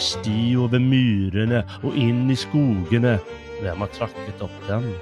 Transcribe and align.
med 0.00 0.04
sti 0.06 0.56
over 0.56 0.78
myrene 0.78 1.64
och 1.82 1.96
in 1.96 2.30
i 2.30 2.36
skogene. 2.36 3.18
vem 3.62 3.80
har 3.80 3.86
trackat 3.86 4.42
upp 4.42 4.68
den? 4.68 4.94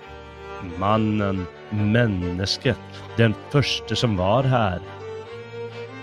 Mannen, 0.78 1.46
mennesket, 1.70 2.78
den 3.16 3.34
första 3.50 3.94
som 3.94 4.16
var 4.16 4.42
här. 4.42 4.80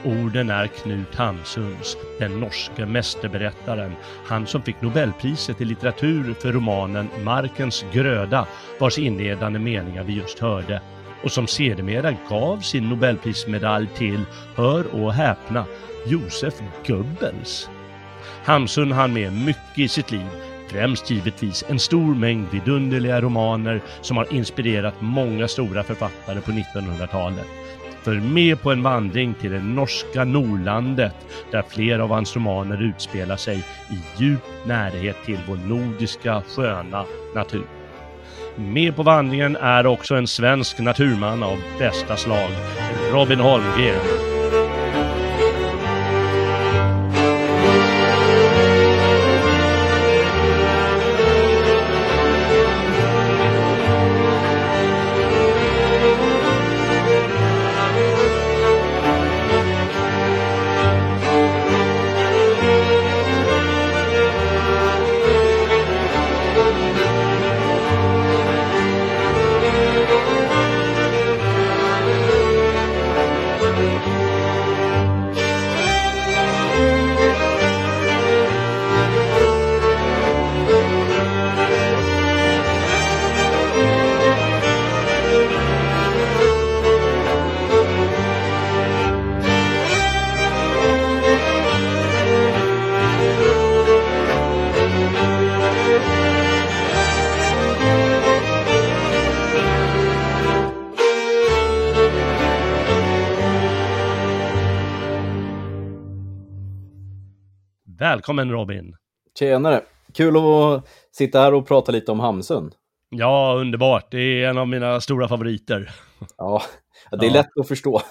Orden 0.06 0.50
är 0.50 0.68
Knut 0.68 1.16
Hamsuns, 1.16 1.98
den 2.20 2.40
norske 2.40 2.86
mästerberättaren, 2.86 3.92
han 4.26 4.48
som 4.48 4.62
fick 4.62 4.82
Nobelpriset 4.82 5.62
i 5.62 5.66
litteratur 5.66 6.34
för 6.34 6.52
romanen 6.52 7.10
Markens 7.24 7.86
gröda, 7.94 8.48
vars 8.80 9.00
inledande 9.00 9.60
meningar 9.60 10.04
vi 10.04 10.14
just 10.14 10.40
hörde, 10.40 10.82
och 11.24 11.32
som 11.32 11.48
sedermera 11.48 12.16
gav 12.30 12.60
sin 12.60 12.90
Nobelprismedalj 12.90 13.88
till, 13.98 14.26
hör 14.56 15.04
och 15.04 15.14
häpna, 15.14 15.66
Josef 16.06 16.54
Goebbels. 16.88 17.70
Hamsun 18.46 18.92
hann 18.92 19.14
med 19.14 19.34
mycket 19.34 19.80
i 19.80 19.88
sitt 19.88 20.12
liv, 20.12 20.28
främst 20.72 21.12
givetvis 21.12 21.64
en 21.70 21.80
stor 21.80 22.16
mängd 22.16 22.48
vidunderliga 22.52 23.22
romaner 23.22 23.82
som 24.02 24.18
har 24.18 24.34
inspirerat 24.34 24.94
många 25.00 25.48
stora 25.48 25.84
författare 25.84 26.42
på 26.42 26.52
1900-talet. 26.52 27.46
För 28.04 28.16
med 28.16 28.62
på 28.62 28.72
en 28.72 28.84
vandring 28.84 29.34
till 29.34 29.52
det 29.52 29.64
norska 29.64 30.24
Nordlandet 30.24 31.16
där 31.52 31.64
flera 31.70 32.04
av 32.04 32.10
hans 32.10 32.36
romaner 32.36 32.84
utspelar 32.84 33.38
sig 33.38 33.58
i 33.90 34.24
djup 34.24 34.44
närhet 34.66 35.18
till 35.26 35.40
vår 35.48 35.56
nordiska 35.56 36.42
sköna 36.56 37.06
natur. 37.36 37.68
Med 38.56 38.96
på 38.96 39.04
vandringen 39.04 39.56
är 39.56 39.88
också 39.88 40.16
en 40.16 40.28
svensk 40.28 40.80
naturman 40.80 41.44
av 41.44 41.58
bästa 41.80 42.18
slag, 42.18 42.50
Robin 43.12 43.40
Holmgren. 43.40 44.35
Välkommen 108.16 108.52
Robin! 108.52 108.96
Tjenare! 109.40 109.82
Kul 110.14 110.38
att 110.38 110.88
sitta 111.12 111.40
här 111.40 111.54
och 111.54 111.68
prata 111.68 111.92
lite 111.92 112.12
om 112.12 112.20
Hamsun. 112.20 112.72
Ja, 113.10 113.56
underbart. 113.60 114.12
Det 114.12 114.18
är 114.18 114.50
en 114.50 114.58
av 114.58 114.68
mina 114.68 115.02
stora 115.02 115.28
favoriter. 115.28 115.92
Ja, 116.38 116.62
det 117.12 117.26
är 117.26 117.30
ja. 117.30 117.34
lätt 117.34 117.58
att 117.60 117.68
förstå. 117.68 118.02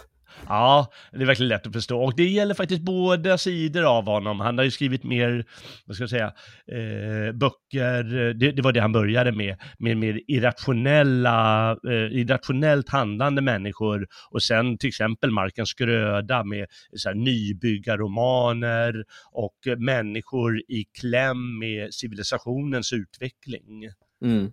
Ja, 0.49 0.93
det 1.13 1.23
är 1.23 1.27
verkligen 1.27 1.49
lätt 1.49 1.67
att 1.67 1.73
förstå. 1.73 2.05
Och 2.05 2.17
det 2.17 2.29
gäller 2.29 2.55
faktiskt 2.55 2.83
båda 2.83 3.39
sidor 3.39 3.85
av 3.85 4.07
honom. 4.07 4.41
Han 4.41 4.59
har 4.59 4.65
ju 4.65 4.71
skrivit 4.71 5.05
mer, 5.05 5.45
vad 5.85 5.97
ska 5.97 6.03
jag 6.03 6.11
säga, 6.11 6.33
eh, 6.67 7.33
böcker, 7.33 8.03
det, 8.35 8.53
det, 8.53 8.63
var 8.63 8.73
det 8.73 8.81
han 8.81 8.93
började 8.93 9.33
med, 9.33 9.57
med 9.79 9.97
mer 9.97 10.21
irrationella, 10.27 11.71
eh, 11.71 12.19
irrationellt 12.21 12.89
handlande 12.89 13.43
människor. 13.43 14.07
Och 14.31 14.43
sen 14.43 14.79
till 14.79 14.89
exempel 14.89 15.31
Markens 15.31 15.75
gröda 15.75 16.45
med 16.45 16.67
så 16.97 17.09
här, 17.09 17.17
nybyggarromaner 17.17 19.05
och 19.33 19.79
människor 19.79 20.59
i 20.59 20.85
kläm 21.01 21.59
med 21.59 21.95
civilisationens 21.95 22.93
utveckling. 22.93 23.89
Mm. 24.25 24.53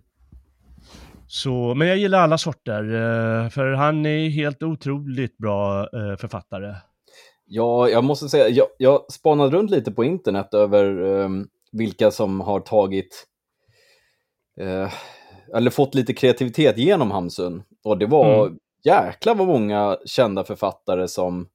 Så, 1.34 1.74
men 1.74 1.88
jag 1.88 1.96
gillar 1.96 2.20
alla 2.20 2.38
sorter, 2.38 2.82
eh, 2.84 3.48
för 3.48 3.72
han 3.72 4.06
är 4.06 4.28
helt 4.28 4.62
otroligt 4.62 5.38
bra 5.38 5.80
eh, 5.80 6.16
författare. 6.16 6.74
Ja, 7.44 7.88
jag 7.88 8.04
måste 8.04 8.28
säga, 8.28 8.48
jag, 8.48 8.66
jag 8.78 9.12
spanade 9.12 9.56
runt 9.56 9.70
lite 9.70 9.92
på 9.92 10.04
internet 10.04 10.54
över 10.54 11.00
um, 11.00 11.48
vilka 11.72 12.10
som 12.10 12.40
har 12.40 12.60
tagit, 12.60 13.26
uh, 14.60 14.92
eller 15.56 15.70
fått 15.70 15.94
lite 15.94 16.14
kreativitet 16.14 16.78
genom 16.78 17.10
Hamsun. 17.10 17.62
Och 17.84 17.98
det 17.98 18.06
var 18.06 18.46
mm. 18.46 18.58
jäkla 18.84 19.34
vad 19.34 19.46
många 19.46 19.98
kända 20.06 20.44
författare 20.44 21.08
som, 21.08 21.48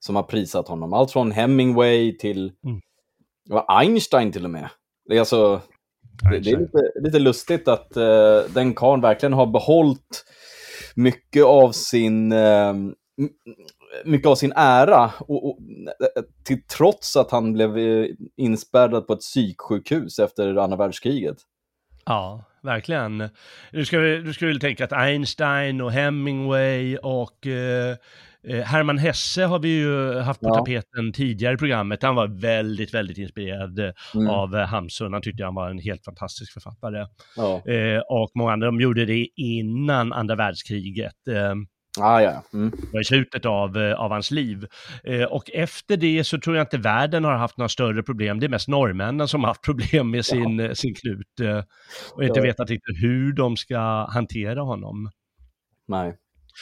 som 0.00 0.16
har 0.16 0.22
prisat 0.22 0.68
honom. 0.68 0.92
Allt 0.92 1.12
från 1.12 1.32
Hemingway 1.32 2.18
till 2.18 2.52
mm. 2.64 2.80
Einstein 3.68 4.32
till 4.32 4.44
och 4.44 4.50
med. 4.50 4.68
Det 5.08 5.14
är 5.14 5.20
alltså, 5.20 5.60
det, 6.22 6.38
det 6.38 6.50
är 6.50 6.58
lite, 6.58 6.92
lite, 7.00 7.18
lustigt 7.18 7.68
att 7.68 7.96
uh, 7.96 8.54
den 8.54 8.74
karln 8.74 9.00
verkligen 9.00 9.32
har 9.32 9.46
behållit 9.46 10.24
mycket 10.94 11.44
av 11.44 11.72
sin 11.72 12.32
uh, 12.32 12.74
mycket 14.04 14.26
av 14.28 14.34
sin 14.34 14.52
ära, 14.56 15.12
och, 15.20 15.48
och, 15.48 15.58
till 16.44 16.62
trots 16.66 17.16
att 17.16 17.30
han 17.30 17.52
blev 17.52 17.78
eh, 17.78 18.06
inspärrad 18.36 19.06
på 19.06 19.12
ett 19.12 19.20
psyksjukhus 19.20 20.18
efter 20.18 20.56
andra 20.56 20.76
världskriget. 20.76 21.36
Ja, 22.06 22.44
verkligen. 22.62 23.28
Du 23.72 23.84
ska, 23.84 23.98
du 23.98 24.32
väl 24.40 24.60
tänka 24.60 24.84
att 24.84 24.92
Einstein 24.92 25.80
och 25.80 25.92
Hemingway 25.92 26.96
och 26.96 27.46
eh, 27.46 27.96
Eh, 28.48 28.62
Hermann 28.62 28.98
Hesse 28.98 29.44
har 29.44 29.58
vi 29.58 29.68
ju 29.68 30.18
haft 30.18 30.40
på 30.40 30.48
ja. 30.48 30.54
tapeten 30.54 31.12
tidigare 31.12 31.54
i 31.54 31.56
programmet. 31.56 32.02
Han 32.02 32.14
var 32.14 32.26
väldigt, 32.26 32.94
väldigt 32.94 33.18
inspirerad 33.18 33.78
eh, 33.78 33.90
mm. 34.14 34.28
av 34.28 34.56
eh, 34.56 34.66
Hamsun. 34.66 35.12
Han 35.12 35.22
tyckte 35.22 35.44
han 35.44 35.54
var 35.54 35.70
en 35.70 35.78
helt 35.78 36.04
fantastisk 36.04 36.52
författare. 36.52 37.06
Ja. 37.36 37.62
och 38.08 38.30
många 38.34 38.52
andra, 38.52 38.66
de 38.66 38.80
gjorde 38.80 39.04
det 39.04 39.26
innan 39.36 40.12
andra 40.12 40.34
världskriget. 40.34 41.14
Ah, 42.00 42.20
ja. 42.20 42.42
Mm. 42.52 42.70
Det 42.70 42.92
var 42.92 43.00
i 43.00 43.04
slutet 43.04 43.46
av, 43.46 43.78
av 43.78 44.10
hans 44.10 44.30
liv. 44.30 44.66
och 45.28 45.50
efter 45.50 45.96
det 45.96 46.24
så 46.24 46.40
tror 46.40 46.56
jag 46.56 46.64
inte 46.64 46.78
världen 46.78 47.24
har 47.24 47.32
haft 47.32 47.58
några 47.58 47.68
större 47.68 48.02
problem. 48.02 48.40
Det 48.40 48.46
är 48.46 48.48
mest 48.48 48.68
norrmännen 48.68 49.28
som 49.28 49.40
har 49.40 49.48
haft 49.48 49.64
problem 49.64 50.10
med 50.10 50.24
sin, 50.24 50.58
ja. 50.58 50.74
sin 50.74 50.94
knut 50.94 51.62
och 52.12 52.24
inte 52.24 52.40
vetat 52.40 52.70
riktigt 52.70 53.02
hur 53.02 53.32
de 53.32 53.56
ska 53.56 54.06
hantera 54.10 54.60
honom. 54.60 55.10
Nej. 55.88 56.16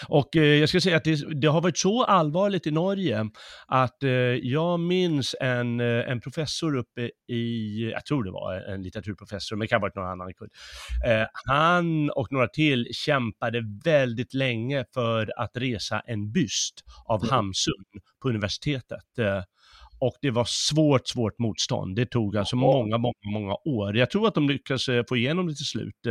Och 0.08 0.36
eh, 0.36 0.42
jag 0.42 0.68
ska 0.68 0.80
säga 0.80 0.96
att 0.96 1.04
det, 1.04 1.40
det, 1.40 1.46
har 1.46 1.60
varit 1.60 1.78
så 1.78 2.04
allvarligt 2.04 2.66
i 2.66 2.70
Norge 2.70 3.26
att 3.66 4.02
eh, 4.02 4.10
jag 4.42 4.80
minns 4.80 5.34
en, 5.40 5.80
eh, 5.80 6.10
en 6.10 6.20
professor 6.20 6.76
uppe 6.76 7.10
i, 7.28 7.90
jag 7.90 8.04
tror 8.06 8.24
det 8.24 8.30
var 8.30 8.54
en 8.54 8.82
litteraturprofessor, 8.82 9.56
men 9.56 9.60
det 9.60 9.68
kan 9.68 9.76
ha 9.76 9.82
varit 9.82 9.94
någon 9.94 10.06
annan. 10.06 10.32
Eh, 11.06 11.26
han 11.44 12.10
och 12.10 12.32
några 12.32 12.48
till 12.48 12.88
kämpade 12.92 13.62
väldigt 13.84 14.34
länge 14.34 14.84
för 14.94 15.32
att 15.36 15.50
resa 15.54 16.00
en 16.00 16.32
byst 16.32 16.84
av 17.04 17.20
mm. 17.20 17.30
Hamsun 17.30 17.84
på 18.22 18.28
universitetet. 18.28 19.18
Eh, 19.18 19.42
och 19.98 20.16
det 20.20 20.30
var 20.30 20.44
svårt, 20.48 21.08
svårt 21.08 21.38
motstånd. 21.38 21.96
Det 21.96 22.06
tog 22.06 22.36
alltså 22.36 22.56
många, 22.56 22.98
många, 22.98 23.14
många 23.32 23.54
år. 23.64 23.96
Jag 23.96 24.10
tror 24.10 24.28
att 24.28 24.34
de 24.34 24.48
lyckades 24.48 24.88
eh, 24.88 25.04
få 25.08 25.16
igenom 25.16 25.46
det 25.46 25.54
till 25.54 25.66
slut. 25.66 26.06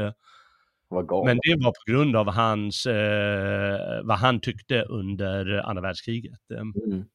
Men 1.26 1.40
det 1.44 1.56
var 1.66 1.72
på 1.72 1.92
grund 1.92 2.16
av 2.16 2.30
hans, 2.30 2.86
eh, 2.86 4.02
vad 4.04 4.18
han 4.18 4.40
tyckte 4.40 4.82
under 4.82 5.70
andra 5.70 5.82
världskriget. 5.82 6.52
Ehm, 6.52 6.74
mm. 6.86 7.06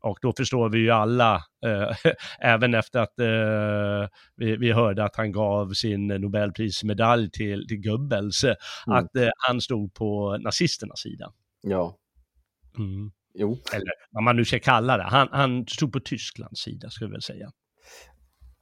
Och 0.00 0.18
då 0.22 0.32
förstår 0.36 0.68
vi 0.68 0.78
ju 0.78 0.90
alla, 0.90 1.34
eh, 1.64 1.96
även 2.40 2.74
efter 2.74 3.00
att 3.00 3.18
eh, 3.18 4.08
vi, 4.36 4.56
vi, 4.56 4.72
hörde 4.72 5.04
att 5.04 5.16
han 5.16 5.32
gav 5.32 5.72
sin 5.72 6.06
Nobelprismedalj 6.06 7.30
till, 7.30 7.68
till 7.68 7.82
Goebbels, 7.82 8.44
mm. 8.44 8.56
att 8.86 9.16
eh, 9.16 9.28
han 9.48 9.60
stod 9.60 9.94
på 9.94 10.38
nazisternas 10.40 10.98
sida. 10.98 11.32
Ja. 11.62 11.96
Mm. 12.78 13.10
Jo. 13.34 13.58
Eller 13.74 13.92
vad 14.10 14.22
man 14.22 14.36
nu 14.36 14.44
ska 14.44 14.58
kalla 14.58 14.96
det. 14.96 15.02
Han, 15.02 15.28
han 15.32 15.66
stod 15.66 15.92
på 15.92 16.00
Tysklands 16.00 16.60
sida, 16.60 16.90
skulle 16.90 17.08
jag 17.08 17.12
väl 17.12 17.22
säga. 17.22 17.50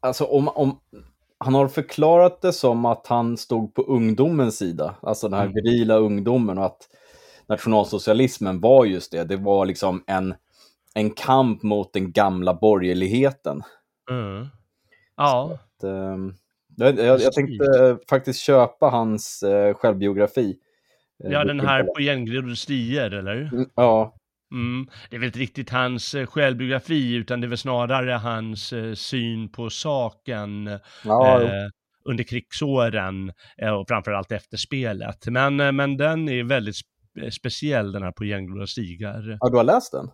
Alltså 0.01 0.25
om, 0.25 0.49
om, 0.49 0.81
han 1.45 1.55
har 1.55 1.69
förklarat 1.69 2.43
det 2.43 2.53
som 2.53 2.85
att 2.85 3.07
han 3.07 3.37
stod 3.37 3.75
på 3.75 3.83
ungdomens 3.83 4.59
sida, 4.59 4.95
alltså 5.03 5.29
den 5.29 5.39
här 5.39 5.47
mm. 5.47 5.55
virila 5.55 5.97
ungdomen 5.97 6.59
och 6.59 6.65
att 6.65 6.89
nationalsocialismen 7.49 8.61
var 8.61 8.85
just 8.85 9.13
det. 9.13 9.25
Det 9.25 9.37
var 9.37 9.67
liksom 9.67 10.05
en, 10.07 10.35
en 10.95 11.11
kamp 11.11 11.63
mot 11.63 11.93
den 11.93 12.13
gamla 12.13 12.55
borgerligheten. 12.55 13.63
Mm. 14.11 14.47
Ja. 15.17 15.53
Att, 15.55 15.85
ehm, 15.85 16.35
jag, 16.77 16.99
jag, 16.99 17.21
jag 17.21 17.33
tänkte 17.33 17.81
eh, 17.81 17.97
faktiskt 18.11 18.41
köpa 18.41 18.87
hans 18.87 19.43
eh, 19.43 19.75
självbiografi. 19.75 20.57
Eh, 21.25 21.31
Ja, 21.33 21.45
den 21.45 21.61
här 21.61 21.83
på 21.83 22.01
järngrodde 22.01 22.57
stier, 22.57 23.11
eller? 23.11 23.51
Mm, 23.53 23.67
Ja, 23.75 24.15
Mm. 24.55 24.87
Det 25.11 25.17
är 25.17 25.21
väl 25.21 25.27
inte 25.27 25.39
riktigt 25.39 25.71
hans 25.71 26.15
eh, 26.15 26.27
självbiografi, 26.27 27.15
utan 27.15 27.41
det 27.41 27.47
är 27.47 27.49
väl 27.49 27.59
snarare 27.59 28.11
hans 28.13 28.73
eh, 28.73 28.95
syn 28.95 29.49
på 29.53 29.71
saken 29.71 30.79
ja, 31.05 31.43
eh, 31.43 31.49
under 32.05 32.25
krigsåren 32.25 33.33
eh, 33.59 33.71
och 33.71 33.89
framförallt 33.89 34.33
efter 34.33 34.57
spelet. 34.57 35.27
Men, 35.27 35.61
eh, 35.61 35.73
men 35.73 35.97
den 35.97 36.29
är 36.29 36.45
väldigt 36.45 36.75
spe- 36.75 37.31
speciell, 37.31 37.93
den 37.93 38.03
här 38.03 38.13
på 38.13 38.25
järngrodda 38.25 38.67
stigar. 38.67 39.37
ja, 39.41 39.49
du 39.51 39.57
har 39.57 39.65
läst 39.65 39.93
den? 39.93 40.11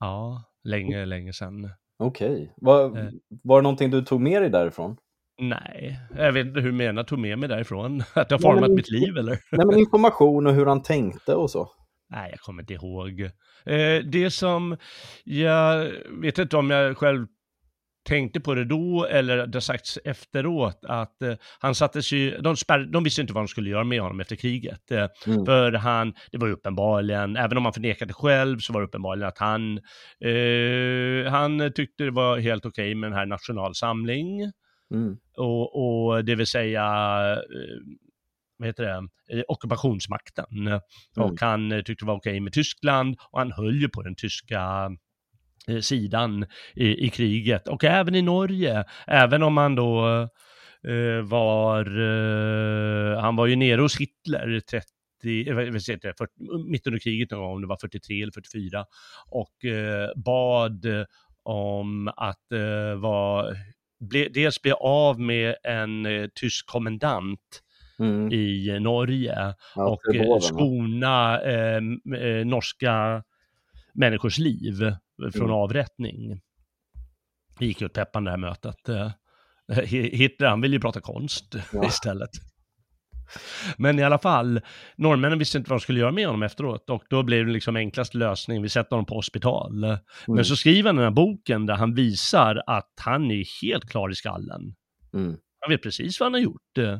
Ja, 0.00 0.42
länge, 0.64 1.04
länge 1.06 1.32
sedan. 1.32 1.70
Okej. 1.98 2.52
Var, 2.56 2.98
Eh. 2.98 3.08
var 3.42 3.58
det 3.58 3.62
någonting 3.62 3.90
du 3.90 4.02
tog 4.02 4.20
med 4.20 4.42
dig 4.42 4.50
därifrån? 4.50 4.96
Nej, 5.42 6.00
jag 6.16 6.32
vet 6.32 6.46
inte 6.46 6.60
hur 6.60 6.70
du 6.70 6.76
menar, 6.76 7.04
tog 7.04 7.18
med 7.18 7.38
mig 7.38 7.48
därifrån. 7.48 8.00
Att 8.14 8.28
det 8.28 8.34
har 8.34 8.40
Nej, 8.40 8.50
men 8.50 8.60
format 8.60 8.70
mitt 8.70 8.90
liv, 8.90 9.16
eller? 9.16 9.38
Nej, 9.52 9.66
men 9.66 9.78
information 9.78 10.46
och 10.46 10.52
hur 10.54 10.66
han 10.66 10.82
tänkte 10.82 11.34
och 11.34 11.50
så. 11.50 11.68
Nej, 12.10 12.30
jag 12.30 12.40
kommer 12.40 12.62
inte 12.62 12.74
ihåg. 12.74 13.20
Eh, 13.64 14.04
det 14.04 14.30
som, 14.30 14.76
jag 15.24 15.90
vet 16.22 16.38
inte 16.38 16.56
om 16.56 16.70
jag 16.70 16.96
själv 16.96 17.26
tänkte 18.08 18.40
på 18.40 18.54
det 18.54 18.64
då 18.64 19.06
eller 19.06 19.46
det 19.46 19.56
har 19.56 19.60
sagts 19.60 19.98
efteråt 20.04 20.84
att 20.84 21.22
eh, 21.22 21.34
han 21.60 21.74
sattes 21.74 22.12
ju, 22.12 22.38
de, 22.38 22.56
spärr, 22.56 22.78
de 22.92 23.04
visste 23.04 23.20
inte 23.20 23.32
vad 23.32 23.42
de 23.42 23.48
skulle 23.48 23.70
göra 23.70 23.84
med 23.84 24.00
honom 24.00 24.20
efter 24.20 24.36
kriget. 24.36 24.90
Eh, 24.90 25.06
Mm. 25.26 25.46
För 25.46 25.72
han, 25.72 26.14
det 26.32 26.38
var 26.38 26.46
ju 26.46 26.52
uppenbarligen, 26.52 27.36
även 27.36 27.56
om 27.58 27.64
han 27.64 27.72
förnekade 27.72 28.12
själv, 28.12 28.58
så 28.58 28.72
var 28.72 28.80
det 28.80 28.86
uppenbarligen 28.86 29.28
att 29.28 29.38
han, 29.38 29.78
eh, 30.24 31.30
han 31.30 31.72
tyckte 31.74 32.04
det 32.04 32.10
var 32.10 32.38
helt 32.38 32.66
okej 32.66 32.94
med 32.94 33.10
den 33.10 33.18
här 33.18 33.26
nationalsamling. 33.26 34.40
Mm. 34.94 35.16
Och, 35.36 35.76
och 36.06 36.24
det 36.24 36.34
vill 36.34 36.46
säga, 36.46 36.84
eh, 37.32 37.38
vad 38.60 38.68
heter 38.68 38.84
det, 38.84 39.08
eh, 39.38 39.42
ockupationsmakten. 39.48 40.46
Och 41.16 41.40
han 41.40 41.72
eh, 41.72 41.82
tyckte 41.82 42.04
det 42.04 42.08
var 42.08 42.14
okej 42.16 42.40
med 42.40 42.52
Tyskland 42.52 43.16
och 43.30 43.38
han 43.38 43.52
höll 43.52 43.80
ju 43.80 43.88
på 43.88 44.02
den 44.02 44.14
tyska 44.14 44.90
eh, 45.68 45.80
sidan 45.80 46.46
i, 46.74 47.06
i 47.06 47.10
kriget 47.10 47.68
och 47.68 47.84
även 47.84 48.14
i 48.14 48.22
Norge, 48.22 48.84
även 49.06 49.42
om 49.42 49.56
han 49.56 49.74
då 49.74 50.06
eh, 50.88 51.22
var, 51.24 51.86
eh, 52.00 53.20
han 53.20 53.36
var 53.36 53.46
ju 53.46 53.56
nere 53.56 53.80
hos 53.80 53.96
Hitler 54.00 54.60
30 54.60 55.48
eh, 55.48 55.54
vad- 55.54 55.64
vad 55.72 55.74
heter 55.88 56.08
det, 56.08 56.14
40, 56.18 56.32
mitt 56.70 56.86
under 56.86 57.00
kriget 57.00 57.30
någon 57.30 57.40
gång, 57.40 57.52
om 57.54 57.60
det 57.60 57.66
var 57.66 57.76
43 57.80 58.22
eller 58.22 58.32
44, 58.32 58.84
och 59.30 59.64
eh, 59.64 60.08
bad 60.16 60.86
om 61.42 62.08
att 62.16 62.46
vara, 62.96 63.54
ble, 64.10 64.28
dels 64.28 64.62
bli 64.62 64.72
av 64.80 65.20
med 65.20 65.56
en 65.64 66.06
tysk 66.34 66.66
kommendant 66.66 67.62
Mm. 68.00 68.32
i 68.32 68.78
Norge 68.80 69.54
Ja, 69.76 69.88
och 69.90 70.14
eh, 70.14 70.38
skona 70.38 71.40
eh, 71.42 71.76
eh, 72.20 72.46
norska 72.46 73.22
människors 73.94 74.38
liv 74.38 74.74
från 75.32 75.42
Mm. 75.44 75.50
avrättning. 75.56 76.40
Det 77.58 77.66
gick 77.66 77.80
ju 77.80 77.86
åt 77.86 77.92
peppan 77.92 78.24
det 78.24 78.30
här 78.30 78.38
mötet. 78.38 78.88
Eh, 78.88 79.10
Hi- 79.72 80.16
Hitler, 80.16 80.48
han 80.48 80.60
ville 80.60 80.76
ju 80.76 80.80
prata 80.80 81.00
konst 81.00 81.54
Ja. 81.72 81.84
istället. 81.88 82.30
Men 83.76 83.98
i 83.98 84.02
alla 84.02 84.18
fall, 84.18 84.60
norrmännen 84.96 85.38
visste 85.38 85.58
inte 85.58 85.70
vad 85.70 85.78
de 85.80 85.82
skulle 85.82 86.00
göra 86.00 86.12
med 86.12 86.26
honom 86.26 86.42
efteråt 86.42 86.90
och 86.90 87.02
då 87.10 87.22
blev 87.22 87.46
det 87.46 87.52
liksom 87.52 87.76
enklast 87.76 88.14
lösning, 88.14 88.62
vi 88.62 88.68
sätter 88.68 88.90
honom 88.90 89.06
på 89.06 89.14
hospital. 89.14 89.84
Mm. 89.84 89.98
Men 90.26 90.44
så 90.44 90.56
skriver 90.56 90.88
han 90.88 90.96
den 90.96 91.04
här 91.04 91.10
boken 91.10 91.66
där 91.66 91.74
han 91.74 91.94
visar 91.94 92.62
att 92.66 92.92
han 93.00 93.30
är 93.30 93.62
helt 93.62 93.84
klar 93.90 94.10
i 94.10 94.14
skallen. 94.14 94.74
Mm. 95.14 95.36
Han 95.60 95.70
vet 95.70 95.82
precis 95.82 96.20
vad 96.20 96.26
han 96.26 96.34
har 96.34 96.40
gjort 96.40 96.78
eh, 96.78 96.98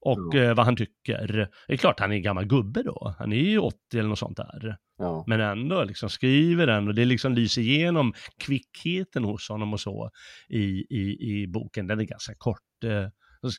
och 0.00 0.18
Ja. 0.32 0.40
eh, 0.42 0.54
vad 0.54 0.64
han 0.66 0.76
tycker. 0.76 1.48
Det 1.68 1.72
är 1.72 1.76
klart 1.76 2.00
han 2.00 2.12
är 2.12 2.16
en 2.16 2.22
gammal 2.22 2.44
gubbe 2.46 2.82
då. 2.82 3.14
Han 3.18 3.32
är 3.32 3.36
ju 3.36 3.58
80 3.58 3.76
eller 3.94 4.08
något 4.08 4.18
sånt 4.18 4.36
där. 4.36 4.76
Ja. 4.98 5.24
Men 5.26 5.40
ändå 5.40 5.84
liksom 5.84 6.10
skriver 6.10 6.66
den 6.66 6.88
och 6.88 6.94
det 6.94 7.04
liksom 7.04 7.34
lyser 7.34 7.62
igenom 7.62 8.12
kvickheten 8.44 9.24
hos 9.24 9.48
honom 9.48 9.72
och 9.72 9.80
så 9.80 10.10
i, 10.48 10.60
i, 10.90 11.18
i 11.32 11.46
boken. 11.48 11.86
Den 11.86 12.00
är 12.00 12.04
ganska 12.04 12.32
kort. 12.38 12.84
eh, 12.84 13.08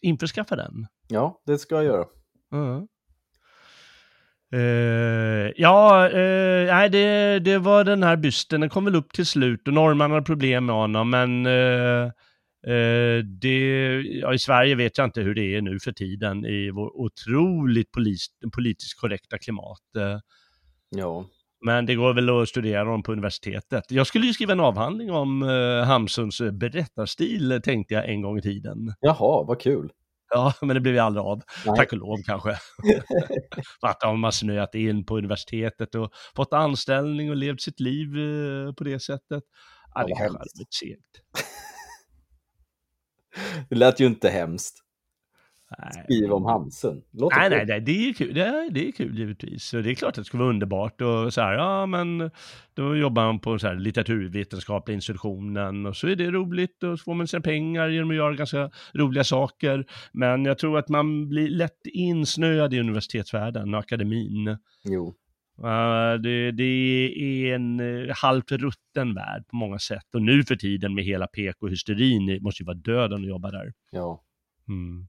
Införskaffa 0.01 0.55
den. 0.55 0.87
ja, 1.07 1.41
det 1.45 1.57
ska 1.57 1.75
jag 1.75 1.83
göra. 1.83 2.05
Ja. 2.51 2.87
Eh, 4.53 5.51
ja, 5.55 6.09
eh, 6.09 6.65
nej, 6.75 6.89
det, 6.89 7.39
det 7.39 7.57
var 7.57 7.83
den 7.83 8.03
här 8.03 8.15
bysten. 8.17 8.61
Den 8.61 8.69
kom 8.69 8.85
väl 8.85 8.95
upp 8.95 9.13
till 9.13 9.25
slut 9.25 9.67
och 9.67 9.73
norrman 9.73 10.11
hade 10.11 10.23
problem 10.25 10.65
med 10.65 10.75
honom, 10.75 11.09
men 11.09 11.45
eh, 11.45 12.11
eh, 12.67 13.23
det, 13.25 14.01
ja, 14.01 14.33
i 14.33 14.39
Sverige 14.39 14.75
vet 14.75 14.97
jag 14.97 15.05
inte 15.07 15.21
hur 15.21 15.35
det 15.35 15.55
är 15.55 15.61
nu 15.61 15.79
för 15.79 15.91
tiden 15.91 16.45
i 16.45 16.71
vår 16.71 17.01
otroligt 17.01 17.91
polis, 17.91 18.25
politiskt 18.55 18.99
korrekta 18.99 19.37
klimat. 19.37 19.95
Eh, 19.97 20.19
Ja. 20.95 21.25
men 21.65 21.85
det 21.85 21.95
går 21.95 22.13
väl 22.13 22.29
att 22.29 22.49
studera 22.49 22.83
dem 22.83 23.03
på 23.03 23.11
universitetet. 23.11 23.83
Jag 23.91 24.07
skulle 24.07 24.25
ju 24.27 24.33
skriva 24.33 24.53
en 24.53 24.59
avhandling 24.59 25.11
om 25.11 25.43
eh, 25.43 25.85
Hamsuns 25.85 26.41
berättarstil, 26.51 27.61
tänkte 27.63 27.93
jag 27.93 28.09
en 28.09 28.21
gång 28.21 28.37
i 28.37 28.41
tiden. 28.41 28.93
Jaha, 28.99 29.43
vad 29.43 29.61
kul. 29.61 29.91
Ja, 30.33 30.53
men 30.61 30.73
det 30.73 30.79
blev 30.79 30.93
ju 30.93 30.99
aldrig 30.99 31.23
av. 31.25 31.41
Nej. 31.65 31.75
Tack 31.75 31.91
och 31.91 31.97
lov 31.97 32.17
kanske. 32.25 32.49
För 33.81 33.87
att 33.87 33.99
de 33.99 34.23
har 34.23 34.31
snöat 34.31 34.75
in 34.75 35.05
på 35.05 35.17
universitetet 35.17 35.95
och 35.95 36.11
fått 36.35 36.53
anställning 36.53 37.29
och 37.29 37.35
levt 37.35 37.61
sitt 37.61 37.79
liv 37.79 38.07
eh, 38.17 38.73
på 38.73 38.83
det 38.83 38.99
sättet. 38.99 39.43
Ja, 39.93 40.03
det 40.03 40.07
kanske 40.07 40.23
hade 40.37 40.49
blivit 40.55 40.73
segt. 40.73 41.45
Det 43.69 43.75
lät 43.75 43.99
ju 43.99 44.05
inte 44.05 44.29
hemskt. 44.29 44.77
Nej. 45.77 46.03
Skriva 46.03 46.35
om 46.35 46.45
Hamsun. 46.45 47.01
Låter 47.11 47.37
Nej, 47.37 47.49
nej, 47.49 47.65
nej, 47.65 47.81
det 47.81 48.09
är 48.09 48.13
kul. 48.13 48.33
Det 48.33 48.41
är, 48.41 48.69
det 48.71 48.87
är 48.87 48.91
kul 48.91 49.19
givetvis. 49.19 49.63
Så 49.63 49.81
det 49.81 49.91
är 49.91 49.95
klart 49.95 50.09
att 50.09 50.15
det 50.15 50.23
skulle 50.23 50.43
vara 50.43 50.49
underbart 50.49 51.01
och 51.01 51.33
så 51.33 51.41
här, 51.41 51.53
ja 51.53 51.85
men 51.85 52.31
då 52.73 52.95
jobbar 52.95 53.25
man 53.25 53.39
på 53.39 53.59
så 53.59 53.67
här 53.67 53.75
litteraturvetenskapliga 53.75 54.95
institutionen 54.95 55.85
och 55.85 55.95
så 55.95 56.07
är 56.07 56.15
det 56.15 56.31
roligt 56.31 56.83
och 56.83 56.99
så 56.99 57.03
får 57.03 57.13
man 57.13 57.27
sina 57.27 57.41
pengar 57.41 57.89
genom 57.89 58.09
att 58.09 58.15
göra 58.15 58.33
ganska 58.33 58.69
roliga 58.93 59.23
saker. 59.23 59.85
Men 60.11 60.45
jag 60.45 60.57
tror 60.57 60.77
att 60.77 60.89
man 60.89 61.29
blir 61.29 61.49
lätt 61.49 61.85
insnöad 61.85 62.73
i 62.73 62.79
universitetsvärlden 62.79 63.73
och 63.73 63.79
akademin. 63.79 64.57
Jo. 64.83 65.15
Uh, 65.63 66.21
det, 66.21 66.51
det 66.51 66.63
är 66.63 67.55
en 67.55 67.79
uh, 67.79 68.13
halvt 68.15 68.51
rutten 68.51 69.13
värld 69.15 69.47
på 69.47 69.55
många 69.55 69.79
sätt. 69.79 70.15
Och 70.15 70.21
nu 70.21 70.43
för 70.43 70.55
tiden 70.55 70.95
med 70.95 71.03
hela 71.03 71.27
PK-hysterin, 71.27 72.43
måste 72.43 72.63
ju 72.63 72.65
vara 72.65 72.77
döden 72.77 73.21
att 73.21 73.29
jobba 73.29 73.51
där. 73.51 73.73
Ja. 73.91 74.23
Mm. 74.67 75.07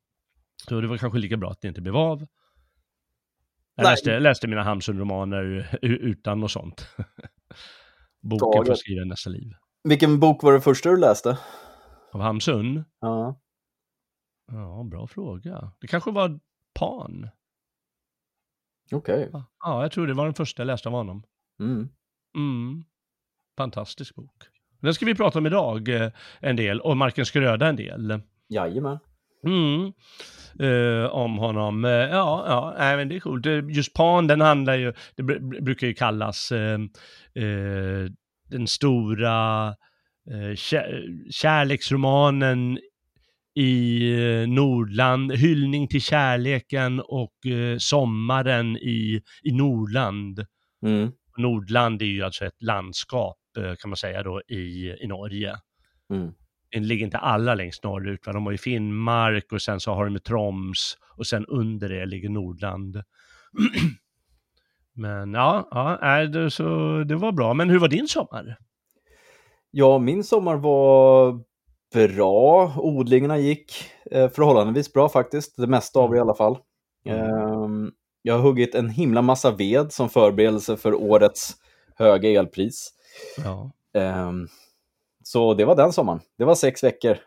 Så 0.68 0.80
det 0.80 0.86
var 0.86 0.96
kanske 0.96 1.18
lika 1.18 1.36
bra 1.36 1.50
att 1.50 1.60
det 1.60 1.68
inte 1.68 1.80
blev 1.80 1.96
av. 1.96 2.26
Jag 3.74 3.84
läste, 3.84 4.18
läste 4.18 4.46
mina 4.46 4.62
Hamsun-romaner 4.62 5.68
utan 5.82 6.40
något 6.40 6.50
sånt. 6.50 6.88
Boken 8.22 8.50
Galet. 8.52 8.66
för 8.66 8.72
att 8.72 8.78
skriva 8.78 9.04
nästa 9.04 9.30
liv. 9.30 9.52
Vilken 9.84 10.20
bok 10.20 10.42
var 10.42 10.52
det 10.52 10.60
första 10.60 10.90
du 10.90 10.96
läste? 10.96 11.38
Av 12.12 12.20
Hamsun? 12.20 12.84
Ja. 13.00 13.40
Ja, 14.46 14.86
bra 14.90 15.06
fråga. 15.06 15.72
Det 15.80 15.86
kanske 15.86 16.10
var 16.10 16.40
Pan. 16.74 17.28
Okej. 18.92 19.30
Ja, 19.32 19.82
jag 19.82 19.92
tror 19.92 20.06
det 20.06 20.14
var 20.14 20.24
den 20.24 20.34
första 20.34 20.62
jag 20.62 20.66
läste 20.66 20.88
av 20.88 20.94
honom. 20.94 21.22
Mm. 21.60 21.88
Mm. 22.36 22.84
Fantastisk 23.58 24.14
bok. 24.14 24.42
Den 24.80 24.94
ska 24.94 25.06
vi 25.06 25.14
prata 25.14 25.38
om 25.38 25.46
idag 25.46 25.88
eh, 25.88 26.10
en 26.40 26.56
del 26.56 26.80
och 26.80 26.96
Marken 26.96 27.26
Skröda 27.26 27.66
en 27.66 27.76
del. 27.76 28.20
Jajamän. 28.48 28.98
Mm. 29.46 29.92
Eh, 30.60 31.06
om 31.10 31.38
honom. 31.38 31.84
Eh, 31.84 31.90
ja, 31.90 32.44
ja, 32.48 32.74
nej, 32.78 32.96
men 32.96 33.08
det 33.08 33.16
är 33.16 33.20
coolt. 33.20 33.46
Just 33.76 33.94
Pan, 33.94 34.26
den 34.26 34.40
handlar 34.40 34.74
ju, 34.74 34.92
det 35.16 35.22
br- 35.22 35.62
brukar 35.64 35.86
ju 35.86 35.94
kallas 35.94 36.52
eh, 36.52 36.78
den 38.50 38.66
stora 38.66 39.68
eh, 40.30 40.52
kä- 40.54 41.30
kärleksromanen 41.30 42.78
i 43.54 44.12
eh, 44.14 44.48
Nordland, 44.48 45.32
hyllning 45.32 45.88
till 45.88 46.02
kärleken 46.02 47.00
och 47.00 47.46
eh, 47.46 47.76
sommaren 47.78 48.76
i, 48.76 49.22
i 49.42 49.52
Nordland. 49.52 50.46
Mm. 50.86 51.10
Nordland 51.36 52.02
är 52.02 52.06
ju 52.06 52.22
alltså 52.22 52.44
ett 52.44 52.62
landskap 52.62 53.38
eh, 53.58 53.74
kan 53.74 53.90
man 53.90 53.96
säga 53.96 54.22
då 54.22 54.42
i, 54.48 54.96
i 55.00 55.06
Norge. 55.06 55.56
Mm. 56.10 56.32
Det 56.70 56.80
ligger 56.80 57.04
inte 57.04 57.18
alla 57.18 57.54
längst 57.54 57.84
norrut, 57.84 58.26
va? 58.26 58.32
de 58.32 58.44
har 58.44 58.52
ju 58.52 58.58
Finnmark 58.58 59.52
och 59.52 59.62
sen 59.62 59.80
så 59.80 59.94
har 59.94 60.06
de 60.06 60.18
Troms 60.18 60.96
och 61.16 61.26
sen 61.26 61.46
under 61.46 61.88
det 61.88 62.06
ligger 62.06 62.28
Nordland. 62.28 62.96
Men 64.94 65.34
ja, 65.34 65.68
ja 66.00 66.26
det, 66.26 66.50
så, 66.50 66.98
det 67.04 67.16
var 67.16 67.32
bra. 67.32 67.54
Men 67.54 67.70
hur 67.70 67.78
var 67.78 67.88
din 67.88 68.08
sommar? 68.08 68.56
Ja, 69.70 69.98
min 69.98 70.24
sommar 70.24 70.56
var 70.56 71.40
bra. 71.92 72.72
Odlingarna 72.76 73.38
gick 73.38 73.90
eh, 74.10 74.28
förhållandevis 74.28 74.92
bra 74.92 75.08
faktiskt. 75.08 75.56
Det 75.56 75.66
mesta 75.66 75.98
av 76.00 76.10
det 76.10 76.16
i 76.16 76.20
alla 76.20 76.34
fall. 76.34 76.58
Mm. 77.06 77.20
Ehm, 77.20 77.90
jag 78.22 78.34
har 78.34 78.40
huggit 78.42 78.74
en 78.74 78.88
himla 78.88 79.22
massa 79.22 79.50
ved 79.50 79.92
som 79.92 80.08
förberedelse 80.08 80.76
för 80.76 80.94
årets 80.94 81.52
höga 81.96 82.28
elpris. 82.30 82.88
Ja. 83.44 83.70
Ehm, 84.00 84.48
så 85.24 85.54
det 85.54 85.64
var 85.64 85.76
den 85.76 85.92
sommaren. 85.92 86.20
Det 86.38 86.44
var 86.44 86.54
sex 86.54 86.84
veckor. 86.84 87.16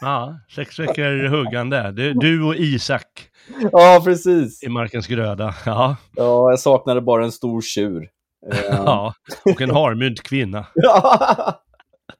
Ja, 0.00 0.40
sex 0.54 0.78
veckor 0.78 1.28
huggande. 1.28 1.92
Du, 1.92 2.12
du 2.12 2.42
och 2.42 2.54
Isak 2.56 3.28
Ja, 3.72 4.00
precis. 4.04 4.62
i 4.62 4.68
markens 4.68 5.06
gröda. 5.06 5.54
Ja, 5.66 5.96
Ja, 6.16 6.50
jag 6.50 6.60
saknade 6.60 7.00
bara 7.00 7.24
en 7.24 7.32
stor 7.32 7.60
tjur. 7.62 8.08
Eh, 8.52 8.58
ja. 8.70 9.14
och 9.44 9.60
en 9.60 9.70
harmynt 9.70 10.22
kvinna. 10.22 10.66
ja. 10.74 11.62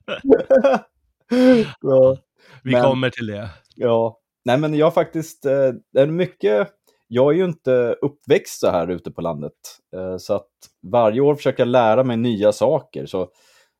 ja. 1.80 2.16
Vi 2.62 2.72
Men- 2.72 2.82
kommer 2.82 3.10
till 3.10 3.26
det. 3.26 3.50
Ja, 3.76 4.18
nej 4.44 4.58
men 4.58 4.74
jag 4.74 4.94
faktiskt, 4.94 5.44
eh, 5.46 5.70
det 5.92 6.00
är 6.00 6.06
mycket, 6.06 6.68
jag 7.08 7.32
är 7.32 7.36
ju 7.36 7.44
inte 7.44 7.96
uppväxt 8.02 8.60
så 8.60 8.70
här 8.70 8.88
ute 8.88 9.10
på 9.10 9.20
landet. 9.20 9.52
Eh, 9.96 10.16
så 10.16 10.34
att 10.34 10.48
varje 10.82 11.20
år 11.20 11.34
försöker 11.34 11.60
jag 11.60 11.68
lära 11.68 12.04
mig 12.04 12.16
nya 12.16 12.52
saker. 12.52 13.06
Så 13.06 13.28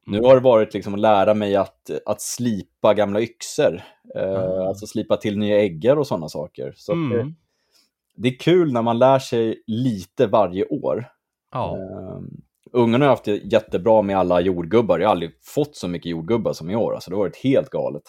nu 0.07 0.21
har 0.21 0.35
det 0.35 0.41
varit 0.43 0.75
liksom 0.75 0.95
att 0.95 1.01
lära 1.01 1.35
mig 1.35 1.57
att, 1.57 1.91
att 2.07 2.21
slipa 2.21 2.95
gamla 2.95 3.21
yxor. 3.21 3.83
Eh, 4.17 4.33
Ah. 4.35 4.69
Alltså 4.69 4.87
slipa 4.87 5.17
till 5.17 5.39
nya 5.39 5.59
äggar 5.61 5.97
och 5.97 6.07
sådana 6.07 6.29
saker. 6.29 6.73
Så 6.77 6.93
att 6.93 7.11
det, 7.11 7.21
Mm. 7.21 7.35
det 8.17 8.29
är 8.29 8.39
kul 8.39 8.73
när 8.73 8.83
man 8.83 8.99
lär 8.99 9.19
sig 9.19 9.63
lite 9.67 10.27
varje 10.27 10.65
år. 10.67 11.09
Ja. 11.53 11.79
Ungarna 12.73 13.05
har 13.05 13.11
haft 13.11 13.25
det 13.25 13.37
jättebra 13.37 14.03
med 14.03 14.19
alla 14.19 14.41
jordgubbar. 14.41 14.99
Jag 14.99 15.07
har 15.09 15.11
aldrig 15.13 15.31
fått 15.45 15.77
så 15.77 15.89
mycket 15.89 16.11
jordgubbar 16.11 16.53
som 16.53 16.71
i 16.71 16.77
år. 16.77 16.95
Alltså 16.95 17.11
det 17.11 17.17
har 17.17 17.23
varit 17.23 17.37
helt 17.37 17.71
galet. 17.71 18.03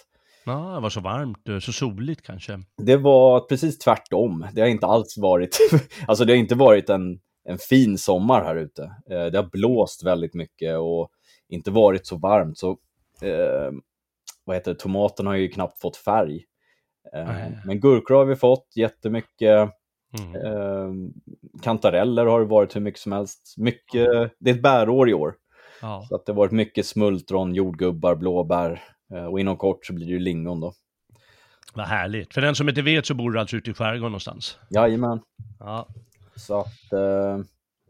ja, 0.45 0.73
det 0.75 0.79
var 0.81 0.89
så 0.89 0.99
varmt, 0.99 1.47
eh, 1.49 1.59
så 1.59 1.71
soligt 1.73 2.21
kanske. 2.25 2.59
Det 2.77 2.97
var 2.97 3.39
precis 3.39 3.77
tvärtom. 3.77 4.45
Det 4.53 4.61
har 4.61 4.67
inte 4.67 4.85
alls 4.85 5.17
varit, 5.17 5.57
alltså 6.07 6.25
det 6.25 6.33
har 6.33 6.37
inte 6.37 6.55
varit 6.55 6.89
en, 6.89 7.19
en 7.49 7.57
fin 7.57 7.97
sommar 7.97 8.43
här 8.43 8.55
ute. 8.55 8.83
Eh, 8.83 9.25
Det 9.25 9.37
har 9.37 9.49
blåst 9.51 10.03
väldigt 10.03 10.33
mycket 10.33 10.77
och 10.77 11.09
inte 11.49 11.71
varit 11.71 12.07
så 12.07 12.17
varmt. 12.17 12.57
Så, 12.57 12.69
eh, 13.21 13.71
vad 14.45 14.55
heter 14.55 14.73
det, 14.73 14.79
tomaterna 14.79 15.29
har 15.29 15.37
ju 15.37 15.47
knappt 15.47 15.81
fått 15.81 15.97
färg. 15.97 16.43
Eh, 17.13 17.27
men 17.65 17.79
gurkor 17.79 18.15
har 18.15 18.25
vi 18.25 18.35
fått 18.35 18.67
jättemycket. 18.75 19.69
Mm. 20.19 20.35
Eh, 20.35 21.11
kantareller 21.61 22.25
har 22.25 22.39
det 22.39 22.45
varit 22.45 22.75
hur 22.75 22.81
mycket 22.81 22.99
som 22.99 23.11
helst. 23.11 23.55
Mycket, 23.57 24.07
det 24.39 24.49
är 24.49 24.53
ett 24.55 24.61
bärår 24.61 25.09
i 25.09 25.13
år. 25.13 25.35
Ja. 25.81 26.05
Så 26.09 26.15
att 26.15 26.25
det 26.25 26.31
har 26.31 26.37
varit 26.37 26.51
mycket 26.51 26.85
smultron, 26.85 27.55
jordgubbar, 27.55 28.15
blåbär. 28.15 28.81
Eh, 29.13 29.25
och 29.25 29.39
inom 29.39 29.57
kort 29.57 29.85
så 29.85 29.93
blir 29.93 30.05
det 30.05 30.11
ju 30.11 30.19
lingon 30.19 30.59
då. 30.59 30.73
Vad 31.73 31.85
härligt. 31.85 32.33
För 32.33 32.41
den 32.41 32.55
som 32.55 32.69
inte 32.69 32.81
vet 32.81 33.05
så 33.05 33.13
bor 33.13 33.31
du 33.31 33.39
alltså 33.39 33.55
ute 33.55 33.71
i 33.71 33.73
skärgården 33.73 34.11
någonstans. 34.11 34.57
Jajamän. 34.69 35.21
Ja. 35.59 35.87
Så 36.35 36.59
att, 36.59 36.93
eh, 36.93 37.37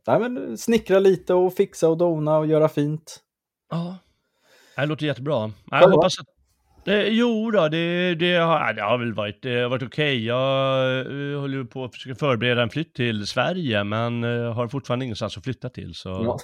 nej 0.08 0.20
men 0.20 0.58
snickra 0.58 1.00
lite 1.00 1.34
och 1.34 1.54
fixa 1.54 1.90
och 1.90 1.98
dona 1.98 2.38
och 2.38 2.48
göra 2.48 2.70
fint. 2.70 3.20
Ja. 3.72 3.98
Det 4.76 4.86
låter 4.86 5.06
jättebra. 5.06 5.52
Jag 5.72 5.90
hoppas 5.90 6.20
att... 6.20 6.26
Det, 6.89 7.08
jo 7.10 7.51
då, 7.51 7.67
det, 7.67 8.15
det, 8.15 8.36
har, 8.36 8.74
det 8.74 8.81
har 8.81 8.98
väl 8.98 9.13
varit, 9.13 9.46
har 9.46 9.69
varit 9.69 9.84
okej. 9.84 10.25
Jag 10.25 11.08
uh, 11.08 11.39
håller 11.39 11.63
på 11.63 11.84
att 11.84 11.93
försöka 11.93 12.15
förbereda 12.15 12.62
en 12.62 12.69
flytt 12.69 12.93
till 12.93 13.27
Sverige, 13.27 13.84
men 13.84 14.24
uh, 14.24 14.53
har 14.53 14.67
fortfarande 14.67 15.05
ingenstans 15.05 15.38
att 15.38 15.43
flytta 15.43 15.69
till. 15.69 15.93
Så 15.93 16.10
Ja. 16.10 16.38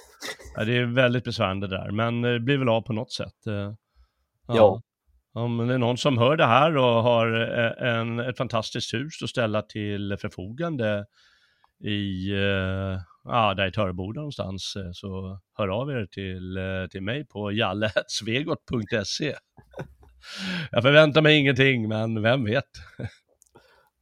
ja, 0.56 0.64
det 0.64 0.76
är 0.76 0.84
väldigt 0.84 1.24
besvärande 1.24 1.66
där, 1.66 1.90
men 1.90 2.22
det 2.22 2.40
blir 2.40 2.58
väl 2.58 2.68
av 2.68 2.80
på 2.80 2.92
något 2.92 3.12
sätt. 3.12 3.46
eh. 3.46 3.72
Ja. 4.48 4.82
Om 5.34 5.66
det 5.68 5.74
är 5.74 5.78
någon 5.78 5.96
som 5.98 6.18
hör 6.18 6.36
det 6.36 6.46
här 6.46 6.76
och 6.76 7.02
har 7.02 7.56
eh, 7.58 7.88
en, 7.88 8.18
ett 8.18 8.36
fantastiskt 8.36 8.94
hus 8.94 9.22
att 9.22 9.30
ställa 9.30 9.62
till 9.62 10.16
förfogande 10.20 11.04
i, 11.84 12.30
eh, 12.32 13.00
ja, 13.24 13.54
där 13.54 13.66
i 13.66 13.72
Töreboda 13.72 14.20
någonstans, 14.20 14.76
eh, 14.76 14.90
så 14.92 15.40
hör 15.58 15.68
av 15.68 15.90
er 15.90 16.06
till, 16.06 16.56
eh, 16.56 16.86
till 16.90 17.02
mig 17.02 17.26
på 17.26 17.52
jalle.svegot.se. 17.52 19.34
Jag 20.70 20.82
förväntar 20.82 21.22
mig 21.22 21.38
ingenting, 21.38 21.88
men 21.88 22.22
vem 22.22 22.44
vet? 22.44 22.64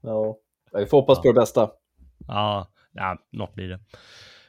Ja. 0.02 0.36
Vi 0.78 0.86
får 0.86 1.00
hoppas 1.00 1.20
på 1.22 1.28
det 1.28 1.40
bästa. 1.40 1.70
Ja, 2.26 2.68
ja 2.92 3.18
något 3.32 3.54
blir 3.54 3.68
det. 3.68 3.78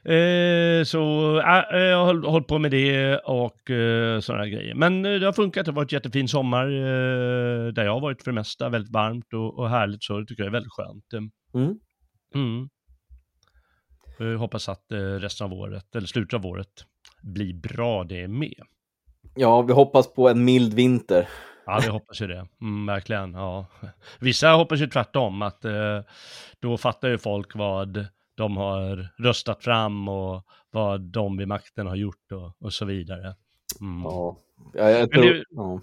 Eh, 0.08 0.84
så 0.84 1.00
äh, 1.40 1.78
jag 1.80 1.98
har 1.98 2.06
håll- 2.06 2.26
hållit 2.26 2.48
på 2.48 2.60
med 2.60 2.72
det 2.72 3.18
och 3.18 3.70
eh, 3.72 4.20
sådana 4.20 4.48
grejer. 4.48 4.76
Men 4.76 5.06
eh, 5.06 5.14
det 5.20 5.26
har 5.26 5.34
funkat, 5.34 5.66
det 5.66 5.72
har 5.72 5.76
varit 5.76 5.92
jättefin 5.92 6.28
sommar 6.28 6.66
eh, 6.68 7.68
där 7.74 7.86
jag 7.86 7.94
har 7.94 8.00
varit 8.02 8.24
för 8.24 8.32
det 8.32 8.36
mesta. 8.36 8.70
Väldigt 8.70 8.94
varmt 8.94 9.34
och, 9.34 9.60
och 9.60 9.70
härligt 9.70 10.04
så 10.04 10.20
det 10.20 10.26
tycker 10.26 10.44
jag 10.44 10.48
är 10.48 10.52
väldigt 10.52 10.74
skönt. 10.74 11.14
Eh, 11.14 11.20
Mm. 11.62 11.80
Mm. 12.36 12.70
Jag 14.20 14.38
hoppas 14.38 14.70
att 14.70 14.92
eh, 14.92 14.98
resten 14.98 15.46
av 15.46 15.54
året, 15.54 15.96
eller 15.96 16.08
slutet 16.08 16.34
av 16.34 16.46
året, 16.46 16.86
blir 17.22 17.54
bra 17.54 18.04
det 18.04 18.28
med. 18.28 18.60
Ja, 19.36 19.62
vi 19.62 19.74
hoppas 19.74 20.14
på 20.14 20.30
en 20.30 20.46
mild 20.46 20.74
vinter. 20.74 21.28
Ja, 21.66 21.80
vi 21.84 21.88
hoppas 21.90 22.22
ju 22.22 22.28
det. 22.28 22.48
Mm, 22.62 22.86
verkligen. 22.86 23.34
Ja. 23.34 23.66
Vissa 24.20 24.50
hoppas 24.52 24.80
ju 24.80 24.88
tvärtom, 24.88 25.42
att 25.42 25.66
eh, 25.66 26.00
då 26.60 26.78
fattar 26.78 27.08
ju 27.10 27.18
folk 27.18 27.56
vad 27.56 28.06
de 28.36 28.58
har 28.58 29.08
röstat 29.24 29.64
fram 29.64 30.08
och 30.08 30.44
vad 30.72 31.02
de 31.02 31.38
vid 31.38 31.48
makten 31.48 31.88
har 31.88 31.96
gjort 31.96 32.32
och, 32.32 32.66
och 32.66 32.74
så 32.74 32.86
vidare. 32.86 33.36
Mm. 33.82 34.04
Ja. 34.04 34.38
Ja, 34.74 34.90
jag 34.90 35.00
Men 35.00 35.10
tror, 35.10 35.34
det- 35.34 35.44
ja. 35.50 35.80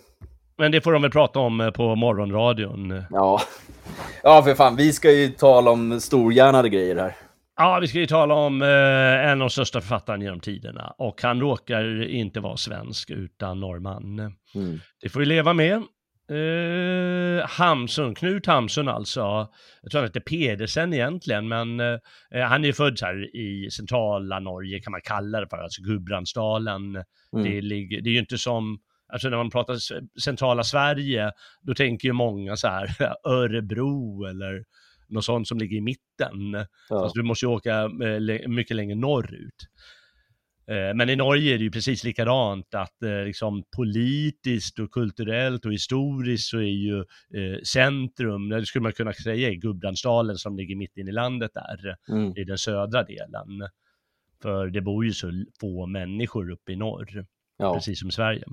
Men 0.56 0.72
det 0.72 0.80
får 0.80 0.92
de 0.92 1.02
väl 1.02 1.10
prata 1.10 1.38
om 1.38 1.60
eh, 1.60 1.70
på 1.70 1.94
morgonradion. 1.96 3.04
Ja. 3.10 3.40
ja, 4.22 4.42
för 4.42 4.54
fan, 4.54 4.76
vi 4.76 4.92
ska 4.92 5.10
ju 5.12 5.28
tala 5.28 5.70
om 5.70 6.00
storhjärnade 6.00 6.68
grejer 6.68 6.96
här. 6.96 7.16
Ja, 7.62 7.78
vi 7.80 7.88
ska 7.88 7.98
ju 7.98 8.06
tala 8.06 8.34
om 8.34 8.62
eh, 8.62 8.68
en 8.68 9.30
av 9.30 9.38
de 9.38 9.50
största 9.50 9.80
författarna 9.80 10.24
genom 10.24 10.40
tiderna 10.40 10.94
och 10.98 11.22
han 11.22 11.40
råkar 11.40 12.02
inte 12.04 12.40
vara 12.40 12.56
svensk 12.56 13.10
utan 13.10 13.60
norrman. 13.60 14.18
Mm. 14.54 14.80
Det 15.00 15.08
får 15.08 15.20
vi 15.20 15.26
leva 15.26 15.52
med. 15.52 15.82
Eh, 16.30 17.46
Hamsun, 17.48 18.14
Knut 18.14 18.46
Hamsun 18.46 18.88
alltså. 18.88 19.20
Jag 19.82 19.90
tror 19.90 20.00
han 20.00 20.08
heter 20.08 20.20
Pedersen 20.20 20.94
egentligen, 20.94 21.48
men 21.48 21.80
eh, 21.80 21.98
han 22.48 22.64
är 22.64 22.66
ju 22.66 22.72
född 22.72 22.98
här 23.02 23.36
i 23.36 23.70
centrala 23.70 24.40
Norge 24.40 24.80
kan 24.80 24.90
man 24.90 25.00
kalla 25.04 25.40
det 25.40 25.46
för, 25.48 25.56
alltså 25.56 25.82
Gudbrandsdalen. 25.82 26.82
Mm. 26.86 27.04
Det, 27.44 27.60
ligger, 27.60 28.00
det 28.00 28.10
är 28.10 28.12
ju 28.12 28.18
inte 28.18 28.38
som, 28.38 28.78
alltså 29.12 29.28
när 29.28 29.36
man 29.36 29.50
pratar 29.50 29.76
centrala 30.20 30.64
Sverige, 30.64 31.32
då 31.60 31.74
tänker 31.74 32.08
ju 32.08 32.12
många 32.12 32.56
så 32.56 32.68
här 32.68 32.88
Örebro 33.28 34.24
eller 34.24 34.64
något 35.12 35.24
sånt 35.24 35.48
som 35.48 35.58
ligger 35.58 35.76
i 35.76 35.80
mitten. 35.80 36.52
Ja. 36.88 37.00
Fast 37.02 37.14
du 37.14 37.22
måste 37.22 37.46
ju 37.46 37.50
åka 37.50 37.82
eh, 37.82 38.48
mycket 38.48 38.76
längre 38.76 38.94
norrut. 38.94 39.54
Eh, 40.66 40.94
Men 40.94 41.10
i 41.10 41.16
Norge 41.16 41.54
är 41.54 41.58
det 41.58 41.64
ju 41.64 41.70
precis 41.70 42.04
likadant, 42.04 42.74
att 42.74 43.02
eh, 43.02 43.24
liksom 43.24 43.64
politiskt 43.76 44.78
och 44.78 44.90
kulturellt 44.90 45.64
och 45.66 45.72
historiskt 45.72 46.48
så 46.48 46.58
är 46.58 46.62
ju 46.62 47.04
centrum, 47.64 48.48
det 48.48 48.66
skulle 48.66 48.82
man 48.82 48.92
kunna 48.92 49.12
säga 49.12 49.48
i 49.48 49.56
Gudbrandsdalen 49.56 50.36
som 50.36 50.56
ligger 50.56 50.76
mitt 50.76 50.96
inne 50.96 51.10
i 51.10 51.14
landet 51.14 51.50
där, 51.54 51.96
Mm. 52.10 52.36
i 52.36 52.44
den 52.44 52.58
södra 52.58 53.02
delen. 53.04 53.68
För 54.42 54.66
det 54.66 54.80
bor 54.80 55.04
ju 55.04 55.12
så 55.12 55.44
få 55.60 55.86
människor 55.86 56.50
uppe 56.50 56.72
i 56.72 56.76
norr 56.76 57.26
Ja. 57.58 57.74
precis 57.74 58.00
som 58.00 58.10
Sverige. 58.10 58.44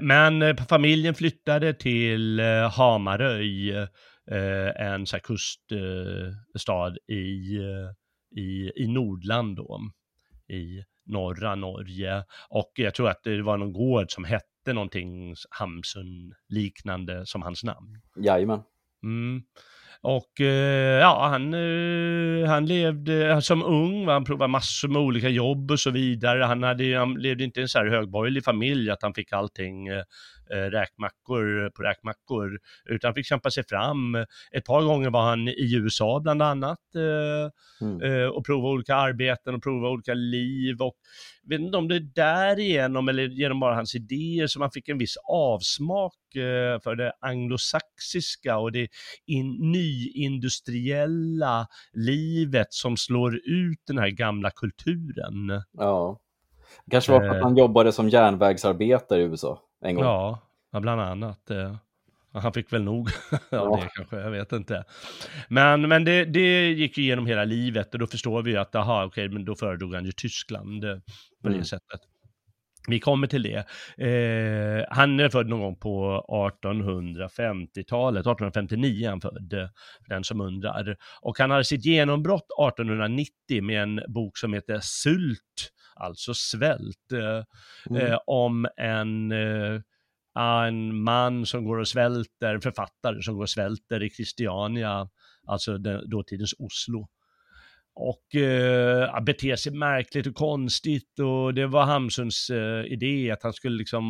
Men 0.00 0.56
familjen 0.56 1.14
flyttade 1.14 1.74
till 1.74 2.40
Hamaröj, 2.72 3.72
eh, 4.30 4.86
en 4.86 5.06
så 5.06 5.18
kuststad 5.18 6.96
i, 7.08 7.56
eh, 7.56 7.90
i, 8.40 8.72
i 8.76 8.86
Nordland 8.86 9.56
då, 9.56 9.80
i 10.48 10.84
norra 11.06 11.54
Norge. 11.54 12.24
Och 12.48 12.72
jag 12.74 12.94
tror 12.94 13.08
att 13.08 13.22
det 13.22 13.42
var 13.42 13.56
någon 13.56 13.72
gård 13.72 14.12
som 14.12 14.24
hette 14.24 14.72
någonting 14.72 15.34
Hamsun 15.50 16.34
liknande 16.48 17.26
som 17.26 17.42
hans 17.42 17.64
namn. 17.64 18.00
Jajamän. 18.16 18.62
Mm. 19.02 19.42
Och 20.06 20.40
eh, 20.40 21.00
ja, 21.00 21.28
han, 21.30 21.54
eh, 21.54 22.48
han 22.48 22.66
levde 22.66 23.42
som 23.42 23.62
ung, 23.62 24.08
han 24.08 24.24
provade 24.24 24.52
massor 24.52 24.88
med 24.88 25.02
olika 25.02 25.28
jobb 25.28 25.70
och 25.70 25.80
så 25.80 25.90
vidare. 25.90 26.44
Han, 26.44 26.62
hade, 26.62 26.98
han 26.98 27.14
levde 27.14 27.44
inte 27.44 27.60
i 27.60 27.62
en 27.62 27.68
så 27.68 27.78
här 27.78 27.86
högborgerlig 27.86 28.44
familj 28.44 28.90
att 28.90 29.02
han 29.02 29.14
fick 29.14 29.32
allting 29.32 29.88
eh, 29.88 29.96
eh, 29.96 30.04
räkmackor 30.50 31.70
på 31.70 31.82
räkmackor, 31.82 32.58
utan 32.84 33.14
fick 33.14 33.26
kämpa 33.26 33.50
sig 33.50 33.64
fram. 33.68 34.14
Ett 34.52 34.64
par 34.64 34.82
gånger 34.82 35.10
var 35.10 35.22
han 35.22 35.48
i 35.48 35.74
USA 35.74 36.20
bland 36.20 36.42
annat 36.42 36.78
eh, 36.94 37.50
Mm. 37.80 38.02
eh, 38.02 38.26
och 38.26 38.46
prova 38.46 38.68
olika 38.68 38.94
arbeten 38.94 39.54
och 39.54 39.62
prova 39.62 39.88
olika 39.88 40.14
liv. 40.14 40.82
Och 40.82 40.94
vet 41.48 41.60
inte 41.60 41.78
om 41.78 41.88
det 41.88 41.96
är 41.96 42.00
därigenom 42.14 43.08
eller 43.08 43.22
genom 43.28 43.60
bara 43.60 43.74
hans 43.74 43.94
idéer 43.94 44.46
som 44.46 44.62
han 44.62 44.70
fick 44.70 44.88
en 44.88 44.98
viss 44.98 45.16
avsmak 45.28 46.14
eh, 46.36 46.80
för 46.80 46.96
det 46.96 47.12
anglosaxiska 47.20 48.58
och 48.58 48.72
det 48.72 48.88
in, 49.26 49.72
nyindustriella 49.72 51.66
livet 51.92 52.72
som 52.72 52.96
slår 52.96 53.34
ut 53.44 53.78
den 53.86 53.98
här 53.98 54.10
gamla 54.10 54.50
kulturen. 54.50 55.62
Ja. 55.72 56.20
Kanske 56.90 57.12
var 57.12 57.20
för 57.20 57.28
att 57.28 57.36
Eh. 57.36 57.42
han 57.42 57.56
jobbade 57.56 57.92
som 57.92 58.08
järnvägsarbetare 58.08 59.20
i 59.20 59.24
USA 59.24 59.60
en 59.84 59.94
gång. 59.94 60.04
Ja, 60.04 60.40
bland 60.80 61.00
annat. 61.00 61.50
eh. 61.50 61.76
Han 62.36 62.52
fick 62.52 62.72
väl 62.72 62.82
nog 62.82 63.08
av 63.32 63.38
Ja. 63.50 63.80
det 63.82 63.88
kanske, 63.94 64.16
jag 64.16 64.30
vet 64.30 64.52
inte. 64.52 64.84
Men, 65.48 65.88
men 65.88 66.04
det, 66.04 66.24
det 66.24 66.70
gick 66.72 66.98
ju 66.98 67.04
igenom 67.04 67.26
hela 67.26 67.44
livet 67.44 67.92
och 67.94 67.98
då 68.00 68.06
förstår 68.06 68.42
vi 68.42 68.50
ju 68.50 68.56
att, 68.56 68.74
aha, 68.74 69.04
okej, 69.04 69.28
men 69.28 69.44
då 69.44 69.54
föredrog 69.54 69.94
han 69.94 70.04
ju 70.04 70.12
Tyskland 70.12 70.84
eh, 70.84 70.96
på 71.42 71.48
det 71.48 71.54
Mm. 71.54 71.64
sättet. 71.64 72.00
Vi 72.88 73.00
kommer 73.00 73.26
till 73.26 73.42
det. 73.42 73.56
Eh, 74.06 74.84
han 74.90 75.20
är 75.20 75.28
född 75.28 75.48
någon 75.48 75.60
gång 75.60 75.76
på 75.76 76.24
1850-talet, 76.28 78.20
1859 78.20 79.06
är 79.06 79.10
han 79.10 79.20
född, 79.20 79.50
för 80.06 80.14
den 80.14 80.24
som 80.24 80.40
undrar. 80.40 80.96
Och 81.20 81.38
han 81.38 81.50
hade 81.50 81.64
sitt 81.64 81.84
genombrott 81.84 82.46
1890 82.70 83.62
med 83.62 83.82
en 83.82 84.00
bok 84.08 84.38
som 84.38 84.54
heter 84.54 84.80
Sult, 84.82 85.70
alltså 85.96 86.34
svält, 86.34 87.12
eh, 87.12 87.44
Mm. 87.90 88.12
eh, 88.12 88.18
om 88.26 88.66
en, 88.76 89.32
eh, 89.32 89.80
en 90.38 91.02
man 91.02 91.46
som 91.46 91.64
går 91.64 91.78
och 91.78 91.88
svälter, 91.88 92.58
författare 92.60 93.22
som 93.22 93.34
går 93.34 93.42
och 93.42 93.50
svälter 93.50 94.02
i 94.02 94.10
Christiania, 94.10 95.08
alltså 95.46 95.78
den, 95.78 96.10
dåtidens 96.10 96.54
Oslo 96.58 97.08
och 97.94 98.34
eh, 98.34 99.20
beter 99.20 99.56
sig 99.56 99.72
märkligt 99.72 100.26
och 100.26 100.34
konstigt 100.34 101.18
och 101.18 101.54
det 101.54 101.66
var 101.66 101.84
Hamsuns 101.84 102.50
eh, 102.50 102.84
idé 102.92 103.30
att 103.30 103.42
han 103.42 103.52
skulle 103.52 103.76
liksom 103.78 104.04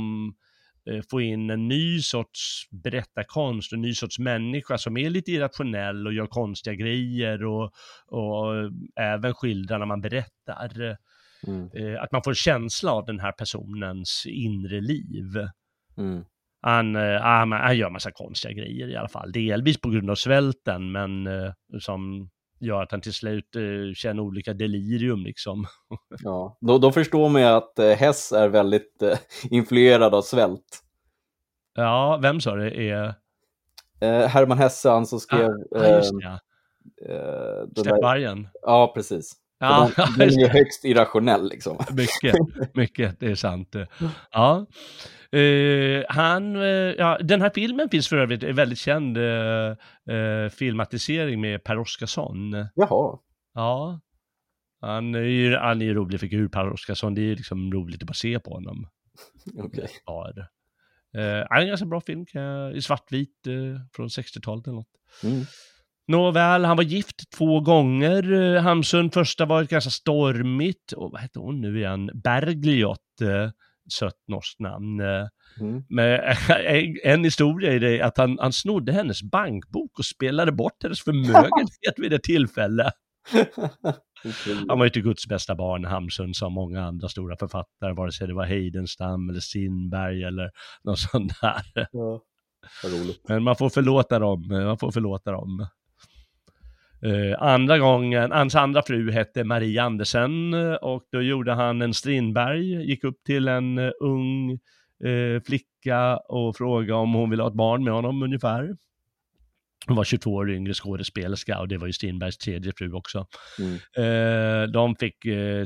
eh, 0.90 1.02
få 1.10 1.20
in 1.20 1.50
en 1.50 1.68
ny 1.68 2.00
sorts 2.02 2.68
berättarkonst, 2.70 3.72
en 3.72 3.80
ny 3.80 3.94
sorts 3.94 4.18
människa 4.18 4.78
som 4.78 4.96
är 4.96 5.10
lite 5.10 5.32
irrationell 5.32 6.06
och 6.06 6.12
gör 6.12 6.26
konstiga 6.26 6.74
grejer 6.74 7.44
och, 7.44 7.72
och 8.06 8.54
även 9.00 9.34
skildrar 9.34 9.78
när 9.78 9.86
man 9.86 10.00
berättar. 10.00 10.96
Mm. 11.46 11.70
Eh, 11.74 12.02
att 12.02 12.12
man 12.12 12.22
får 12.22 12.34
känsla 12.34 12.92
av 12.92 13.04
den 13.04 13.20
här 13.20 13.32
personens 13.32 14.26
inre 14.26 14.80
liv. 14.80 15.48
Mm. 15.96 16.24
Han, 16.60 16.96
eh, 16.96 17.20
han, 17.20 17.52
han 17.52 17.76
gör 17.76 17.90
massa 17.90 18.10
konstiga 18.10 18.52
grejer 18.52 18.88
i 18.88 18.96
alla 18.96 19.08
fall, 19.08 19.32
delvis 19.32 19.80
på 19.80 19.90
grund 19.90 20.10
av 20.10 20.14
svälten 20.14 20.92
men 20.92 21.26
eh, 21.26 21.52
som 21.80 22.30
gör 22.60 22.82
att 22.82 22.90
han 22.90 23.00
till 23.00 23.14
slut 23.14 23.56
känner 23.94 24.22
olika 24.22 24.52
delirium 24.52 25.24
liksom. 25.24 25.66
Ja. 26.22 26.58
Då, 26.60 26.78
då 26.78 26.92
förstår 26.92 27.28
man 27.28 27.42
ju 27.42 27.48
att 27.48 27.98
Hess 27.98 28.32
är 28.32 28.48
väldigt 28.48 29.02
influerad 29.50 30.14
av 30.14 30.22
svält. 30.22 30.82
Ja, 31.74 32.18
vem 32.22 32.40
sa 32.40 32.54
det 32.54 32.90
är? 32.90 33.14
Eh, 34.00 34.26
Herman 34.28 34.58
Hesse, 34.58 34.90
han 34.90 35.06
som 35.06 35.20
skrev... 35.20 35.50
Ja, 35.70 35.88
just 35.88 36.12
det. 36.20 36.40
Eh, 37.14 37.82
Släppvargen. 37.82 38.48
ja, 38.62 38.92
precis. 38.94 39.32
Ja, 39.58 39.90
den, 39.96 40.06
den 40.18 40.28
är 40.28 40.40
ju 40.40 40.48
högst 40.48 40.84
irrationell 40.84 41.48
liksom. 41.48 41.78
mycket, 41.92 42.34
mycket, 42.74 43.20
det 43.20 43.26
är 43.26 43.34
sant. 43.34 43.76
Ja. 44.30 44.66
Eh, 45.38 46.04
han, 46.08 46.56
eh, 46.56 46.62
ja, 46.98 47.18
den 47.20 47.40
här 47.40 47.50
filmen 47.54 47.88
finns 47.88 48.08
för 48.08 48.16
övrigt, 48.16 48.42
en 48.42 48.56
väldigt 48.56 48.78
känd 48.78 49.16
eh, 49.16 49.76
eh, 50.16 50.48
filmatisering 50.50 51.40
med 51.40 51.64
Per 51.64 51.78
Oscarsson. 51.78 52.52
Jaha. 52.74 53.18
Ja. 53.54 54.00
Han 54.80 55.14
är 55.14 55.20
ju 55.20 55.56
han 55.56 55.82
är 55.82 55.86
ju 55.86 55.94
rolig 55.94 56.20
figur, 56.20 56.48
Per 56.48 56.72
Oscarsson. 56.72 57.14
Det 57.14 57.22
är 57.22 57.36
liksom 57.36 57.72
roligt 57.72 58.02
att 58.02 58.06
bara 58.06 58.14
se 58.14 58.38
på 58.38 58.50
honom. 58.50 58.88
Okej. 59.58 59.88
Ja, 60.06 60.32
det. 60.34 60.48
Eh, 61.20 61.46
är 61.50 61.60
en 61.60 61.68
ganska 61.68 61.86
bra 61.86 62.00
film, 62.00 62.26
i 62.74 62.82
svartvit 62.82 63.46
eh, 63.46 63.80
från 63.92 64.08
60-talet 64.08 64.66
eller 64.66 64.76
något. 64.76 64.88
Mm. 65.24 65.44
Nåväl, 66.08 66.64
han 66.64 66.76
var 66.76 66.84
gift 66.84 67.30
två 67.38 67.60
gånger. 67.60 68.32
eh, 68.32 68.62
Hamsun, 68.62 69.10
första 69.10 69.44
var 69.46 69.64
ganska 69.64 69.90
stormigt, 69.90 70.92
och 70.92 71.10
vad 71.10 71.20
hette 71.20 71.38
hon 71.38 71.60
nu 71.60 71.78
igen? 71.78 72.10
Bergljot, 72.14 72.98
eh, 73.22 73.50
sött 73.92 74.18
norskt 74.28 74.60
namn. 74.60 75.00
Eh, 75.00 75.26
Mm. 75.60 75.84
Men 75.88 76.20
en, 77.04 77.24
historia 77.24 77.72
är 77.72 77.80
det 77.80 78.02
att 78.02 78.18
han, 78.18 78.38
han 78.40 78.52
snodde 78.52 78.92
hennes 78.92 79.22
bankbok 79.22 79.98
och 79.98 80.04
spelade 80.04 80.52
bort 80.52 80.82
hennes 80.82 81.00
förmögenhet 81.00 81.94
vid 81.96 82.12
ett 82.12 82.22
tillfälle. 82.22 82.90
Han 84.68 84.78
var 84.78 84.84
ju 84.84 84.88
inte 84.88 85.00
Guds 85.00 85.26
bästa 85.26 85.54
barn, 85.54 85.84
Hamsun, 85.84 86.34
som 86.34 86.52
många 86.52 86.84
andra 86.84 87.08
stora 87.08 87.36
författare, 87.36 87.92
vare 87.92 88.12
sig 88.12 88.26
det 88.26 88.34
var 88.34 88.44
Heidenstam 88.44 89.30
eller 89.30 89.40
Strindberg 89.40 90.22
eller 90.24 90.50
något 90.84 90.98
sånt 90.98 91.32
där. 91.40 91.88
Ja. 91.92 92.20
Men 93.28 93.42
man 93.42 93.56
får 93.56 93.70
förlåta 93.70 94.18
dem, 94.18 94.48
man 94.48 94.78
får 94.78 94.90
förlåta 94.90 95.32
dem. 95.32 95.66
Eh, 97.04 97.42
andra 97.42 97.78
gången, 97.78 98.32
hans 98.32 98.54
andra 98.54 98.82
fru 98.82 99.10
hette 99.10 99.44
Marie 99.44 99.82
Andersen 99.82 100.54
eh, 100.54 100.74
och 100.74 101.02
då 101.12 101.22
gjorde 101.22 101.52
han 101.52 101.82
en 101.82 101.94
Strindberg, 101.94 102.86
gick 102.90 103.04
upp 103.04 103.24
till 103.26 103.48
en 103.48 103.78
eh, 103.78 103.90
ung 104.00 104.50
eh, 105.04 105.42
flicka 105.46 106.16
och 106.16 106.56
frågade 106.56 107.00
om 107.00 107.14
hon 107.14 107.30
ville 107.30 107.42
ha 107.42 107.50
ett 107.50 107.56
barn 107.56 107.84
med 107.84 107.92
honom 107.94 108.22
ungefär. 108.22 108.76
Hon 109.86 109.96
var 109.96 110.04
22 110.04 110.34
år 110.34 110.50
yngre 110.50 110.74
skådespelerska 110.74 111.60
och 111.60 111.68
det 111.68 111.78
var 111.78 111.86
ju 111.86 111.92
Strindbergs 111.92 112.38
tredje 112.38 112.72
fru 112.76 112.92
också. 112.92 113.26
Mm. 113.58 114.72
De 114.72 114.96
fick 114.96 115.16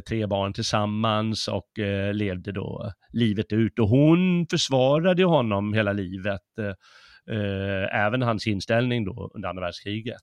tre 0.08 0.26
barn 0.26 0.52
tillsammans 0.52 1.48
och 1.48 1.68
levde 2.12 2.52
då 2.52 2.92
livet 3.12 3.52
ut. 3.52 3.78
Och 3.78 3.88
hon 3.88 4.46
försvarade 4.50 5.24
honom 5.24 5.72
hela 5.72 5.92
livet. 5.92 6.40
Även 7.92 8.22
hans 8.22 8.46
inställning 8.46 9.04
då 9.04 9.30
under 9.34 9.48
andra 9.48 9.62
världskriget. 9.62 10.22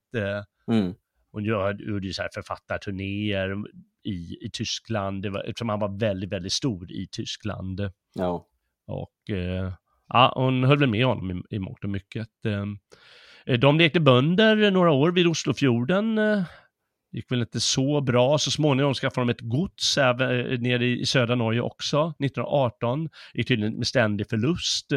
Mm. 0.71 0.93
Hon 1.35 1.43
gjorde 1.43 2.07
ju 2.07 2.13
så 2.13 2.21
här 2.21 2.29
författarturnéer 2.33 3.55
i, 4.03 4.37
i 4.45 4.49
Tyskland, 4.53 5.23
det 5.23 5.29
var, 5.29 5.43
eftersom 5.43 5.69
han 5.69 5.79
var 5.79 5.99
väldigt, 5.99 6.31
väldigt 6.31 6.53
stor 6.53 6.91
i 6.91 7.07
Tyskland. 7.11 7.91
Ja. 8.13 8.47
Och 8.87 9.35
eh, 9.35 9.73
ja, 10.09 10.33
hon 10.35 10.63
höll 10.63 10.79
väl 10.79 10.89
med 10.89 11.05
honom 11.05 11.31
i, 11.31 11.55
i 11.55 11.59
mångt 11.59 11.83
och 11.83 11.89
mycket. 11.89 12.27
Eh, 13.45 13.59
de 13.59 13.77
lekte 13.77 13.99
bönder 13.99 14.71
några 14.71 14.91
år 14.91 15.11
vid 15.11 15.27
Oslofjorden. 15.27 16.19
Gick 17.15 17.31
väl 17.31 17.41
inte 17.41 17.59
så 17.59 18.01
bra. 18.01 18.37
Så 18.37 18.51
småningom 18.51 18.93
skaffade 18.93 19.27
de 19.27 19.31
ett 19.31 19.41
gods 19.41 19.97
även, 19.97 20.51
eh, 20.51 20.59
nere 20.59 20.85
i, 20.85 21.05
södra 21.05 21.35
Norge 21.35 21.61
också, 21.61 22.13
1918. 22.19 23.09
Gick 23.33 23.47
tydligen 23.47 23.75
med 23.75 23.87
ständig 23.87 24.29
förlust. 24.29 24.91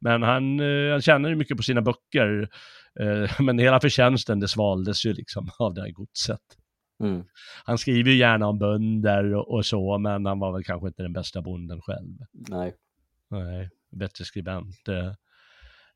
Men 0.00 0.22
han, 0.22 0.60
eh, 0.60 0.90
han 0.90 1.02
tjänade 1.02 1.36
mycket 1.36 1.56
på 1.56 1.62
sina 1.62 1.82
böcker. 1.82 2.48
Eh, 3.00 3.40
men 3.40 3.58
hela 3.58 3.80
förtjänsten 3.80 4.40
det 4.40 4.48
svaldes 4.48 5.06
ju 5.06 5.12
liksom 5.12 5.50
av 5.58 5.74
det 5.74 5.80
här 5.80 5.90
godset. 5.90 6.40
Mm. 7.02 7.24
Han 7.64 7.78
skriver 7.78 8.10
ju 8.10 8.16
gärna 8.16 8.46
om 8.46 8.58
bönder 8.58 9.34
och, 9.34 9.54
och 9.54 9.66
så, 9.66 9.98
men 9.98 10.26
han 10.26 10.38
var 10.38 10.52
väl 10.52 10.64
kanske 10.64 10.88
inte 10.88 11.02
den 11.02 11.12
bästa 11.12 11.42
bonden 11.42 11.80
själv. 11.80 12.16
Nej. 12.32 12.74
Nej, 13.30 13.70
bättre 13.90 14.24
skribent. 14.24 14.88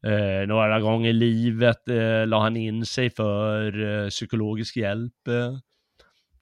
Eh, 0.06 0.46
några 0.46 0.80
gånger 0.80 1.10
i 1.10 1.12
livet 1.12 1.88
eh, 1.88 2.26
la 2.26 2.40
han 2.40 2.56
in 2.56 2.86
sig 2.86 3.10
för 3.10 3.80
eh, 4.04 4.08
psykologisk 4.08 4.76
hjälp. 4.76 5.12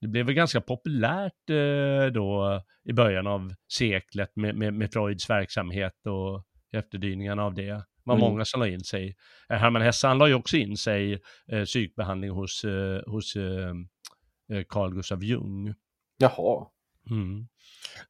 Det 0.00 0.08
blev 0.08 0.26
väl 0.26 0.34
ganska 0.34 0.60
populärt 0.60 1.50
eh, 1.50 2.12
då 2.12 2.60
i 2.84 2.92
början 2.92 3.26
av 3.26 3.54
seklet 3.72 4.36
med, 4.36 4.54
med, 4.54 4.74
med 4.74 4.92
Freuds 4.92 5.30
verksamhet 5.30 6.06
och 6.06 6.44
efterdyningarna 6.78 7.44
av 7.44 7.54
det. 7.54 7.62
Det 7.66 7.82
var 8.04 8.14
Mm. 8.14 8.28
många 8.30 8.44
som 8.44 8.60
la 8.60 8.68
in 8.68 8.80
sig. 8.80 9.16
Eh, 9.50 9.56
Hermann 9.56 9.82
Hesse, 9.82 10.06
han 10.06 10.18
la 10.18 10.28
ju 10.28 10.34
också 10.34 10.56
in 10.56 10.76
sig 10.76 11.20
eh, 11.52 11.64
psykbehandling 11.64 12.30
hos, 12.30 12.64
eh, 12.64 13.00
hos 13.06 13.34
Carl 14.68 14.94
Gustav 14.94 15.24
Jung. 15.24 15.74
Jaha. 16.18 16.66
Mm. 17.10 17.46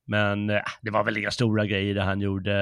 Men 0.07 0.51
eh, 0.51 0.63
det 0.83 0.91
var 0.91 1.05
väl 1.05 1.17
inga 1.17 1.31
stora 1.31 1.67
grejer 1.67 1.95
det 1.95 2.03
han 2.03 2.21
gjorde, 2.21 2.55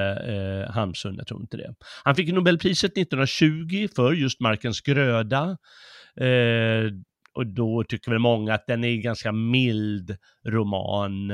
eh, 0.67 0.73
Hamsun, 0.73 1.15
jag 1.17 1.27
tror 1.27 1.41
inte 1.41 1.57
det. 1.57 1.75
Han 2.03 2.15
fick 2.15 2.33
Nobelpriset 2.33 2.97
1920 2.97 3.87
för 3.95 4.13
just 4.13 4.39
Markens 4.39 4.81
gröda. 4.81 5.57
Eh, 6.15 6.91
och 7.33 7.47
då 7.47 7.83
tycker 7.83 8.11
väl 8.11 8.19
många 8.19 8.53
att 8.53 8.67
den 8.67 8.83
är 8.83 8.89
en 8.89 9.01
ganska 9.01 9.31
mild 9.31 10.17
roman. 10.47 11.31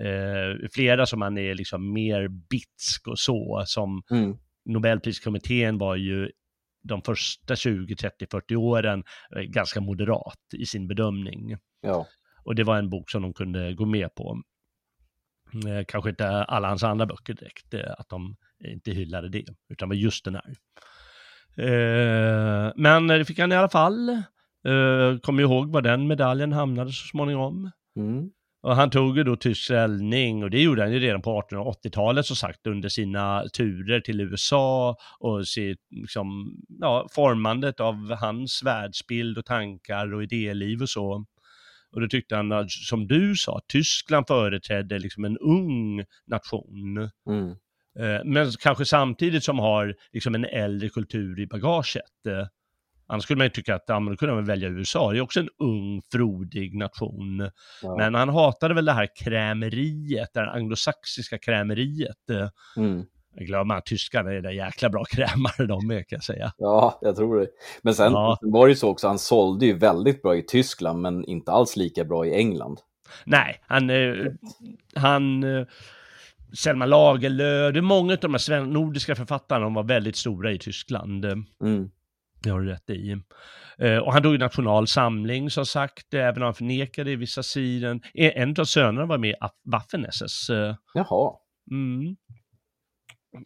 Eh, 0.00 0.68
flera 0.72 1.06
som 1.06 1.22
han 1.22 1.38
är 1.38 1.54
liksom 1.54 1.92
mer 1.92 2.28
bitsk 2.28 3.08
och 3.08 3.18
så, 3.18 3.62
som 3.66 4.02
Mm. 4.10 4.36
Nobelpriskommittén 4.64 5.78
var 5.78 5.96
ju 5.96 6.30
de 6.82 7.02
första 7.02 7.56
20, 7.56 7.96
30, 7.96 8.26
40 8.30 8.56
åren 8.56 9.04
eh, 9.36 9.42
ganska 9.42 9.80
moderat 9.80 10.40
i 10.58 10.66
sin 10.66 10.88
bedömning. 10.88 11.56
Ja. 11.82 12.06
Och 12.44 12.54
det 12.54 12.64
var 12.64 12.78
en 12.78 12.90
bok 12.90 13.10
som 13.10 13.22
de 13.22 13.34
kunde 13.34 13.74
gå 13.74 13.86
med 13.86 14.14
på. 14.14 14.42
Eh, 15.66 15.84
kanske 15.88 16.10
inte 16.10 16.28
alla 16.28 16.68
hans 16.68 16.82
andra 16.82 17.06
böcker 17.06 17.34
direkt, 17.34 17.74
eh, 17.74 17.92
att 17.98 18.08
de 18.08 18.36
inte 18.64 18.90
hyllade 18.90 19.28
det, 19.28 19.44
utan 19.68 19.88
var 19.88 19.96
just 19.96 20.24
den 20.24 20.34
här. 20.34 20.54
Eh, 21.56 22.72
men 22.76 23.06
det 23.06 23.24
fick 23.24 23.38
han 23.38 23.52
i 23.52 23.56
alla 23.56 23.68
fall. 23.68 24.08
Eh, 24.68 25.18
Kom 25.22 25.40
ihåg 25.40 25.72
var 25.72 25.82
den 25.82 26.06
medaljen 26.06 26.52
hamnade 26.52 26.92
så 26.92 27.06
småningom. 27.06 27.70
Mm. 27.96 28.30
Och 28.62 28.76
han 28.76 28.90
tog 28.90 29.16
ju 29.16 29.24
då 29.24 29.36
tysk 29.36 29.64
ställning 29.64 30.44
och 30.44 30.50
det 30.50 30.62
gjorde 30.62 30.82
han 30.82 30.92
ju 30.92 30.98
redan 30.98 31.22
på 31.22 31.42
1880-talet 31.50 32.26
som 32.26 32.36
sagt 32.36 32.66
under 32.66 32.88
sina 32.88 33.44
turer 33.56 34.00
till 34.00 34.20
USA 34.20 34.96
och 35.20 35.48
sitt, 35.48 35.80
liksom, 35.90 36.56
ja, 36.80 37.08
formandet 37.14 37.80
av 37.80 38.14
hans 38.14 38.62
världsbild 38.62 39.38
och 39.38 39.44
tankar 39.44 40.14
och 40.14 40.22
idéliv 40.22 40.82
och 40.82 40.88
så. 40.88 41.24
Och 41.94 42.00
då 42.00 42.08
tyckte 42.08 42.36
han, 42.36 42.52
att, 42.52 42.70
som 42.70 43.06
du 43.06 43.36
sa, 43.36 43.60
Tyskland 43.68 44.26
företrädde 44.26 44.98
liksom 44.98 45.24
en 45.24 45.38
ung 45.38 46.04
nation. 46.26 47.10
Mm. 47.28 47.50
Eh, 47.98 48.24
men 48.24 48.50
kanske 48.60 48.84
samtidigt 48.84 49.44
som 49.44 49.58
har 49.58 49.94
liksom 50.12 50.34
en 50.34 50.44
äldre 50.44 50.88
kultur 50.88 51.40
i 51.40 51.46
bagaget. 51.46 52.26
Eh, 52.28 52.46
Annars 53.06 53.22
skulle 53.22 53.38
man 53.38 53.46
ju 53.46 53.50
tycka 53.50 53.74
att 53.74 53.84
ja, 53.86 54.00
då 54.00 54.16
kunde 54.16 54.34
man 54.34 54.44
välja 54.44 54.68
USA. 54.68 55.12
Det 55.12 55.18
är 55.18 55.22
också 55.22 55.40
en 55.40 55.48
ung, 55.58 56.02
frodig 56.12 56.74
nation. 56.74 57.50
Ja. 57.82 57.96
Men 57.96 58.14
han 58.14 58.28
hatade 58.28 58.74
väl 58.74 58.84
det 58.84 58.92
här 58.92 59.08
krämeriet, 59.24 60.28
det 60.34 60.40
här 60.40 60.46
anglosaxiska 60.46 61.38
krämeriet. 61.38 62.30
Eh, 62.30 62.48
Mm. 62.76 63.04
Jag 63.36 63.46
glömmer 63.46 63.74
att 63.74 63.86
tyskarna 63.86 64.32
är 64.32 64.40
där 64.40 64.50
jäkla 64.50 64.88
bra 64.90 65.04
krämare 65.04 65.66
de 65.66 65.86
med 65.86 66.08
kan 66.08 66.16
jag 66.16 66.24
säga. 66.24 66.52
Ja, 66.58 66.98
jag 67.02 67.16
tror 67.16 67.40
det. 67.40 67.46
Men 67.82 67.94
sen 67.94 68.12
Ja. 68.12 68.38
var 68.42 68.66
det 68.66 68.70
ju 68.70 68.76
så 68.76 68.88
också, 68.88 69.08
han 69.08 69.18
sålde 69.18 69.66
ju 69.66 69.78
väldigt 69.78 70.22
bra 70.22 70.36
i 70.36 70.42
Tyskland, 70.42 71.00
men 71.00 71.24
inte 71.24 71.52
alls 71.52 71.76
lika 71.76 72.04
bra 72.04 72.26
i 72.26 72.34
England. 72.34 72.80
Nej, 73.24 73.60
han, 73.66 73.90
eh, 73.90 74.14
han 74.94 75.42
eh, 75.58 75.66
Selma 76.58 76.86
Lagerlöf, 76.86 77.72
det 77.74 77.80
är 77.80 77.82
många 77.82 78.12
av 78.12 78.18
de 78.20 78.32
här 78.34 78.64
nordiska 78.64 79.14
författarna, 79.14 79.60
de 79.64 79.74
var 79.74 79.82
väldigt 79.82 80.16
stora 80.16 80.52
i 80.52 80.58
Tyskland. 80.58 81.24
Eh, 81.24 81.34
Mm. 81.62 81.90
Det 82.42 82.50
har 82.50 82.60
du 82.60 82.66
rätt 82.68 82.90
i. 82.90 83.16
Och 84.02 84.12
han 84.12 84.22
drog 84.22 84.34
i 84.34 84.38
Nationalsamling 84.38 85.50
som 85.50 85.66
sagt, 85.66 86.14
även 86.14 86.36
om 86.36 86.42
han 86.42 86.54
förnekade 86.54 87.10
i 87.10 87.16
vissa 87.16 87.42
sidor. 87.42 88.00
En 88.14 88.54
av 88.60 88.64
sönerna 88.64 89.06
var 89.06 89.18
med 89.18 89.30
i 89.30 89.34
Waffen-SS. 89.70 90.50
Jaha. 90.94 91.32
Mm. 91.70 92.16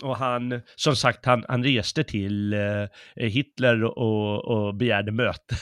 Och 0.02 0.16
han, 0.16 0.60
som 0.76 0.96
sagt, 0.96 1.24
han, 1.26 1.44
han 1.48 1.64
reste 1.64 2.04
till 2.04 2.52
eh, 2.52 2.88
Hitler 3.16 3.84
och, 3.84 4.44
och 4.44 4.74
begärde 4.74 5.12
möte. 5.12 5.56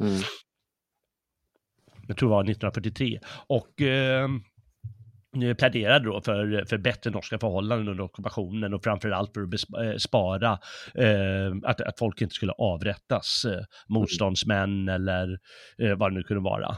Mm. 0.00 0.22
Jag 2.08 2.16
tror 2.16 2.28
det 2.28 2.34
var 2.34 2.42
1943. 2.42 3.20
Och 3.46 3.80
eh, 3.80 4.28
pläderade 5.58 6.04
då 6.04 6.20
för, 6.20 6.64
för 6.68 6.78
bättre 6.78 7.10
norska 7.10 7.38
förhållanden 7.38 7.88
under 7.88 8.04
ockupationen 8.04 8.74
och 8.74 8.84
framförallt 8.84 9.34
för 9.34 9.42
att 9.42 9.86
eh, 9.86 9.96
spara 9.96 10.58
eh, 10.94 11.52
att, 11.62 11.80
att 11.80 11.98
folk 11.98 12.20
inte 12.20 12.34
skulle 12.34 12.52
avrättas, 12.52 13.44
eh, 13.44 13.64
motståndsmän 13.88 14.88
eller 14.88 15.38
eh, 15.78 15.94
vad 15.94 16.10
det 16.10 16.14
nu 16.14 16.22
kunde 16.22 16.42
vara. 16.42 16.76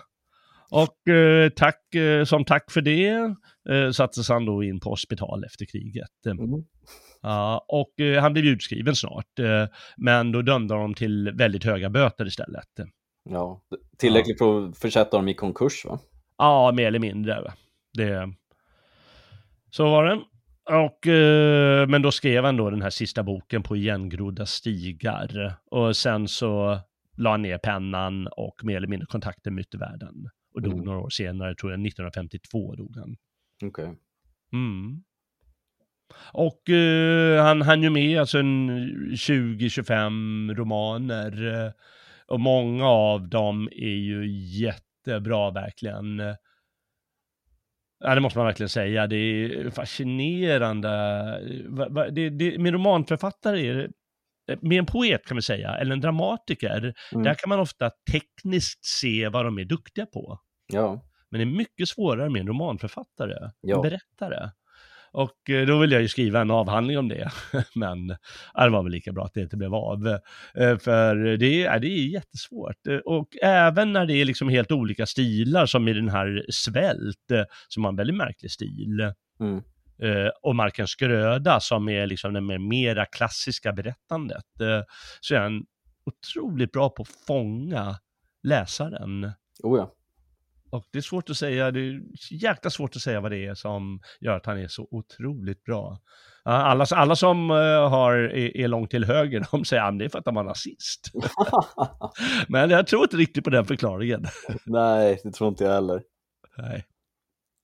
Och 0.70 1.08
eh, 1.08 1.48
tack, 1.48 1.94
eh, 1.94 2.24
som 2.24 2.44
tack 2.44 2.70
för 2.70 2.80
det 2.80 3.34
eh, 3.70 3.90
sattes 3.92 4.28
han 4.28 4.44
då 4.44 4.64
in 4.64 4.80
på 4.80 4.90
hospital 4.90 5.44
efter 5.44 5.64
kriget. 5.64 6.26
Mm. 6.26 6.64
Ja, 7.22 7.64
och 7.68 8.00
eh, 8.00 8.22
han 8.22 8.32
blev 8.32 8.44
utskriven 8.44 8.94
snart, 8.94 9.38
eh, 9.38 9.66
men 9.96 10.32
då 10.32 10.42
dömde 10.42 10.74
de 10.74 10.94
till 10.94 11.32
väldigt 11.34 11.64
höga 11.64 11.90
böter 11.90 12.26
istället. 12.26 12.68
Ja. 13.30 13.62
Tillräckligt 13.98 14.38
för 14.38 14.68
att 14.68 14.78
försätta 14.78 15.16
dem 15.16 15.28
i 15.28 15.34
konkurs, 15.34 15.84
va? 15.84 15.98
Ja, 16.38 16.72
mer 16.72 16.86
eller 16.86 16.98
mindre. 16.98 17.52
Det... 17.92 18.34
Så 19.70 19.84
var 19.84 20.04
det. 20.04 20.20
Och, 20.70 21.06
eh, 21.06 21.88
men 21.88 22.02
då 22.02 22.10
skrev 22.10 22.44
han 22.44 22.56
då 22.56 22.70
den 22.70 22.82
här 22.82 22.90
sista 22.90 23.22
boken 23.22 23.62
på 23.62 23.76
igengrodda 23.76 24.46
stigar. 24.46 25.54
Och 25.70 25.96
sen 25.96 26.28
så 26.28 26.78
la 27.16 27.30
han 27.30 27.42
ner 27.42 27.58
pennan 27.58 28.26
och 28.26 28.64
mer 28.64 28.76
eller 28.76 28.88
mindre 28.88 29.06
kontakten 29.06 29.54
med 29.54 29.62
yttervärlden. 29.62 30.14
Och 30.54 30.62
dog 30.62 30.72
Mm. 30.72 30.84
några 30.84 30.98
år 30.98 31.10
senare, 31.10 31.54
tror 31.54 31.72
jag 31.72 31.86
1952 31.86 32.74
dog 32.74 32.96
han. 32.96 33.16
Okej. 33.64 33.94
Mm. 34.52 35.02
Och 36.32 36.70
eh, 36.70 37.44
han 37.44 37.62
hann 37.62 37.82
ju 37.82 37.90
med 37.90 38.20
alltså 38.20 38.38
en 38.38 38.70
20-25 39.16 40.54
romaner. 40.54 41.64
eh, 41.66 41.72
och 42.26 42.40
många 42.40 42.86
av 42.86 43.28
dem 43.28 43.68
är 43.72 43.96
ju 43.96 44.26
jättebra 44.60 45.50
verkligen. 45.50 46.18
Ja, 47.98 48.14
det 48.14 48.20
måste 48.20 48.38
man 48.38 48.46
verkligen 48.46 48.68
säga. 48.68 49.06
Det 49.06 49.16
är 49.16 49.70
fascinerande. 49.70 50.88
Det, 52.12 52.30
det, 52.30 52.58
med 52.58 52.72
romanförfattare 52.72 53.60
är 53.66 53.74
det, 53.74 54.62
med 54.62 54.78
en 54.78 54.86
poet 54.86 55.24
kan 55.26 55.36
vi 55.36 55.42
säga, 55.42 55.76
eller 55.76 55.92
en 55.92 56.00
dramatiker, 56.00 56.94
Mm. 57.12 57.24
där 57.24 57.34
kan 57.34 57.48
man 57.48 57.60
ofta 57.60 57.90
tekniskt 58.12 58.84
se 58.84 59.28
vad 59.28 59.44
de 59.44 59.58
är 59.58 59.64
duktiga 59.64 60.06
på. 60.06 60.38
Ja. 60.72 61.00
Men 61.30 61.38
det 61.38 61.44
är 61.44 61.56
mycket 61.56 61.88
svårare 61.88 62.30
med 62.30 62.40
en 62.40 62.46
romanförfattare, 62.48 63.50
Ja. 63.60 63.76
en 63.76 63.82
berättare. 63.82 64.50
Och 65.12 65.50
eh, 65.50 65.66
då 65.66 65.78
vill 65.78 65.92
jag 65.92 66.02
ju 66.02 66.08
skriva 66.08 66.40
en 66.40 66.50
avhandling 66.50 66.98
om 66.98 67.08
det. 67.08 67.30
Men 67.74 68.06
det 68.54 68.68
var 68.70 68.82
väl 68.82 68.92
lika 68.92 69.12
bra 69.12 69.24
att 69.24 69.34
det 69.34 69.40
inte 69.40 69.56
blev 69.56 69.74
av. 69.74 70.06
Eh, 70.54 70.78
För 70.78 71.36
det 71.36 71.64
är, 71.64 71.78
det 71.80 71.86
är 71.88 72.06
jättesvårt. 72.06 72.86
Eh, 72.86 72.96
Och 72.96 73.28
även 73.42 73.92
när 73.92 74.06
det 74.06 74.14
är 74.14 74.24
liksom 74.24 74.48
helt 74.48 74.72
olika 74.72 75.06
stilar, 75.06 75.66
som 75.66 75.88
i 75.88 75.92
den 75.92 76.08
här 76.08 76.44
Svält, 76.50 77.48
som 77.68 77.84
har 77.84 77.92
en 77.92 77.96
väldigt 77.96 78.16
märklig 78.16 78.50
stil. 78.50 79.12
Mm. 79.40 79.62
Och 80.42 80.56
Markens 80.56 80.94
gröda 80.94 81.60
som 81.60 81.88
är 81.88 82.06
liksom 82.06 82.32
det 82.32 82.40
mer- 82.40 82.58
mera 82.58 83.06
klassiska 83.06 83.72
berättandet. 83.72 84.44
Så 85.20 85.34
är 85.34 85.38
han 85.40 85.64
otroligt 86.06 86.72
bra 86.72 86.88
på 86.90 87.02
att 87.02 87.08
fånga 87.26 87.96
läsaren. 88.42 89.24
Oh 89.62 89.78
ja. 89.78 89.92
Och 90.74 90.84
det 90.92 90.98
är 90.98 91.02
svårt 91.02 91.30
att 91.30 91.36
säga, 91.36 91.70
det 91.70 91.80
är 91.80 92.00
jäkla 92.30 92.70
svårt 92.70 92.96
att 92.96 93.02
säga 93.02 93.20
vad 93.20 93.30
det 93.30 93.46
är 93.46 93.54
som 93.54 94.00
gör 94.20 94.36
att 94.36 94.46
han 94.46 94.58
är 94.58 94.68
så 94.68 94.88
otroligt 94.90 95.64
bra. 95.64 95.98
Alla, 96.44 96.86
alla 96.94 97.16
som 97.16 97.50
eh, 97.50 97.88
har, 97.90 98.12
är, 98.14 98.56
är 98.56 98.68
långt 98.68 98.90
till 98.90 99.04
höger, 99.04 99.46
de 99.50 99.64
säger 99.64 99.82
att 99.82 99.98
det 99.98 100.04
är 100.04 100.08
för 100.08 100.18
att 100.18 100.26
han 100.26 100.34
var 100.34 100.44
nazist. 100.44 101.10
Men 102.48 102.70
jag 102.70 102.86
tror 102.86 103.02
inte 103.02 103.16
riktigt 103.16 103.44
på 103.44 103.50
den 103.50 103.64
förklaringen. 103.64 104.24
Nej, 104.66 105.20
det 105.24 105.32
tror 105.32 105.48
inte 105.48 105.64
jag 105.64 105.72
heller. 105.72 106.02
Nej. 106.58 106.84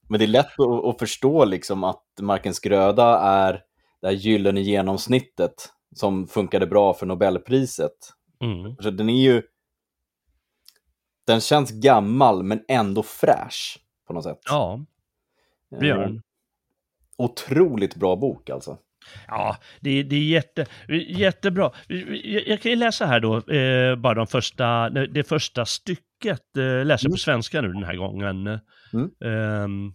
Men 0.09 0.19
det 0.19 0.25
är 0.25 0.29
lätt 0.29 0.61
att, 0.61 0.85
att 0.85 0.99
förstå 0.99 1.45
liksom 1.45 1.85
att 1.85 2.05
Markens 2.21 2.61
gröda 2.61 3.19
är 3.19 3.53
det 4.01 4.07
här 4.07 4.15
gyllene 4.15 4.61
genomsnittet 4.61 5.55
som 5.97 6.27
funkade 6.27 6.67
bra 6.67 6.95
för 6.95 7.07
Nobelpriset. 7.07 7.97
Mm. 8.45 8.77
Så 8.81 8.91
den 8.91 9.09
är 9.09 9.23
ju... 9.23 9.43
Den 11.27 11.41
känns 11.41 11.71
gammal 11.71 12.43
men 12.43 12.61
ändå 12.69 13.03
fräsch 13.03 13.79
på 14.07 14.13
något 14.13 14.25
sätt. 14.25 14.39
Ja, 14.45 14.85
det 15.81 15.87
gör 15.87 15.97
Eh, 15.97 16.03
den. 16.03 16.23
Otroligt 17.17 17.95
bra 17.97 18.17
bok 18.17 18.51
alltså. 18.51 18.79
Ja, 19.27 19.57
det, 19.81 20.03
det 20.03 20.17
är 20.17 20.21
jätte, 20.23 20.67
jättebra. 21.09 21.71
Jag, 21.89 22.49
jag 22.49 22.61
kan 22.63 22.71
ju 22.71 22.77
läsa 22.77 23.07
här 23.07 23.21
då, 23.21 23.37
eh, 23.37 23.97
bara 23.97 24.15
de 24.15 24.27
första, 24.27 24.91
det 24.91 25.29
första 25.29 25.65
stycket, 25.67 26.57
eh, 26.57 26.85
läser 26.85 27.07
Mm. 27.07 27.13
på 27.13 27.17
svenska 27.19 27.61
nu 27.61 27.69
den 27.73 27.85
här 27.85 27.97
gången. 27.97 28.47
Mm. 28.93 29.11
Ehm, 29.25 29.95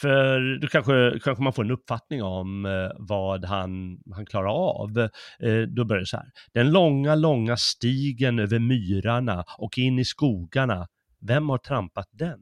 för 0.00 0.58
då 0.60 0.68
kanske, 0.68 1.18
kanske 1.24 1.42
man 1.42 1.52
får 1.52 1.64
en 1.64 1.70
uppfattning 1.70 2.22
om 2.22 2.66
eh, 2.66 2.90
vad 2.98 3.44
han, 3.44 3.98
han 4.14 4.26
klarar 4.26 4.48
av. 4.48 4.98
Eh, 5.40 5.62
då 5.68 5.84
börjar 5.84 6.00
det 6.00 6.06
så 6.06 6.16
här. 6.16 6.30
Den 6.52 6.70
långa, 6.70 7.14
långa 7.14 7.56
stigen 7.56 8.38
över 8.38 8.58
myrarna 8.58 9.44
och 9.58 9.78
in 9.78 9.98
i 9.98 10.04
skogarna. 10.04 10.86
Vem 11.20 11.48
har 11.48 11.58
trampat 11.58 12.08
den? 12.12 12.40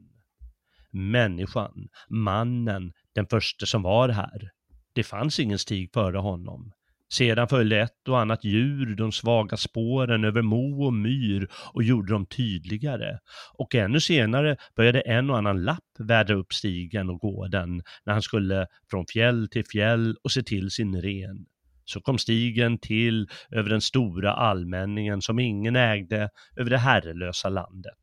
Människan, 0.91 1.87
mannen, 2.09 2.93
den 3.15 3.27
första 3.27 3.65
som 3.65 3.81
var 3.81 4.09
här. 4.09 4.49
Det 4.93 5.03
fanns 5.03 5.39
ingen 5.39 5.59
stig 5.59 5.89
före 5.93 6.17
honom. 6.17 6.71
Sedan 7.09 7.47
följde 7.47 7.81
ett 7.81 8.07
och 8.07 8.19
annat 8.19 8.43
djur 8.43 8.95
de 8.95 9.11
svaga 9.11 9.57
spåren 9.57 10.23
över 10.23 10.41
mo 10.41 10.85
och 10.85 10.93
myr 10.93 11.47
och 11.73 11.83
gjorde 11.83 12.13
dem 12.13 12.25
tydligare. 12.25 13.19
Och 13.53 13.75
ännu 13.75 13.99
senare 13.99 14.57
började 14.75 15.01
en 15.01 15.29
och 15.29 15.37
annan 15.37 15.63
lapp 15.63 15.83
vädra 15.99 16.35
upp 16.35 16.53
stigen 16.53 17.09
och 17.09 17.19
gården 17.19 17.83
när 18.05 18.13
han 18.13 18.21
skulle 18.21 18.67
från 18.89 19.05
fjäll 19.13 19.47
till 19.51 19.65
fjäll 19.65 20.15
och 20.23 20.31
se 20.31 20.43
till 20.43 20.71
sin 20.71 21.01
ren. 21.01 21.45
Så 21.85 22.01
kom 22.01 22.17
stigen 22.17 22.77
till 22.77 23.27
över 23.51 23.69
den 23.69 23.81
stora 23.81 24.33
allmänningen 24.33 25.21
som 25.21 25.39
ingen 25.39 25.75
ägde 25.75 26.29
över 26.55 26.69
det 26.69 26.77
herrelösa 26.77 27.49
landet. 27.49 27.93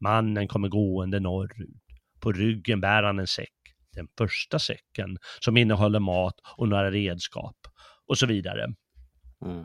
Mannen 0.00 0.48
kommer 0.48 0.68
gående 0.68 1.20
norrut. 1.20 1.76
På 2.20 2.32
ryggen 2.32 2.80
bär 2.80 3.02
han 3.02 3.18
en 3.18 3.26
säck, 3.26 3.54
den 3.94 4.08
första 4.18 4.58
säcken, 4.58 5.18
som 5.40 5.56
innehåller 5.56 6.00
mat 6.00 6.34
och 6.56 6.68
några 6.68 6.90
redskap 6.90 7.56
och 8.10 8.18
så 8.18 8.26
vidare. 8.26 8.74
Mm. 9.44 9.64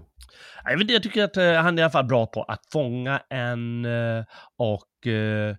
Jag, 0.63 0.77
vet, 0.77 0.91
jag 0.91 1.03
tycker 1.03 1.23
att 1.23 1.37
eh, 1.37 1.53
han 1.53 1.77
är 1.77 1.81
i 1.81 1.83
alla 1.83 1.91
fall 1.91 2.05
bra 2.05 2.25
på 2.25 2.43
att 2.43 2.61
fånga 2.71 3.21
en 3.29 3.85
eh, 3.85 4.25
och 4.55 5.07
eh, 5.07 5.55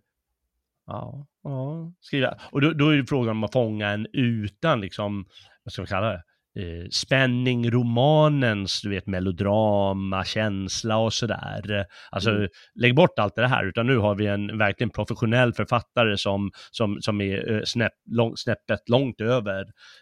ja, 0.87 1.27
ja, 1.42 1.92
skriva. 2.01 2.38
Och 2.51 2.61
då, 2.61 2.72
då 2.72 2.88
är 2.88 2.96
det 2.96 3.07
frågan 3.07 3.31
om 3.31 3.44
att 3.44 3.53
fånga 3.53 3.88
en 3.88 4.07
utan 4.12 4.81
liksom, 4.81 5.27
vad 5.64 5.72
ska 5.72 5.83
man 5.83 5.87
kalla 5.87 6.12
det? 6.12 6.22
Eh, 6.56 6.88
spänning, 6.90 7.70
romanens, 7.70 8.82
du 8.82 8.90
vet, 8.90 9.06
melodrama, 9.06 10.24
känsla 10.24 10.96
och 10.96 11.12
sådär. 11.12 11.86
Alltså, 12.10 12.30
Mm. 12.30 12.48
lägg 12.74 12.94
bort 12.94 13.18
allt 13.18 13.34
det 13.34 13.46
här, 13.46 13.64
utan 13.66 13.86
nu 13.86 13.98
har 13.98 14.14
vi 14.14 14.26
en 14.26 14.58
verkligen 14.58 14.90
professionell 14.90 15.52
författare 15.52 16.16
som, 16.16 16.50
som, 16.70 16.98
som 17.00 17.20
är 17.20 17.52
eh, 17.52 17.60
snäpp, 17.64 17.92
lång, 18.10 18.36
snäppet 18.36 18.88
långt 18.88 19.20
över 19.20 19.60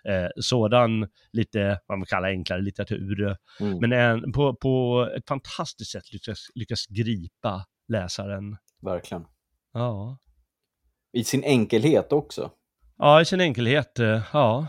eh, 0.08 0.28
sådan 0.36 1.08
lite, 1.32 1.78
vad 1.86 1.98
man 1.98 2.06
kallar 2.06 2.28
enklare 2.28 2.62
litteratur. 2.62 3.36
Mm. 3.60 3.78
Men 3.78 3.92
en, 3.92 4.32
på, 4.32 4.54
på 4.56 5.08
ett 5.16 5.28
fantastiskt 5.28 5.90
sätt 5.90 6.12
lyckas, 6.12 6.38
lyckas 6.54 6.86
gripa 6.86 7.64
läsaren. 7.88 8.56
Verkligen. 8.82 9.24
Ja. 9.72 10.18
I 11.12 11.24
sin 11.24 11.44
enkelhet 11.44 12.12
också. 12.12 12.50
Ja, 12.98 13.20
i 13.20 13.24
sin 13.24 13.40
enkelhet, 13.40 13.98
eh, 13.98 14.22
ja. 14.32 14.66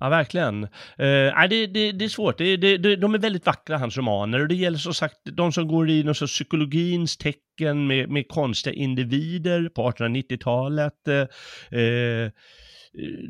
Ja, 0.00 0.08
verkligen. 0.08 0.68
Nej, 0.98 1.48
det, 1.48 1.66
det, 1.66 1.92
det 1.92 2.04
är 2.04 2.08
svårt. 2.08 2.38
Det, 2.38 2.56
det, 2.56 2.96
de 2.96 3.14
är 3.14 3.18
väldigt 3.18 3.46
vackra, 3.46 3.78
hans 3.78 3.96
romaner. 3.96 4.40
Och 4.40 4.48
det 4.48 4.54
gäller 4.54 4.78
som 4.78 4.94
sagt 4.94 5.16
de 5.24 5.52
som 5.52 5.68
går 5.68 5.90
i 5.90 6.02
någon 6.02 6.14
sorts 6.14 6.32
psykologins 6.32 7.16
tecken 7.16 7.86
med, 7.86 8.08
med 8.08 8.28
konstiga 8.28 8.74
individer 8.74 9.68
på 9.68 9.90
1890-talet. 9.90 10.92
Uh, 11.08 11.80
uh, 11.80 12.30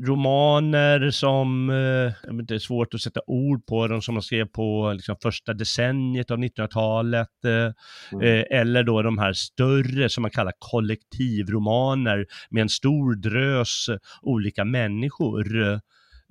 romaner 0.07 1.11
som, 1.11 1.71
eh, 1.71 2.35
det 2.49 2.55
är 2.55 2.59
svårt 2.59 2.95
att 2.95 3.01
sätta 3.01 3.21
ord 3.27 3.67
på 3.67 3.87
dem, 3.87 4.03
som 4.03 4.15
man 4.15 4.23
skrev 4.23 4.45
på 4.45 4.93
liksom, 4.95 5.17
första 5.23 5.55
decenniet 5.55 6.31
av 6.31 6.39
1900-talet. 6.39 7.45
Eh, 7.45 7.73
mm. 8.13 8.23
Eh, 8.23 8.61
eller 8.61 8.83
då 8.83 9.03
de 9.03 9.19
här 9.19 9.33
större, 9.33 10.09
som 10.09 10.23
man 10.23 10.31
kallar 10.31 10.53
kollektivromaner, 10.59 12.27
med 12.51 12.63
en 12.63 12.69
stor 12.69 13.15
drös 13.15 13.87
olika 14.23 14.65
människor. 14.65 15.81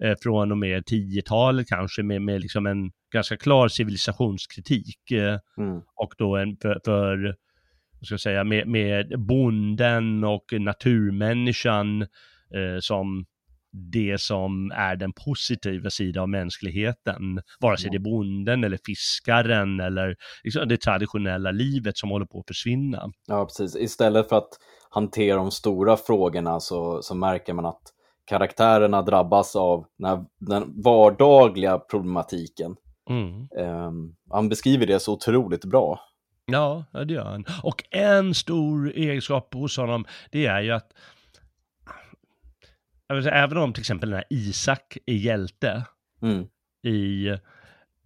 Eh, 0.01 0.15
från 0.21 0.51
och 0.51 0.57
med 0.57 0.83
10-talet 0.83 1.67
kanske, 1.67 2.03
med, 2.03 2.21
med 2.21 2.41
liksom 2.41 2.65
en 2.65 2.91
ganska 3.13 3.37
klar 3.37 3.67
civilisationskritik. 3.67 5.11
Eh, 5.11 5.39
mm. 5.57 5.81
Och 5.95 6.13
då 6.17 6.37
en 6.37 6.57
för, 6.61 6.79
för 6.85 7.35
ska 8.01 8.13
jag 8.13 8.21
säga, 8.21 8.43
med, 8.43 8.67
med 8.67 9.19
bonden 9.27 10.23
och 10.23 10.53
naturmänniskan 10.59 12.01
eh, 12.01 12.79
som 12.79 13.25
det 13.91 14.21
som 14.21 14.71
är 14.75 14.95
den 14.95 15.13
positiva 15.13 15.89
sidan 15.89 16.21
av 16.21 16.29
mänskligheten, 16.29 17.41
vare 17.59 17.77
sig 17.77 17.89
det 17.89 17.97
är 17.97 17.99
bonden 17.99 18.63
eller 18.63 18.79
fiskaren 18.85 19.79
eller 19.79 20.15
liksom 20.43 20.67
det 20.67 20.77
traditionella 20.77 21.51
livet 21.51 21.97
som 21.97 22.09
håller 22.09 22.25
på 22.25 22.39
att 22.39 22.47
försvinna. 22.47 23.11
Ja, 23.27 23.45
precis. 23.45 23.75
Istället 23.75 24.29
för 24.29 24.35
att 24.35 24.49
hantera 24.89 25.37
de 25.37 25.51
stora 25.51 25.97
frågorna 25.97 26.59
så, 26.59 27.01
så 27.01 27.15
märker 27.15 27.53
man 27.53 27.65
att 27.65 27.92
karaktärerna 28.25 29.01
drabbas 29.01 29.55
av 29.55 29.85
den, 29.97 30.25
den 30.39 30.81
vardagliga 30.81 31.77
problematiken. 31.77 32.75
Mm. 33.09 33.47
Um, 33.57 34.15
han 34.29 34.49
beskriver 34.49 34.85
det 34.85 34.99
så 34.99 35.13
otroligt 35.13 35.65
bra. 35.65 35.99
Ja, 36.45 36.85
det 36.91 37.13
gör 37.13 37.25
han. 37.25 37.45
Och 37.63 37.83
en 37.91 38.33
stor 38.33 38.91
egenskap 38.91 39.53
hos 39.53 39.77
honom, 39.77 40.05
det 40.31 40.45
är 40.45 40.61
ju 40.61 40.71
att 40.71 40.93
säga, 43.07 43.35
även 43.35 43.57
om 43.57 43.73
till 43.73 43.81
exempel 43.81 44.09
den 44.09 44.17
här 44.17 44.27
Isak 44.29 44.97
är 45.05 45.13
hjälte 45.13 45.85
mm. 46.21 46.47
i, 46.83 47.29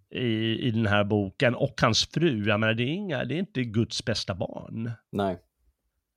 i, 0.10 0.60
i 0.68 0.72
den 0.72 0.86
här 0.86 1.04
boken 1.04 1.56
och 1.56 1.82
hans 1.82 2.06
fru, 2.06 2.48
jag 2.48 2.60
menar 2.60 2.74
det 2.74 2.84
är, 2.84 2.94
inga, 2.94 3.24
det 3.24 3.36
är 3.36 3.40
inte 3.40 3.64
Guds 3.64 4.06
bästa 4.06 4.36
barn. 4.36 4.92
Nej. 5.12 5.40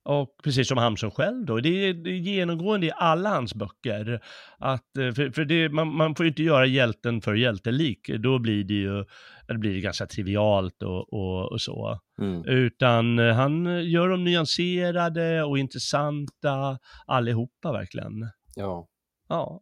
Och 0.03 0.35
precis 0.43 0.67
som 0.67 0.77
Hamsun 0.77 1.11
själv 1.11 1.45
då, 1.45 1.59
det 1.59 1.69
är, 1.69 1.93
det 1.93 2.09
är 2.09 2.13
genomgående 2.13 2.87
i 2.87 2.91
alla 2.95 3.29
hans 3.29 3.55
böcker. 3.55 4.21
Att, 4.57 4.97
eh, 4.97 5.11
för 5.11 5.31
för 5.31 5.45
det, 5.45 5.69
man, 5.69 5.95
man 5.95 6.15
får 6.15 6.25
ju 6.25 6.29
inte 6.29 6.43
göra 6.43 6.65
hjälten 6.65 7.21
för 7.21 7.33
hjältelik, 7.33 8.09
då 8.19 8.39
blir 8.39 8.63
det 8.63 8.73
ju 8.73 9.05
det 9.47 9.57
blir 9.57 9.81
ganska 9.81 10.05
trivialt 10.05 10.83
och, 10.83 11.13
och, 11.13 11.51
och 11.51 11.61
så. 11.61 11.99
Mm. 12.19 12.45
Utan 12.45 13.19
eh, 13.19 13.35
han 13.35 13.85
gör 13.85 14.09
dem 14.09 14.23
nyanserade 14.23 15.43
och 15.43 15.57
intressanta 15.57 16.79
allihopa 17.05 17.71
verkligen. 17.71 18.29
Ja. 18.55 18.87
Ja. 19.29 19.61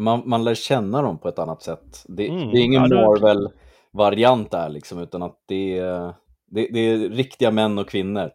Man, 0.00 0.28
man 0.28 0.44
lär 0.44 0.54
känna 0.54 1.02
dem 1.02 1.18
på 1.18 1.28
ett 1.28 1.38
annat 1.38 1.62
sätt. 1.62 2.04
Det, 2.08 2.28
mm, 2.28 2.50
det 2.50 2.58
är 2.58 2.62
ingen 2.62 2.90
ja, 2.90 3.06
Marvel-variant 3.06 4.50
där 4.50 4.68
liksom, 4.68 4.98
utan 4.98 5.22
att 5.22 5.38
det 5.46 5.78
är, 5.78 6.14
det, 6.46 6.68
det, 6.72 6.80
är 6.80 6.98
riktiga 6.98 7.50
män 7.50 7.78
och 7.78 7.88
kvinnor. 7.88 8.30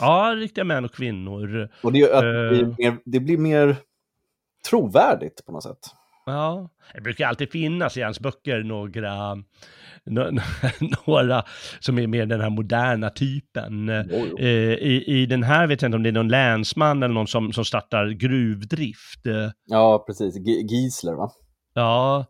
Ja, 0.00 0.34
riktiga 0.36 0.64
män 0.64 0.84
och 0.84 0.92
kvinnor. 0.92 1.68
Och 1.82 1.92
det, 1.92 2.12
att 2.12 2.22
det, 2.22 2.48
blir 2.48 2.62
eh. 2.62 2.74
mer, 2.78 2.98
det 3.04 3.20
blir 3.20 3.38
mer 3.38 3.76
trovärdigt 4.70 5.46
på 5.46 5.52
något 5.52 5.62
sätt. 5.62 5.78
Ja, 6.26 6.68
det 6.94 7.00
brukar 7.00 7.28
alltid 7.28 7.50
finnas 7.50 7.96
i 7.96 8.02
hans 8.02 8.20
böcker 8.20 8.62
några 8.62 9.36
några 11.06 11.42
som 11.80 11.98
är 11.98 12.06
mer 12.06 12.26
den 12.26 12.40
här 12.40 12.50
moderna 12.50 13.10
typen. 13.10 14.04
Jo, 14.10 14.26
jo. 14.30 14.38
Eh, 14.38 14.74
I, 14.74 15.04
I 15.06 15.26
den 15.26 15.42
här 15.42 15.66
vet 15.66 15.82
jag 15.82 15.88
inte 15.88 15.96
om 15.96 16.02
det 16.02 16.10
är 16.10 16.12
någon 16.12 16.28
länsman 16.28 17.02
eller 17.02 17.14
någon 17.14 17.26
som, 17.26 17.52
som 17.52 17.64
startar 17.64 18.08
gruvdrift. 18.08 19.20
Ja, 19.64 20.04
precis. 20.06 20.36
G 20.36 20.50
Giesler, 20.50 21.14
va? 21.14 21.30
Ja, 21.74 22.26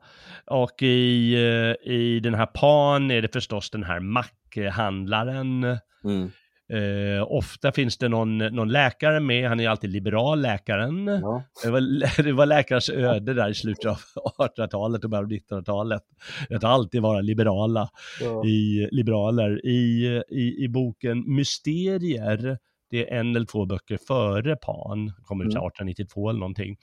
och 0.47 0.83
i, 0.83 1.35
eh, 1.35 1.93
i 1.93 2.21
den 2.21 2.35
här 2.35 2.47
Pan 2.47 3.11
är 3.11 3.23
det 3.23 3.33
förstås 3.33 3.71
den 3.71 3.83
här 3.83 4.01
mackhandlaren. 4.01 5.65
Mm. 6.05 6.31
Eh, 6.73 7.33
ofta 7.33 7.73
finns 7.73 7.99
det 7.99 8.09
någon, 8.09 8.39
någon 8.39 8.69
läkare 8.73 9.21
med, 9.21 9.49
han 9.49 9.61
är 9.61 9.69
alltid 9.69 9.91
liberal, 9.91 10.41
läkaren. 10.41 11.07
Ja. 11.07 11.45
Det, 11.63 11.71
var, 11.71 11.81
det 12.23 12.33
var 12.33 12.47
läkarens 12.47 12.91
öde 12.91 13.35
där 13.35 13.51
i 13.51 13.55
slutet 13.55 13.87
av 13.87 13.99
1800-talet 14.39 15.05
och 15.05 15.11
början 15.11 15.25
av 15.25 15.31
1900-talet. 15.31 16.03
Att 16.51 16.65
alltid 16.65 17.03
vara 17.03 17.21
liberala, 17.21 17.89
ja. 18.21 18.45
i, 18.47 18.89
liberaler. 18.93 19.67
I, 19.67 20.07
i, 20.29 20.65
I 20.65 20.69
boken 20.69 21.35
Mysterier, 21.35 22.59
det 22.91 23.11
är 23.11 23.19
en 23.21 23.37
eller 23.37 23.47
två 23.47 23.67
böcker 23.67 23.99
före 24.07 24.57
Pan, 24.57 25.13
kommer 25.23 25.45
ut 25.45 25.55
mm. 25.55 25.67
1892 25.67 26.31
eller 26.31 26.41
någonting. 26.41 26.77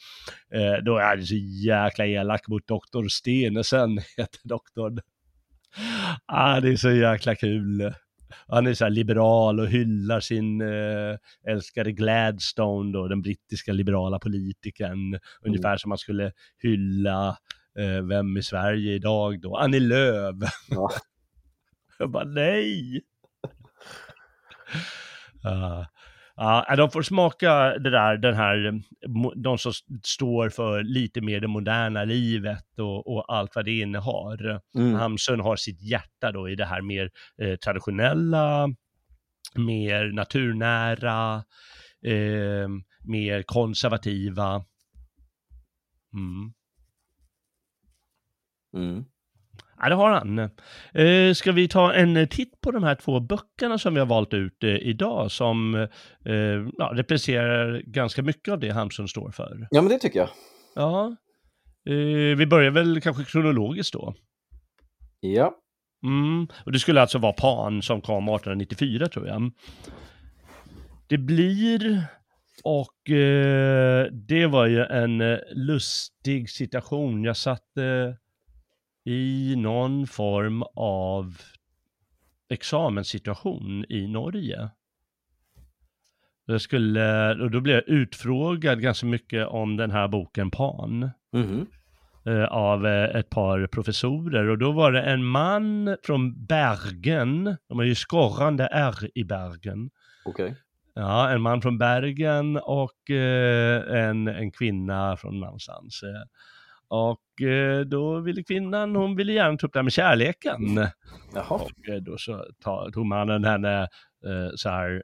Eh, 0.53 0.83
då 0.83 0.97
är 0.97 1.15
det 1.17 1.23
så 1.23 1.35
jäkla 1.65 2.05
elak 2.05 2.47
mot 2.47 2.67
doktor 2.67 3.07
Stenesen, 3.07 3.97
heter 4.17 4.39
doktorn. 4.43 4.99
Ah, 6.25 6.59
det 6.59 6.69
är 6.69 6.75
så 6.75 6.91
jäkla 6.91 7.35
kul 7.35 7.93
han 8.47 8.67
är 8.67 8.73
så 8.73 8.89
liberal 8.89 9.59
och 9.59 9.67
hyllar 9.67 10.19
sin 10.19 10.61
eh, 10.61 11.17
älskade 11.47 11.91
Gladstone 11.91 12.93
då, 12.93 13.07
den 13.07 13.21
brittiska 13.21 13.73
liberala 13.73 14.19
politikern. 14.19 15.07
Mm. 15.07 15.19
Ungefär 15.41 15.77
som 15.77 15.89
man 15.89 15.97
skulle 15.97 16.31
hylla, 16.57 17.37
eh, 17.79 18.01
vem 18.07 18.37
i 18.37 18.43
Sverige 18.43 18.93
idag 18.93 19.41
då? 19.41 19.57
Annie 19.57 19.79
Lööf. 19.79 20.35
Ja. 20.69 20.89
Jag 21.99 22.11
bara 22.11 22.23
nej! 22.23 22.95
uh, 25.45 25.85
Ja, 26.43 26.75
de 26.75 26.91
får 26.91 27.01
smaka 27.01 27.77
det 27.77 27.89
där, 27.89 28.17
den 28.17 28.35
här, 28.35 28.81
de 29.35 29.57
som 29.57 29.73
står 30.03 30.49
för 30.49 30.83
lite 30.83 31.21
mer 31.21 31.39
det 31.39 31.47
moderna 31.47 32.03
livet 32.03 32.79
och, 32.79 33.07
och 33.07 33.33
allt 33.33 33.55
vad 33.55 33.65
det 33.65 33.79
innehar. 33.79 34.61
Mm. 34.75 34.93
Hamsun 34.93 35.39
har 35.39 35.55
sitt 35.55 35.81
hjärta 35.81 36.31
då 36.31 36.49
i 36.49 36.55
det 36.55 36.65
här 36.65 36.81
mer 36.81 37.09
eh, 37.41 37.55
traditionella, 37.55 38.67
mer 39.55 40.11
naturnära, 40.11 41.43
eh, 42.05 42.69
mer 43.03 43.43
konservativa. 43.43 44.65
Mm. 46.13 46.53
Mm. 48.75 49.05
Ja, 49.81 49.89
det 49.89 49.95
har 49.95 50.11
han. 50.11 50.39
Eh, 50.93 51.33
ska 51.33 51.51
vi 51.51 51.67
ta 51.67 51.93
en 51.93 52.27
titt 52.27 52.61
på 52.61 52.71
de 52.71 52.83
här 52.83 52.95
två 52.95 53.19
böckerna 53.19 53.77
som 53.77 53.93
vi 53.93 53.99
har 53.99 54.07
valt 54.07 54.33
ut 54.33 54.63
eh, 54.63 54.69
idag 54.69 55.31
som 55.31 55.75
eh, 56.25 56.35
ja, 56.77 56.91
representerar 56.93 57.81
ganska 57.85 58.21
mycket 58.21 58.51
av 58.51 58.59
det 58.59 58.69
Hamsun 58.69 59.07
står 59.07 59.31
för? 59.31 59.67
Ja, 59.69 59.81
men 59.81 59.91
det 59.91 59.99
tycker 59.99 60.19
jag. 60.19 60.29
Ja. 60.75 61.15
Eh, 61.89 62.37
vi 62.37 62.45
börjar 62.45 62.71
väl 62.71 63.01
kanske 63.01 63.23
kronologiskt 63.23 63.93
då? 63.93 64.15
Ja. 65.19 65.55
Mm, 66.03 66.47
och 66.65 66.71
det 66.71 66.79
skulle 66.79 67.01
alltså 67.01 67.17
vara 67.17 67.33
Pan 67.33 67.81
som 67.81 68.01
kom 68.01 68.23
1894 68.23 69.07
tror 69.07 69.27
jag. 69.27 69.51
Det 71.07 71.17
blir, 71.17 72.03
och 72.63 73.09
eh, 73.09 74.05
det 74.11 74.45
var 74.45 74.65
ju 74.65 74.83
en 74.83 75.37
lustig 75.51 76.49
situation. 76.49 77.23
Jag 77.23 77.37
satt 77.37 77.77
eh, 77.77 78.15
i 79.03 79.55
någon 79.57 80.07
form 80.07 80.63
av 80.75 81.37
examenssituation 82.49 83.85
i 83.89 84.07
Norge. 84.07 84.69
Jag 86.45 86.61
skulle, 86.61 87.35
och 87.35 87.51
då 87.51 87.59
blev 87.59 87.75
jag 87.75 87.87
utfrågad 87.87 88.81
ganska 88.81 89.05
mycket 89.05 89.47
om 89.47 89.77
den 89.77 89.91
här 89.91 90.07
boken 90.07 90.51
Pan. 90.51 91.09
Mm. 91.33 91.67
av 92.49 92.87
eh, 92.87 93.15
ett 93.15 93.29
par 93.29 93.67
professorer 93.67 94.49
och 94.49 94.57
då 94.57 94.71
var 94.71 94.91
det 94.91 95.01
en 95.01 95.25
man 95.25 95.97
från 96.03 96.45
Bergen, 96.45 97.57
de 97.67 97.77
har 97.77 97.85
ju 97.85 97.95
skorrande 97.95 98.69
R 98.71 99.09
i 99.15 99.23
Bergen. 99.23 99.89
Okay. 100.25 100.53
Ja, 100.93 101.29
en 101.29 101.41
man 101.41 101.61
från 101.61 101.77
Bergen 101.77 102.57
och 102.57 103.09
en, 103.89 104.27
en 104.27 104.51
kvinna 104.51 105.17
från 105.17 105.39
någonstans. 105.39 106.03
Och 106.91 107.41
eh, 107.41 107.79
då 107.79 108.19
ville 108.19 108.43
kvinnan, 108.43 108.95
hon 108.95 109.15
ville 109.15 109.33
gärna 109.33 109.57
ta 109.57 109.67
upp 109.67 109.73
det 109.73 109.79
här 109.79 109.83
med 109.83 109.93
kärleken. 109.93 110.87
Jaha. 111.33 111.55
Och 111.55 111.89
eh, 111.89 111.95
då 112.01 112.17
så 112.17 112.45
tog 112.93 113.05
mannen 113.05 113.43
henne 113.43 113.81
eh, 114.25 114.49
så 114.55 114.69
här, 114.69 115.03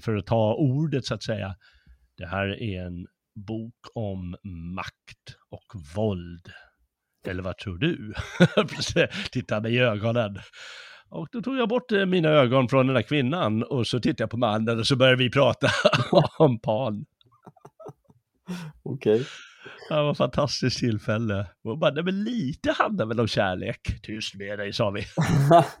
för 0.00 0.16
att 0.16 0.26
ta 0.26 0.54
ordet 0.54 1.04
så 1.04 1.14
att 1.14 1.22
säga. 1.22 1.54
Det 2.16 2.26
här 2.26 2.62
är 2.62 2.86
en 2.86 3.06
bok 3.46 3.74
om 3.94 4.36
makt 4.74 5.36
och 5.50 5.80
våld. 5.96 6.52
Eller 7.26 7.42
vad 7.42 7.58
tror 7.58 7.78
du? 7.78 8.14
Titta 9.32 9.60
mig 9.60 9.74
i 9.74 9.78
ögonen. 9.78 10.38
Och 11.08 11.28
då 11.32 11.42
tog 11.42 11.56
jag 11.56 11.68
bort 11.68 11.90
mina 11.90 12.28
ögon 12.28 12.68
från 12.68 12.86
den 12.86 12.94
där 12.94 13.02
kvinnan 13.02 13.62
och 13.62 13.86
så 13.86 14.00
tittade 14.00 14.22
jag 14.22 14.30
på 14.30 14.36
mannen 14.36 14.78
och 14.78 14.86
så 14.86 14.96
började 14.96 15.16
vi 15.16 15.30
prata 15.30 15.68
om 16.38 16.60
pan. 16.60 17.04
Okej. 18.82 19.14
Okay. 19.14 19.26
Det 19.88 19.94
var 19.94 20.10
ett 20.10 20.16
fantastiskt 20.16 20.78
tillfälle. 20.78 21.46
Och 21.64 21.78
bara, 21.78 21.90
nej, 21.90 22.04
men 22.04 22.24
lite 22.24 22.72
handlar 22.72 23.06
väl 23.06 23.20
om 23.20 23.26
kärlek. 23.26 23.80
Tyst 24.02 24.34
med 24.34 24.58
dig, 24.58 24.72
sa 24.72 24.90
vi. 24.90 25.02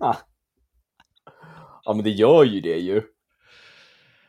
ja, 1.84 1.94
men 1.94 2.04
det 2.04 2.10
gör 2.10 2.44
ju 2.44 2.60
det 2.60 2.78
ju. 2.78 3.02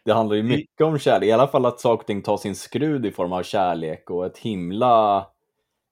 Det 0.06 0.14
handlar 0.14 0.36
ju 0.36 0.44
mycket 0.44 0.82
om 0.82 1.00
kärlek, 1.00 1.28
i 1.28 1.32
alla 1.32 1.48
fall 1.48 1.66
att 1.66 1.80
saker 1.80 2.02
och 2.02 2.08
ting 2.08 2.22
tar 2.22 2.38
sin 2.38 2.56
skrud 2.56 3.06
i 3.06 3.12
form 3.12 3.34
av 3.34 3.44
kärlek 3.44 4.10
och 4.10 4.26
ett 4.26 4.38
himla 4.38 5.28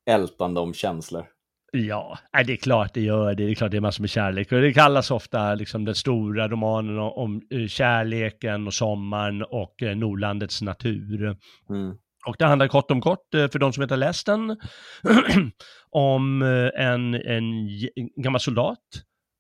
ältande 0.06 0.60
om 0.60 0.74
känslor. 0.74 1.26
Ja, 1.72 2.18
det 2.46 2.54
är 2.54 2.58
klart 2.58 2.94
det 2.94 3.02
gör 3.02 3.28
det. 3.34 3.46
Det 3.46 3.52
är 3.52 3.56
klart 3.56 3.72
det 3.72 3.78
är 3.78 3.82
massor 3.82 4.04
med 4.04 4.10
kärlek. 4.10 4.52
Och 4.52 4.62
det 4.62 4.74
kallas 4.74 5.12
ofta 5.12 5.56
liksom 5.56 5.86
den 5.86 5.96
stora 5.96 6.48
romanen 6.48 7.00
om 7.00 7.42
eh, 7.50 7.68
kärleken 7.68 8.68
och 8.68 8.74
sommaren 8.74 9.44
och 9.44 9.84
eh, 9.84 9.96
Nordlandets 9.96 10.62
natur. 10.62 11.38
Mm. 11.70 11.98
Och 12.28 12.36
det 12.40 12.46
handlar 12.46 12.68
kort 12.68 12.92
om 12.92 13.02
kort, 13.02 13.34
eh, 13.34 13.50
för 13.50 13.60
de 13.60 13.74
som 13.74 13.84
inte 13.84 13.94
har 13.94 14.00
läst 14.00 14.26
den, 14.26 14.58
om 15.90 16.42
en, 16.76 17.14
en 17.14 17.70
gammal 18.24 18.42
soldat 18.42 18.80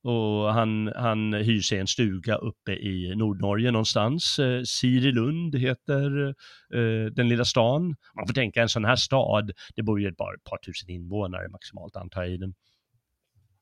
och 0.03 0.53
han, 0.53 0.91
han 0.95 1.33
hyr 1.33 1.61
sig 1.61 1.79
en 1.79 1.87
stuga 1.87 2.35
uppe 2.35 2.71
i 2.71 3.15
Nordnorge 3.15 3.71
någonstans. 3.71 4.39
Eh, 4.39 4.63
Sirilund 4.63 5.55
heter 5.55 6.27
eh, 6.73 7.05
den 7.11 7.29
lilla 7.29 7.45
stan. 7.45 7.95
Man 8.15 8.27
får 8.27 8.33
tänka 8.33 8.61
en 8.61 8.69
sån 8.69 8.85
här 8.85 8.95
stad, 8.95 9.51
det 9.75 9.83
bor 9.83 10.01
ju 10.01 10.11
bara 10.11 10.35
ett 10.35 10.43
par 10.43 10.57
tusen 10.57 10.89
invånare 10.89 11.49
maximalt 11.49 11.95
antar 11.95 12.23
jag 12.23 12.31
i 12.31 12.37
den. 12.37 12.53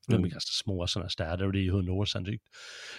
De 0.07 0.13
är 0.13 0.17
mm. 0.17 0.29
ganska 0.29 0.63
små 0.63 0.87
sådana 0.87 1.09
städer 1.09 1.45
och 1.45 1.53
det 1.53 1.59
är 1.59 1.63
ju 1.63 1.71
hundra 1.71 1.93
år 1.93 2.05
sedan 2.05 2.23
drygt. 2.23 2.47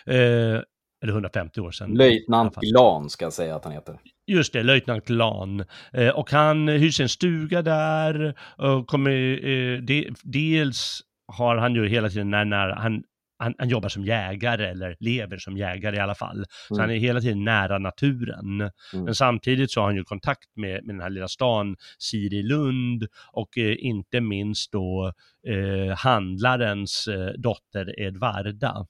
Eh, 0.06 0.60
eller 1.02 1.12
150 1.12 1.60
år 1.60 1.70
sedan. 1.70 1.94
Löjtnant 1.94 2.54
Glan 2.56 3.10
ska 3.10 3.24
jag 3.24 3.32
säga 3.32 3.56
att 3.56 3.64
han 3.64 3.72
heter. 3.72 3.98
Just 4.26 4.52
det, 4.52 4.62
löjtnant 4.62 5.04
Glan. 5.04 5.64
Eh, 5.92 6.08
och 6.08 6.30
han 6.30 6.68
hyr 6.68 6.90
sig 6.90 7.02
en 7.02 7.08
stuga 7.08 7.62
där 7.62 8.34
och 8.58 8.86
kommer, 8.86 9.10
eh, 9.46 9.78
de, 9.78 10.14
dels 10.22 11.00
har 11.32 11.56
han 11.56 11.74
ju 11.74 11.88
hela 11.88 12.08
tiden 12.08 12.30
när, 12.30 12.44
när 12.44 12.68
han 12.68 13.02
han, 13.38 13.54
han, 13.58 13.68
jobbar 13.68 13.88
som 13.88 14.04
jägare 14.04 14.66
eller 14.66 14.96
lever 15.00 15.38
som 15.38 15.56
jägare 15.56 15.96
i 15.96 16.00
alla 16.00 16.14
fall. 16.14 16.44
Så 16.68 16.74
mm. 16.74 16.80
han 16.80 16.90
är 16.90 16.98
hela 16.98 17.20
tiden 17.20 17.44
nära 17.44 17.78
naturen. 17.78 18.60
Mm. 18.60 19.04
Men 19.04 19.14
samtidigt 19.14 19.70
så 19.70 19.80
har 19.80 19.86
han 19.86 19.96
ju 19.96 20.04
kontakt 20.04 20.56
med, 20.56 20.84
med 20.84 20.94
den 20.94 21.00
här 21.00 21.10
lilla 21.10 21.28
stan 21.28 21.76
Siri 21.98 22.42
Lund 22.42 23.06
och 23.32 23.58
eh, 23.58 23.76
inte 23.78 24.20
minst 24.20 24.72
då 24.72 25.12
eh, 25.46 25.96
handlarens 25.96 27.08
eh, 27.08 27.32
dotter 27.38 28.00
Edvarda. 28.00 28.86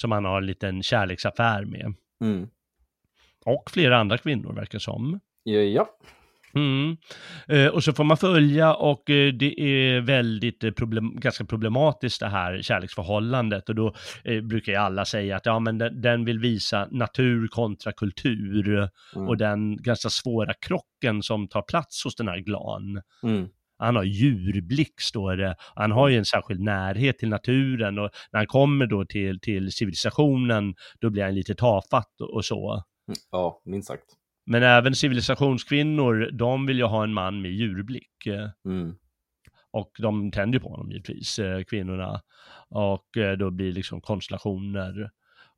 Som 0.00 0.12
han 0.12 0.24
har 0.24 0.38
en 0.38 0.46
liten 0.46 0.82
kärleksaffär 0.82 1.64
med. 1.64 1.94
Mm. 2.24 2.48
Och 3.44 3.70
flera 3.70 3.98
andra 3.98 4.18
kvinnor 4.18 4.52
verkar 4.52 4.78
som. 4.78 5.20
Ja. 5.44 5.88
Mm. 6.54 6.96
Eh, 7.48 7.66
och 7.66 7.84
så 7.84 7.92
får 7.92 8.04
man 8.04 8.16
följa 8.16 8.74
och 8.74 9.10
eh, 9.10 9.32
det 9.32 9.60
är 9.60 10.00
väldigt 10.00 10.64
eh, 10.64 10.70
problem, 10.70 11.16
ganska 11.16 11.44
problematiskt 11.44 12.20
det 12.20 12.28
här 12.28 12.62
kärleksförhållandet 12.62 13.68
och 13.68 13.74
då 13.74 13.94
eh, 14.24 14.40
brukar 14.40 14.72
ju 14.72 14.78
alla 14.78 15.04
säga 15.04 15.36
att 15.36 15.46
ja 15.46 15.58
men 15.58 15.78
den, 15.78 16.00
den 16.00 16.24
vill 16.24 16.38
visa 16.38 16.88
natur 16.90 17.48
kontra 17.48 17.92
kultur 17.92 18.88
mm. 19.16 19.28
och 19.28 19.36
den 19.36 19.76
ganska 19.76 20.08
svåra 20.08 20.54
krocken 20.54 21.22
som 21.22 21.48
tar 21.48 21.62
plats 21.62 22.04
hos 22.04 22.16
den 22.16 22.28
här 22.28 22.38
Glan. 22.38 23.02
Mm. 23.22 23.48
Han 23.80 23.96
har 23.96 24.04
djurblick 24.04 25.00
står 25.00 25.36
det. 25.36 25.56
Han 25.74 25.90
har 25.90 26.08
ju 26.08 26.18
en 26.18 26.24
särskild 26.24 26.60
närhet 26.60 27.18
till 27.18 27.28
naturen 27.28 27.98
och 27.98 28.10
när 28.32 28.40
han 28.40 28.46
kommer 28.46 28.86
då 28.86 29.04
till, 29.04 29.40
till 29.40 29.72
civilisationen 29.72 30.74
då 31.00 31.10
blir 31.10 31.22
han 31.22 31.34
lite 31.34 31.54
tafatt 31.54 32.20
och, 32.20 32.44
så. 32.44 32.72
Mm. 32.72 33.18
Ja, 33.30 33.62
minst 33.64 33.88
sagt. 33.88 34.04
Men 34.46 34.62
även 34.62 34.94
civilisationskvinnor, 34.94 36.30
de 36.32 36.66
vill 36.66 36.78
ju 36.78 36.84
ha 36.84 37.04
en 37.04 37.12
man 37.12 37.42
med 37.42 37.50
djurblick. 37.50 38.26
Mm. 38.64 38.94
Och 39.72 39.90
de 39.98 40.30
tänder 40.30 40.58
på 40.58 40.68
honom 40.68 40.90
givetvis, 40.90 41.38
eh, 41.38 41.62
kvinnorna. 41.62 42.20
Och 42.68 43.16
eh, 43.16 43.38
då 43.38 43.50
blir 43.50 43.66
det 43.66 43.72
liksom 43.72 44.00
konstellationer 44.00 45.10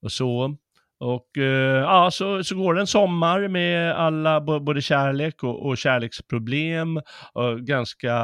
och 0.02 0.12
så. 0.12 0.56
Och 1.02 1.38
eh, 1.38 1.80
ja, 1.80 2.10
så, 2.12 2.44
så 2.44 2.56
går 2.56 2.74
det 2.74 2.80
en 2.80 2.86
sommar 2.86 3.48
med 3.48 3.92
alla, 3.92 4.40
både 4.40 4.82
kärlek 4.82 5.44
och, 5.44 5.66
och 5.66 5.78
kärleksproblem 5.78 7.00
och 7.32 7.60
ganska 7.60 8.14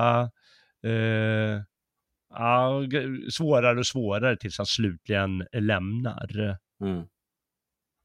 eh, 0.84 1.62
ja, 2.34 2.82
svårare 3.30 3.78
och 3.78 3.86
svårare 3.86 4.36
tills 4.36 4.58
han 4.58 4.66
slutligen 4.66 5.46
lämnar. 5.52 6.58
Mm. 6.80 7.02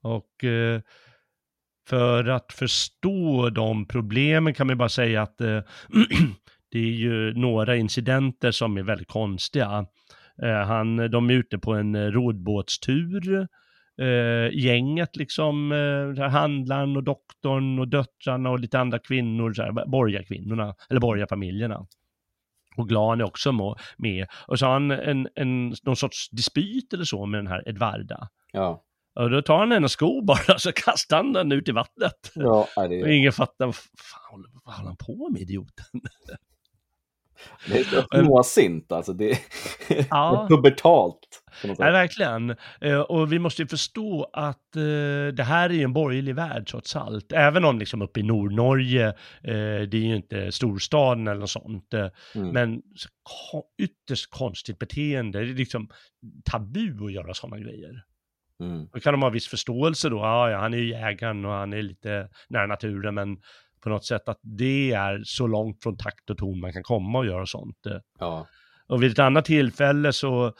Och 0.03 0.43
eh, 0.43 0.81
för 1.89 2.27
att 2.27 2.53
förstå 2.53 3.49
de 3.49 3.87
problemen 3.87 4.53
kan 4.53 4.67
man 4.67 4.77
bara 4.77 4.89
säga 4.89 5.21
att 5.21 5.41
eh, 5.41 5.59
det 6.71 6.79
är 6.79 6.93
ju 6.93 7.33
några 7.33 7.75
incidenter 7.75 8.51
som 8.51 8.77
är 8.77 8.83
väldigt 8.83 9.07
konstiga. 9.07 9.85
Eh, 10.41 10.65
han, 10.67 11.11
de 11.11 11.29
är 11.29 11.33
ute 11.33 11.57
på 11.57 11.73
en 11.73 12.11
rodbåtstur, 12.11 13.47
eh, 14.01 14.57
gänget 14.59 15.15
liksom, 15.15 15.71
eh, 15.71 16.29
handlaren 16.29 16.97
och 16.97 17.03
doktorn 17.03 17.79
och 17.79 17.87
döttrarna 17.87 18.49
och 18.49 18.59
lite 18.59 18.79
andra 18.79 18.99
kvinnor, 18.99 19.53
så 19.53 19.61
här, 19.61 19.85
borgarkvinnorna, 19.85 20.75
eller 20.89 20.99
borgarfamiljerna. 20.99 21.85
Och 22.77 22.89
Glan 22.89 23.21
är 23.21 23.25
också 23.25 23.51
med. 23.97 24.27
Och 24.47 24.59
så 24.59 24.65
har 24.65 24.73
han 24.73 24.91
en, 24.91 25.27
en, 25.35 25.73
någon 25.83 25.95
sorts 25.95 26.29
dispyt 26.29 26.93
eller 26.93 27.03
så 27.03 27.25
med 27.25 27.39
den 27.39 27.47
här 27.47 27.69
Edvarda. 27.69 28.29
Ja. 28.51 28.83
Och 29.15 29.29
då 29.29 29.41
tar 29.41 29.59
han 29.59 29.71
en 29.71 29.89
sko 29.89 30.21
bara 30.21 30.57
så 30.57 30.71
kastar 30.71 31.17
han 31.17 31.33
den 31.33 31.51
ut 31.51 31.69
i 31.69 31.71
vattnet. 31.71 32.31
Ja, 32.35 32.67
det 32.75 33.03
Och 33.03 33.09
ingen 33.09 33.31
fattar, 33.31 33.65
vad 33.65 33.75
fan 33.75 34.45
vad 34.63 34.75
håller 34.75 34.87
han 34.87 34.97
på 34.97 35.29
med 35.29 35.41
idioten? 35.41 35.85
Det 37.67 37.79
är 37.79 37.83
så 37.83 38.03
småsint 38.23 38.91
alltså. 38.91 39.13
Det 39.13 39.31
är, 39.31 39.37
ja. 40.09 40.47
pubertalt. 40.49 41.19
Ja, 41.63 41.73
verkligen. 41.77 42.55
Eh, 42.81 42.99
och 42.99 43.33
vi 43.33 43.39
måste 43.39 43.61
ju 43.61 43.67
förstå 43.67 44.29
att 44.33 44.75
uh, 44.77 45.27
det 45.27 45.43
här 45.43 45.71
är 45.71 45.83
en 45.83 45.93
borgerlig 45.93 46.35
värld 46.35 46.67
trots 46.67 46.95
allt. 46.95 47.31
Även 47.31 47.65
om 47.65 47.79
liksom 47.79 48.01
uppe 48.01 48.19
i 48.19 48.23
Nordnorge, 48.23 49.07
uh, 49.07 49.13
det 49.87 49.97
är 49.97 50.05
ju 50.05 50.15
inte 50.15 50.51
storstaden 50.51 51.27
eller 51.27 51.39
något 51.39 51.49
sånt. 51.49 51.93
Mm. 51.93 52.49
Men 52.49 52.81
ytterst 53.77 54.29
konstigt 54.29 54.79
beteende. 54.79 55.39
Det 55.39 55.51
är 55.51 55.55
liksom 55.55 55.89
tabu 56.45 57.05
att 57.05 57.13
göra 57.13 57.33
sådana 57.33 57.57
grejer. 57.59 58.03
Mm. 58.59 58.87
Då 58.93 58.99
kan 58.99 59.13
de 59.13 59.21
ha 59.21 59.29
viss 59.29 59.47
förståelse 59.47 60.09
då, 60.09 60.17
ja, 60.17 60.49
ja, 60.49 60.57
han 60.57 60.73
är 60.73 60.77
ju 60.77 60.89
jägaren 60.89 61.45
och 61.45 61.51
han 61.51 61.73
är 61.73 61.81
lite 61.81 62.29
nära 62.49 62.67
naturen, 62.67 63.15
men 63.15 63.37
på 63.83 63.89
något 63.89 64.05
sätt 64.05 64.29
att 64.29 64.39
det 64.41 64.91
är 64.91 65.21
så 65.23 65.47
långt 65.47 65.83
från 65.83 65.97
takt 65.97 66.29
och 66.29 66.37
ton 66.37 66.59
man 66.59 66.73
kan 66.73 66.83
komma 66.83 67.19
och 67.19 67.25
göra 67.25 67.45
sånt. 67.45 67.77
Ja. 68.19 68.47
Och 68.87 69.03
vid 69.03 69.11
ett 69.11 69.19
annat 69.19 69.45
tillfälle 69.45 70.13
så, 70.13 70.53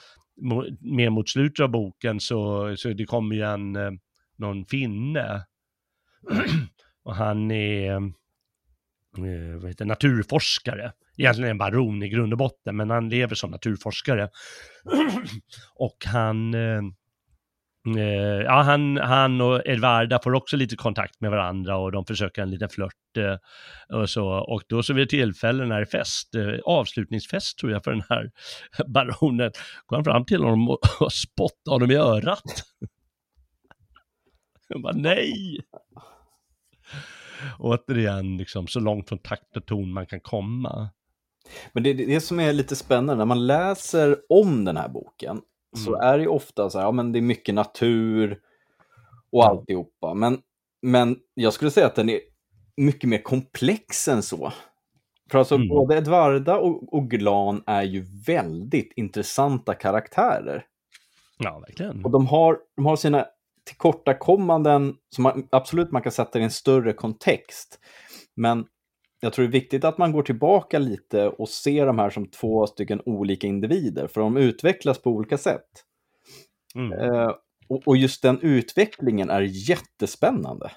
mer 0.80 1.10
mot 1.10 1.30
slutet 1.30 1.64
av 1.64 1.70
boken, 1.70 2.20
så, 2.20 2.74
så 2.78 2.90
det 2.90 3.06
kommer 3.06 3.36
ju 3.36 3.42
en, 3.42 3.76
eh, 3.76 3.92
någon 4.38 4.66
finne. 4.66 5.46
och 7.04 7.16
han 7.16 7.52
är, 7.52 7.92
eh, 7.92 8.02
vad 9.62 9.68
heter 9.68 9.86
naturforskare. 9.86 10.92
Egentligen 11.18 11.52
en 11.52 11.58
baron 11.58 12.04
i 12.04 12.10
grund 12.10 12.34
och 12.34 12.40
botten, 12.40 12.76
men 12.76 12.90
han 12.90 13.10
lever 13.10 13.36
som 13.36 13.52
naturforskare. 13.52 14.30
och 15.76 16.06
han 16.06 16.54
eh, 16.54 16.82
Eh, 16.82 16.82
Eh, 17.88 18.42
ja, 18.44 18.62
han, 18.62 18.98
han 18.98 19.42
och 19.42 19.62
Edvarda 19.66 20.20
får 20.24 20.34
också 20.34 20.58
lite 20.58 20.76
kontakt 20.76 21.22
med 21.22 21.32
varandra 21.32 21.78
och 21.78 21.92
de 21.92 22.06
försöker 22.06 22.42
en 22.42 22.52
liten 22.52 22.70
flört 22.70 23.18
eh, 23.18 23.38
och 24.00 24.10
så. 24.10 24.28
Och 24.28 24.64
då 24.68 24.84
så 24.84 24.94
vid 24.94 25.04
ett 25.04 25.10
tillfälle 25.10 25.66
när 25.66 25.76
det 25.76 25.82
är 25.82 25.86
fest, 25.86 26.36
eh, 26.36 26.60
avslutningsfest 26.66 27.58
tror 27.58 27.72
jag 27.72 27.84
för 27.84 27.92
den 27.92 28.04
här 28.10 28.32
baronen, 28.88 29.52
går 29.86 29.98
han 29.98 30.04
fram 30.04 30.26
till 30.26 30.44
honom 30.44 30.70
och, 30.70 30.80
och 31.02 31.14
spottar 31.14 31.72
honom 31.72 31.92
i 31.92 31.96
örat. 31.96 32.44
Jag 34.68 34.82
bara 34.82 34.94
nej! 34.94 35.60
Återigen, 37.60 38.38
liksom, 38.38 38.68
så 38.68 38.80
långt 38.80 39.10
från 39.10 39.20
takt 39.20 39.58
och 39.58 39.66
ton 39.66 39.94
man 39.94 40.06
kan 40.06 40.20
komma. 40.20 40.90
Men 41.74 41.84
det, 41.84 41.90
är 41.90 41.94
det 41.94 42.22
som 42.22 42.40
är 42.40 42.54
lite 42.54 42.76
spännande, 42.76 43.16
när 43.16 43.26
man 43.26 43.48
läser 43.48 44.18
om 44.30 44.66
den 44.66 44.78
här 44.78 44.90
boken 44.90 45.42
så 45.74 45.96
mm. 45.96 46.08
är 46.08 46.18
det 46.18 46.24
ju 46.24 46.30
ofta 46.30 46.70
så 46.70 46.78
här, 46.78 46.86
ja 46.86 46.92
men 46.92 47.12
det 47.12 47.20
är 47.20 47.22
mycket 47.22 47.56
natur 47.56 48.40
och 49.32 49.46
alltihopa. 49.46 50.14
Men, 50.14 50.42
men 50.82 51.18
jag 51.34 51.54
skulle 51.54 51.72
säga 51.72 51.88
att 51.88 51.96
den 51.96 52.10
är 52.10 52.20
mycket 52.78 53.10
mer 53.10 53.22
komplex 53.22 54.08
än 54.08 54.24
så. 54.24 54.54
För 55.32 55.40
alltså 55.40 55.56
mm. 55.56 55.68
både 55.68 55.98
Edvarda 55.98 56.58
och, 56.58 56.94
och 56.94 57.10
Glan 57.10 57.64
är 57.66 57.84
ju 57.84 58.06
väldigt 58.28 58.94
intressanta 58.96 59.74
karaktärer. 59.74 60.66
Ja, 61.38 61.60
verkligen. 61.60 62.06
Och 62.06 62.12
de 62.12 62.28
har, 62.28 62.58
de 62.76 62.86
har 62.86 62.96
sina 62.96 63.26
tillkortakommanden 63.66 64.96
som 65.16 65.24
man, 65.24 65.48
absolut 65.52 65.92
man 65.92 66.02
kan 66.02 66.12
sätta 66.12 66.40
i 66.40 66.44
en 66.44 66.52
större 66.52 66.94
kontext. 66.94 67.80
Men 68.36 68.66
jag 69.24 69.34
tror 69.34 69.46
det 69.46 69.50
är 69.50 69.62
viktigt 69.62 69.84
att 69.84 69.98
man 69.98 70.12
går 70.12 70.24
tillbaka 70.24 70.80
lite 70.80 71.28
och 71.28 71.50
ser 71.50 71.86
de 71.86 72.00
här 72.00 72.10
som 72.10 72.28
två 72.28 72.68
stycken 72.68 73.02
olika 73.06 73.48
individer, 73.48 74.08
för 74.08 74.22
de 74.22 74.38
utvecklas 74.38 75.02
på 75.02 75.10
olika 75.10 75.38
sätt. 75.38 75.70
Mm. 76.76 76.92
Eh, 77.00 77.32
och, 77.68 77.88
och, 77.88 77.98
just 77.98 78.22
den 78.22 78.40
utvecklingen 78.42 79.30
är 79.30 79.42
jättespännande. 79.42 80.72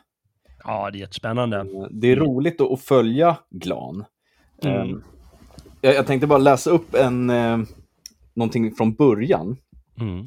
Ja, 0.64 0.90
det 0.90 0.98
är 0.98 1.00
jättespännande. 1.00 1.56
Eh, 1.56 1.86
det 1.90 2.12
är 2.12 2.16
roligt 2.16 2.60
att 2.60 2.80
följa 2.80 3.36
Glan. 3.50 4.04
Mm. 4.62 4.90
Um, 4.90 5.04
jag, 5.80 5.94
jag, 5.94 6.06
tänkte 6.06 6.26
bara 6.26 6.38
läsa 6.38 6.70
upp 6.70 6.94
en, 6.94 7.30
eh, 7.30 7.58
någonting 8.34 8.74
från 8.74 8.94
början. 8.94 9.56
Mm. 10.00 10.26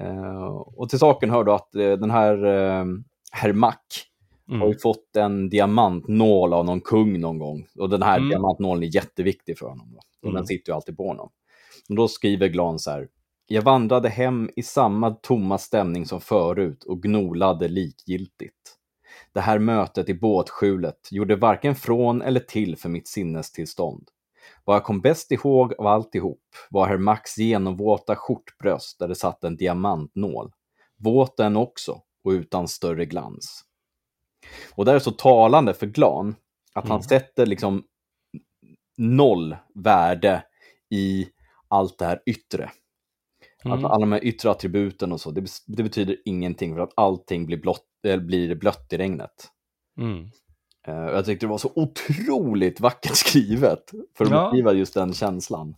Uh, 0.00 0.46
och 0.52 0.88
till 0.88 0.98
saken 0.98 1.30
hör 1.30 1.44
då 1.44 1.52
att 1.52 1.70
uh, 1.76 1.92
den 1.92 2.10
här 2.10 2.44
uh, 2.44 2.84
herr 3.32 3.52
Mack 3.52 4.11
mm. 4.52 4.60
har 4.60 4.68
ju 4.68 4.78
fått 4.78 5.16
en 5.16 5.48
diamantnål 5.48 6.52
av 6.52 6.64
någon 6.64 6.80
kung 6.80 7.20
någon 7.20 7.38
gång. 7.38 7.66
Och 7.78 7.88
den 7.90 8.02
här 8.02 8.16
mm. 8.16 8.28
diamantnålen 8.28 8.82
är 8.82 8.94
jätteviktig 8.94 9.58
för 9.58 9.66
honom. 9.66 9.88
Då. 9.92 9.98
Och 9.98 10.28
Den 10.28 10.36
mm. 10.36 10.46
sitter 10.46 10.72
ju 10.72 10.76
alltid 10.76 10.96
på 10.96 11.08
honom. 11.08 11.30
Och 11.88 11.96
då 11.96 12.08
skriver 12.08 12.48
Glan 12.48 12.78
så 12.78 12.90
här. 12.90 13.08
Jag 13.46 13.62
vandrade 13.62 14.08
hem 14.08 14.50
i 14.56 14.62
samma 14.62 15.10
tomma 15.10 15.58
stämning 15.58 16.06
som 16.06 16.20
förut 16.20 16.84
och 16.84 17.02
gnolade 17.02 17.68
likgiltigt. 17.68 18.78
Det 19.32 19.40
här 19.40 19.58
mötet 19.58 20.08
i 20.08 20.14
båtskjulet 20.14 21.08
gjorde 21.10 21.36
varken 21.36 21.74
från 21.74 22.22
eller 22.22 22.40
till 22.40 22.76
för 22.76 22.88
mitt 22.88 23.08
sinnestillstånd. 23.08 24.08
Vad 24.64 24.76
jag 24.76 24.84
kom 24.84 25.00
bäst 25.00 25.32
ihåg 25.32 25.74
av 25.78 25.86
alltihop 25.86 26.42
var 26.70 26.86
herr 26.86 26.98
Max 26.98 27.38
genomvåta 27.38 28.16
skjortbröst 28.16 28.98
där 28.98 29.08
det 29.08 29.14
satt 29.14 29.44
en 29.44 29.56
diamantnål. 29.56 30.52
Våt 30.98 31.36
den 31.36 31.56
också 31.56 32.02
och 32.24 32.30
utan 32.30 32.68
större 32.68 33.04
glans. 33.04 33.64
Och 34.74 34.84
det 34.84 34.92
är 34.92 34.98
så 34.98 35.10
talande 35.10 35.74
för 35.74 35.86
Glan 35.86 36.34
att 36.74 36.88
han 36.88 36.96
mm. 36.96 37.02
sätter 37.02 37.46
liksom 37.46 37.84
noll 38.96 39.56
värde 39.74 40.44
i 40.90 41.28
allt 41.68 41.98
det 41.98 42.04
här 42.04 42.22
yttre. 42.26 42.70
Mm. 43.64 43.78
Att 43.78 43.90
alla 43.90 44.00
de 44.00 44.12
här 44.12 44.24
yttre 44.24 44.50
attributen 44.50 45.12
och 45.12 45.20
så, 45.20 45.30
det, 45.30 45.46
det, 45.66 45.82
betyder 45.82 46.16
ingenting 46.24 46.74
för 46.74 46.82
att 46.82 46.92
allting 46.96 47.46
blir, 47.46 47.56
blott, 47.56 47.86
blir 48.02 48.54
blött 48.54 48.92
i 48.92 48.96
regnet. 48.96 49.50
Mm. 49.98 50.30
Uh, 50.88 50.94
jag 50.94 51.24
tyckte 51.24 51.46
det 51.46 51.50
var 51.50 51.58
så 51.58 51.72
otroligt 51.74 52.80
vackert 52.80 53.16
skrivet 53.16 53.90
för 54.16 54.24
att 54.24 54.30
ja. 54.30 54.44
beskriva 54.44 54.72
just 54.72 54.94
den 54.94 55.14
känslan. 55.14 55.74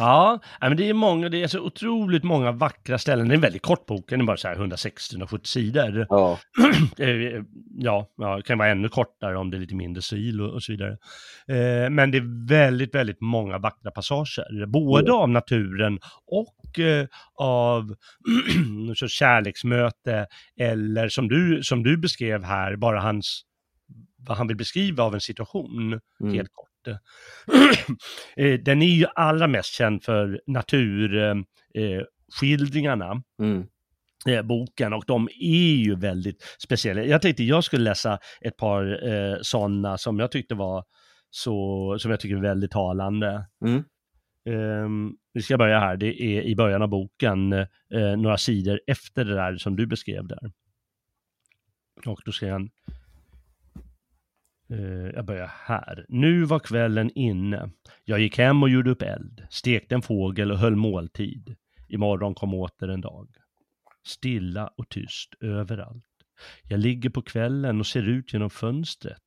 Ja, 0.00 0.40
men 0.60 0.76
det 0.76 0.88
är 0.88 0.94
många, 0.94 1.28
det 1.28 1.42
är 1.42 1.46
så 1.46 1.60
otroligt 1.60 2.24
många 2.24 2.52
vackra 2.52 2.98
ställen. 2.98 3.28
Det 3.28 3.32
är 3.32 3.36
en 3.36 3.40
väldigt 3.40 3.62
kort 3.62 3.86
bok, 3.86 4.10
den 4.10 4.20
är 4.20 4.24
bara 4.24 4.36
så 4.36 4.48
här 4.48 4.56
160-170 4.56 5.44
sidor. 5.44 6.06
Ja. 6.08 6.38
ja, 7.78 8.08
ja, 8.16 8.36
det 8.36 8.42
kan 8.42 8.58
vara 8.58 8.68
ännu 8.68 8.88
kortare 8.88 9.36
om 9.36 9.50
det 9.50 9.56
är 9.56 9.58
lite 9.58 9.74
mindre 9.74 10.02
stil 10.02 10.40
och, 10.40 10.54
och 10.54 10.62
så 10.62 10.72
vidare. 10.72 10.92
Eh, 11.48 11.90
men 11.90 12.10
det 12.10 12.18
är 12.18 12.48
väldigt, 12.48 12.94
väldigt 12.94 13.20
många 13.20 13.58
vackra 13.58 13.90
passager, 13.90 14.66
både 14.66 15.08
ja. 15.08 15.22
av 15.22 15.28
naturen 15.28 15.98
och 16.26 16.78
eh, 16.78 17.06
av 17.34 17.94
så 18.96 19.08
kärleksmöte 19.08 20.26
eller 20.60 21.08
som 21.08 21.28
du, 21.28 21.62
som 21.62 21.82
du 21.82 21.96
beskrev 21.96 22.44
här, 22.44 22.76
bara 22.76 23.00
hans 23.00 23.44
vad 24.28 24.36
han 24.36 24.46
vill 24.46 24.56
beskriva 24.56 25.04
av 25.04 25.14
en 25.14 25.20
situation, 25.20 26.00
mm. 26.20 26.34
helt 26.34 26.50
kort. 26.52 26.67
Eh, 28.36 28.60
den 28.60 28.82
är 28.82 28.86
ju 28.86 29.06
allra 29.14 29.46
mest 29.46 29.74
känd 29.74 30.04
för 30.04 30.40
naturskildringarna. 30.46 33.22
Mm. 33.42 33.66
Eh, 34.26 34.42
boken 34.42 34.92
och 34.92 35.04
de 35.06 35.28
är 35.40 35.74
ju 35.74 35.94
väldigt 35.94 36.56
speciella. 36.62 37.04
Jag 37.04 37.22
tänkte 37.22 37.44
jag 37.44 37.64
skulle 37.64 37.84
läsa 37.84 38.18
ett 38.40 38.56
par 38.56 39.08
eh, 39.08 39.36
sådana 39.42 39.98
som 39.98 40.18
jag 40.18 40.32
tyckte 40.32 40.54
var 40.54 40.84
så, 41.30 41.96
som 41.98 42.10
jag 42.10 42.20
tycker 42.20 42.36
är 42.36 42.40
väldigt 42.40 42.70
talande. 42.70 43.46
Mm. 43.64 43.84
Um, 44.84 45.16
vi 45.32 45.42
ska 45.42 45.58
börja 45.58 45.80
här, 45.80 45.96
det 45.96 46.22
är 46.22 46.42
i 46.42 46.56
början 46.56 46.82
av 46.82 46.88
boken, 46.88 47.52
uh, 47.52 47.66
några 48.18 48.38
sidor 48.38 48.80
efter 48.86 49.24
det 49.24 49.34
där 49.34 49.56
som 49.56 49.76
du 49.76 49.86
beskrev 49.86 50.26
där. 50.26 50.52
Och 52.06 52.20
då 52.24 52.32
säger 52.32 52.52
han, 52.52 52.70
Uh, 54.70 55.10
jag 55.14 55.24
börjar 55.24 55.50
här. 55.54 56.06
Nu 56.08 56.44
var 56.44 56.58
kvällen 56.58 57.10
inne. 57.14 57.70
Jag 58.04 58.20
gick 58.20 58.38
hem 58.38 58.62
och 58.62 58.68
gjorde 58.68 58.90
upp 58.90 59.02
eld, 59.02 59.46
stekte 59.50 59.94
en 59.94 60.02
fågel 60.02 60.52
och 60.52 60.58
höll 60.58 60.76
måltid. 60.76 61.56
Imorgon 61.88 62.34
kom 62.34 62.54
åter 62.54 62.88
en 62.88 63.00
dag. 63.00 63.28
Stilla 64.06 64.70
och 64.76 64.88
tyst 64.88 65.34
överallt. 65.40 66.04
Jag 66.62 66.80
ligger 66.80 67.10
på 67.10 67.22
kvällen 67.22 67.80
och 67.80 67.86
ser 67.86 68.02
ut 68.02 68.32
genom 68.32 68.50
fönstret. 68.50 69.22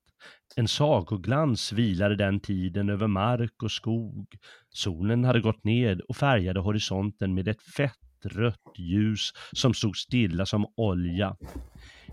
En 0.56 0.68
sagoglans 0.68 1.74
vilade 1.74 2.16
den 2.16 2.39
tiden 2.39 2.89
över 2.89 3.08
mark 3.08 3.64
och 3.64 3.72
skog. 3.72 4.28
Solen 4.70 5.24
hade 5.24 5.42
gått 5.42 5.64
ned 5.64 6.02
och 6.02 6.16
färgade 6.16 6.60
horisonten 6.60 7.34
med 7.34 7.48
ett 7.48 7.64
fett 7.64 7.98
rött 8.26 8.74
ljus 8.78 9.32
som 9.52 9.74
stod 9.74 9.98
stilla 9.98 10.46
som 10.46 10.66
olja. 10.78 11.38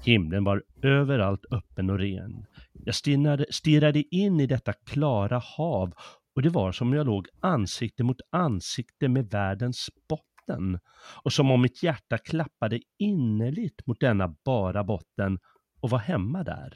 Himlen 0.05 0.45
var 0.45 0.63
överallt 0.83 1.45
öppen 1.51 1.91
och 1.91 1.99
ren. 1.99 2.47
Jag 2.73 2.95
stirrade, 2.95 3.47
stirrade 3.51 4.03
in 4.17 4.41
i 4.41 4.47
detta 4.47 4.73
klara 4.73 5.39
hav 5.39 5.93
och 6.35 6.43
det 6.43 6.49
var 6.49 6.73
som 6.73 6.89
om 6.89 6.95
jag 6.95 7.07
låg 7.07 7.27
ansikte 7.41 8.03
mot 8.03 8.21
ansikte 8.31 9.09
med 9.09 9.31
världens 9.31 9.91
botten 10.09 10.79
och 11.23 11.33
som 11.33 11.51
om 11.51 11.63
mitt 11.63 11.83
hjärta 11.83 12.19
klappade 12.19 12.81
innerligt 12.99 13.87
mot 13.87 14.01
denna 14.01 14.35
bara 14.45 14.85
botten 14.85 15.39
och 15.81 15.91
var 15.91 15.99
hemma 15.99 16.45
där. 16.45 16.75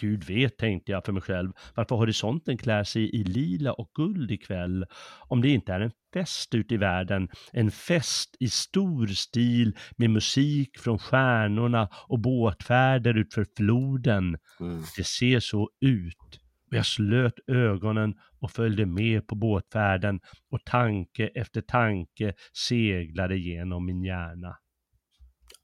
Gud 0.00 0.24
vet, 0.24 0.58
tänkte 0.58 0.92
jag 0.92 1.04
för 1.04 1.12
mig 1.12 1.22
själv, 1.22 1.52
varför 1.74 1.96
horisonten 1.96 2.58
klär 2.58 2.84
sig 2.84 3.20
i 3.20 3.24
lila 3.24 3.72
och 3.72 3.90
guld 3.94 4.30
ikväll, 4.30 4.86
om 5.28 5.42
det 5.42 5.48
inte 5.48 5.72
är 5.72 5.80
en 5.80 5.92
fest 6.14 6.54
ute 6.54 6.74
i 6.74 6.76
världen, 6.76 7.28
en 7.52 7.70
fest 7.70 8.36
i 8.40 8.48
stor 8.48 9.06
stil 9.06 9.76
med 9.96 10.10
musik 10.10 10.78
från 10.78 10.98
stjärnorna 10.98 11.88
och 12.08 12.20
båtfärder 12.20 13.14
utför 13.14 13.46
floden. 13.56 14.38
Mm. 14.60 14.82
Det 14.96 15.04
ser 15.04 15.40
så 15.40 15.70
ut. 15.80 16.40
Och 16.70 16.76
jag 16.76 16.86
slöt 16.86 17.34
ögonen 17.46 18.14
och 18.40 18.50
följde 18.50 18.86
med 18.86 19.26
på 19.26 19.34
båtfärden 19.34 20.20
och 20.50 20.64
tanke 20.64 21.30
efter 21.34 21.60
tanke 21.60 22.34
seglade 22.68 23.36
genom 23.36 23.86
min 23.86 24.02
hjärna. 24.02 24.56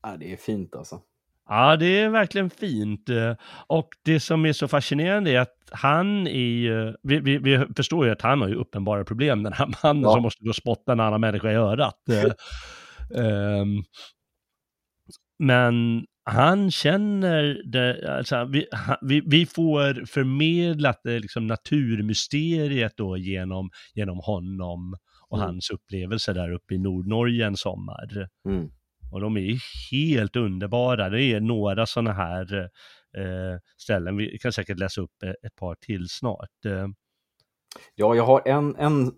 Ja, 0.03 0.17
det 0.17 0.33
är 0.33 0.37
fint 0.37 0.75
alltså. 0.75 1.03
Ja, 1.49 1.77
det 1.77 2.01
är 2.01 2.09
verkligen 2.09 2.51
fint. 2.51 3.11
Och 3.67 3.89
det 4.05 4.21
som 4.21 4.47
är 4.47 4.53
så 4.53 4.69
fascinerande 4.69 5.31
är 5.31 5.41
att 5.41 5.55
han 5.71 6.27
är 6.27 6.97
vi, 7.03 7.21
vi, 7.21 7.39
vi 7.39 7.67
förstår 7.77 8.07
ju 8.07 8.13
att 8.13 8.23
han 8.23 8.41
har 8.41 8.49
ju 8.49 8.55
uppenbara 8.55 9.05
problem, 9.05 9.43
den 9.43 9.53
här 9.53 9.75
mannen 9.83 10.03
ja. 10.03 10.13
som 10.13 10.23
måste 10.23 10.45
gå 10.45 10.49
och 10.49 10.57
spotta 10.57 10.93
en 10.93 11.01
annan 11.01 11.21
människa 11.21 11.51
i 11.51 11.55
örat. 11.55 11.95
um, 13.15 13.85
men 15.39 16.05
han 16.31 16.71
känner 16.71 17.63
det, 17.73 18.17
alltså, 18.17 18.45
vi, 18.45 18.67
vi, 19.03 19.23
vi 19.27 19.47
får 19.47 20.07
förmedlat 20.07 21.01
det 21.05 21.19
liksom 21.19 21.47
naturmysteriet 21.47 22.93
då 22.97 23.17
genom, 23.17 23.71
genom 23.95 24.19
honom 24.19 24.95
och 25.29 25.39
mm. 25.39 25.47
hans 25.47 25.71
upplevelser 25.71 26.35
där 26.35 26.53
uppe 26.53 26.75
i 26.75 26.79
Nordnorge 26.79 27.47
en 27.47 27.57
sommar. 27.57 28.29
Mm. 28.49 28.69
Och 29.13 29.21
de 29.21 29.37
är 29.37 29.59
helt 29.91 30.37
underbara. 30.37 31.09
Det 31.09 31.23
är 31.23 31.41
några 31.41 31.87
sådana 31.87 32.13
här 32.13 32.71
eh, 33.17 33.61
ställen. 33.77 34.17
Vi 34.17 34.39
kan 34.39 34.53
säkert 34.53 34.79
läsa 34.79 35.01
upp 35.01 35.23
ett 35.47 35.57
par 35.57 35.75
till 35.75 36.09
snart. 36.09 36.65
Eh. 36.65 36.89
Ja, 37.95 38.15
jag 38.15 38.27
har 38.27 38.43
en, 38.49 38.77
en 38.77 39.13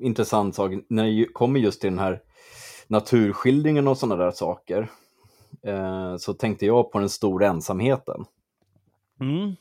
intressant 0.00 0.54
sak 0.54 0.72
när 0.88 1.04
det 1.04 1.24
kommer 1.32 1.60
just 1.60 1.80
till 1.80 1.90
den 1.90 1.98
här 1.98 2.20
naturskildringen 2.86 3.88
och 3.88 3.98
sådana 3.98 4.24
där 4.24 4.30
saker. 4.30 4.90
Eh, 5.62 6.16
så 6.16 6.34
tänkte 6.34 6.66
jag 6.66 6.92
på 6.92 6.98
den 6.98 7.08
stora 7.08 7.46
ensamheten. 7.46 8.24
Mm. 9.20 9.54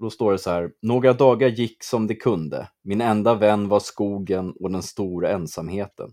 Då 0.00 0.10
står 0.10 0.32
det 0.32 0.38
så 0.38 0.50
här, 0.50 0.72
några 0.82 1.12
dagar 1.12 1.48
gick 1.48 1.84
som 1.84 2.06
det 2.06 2.14
kunde. 2.14 2.68
Min 2.82 3.00
enda 3.00 3.34
vän 3.34 3.68
var 3.68 3.80
skogen 3.80 4.54
och 4.60 4.70
den 4.70 4.82
stora 4.82 5.30
ensamheten. 5.30 6.10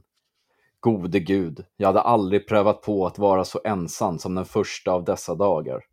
Gode 0.82 1.20
Gud, 1.20 1.66
jag 1.78 1.88
hade 1.88 2.02
aldrig 2.02 2.48
prövat 2.48 2.82
på 2.82 3.06
att 3.06 3.20
vara 3.20 3.46
så 3.46 3.62
ensam 3.64 4.20
som 4.20 4.36
den 4.36 4.46
första 4.46 4.92
av 4.92 5.04
dessa 5.04 5.36
dagar. 5.36 5.84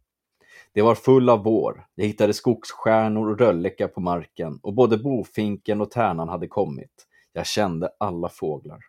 Det 0.72 0.82
var 0.82 0.94
full 0.94 1.28
av 1.28 1.44
vår, 1.44 1.86
jag 1.94 2.04
hittade 2.04 2.34
skogsstjärnor 2.34 3.30
och 3.30 3.38
rölleka 3.38 3.88
på 3.88 4.00
marken 4.00 4.58
och 4.62 4.74
både 4.74 4.98
bofinken 4.98 5.80
och 5.80 5.90
tärnan 5.90 6.28
hade 6.28 6.48
kommit. 6.48 7.06
Jag 7.32 7.46
kände 7.46 7.90
alla 7.98 8.28
fåglar. 8.28 8.80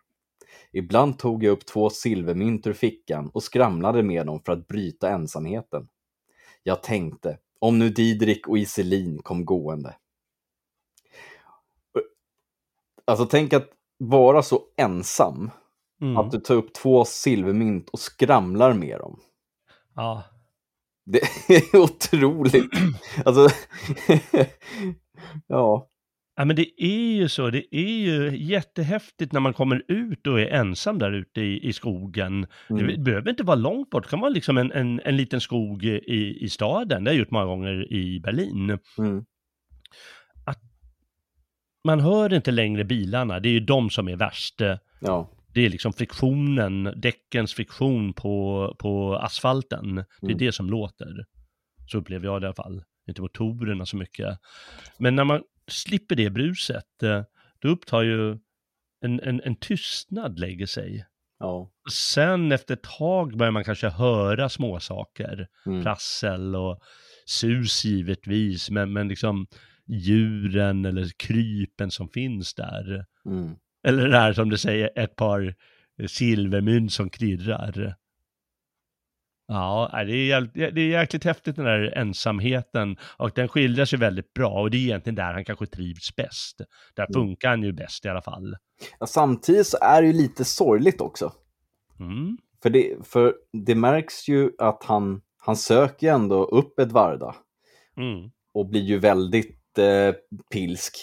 Ibland 0.72 1.18
tog 1.18 1.44
jag 1.44 1.52
upp 1.52 1.66
två 1.66 1.90
silvermynt 1.90 2.66
ur 2.66 2.72
fickan 2.72 3.30
och 3.34 3.42
skramlade 3.42 4.02
med 4.02 4.26
dem 4.26 4.40
för 4.46 4.52
att 4.52 4.68
bryta 4.68 5.08
ensamheten. 5.08 5.88
Jag 6.62 6.82
tänkte, 6.82 7.38
om 7.58 7.78
nu 7.78 7.88
Didrik 7.88 8.48
och 8.48 8.58
Iselin 8.58 9.18
kom 9.22 9.44
gående. 9.44 9.96
Alltså 13.04 13.26
tänk 13.26 13.52
att 13.52 13.68
vara 13.98 14.42
så 14.42 14.62
ensam 14.76 15.50
Mm. 16.00 16.16
Att 16.16 16.30
du 16.30 16.38
tar 16.38 16.54
upp 16.54 16.74
två 16.74 17.04
silvermynt 17.04 17.88
och 17.88 17.98
skramlar 17.98 18.72
med 18.72 18.98
dem. 18.98 19.20
Ja. 19.96 20.24
Det 21.06 21.20
är 21.48 21.76
otroligt. 21.80 22.70
alltså, 23.24 23.48
ja. 25.46 25.86
Ja 26.36 26.44
men 26.44 26.56
det 26.56 26.82
är 26.82 27.12
ju 27.14 27.28
så, 27.28 27.50
det 27.50 27.76
är 27.76 27.98
ju 27.98 28.36
jättehäftigt 28.36 29.32
när 29.32 29.40
man 29.40 29.54
kommer 29.54 29.82
ut 29.88 30.26
och 30.26 30.40
är 30.40 30.46
ensam 30.46 30.98
där 30.98 31.12
ute 31.12 31.40
i, 31.40 31.68
i 31.68 31.72
skogen. 31.72 32.46
Mm. 32.70 32.86
Det 32.86 32.98
behöver 32.98 33.30
inte 33.30 33.42
vara 33.42 33.56
långt 33.56 33.90
bort, 33.90 34.02
det 34.02 34.10
kan 34.10 34.20
vara 34.20 34.30
liksom 34.30 34.58
en, 34.58 34.72
en, 34.72 35.00
en 35.04 35.16
liten 35.16 35.40
skog 35.40 35.84
i, 35.84 36.38
i 36.40 36.48
staden, 36.48 37.04
det 37.04 37.10
har 37.10 37.14
jag 37.14 37.18
gjort 37.18 37.30
många 37.30 37.44
gånger 37.44 37.92
i 37.92 38.20
Berlin. 38.20 38.78
Mm 38.98 39.24
man 41.84 42.00
hör 42.00 42.34
inte 42.34 42.50
längre 42.50 42.84
bilarna, 42.84 43.40
det 43.40 43.48
är 43.48 43.52
ju 43.52 43.60
de 43.60 43.90
som 43.90 44.08
är 44.08 44.16
värst. 44.16 44.60
Ja. 45.00 45.30
Det 45.54 45.60
är 45.66 45.68
liksom 45.70 45.92
friktionen, 45.92 46.92
däckens 46.96 47.54
friktion 47.54 48.12
på, 48.12 48.76
på 48.78 49.16
asfalten. 49.16 49.94
Det 49.94 50.02
är 50.22 50.24
Mm. 50.26 50.38
det 50.38 50.52
som 50.52 50.70
låter. 50.70 51.24
Så 51.86 51.98
upplever 51.98 52.26
jag 52.26 52.40
det 52.40 52.44
i 52.44 52.46
alla 52.48 52.54
fall. 52.54 52.84
Inte 53.08 53.22
motorerna 53.22 53.86
så 53.86 53.96
mycket. 53.96 54.38
Men 54.98 55.16
när 55.16 55.24
man 55.24 55.42
slipper 55.68 56.16
det 56.16 56.30
bruset, 56.30 57.02
eh, 57.02 57.22
då 57.58 57.68
upptar 57.68 58.02
ju 58.02 58.30
en, 59.04 59.20
en, 59.20 59.40
en 59.44 59.56
tystnad 59.56 60.38
lägger 60.38 60.66
sig. 60.66 61.06
Ja. 61.38 61.70
Sen 61.92 62.52
efter 62.52 62.74
ett 62.74 62.82
tag 62.82 63.36
börjar 63.36 63.50
man 63.50 63.64
kanske 63.64 63.88
höra 63.88 64.48
små 64.48 64.80
saker. 64.80 65.48
Mm. 65.66 65.82
Prassel 65.82 66.56
och 66.56 66.78
sus 67.26 67.84
givetvis, 67.84 68.70
men, 68.70 68.92
men 68.92 69.08
liksom 69.08 69.46
djuren 69.86 70.84
eller 70.84 71.08
krypen 71.18 71.90
som 71.90 72.08
finns 72.08 72.54
där. 72.54 73.04
Mm. 73.26 73.56
Eller 73.86 74.08
det 74.08 74.18
här 74.18 74.32
som 74.32 74.50
du 74.50 74.58
säger, 74.58 74.90
ett 74.98 75.16
par 75.16 75.54
silvermynt 76.08 76.92
som 76.92 77.10
klirrar. 77.10 77.94
Ja, 79.46 79.90
det 79.92 80.12
är, 80.12 80.26
jävligt, 80.26 80.54
det 80.54 80.80
är 80.80 80.88
jäkligt 80.88 81.24
häftigt 81.24 81.56
den 81.56 81.64
där 81.64 81.92
ensamheten 81.98 82.96
och 83.16 83.30
den 83.34 83.48
skildras 83.48 83.94
ju 83.94 83.96
väldigt 83.96 84.32
bra 84.34 84.60
och 84.60 84.70
det 84.70 84.76
är 84.76 84.80
egentligen 84.80 85.14
där 85.14 85.32
han 85.32 85.44
kanske 85.44 85.66
trivs 85.66 86.16
bäst. 86.16 86.60
Där 86.94 87.02
Mm. 87.04 87.12
funkar 87.12 87.48
han 87.48 87.62
ju 87.62 87.72
bäst 87.72 88.04
i 88.04 88.08
alla 88.08 88.22
fall. 88.22 88.56
Ja, 89.00 89.06
samtidigt 89.06 89.66
så 89.66 89.78
är 89.82 90.02
det 90.02 90.06
ju 90.08 90.12
lite 90.14 90.44
sorgligt 90.44 91.00
också. 91.00 91.32
Mm. 92.00 92.38
För 92.62 92.70
det, 92.70 93.06
för 93.06 93.34
det 93.52 93.74
märks 93.74 94.28
ju 94.28 94.50
att 94.58 94.84
han, 94.84 95.20
han 95.38 95.56
söker 95.56 96.12
ändå 96.12 96.44
upp 96.44 96.78
Edvarda 96.80 97.34
Mm. 97.96 98.30
och 98.54 98.66
blir 98.68 98.80
ju 98.82 98.98
väldigt 98.98 99.78
eh, 99.78 100.14
pilsk. 100.52 100.94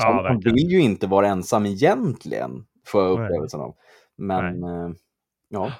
Så 0.00 0.06
Ja, 0.06 0.24
han, 0.28 0.40
vill 0.40 0.70
ju 0.70 0.80
inte 0.80 1.06
vara 1.06 1.26
ensam 1.26 1.66
egentligen, 1.66 2.50
får 2.86 3.02
jag 3.02 3.18
Nej. 3.18 3.26
upplevelsen 3.26 3.60
av. 3.60 3.74
Men 4.16 4.64
eh, 4.64 4.90
ja, 5.48 5.72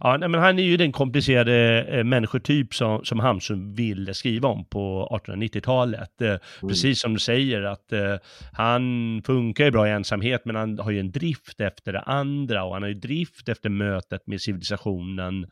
Ja, 0.00 0.16
nej, 0.16 0.28
men 0.28 0.40
han 0.40 0.58
är 0.58 0.62
ju 0.62 0.76
den 0.76 0.92
komplicerade 0.92 1.82
eh, 1.82 2.04
människotyp 2.04 2.74
som, 2.74 3.04
som 3.04 3.20
Hamsun 3.20 3.74
ville 3.74 4.14
skriva 4.14 4.48
om 4.48 4.64
på 4.64 5.08
1890-talet. 5.26 6.22
Eh, 6.22 6.36
Precis 6.60 7.00
som 7.00 7.12
du 7.12 7.18
säger 7.18 7.62
att 7.62 7.92
eh, 7.92 8.16
han 8.52 8.82
funkar 9.26 9.64
ju 9.64 9.70
bra 9.70 9.88
i 9.88 9.90
ensamhet 9.90 10.42
men 10.44 10.56
han 10.56 10.78
har 10.78 10.90
ju 10.90 11.00
en 11.00 11.10
drift 11.10 11.60
efter 11.60 11.92
det 11.92 12.00
andra 12.00 12.64
och 12.64 12.72
han 12.72 12.82
har 12.82 12.88
ju 12.88 12.94
drift 12.94 13.48
efter 13.48 13.70
mötet 13.70 14.26
med 14.26 14.40
civilisationen 14.40 15.44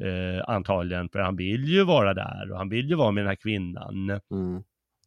eh, 0.00 0.44
antagligen 0.48 1.08
för 1.08 1.18
han 1.18 1.36
vill 1.36 1.64
ju 1.64 1.84
vara 1.84 2.14
där 2.14 2.52
och 2.52 2.58
han 2.58 2.68
vill 2.68 2.88
ju 2.88 2.94
vara 2.94 3.10
med 3.10 3.24
den 3.24 3.28
här 3.28 3.36
kvinnan. 3.36 4.10
mm, 4.10 4.62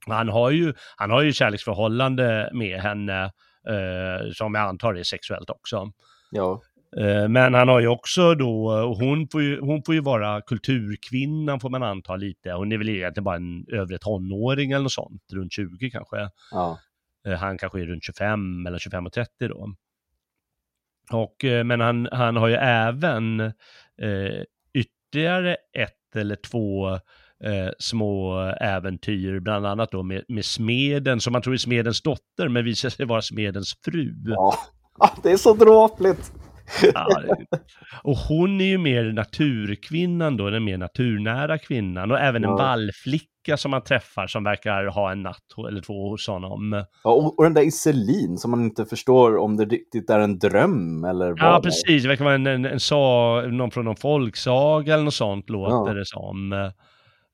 Han 0.10 0.30
har 0.30 0.50
ju, 0.50 0.74
han 0.98 1.12
har 1.12 1.22
ju 1.22 1.34
kärleksförhållande 1.34 2.50
med 2.54 2.82
henne 2.82 3.24
eh, 3.68 4.32
som 4.34 4.56
jag 4.56 4.64
antar 4.64 4.94
är 4.94 5.04
sexuellt 5.04 5.50
också. 5.50 5.92
ja, 6.32 6.62
Eh, 6.98 7.30
Men 7.30 7.54
han 7.54 7.68
har 7.68 7.80
ju 7.80 7.88
också 7.88 8.36
då, 8.36 8.84
hon 9.00 9.28
får 9.28 9.42
ju, 9.42 9.60
hon 9.60 9.84
får 9.84 9.96
ju 9.96 10.02
vara 10.02 10.42
kulturkvinnan 10.42 11.60
får 11.60 11.70
man 11.70 11.84
anta 11.84 12.16
lite. 12.16 12.52
Hon 12.52 12.72
är 12.72 12.78
väl 12.78 12.90
egentligen 12.90 13.24
bara 13.24 13.36
en 13.36 13.66
övre 13.72 13.98
tonåring 13.98 14.72
eller 14.72 14.84
något 14.84 14.92
sånt, 14.92 15.24
runt 15.34 15.54
20 15.54 15.90
kanske. 15.92 16.30
ja, 16.52 16.80
Eh, 17.28 17.38
Han 17.38 17.58
kanske 17.58 17.82
är 17.82 17.86
runt 17.86 18.04
25, 18.04 18.64
mellan 18.64 18.80
25 18.80 19.06
och 19.06 19.14
30 19.14 19.48
då. 19.48 19.68
Och, 21.12 21.36
men 21.66 21.80
han, 21.80 22.08
han 22.12 22.36
har 22.36 22.48
ju 22.48 22.56
även 22.56 23.40
eh, 23.40 24.44
ytterligare 24.74 25.58
ett 25.74 26.16
eller 26.16 26.36
två 26.36 27.00
eh, 27.44 27.70
små 27.80 28.40
äventyr, 28.62 29.40
bland 29.40 29.66
annat 29.66 29.92
då 29.92 30.04
med, 30.04 30.24
med 30.28 30.46
smeden, 30.46 31.20
som 31.20 31.34
man 31.34 31.42
tror 31.42 31.54
är 31.54 31.58
smedens 31.58 32.02
dotter, 32.02 32.48
men 32.50 32.66
visar 32.66 32.90
sig 32.90 33.06
vara 33.06 33.22
smedens 33.22 33.74
fru. 33.86 34.14
ja. 34.26 34.54
Det 35.24 35.32
är 35.32 35.38
så 35.38 35.54
dråpligt! 35.54 36.32
Ja, 36.94 37.08
och 38.04 38.16
hon 38.18 38.62
är 38.62 38.66
ju 38.66 38.78
mer 38.78 39.04
naturkvinnan 39.14 40.38
då, 40.38 40.50
den 40.50 40.64
mer 40.64 40.78
naturnära 40.78 41.58
kvinnan. 41.58 42.12
Och 42.12 42.20
även 42.20 42.44
en 42.44 42.50
Ja. 42.50 42.56
vallflicka 42.58 43.58
som 43.58 43.72
man 43.72 43.84
träffar 43.84 44.28
som 44.28 44.44
verkar 44.44 44.86
ha 44.86 45.12
en 45.12 45.24
natt 45.24 45.38
eller 45.70 45.82
två 45.82 46.10
hos 46.10 46.28
honom. 46.28 46.84
Ja, 47.04 47.12
och, 47.12 47.38
och 47.40 47.44
den 47.44 47.54
där 47.54 47.62
Iselin 47.62 48.38
som 48.38 48.52
man 48.52 48.62
inte 48.64 48.86
förstår 48.86 49.38
om 49.38 49.58
det 49.58 49.66
riktigt 49.66 50.10
är 50.10 50.20
en 50.20 50.40
dröm 50.40 51.04
eller 51.04 51.30
vad. 51.30 51.40
Ja, 51.40 51.62
precis. 51.64 52.02
Det 52.04 52.08
verkar 52.10 52.24
vara 52.26 52.36
en, 52.36 52.48
en, 52.48 52.66
en 52.66 52.80
sa, 52.80 53.42
någon 53.52 53.72
från 53.72 53.86
någon 53.86 53.96
folksaga 53.96 54.94
eller 54.94 55.04
något 55.04 55.14
sånt 55.14 55.50
låter 55.50 55.92
Ja. 55.92 55.94
det 56.00 56.06
som. 56.06 56.72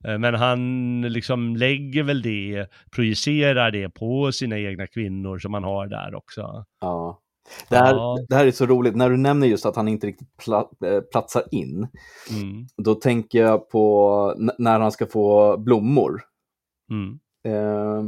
Eh, 0.08 0.18
Men 0.20 0.36
han 0.36 1.02
liksom 1.02 1.56
lägger 1.56 2.04
väl 2.04 2.22
det, 2.22 2.68
projicerar 2.96 3.72
det 3.72 3.90
på 3.90 4.32
sina 4.32 4.60
egna 4.60 4.88
kvinnor 4.88 5.40
som 5.40 5.54
han 5.54 5.64
har 5.64 5.88
där 5.88 6.16
också. 6.16 6.66
Ja. 6.82 7.22
Det 7.70 7.78
här, 7.78 7.94
Ja. 7.94 8.18
det 8.30 8.36
här 8.36 8.46
är 8.48 8.52
så 8.52 8.66
roligt, 8.66 8.96
när 8.96 9.10
du 9.10 9.18
nämner 9.18 9.48
just 9.48 9.66
att 9.66 9.76
han 9.76 9.88
inte 9.88 10.08
riktigt 10.08 10.38
pla, 10.38 10.70
eh, 10.86 11.02
platsar 11.12 11.44
in, 11.52 11.88
Mm. 12.32 12.68
då 12.84 12.96
tänker 12.96 13.42
jag 13.42 13.70
på 13.70 14.34
när 14.58 14.80
han 14.80 14.92
ska 14.92 15.06
få 15.06 15.58
blommor. 15.58 16.22
Mm. 16.92 17.20
Eh, 17.48 18.04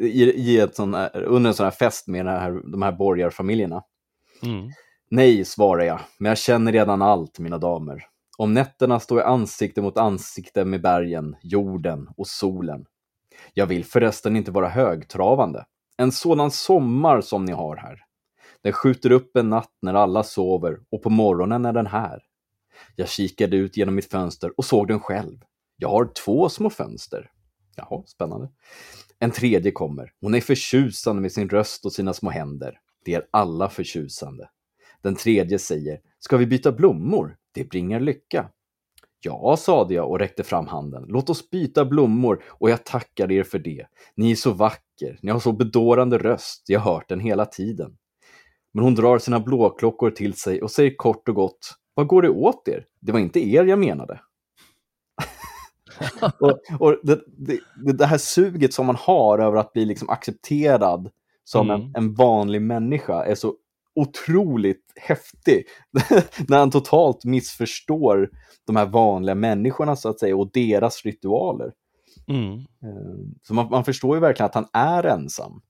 i, 0.00 0.22
i 0.24 0.60
ett 0.60 0.76
sån 0.76 0.94
här, 0.94 1.22
under 1.22 1.48
en 1.50 1.54
sån 1.54 1.64
här 1.64 1.70
fest 1.70 2.08
med 2.08 2.26
här, 2.26 2.70
de 2.72 2.82
här 2.82 2.92
borgarfamiljerna. 2.92 3.82
Mm. 4.42 4.68
Nej, 5.10 5.44
svarar 5.44 5.84
jag, 5.84 6.00
men 6.18 6.28
jag 6.28 6.38
känner 6.38 6.72
redan 6.72 7.02
allt, 7.02 7.38
mina 7.38 7.58
damer. 7.58 8.02
Om 8.36 8.54
nätterna 8.54 9.00
står 9.00 9.18
jag 9.20 9.28
ansikte 9.28 9.82
mot 9.82 9.98
ansikte 9.98 10.64
med 10.64 10.82
bergen, 10.82 11.36
jorden 11.42 12.08
och 12.16 12.26
solen. 12.26 12.86
Jag 13.54 13.66
vill 13.66 13.84
förresten 13.84 14.36
inte 14.36 14.50
vara 14.50 14.68
högtravande. 14.68 15.64
En 15.96 16.12
sådan 16.12 16.50
sommar 16.50 17.20
som 17.20 17.44
ni 17.44 17.52
har 17.52 17.76
här. 17.76 17.98
Den 18.62 18.72
skjuter 18.72 19.12
upp 19.12 19.36
en 19.36 19.50
natt 19.50 19.72
när 19.82 19.94
alla 19.94 20.22
sover 20.22 20.78
och 20.90 21.02
på 21.02 21.10
morgonen 21.10 21.64
är 21.64 21.72
den 21.72 21.86
här. 21.86 22.22
Jag 22.96 23.08
kikade 23.08 23.56
ut 23.56 23.76
genom 23.76 23.94
mitt 23.94 24.10
fönster 24.10 24.52
och 24.56 24.64
såg 24.64 24.88
den 24.88 25.00
själv. 25.00 25.38
Jag 25.76 25.88
har 25.88 26.12
två 26.24 26.48
små 26.48 26.70
fönster. 26.70 27.30
Jaha, 27.76 28.02
spännande. 28.06 28.48
En 29.18 29.30
tredje 29.30 29.72
kommer. 29.72 30.12
Hon 30.20 30.34
är 30.34 30.40
förtjusande 30.40 31.22
med 31.22 31.32
sin 31.32 31.48
röst 31.48 31.84
och 31.84 31.92
sina 31.92 32.12
små 32.14 32.30
händer. 32.30 32.78
Det 33.04 33.14
är 33.14 33.26
alla 33.30 33.68
förtjusande. 33.68 34.48
Den 35.02 35.16
tredje 35.16 35.58
säger, 35.58 36.00
ska 36.18 36.36
vi 36.36 36.46
byta 36.46 36.72
blommor? 36.72 37.36
Det 37.56 37.68
bringar 37.68 38.00
lycka. 38.00 38.48
Ja, 39.20 39.56
sade 39.56 39.94
jag 39.94 40.10
och 40.10 40.18
räckte 40.18 40.42
fram 40.42 40.66
handen. 40.66 41.04
Låt 41.08 41.30
oss 41.30 41.50
byta 41.50 41.84
blommor 41.84 42.44
och 42.48 42.70
jag 42.70 42.84
tackar 42.84 43.32
er 43.32 43.42
för 43.42 43.58
det. 43.58 43.86
Ni 44.14 44.30
är 44.30 44.34
så 44.36 44.50
vacker, 44.52 45.18
ni 45.22 45.30
har 45.30 45.40
så 45.40 45.52
bedårande 45.52 46.18
röst, 46.18 46.64
jag 46.66 46.80
har 46.80 46.94
hört 46.94 47.08
den 47.08 47.20
hela 47.20 47.46
tiden. 47.46 47.96
Men 48.72 48.84
hon 48.84 48.94
drar 48.94 49.18
sina 49.18 49.40
blåklockor 49.40 50.10
till 50.10 50.34
sig 50.34 50.62
och 50.62 50.70
säger 50.70 50.96
kort 50.96 51.28
och 51.28 51.34
gott, 51.34 51.74
vad 51.94 52.06
går 52.06 52.22
det 52.22 52.28
åt 52.30 52.68
er? 52.68 52.86
Det 53.00 53.12
var 53.12 53.20
inte 53.20 53.48
er 53.48 53.64
jag 53.64 53.78
menade. 53.78 54.20
och 56.40 56.60
och 56.80 56.96
det, 57.02 57.20
det, 57.36 57.58
det 57.92 58.06
här 58.06 58.18
suget 58.18 58.74
som 58.74 58.86
man 58.86 58.96
har 58.96 59.38
över 59.38 59.56
att 59.56 59.72
bli 59.72 59.84
liksom 59.84 60.10
accepterad 60.10 61.10
som 61.44 61.70
Mm. 61.70 61.82
en, 61.82 61.92
en 61.94 62.14
vanlig 62.14 62.62
människa 62.62 63.24
är 63.24 63.34
så 63.34 63.54
otroligt 63.96 64.92
häftig. 64.96 65.64
När 66.48 66.58
han 66.58 66.70
totalt 66.70 67.24
missförstår 67.24 68.30
de 68.66 68.76
här 68.76 68.86
vanliga 68.86 69.34
människorna 69.34 69.96
så 69.96 70.08
att 70.08 70.20
säga 70.20 70.36
och 70.36 70.50
deras 70.52 71.04
ritualer. 71.04 71.72
Mm. 72.28 72.54
Eh, 72.58 73.36
Så 73.42 73.54
man, 73.54 73.68
man 73.70 73.84
förstår 73.84 74.16
ju 74.16 74.20
verkligen 74.20 74.46
att 74.46 74.54
han 74.54 74.66
är 74.72 75.06
ensam. 75.06 75.60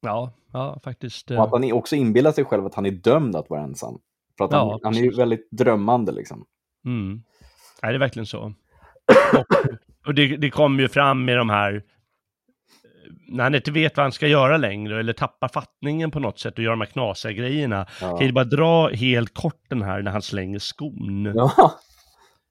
Ja, 0.00 0.32
ja, 0.52 0.80
faktiskt. 0.84 1.30
Och 1.30 1.42
att 1.44 1.50
han 1.50 1.72
också 1.72 1.96
inbillar 1.96 2.32
sig 2.32 2.44
själv 2.44 2.66
att 2.66 2.74
han 2.74 2.86
är 2.86 2.90
dömd 2.90 3.36
att 3.36 3.50
vara 3.50 3.62
ensam. 3.62 3.98
För 4.38 4.44
att 4.44 4.52
han, 4.52 4.68
Ja, 4.68 4.80
han 4.82 4.94
är 4.94 5.00
ju 5.00 5.10
väldigt 5.10 5.48
drömmande 5.50 6.12
liksom. 6.12 6.44
Mm. 6.84 7.22
Nej, 7.82 7.92
det 7.92 7.96
är 7.96 7.98
verkligen 7.98 8.26
så. 8.26 8.40
Och, 8.40 8.54
och 10.06 10.14
det, 10.14 10.36
det 10.36 10.50
kommer 10.50 10.82
ju 10.82 10.88
fram 10.88 11.24
med 11.24 11.36
de 11.36 11.50
här, 11.50 11.74
eh, 11.74 11.80
när 13.28 13.44
han 13.44 13.54
inte 13.54 13.70
vet 13.70 13.96
vad 13.96 14.04
han 14.04 14.12
ska 14.12 14.26
göra 14.26 14.56
längre, 14.56 15.00
eller 15.00 15.12
tappar 15.12 15.48
fattningen 15.48 16.10
på 16.10 16.20
något 16.20 16.38
sätt 16.38 16.58
och 16.58 16.64
gör 16.64 16.70
de 16.70 16.80
här 16.80 16.88
knasiga 16.88 17.32
grejerna. 17.32 17.86
Ja. 18.00 18.16
Kan 18.16 18.26
ju 18.26 18.32
bara 18.32 18.44
dra 18.44 18.88
helt 18.88 19.34
kort 19.34 19.62
den 19.68 19.82
här 19.82 20.02
när 20.02 20.10
han 20.10 20.22
slänger 20.22 20.58
skon. 20.58 21.24
Ja. 21.24 21.52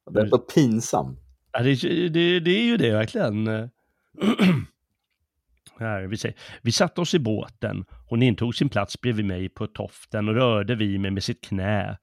Ja. 0.06 0.12
Det 0.12 0.22
är 0.22 0.28
så 0.28 0.38
pinsam. 0.38 1.18
det, 1.51 2.10
det, 2.10 2.39
det 2.39 2.51
är 2.51 2.64
ju 2.64 2.78
det 2.78 2.91
verkligen. 2.91 3.45
Här, 5.80 6.08
vi, 6.08 6.18
säger, 6.18 6.38
vi 6.62 6.72
satte 6.72 7.01
oss 7.01 7.14
i 7.14 7.20
båten. 7.20 7.86
Hon 8.08 8.24
intog 8.24 8.56
sin 8.56 8.70
plats 8.70 9.01
bredvid 9.01 9.26
mig 9.26 9.49
på 9.49 9.68
toften 9.68 10.30
och 10.30 10.36
rörde 10.36 10.76
vid 10.76 10.99
mig 10.99 11.12
med 11.12 11.24
sitt 11.24 11.43
knä. 11.43 11.97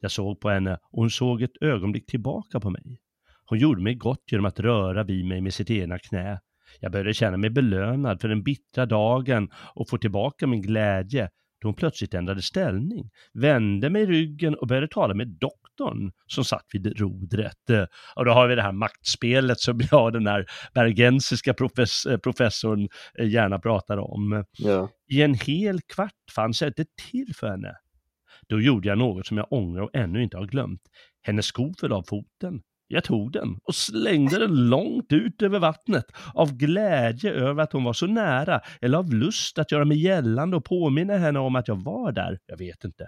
Jag 0.00 0.10
såg 0.10 0.40
på 0.40 0.50
henne 0.50 0.72
och 0.72 1.00
hon 1.00 1.10
såg 1.10 1.42
ett 1.42 1.62
ögonblick 1.62 2.06
tillbaka 2.06 2.60
på 2.60 2.70
mig. 2.70 3.00
Hon 3.44 3.58
gjorde 3.58 3.82
mig 3.82 3.94
gott 3.94 4.24
genom 4.30 4.46
att 4.46 4.60
röra 4.60 5.04
vid 5.04 5.24
mig 5.24 5.40
med 5.40 5.54
sitt 5.54 5.70
ena 5.70 5.98
knä. 5.98 6.40
Jag 6.80 6.92
började 6.92 7.14
känna 7.14 7.36
mig 7.36 7.50
belönad 7.50 8.20
för 8.20 8.28
den 8.28 8.42
bittra 8.42 8.86
dagen 8.86 9.50
och 9.74 9.88
få 9.88 9.98
tillbaka 9.98 10.46
min 10.46 10.62
glädje 10.62 11.28
då 11.60 11.68
hon 11.68 11.74
plötsligt 11.74 12.14
ändrade 12.14 12.42
ställning, 12.42 13.10
vände 13.34 13.90
mig 13.90 14.06
ryggen 14.06 14.54
och 14.54 14.66
började 14.66 14.88
tala 14.88 15.14
med 15.14 15.28
doktorn 15.28 16.12
som 16.26 16.44
satt 16.44 16.66
vid 16.72 17.00
rodret. 17.00 17.88
Och 18.16 18.24
då 18.24 18.30
har 18.30 18.48
vi 18.48 18.54
det 18.54 18.62
här 18.62 18.72
maktspelet 18.72 19.60
som 19.60 19.80
jag, 19.90 20.12
den 20.12 20.26
här 20.26 20.46
bergensiska 20.74 21.54
profess 21.54 22.06
eh, 22.06 22.18
professorn, 22.18 22.88
eh, 23.18 23.28
gärna 23.28 23.58
pratar 23.58 23.96
om. 23.96 24.44
Ja. 24.58 24.88
I 25.08 25.22
en 25.22 25.34
hel 25.34 25.80
kvart 25.80 26.12
fanns 26.34 26.62
jag 26.62 26.70
inte 26.70 26.84
till 27.10 27.34
för 27.34 27.48
henne. 27.48 27.74
Då 28.48 28.60
gjorde 28.60 28.88
jag 28.88 28.98
något 28.98 29.26
som 29.26 29.36
jag 29.36 29.52
ångrar 29.52 29.82
och 29.82 29.96
ännu 29.96 30.22
inte 30.22 30.36
har 30.36 30.46
glömt. 30.46 30.82
Hennes 31.22 31.46
sko 31.46 31.74
föll 31.80 31.92
av 31.92 32.02
foten. 32.02 32.62
Jag 32.88 33.04
tog 33.04 33.32
den 33.32 33.58
och 33.64 33.74
slängde 33.74 34.38
den 34.38 34.68
långt 34.68 35.12
ut 35.12 35.42
över 35.42 35.58
vattnet 35.58 36.04
av 36.34 36.56
glädje 36.56 37.32
över 37.32 37.62
att 37.62 37.72
hon 37.72 37.84
var 37.84 37.92
så 37.92 38.06
nära 38.06 38.60
eller 38.80 38.98
av 38.98 39.14
lust 39.14 39.58
att 39.58 39.72
göra 39.72 39.84
mig 39.84 39.98
gällande 40.02 40.56
och 40.56 40.64
påminna 40.64 41.16
henne 41.16 41.38
om 41.38 41.56
att 41.56 41.68
jag 41.68 41.84
var 41.84 42.12
där. 42.12 42.38
Jag 42.46 42.58
vet 42.58 42.84
inte. 42.84 43.06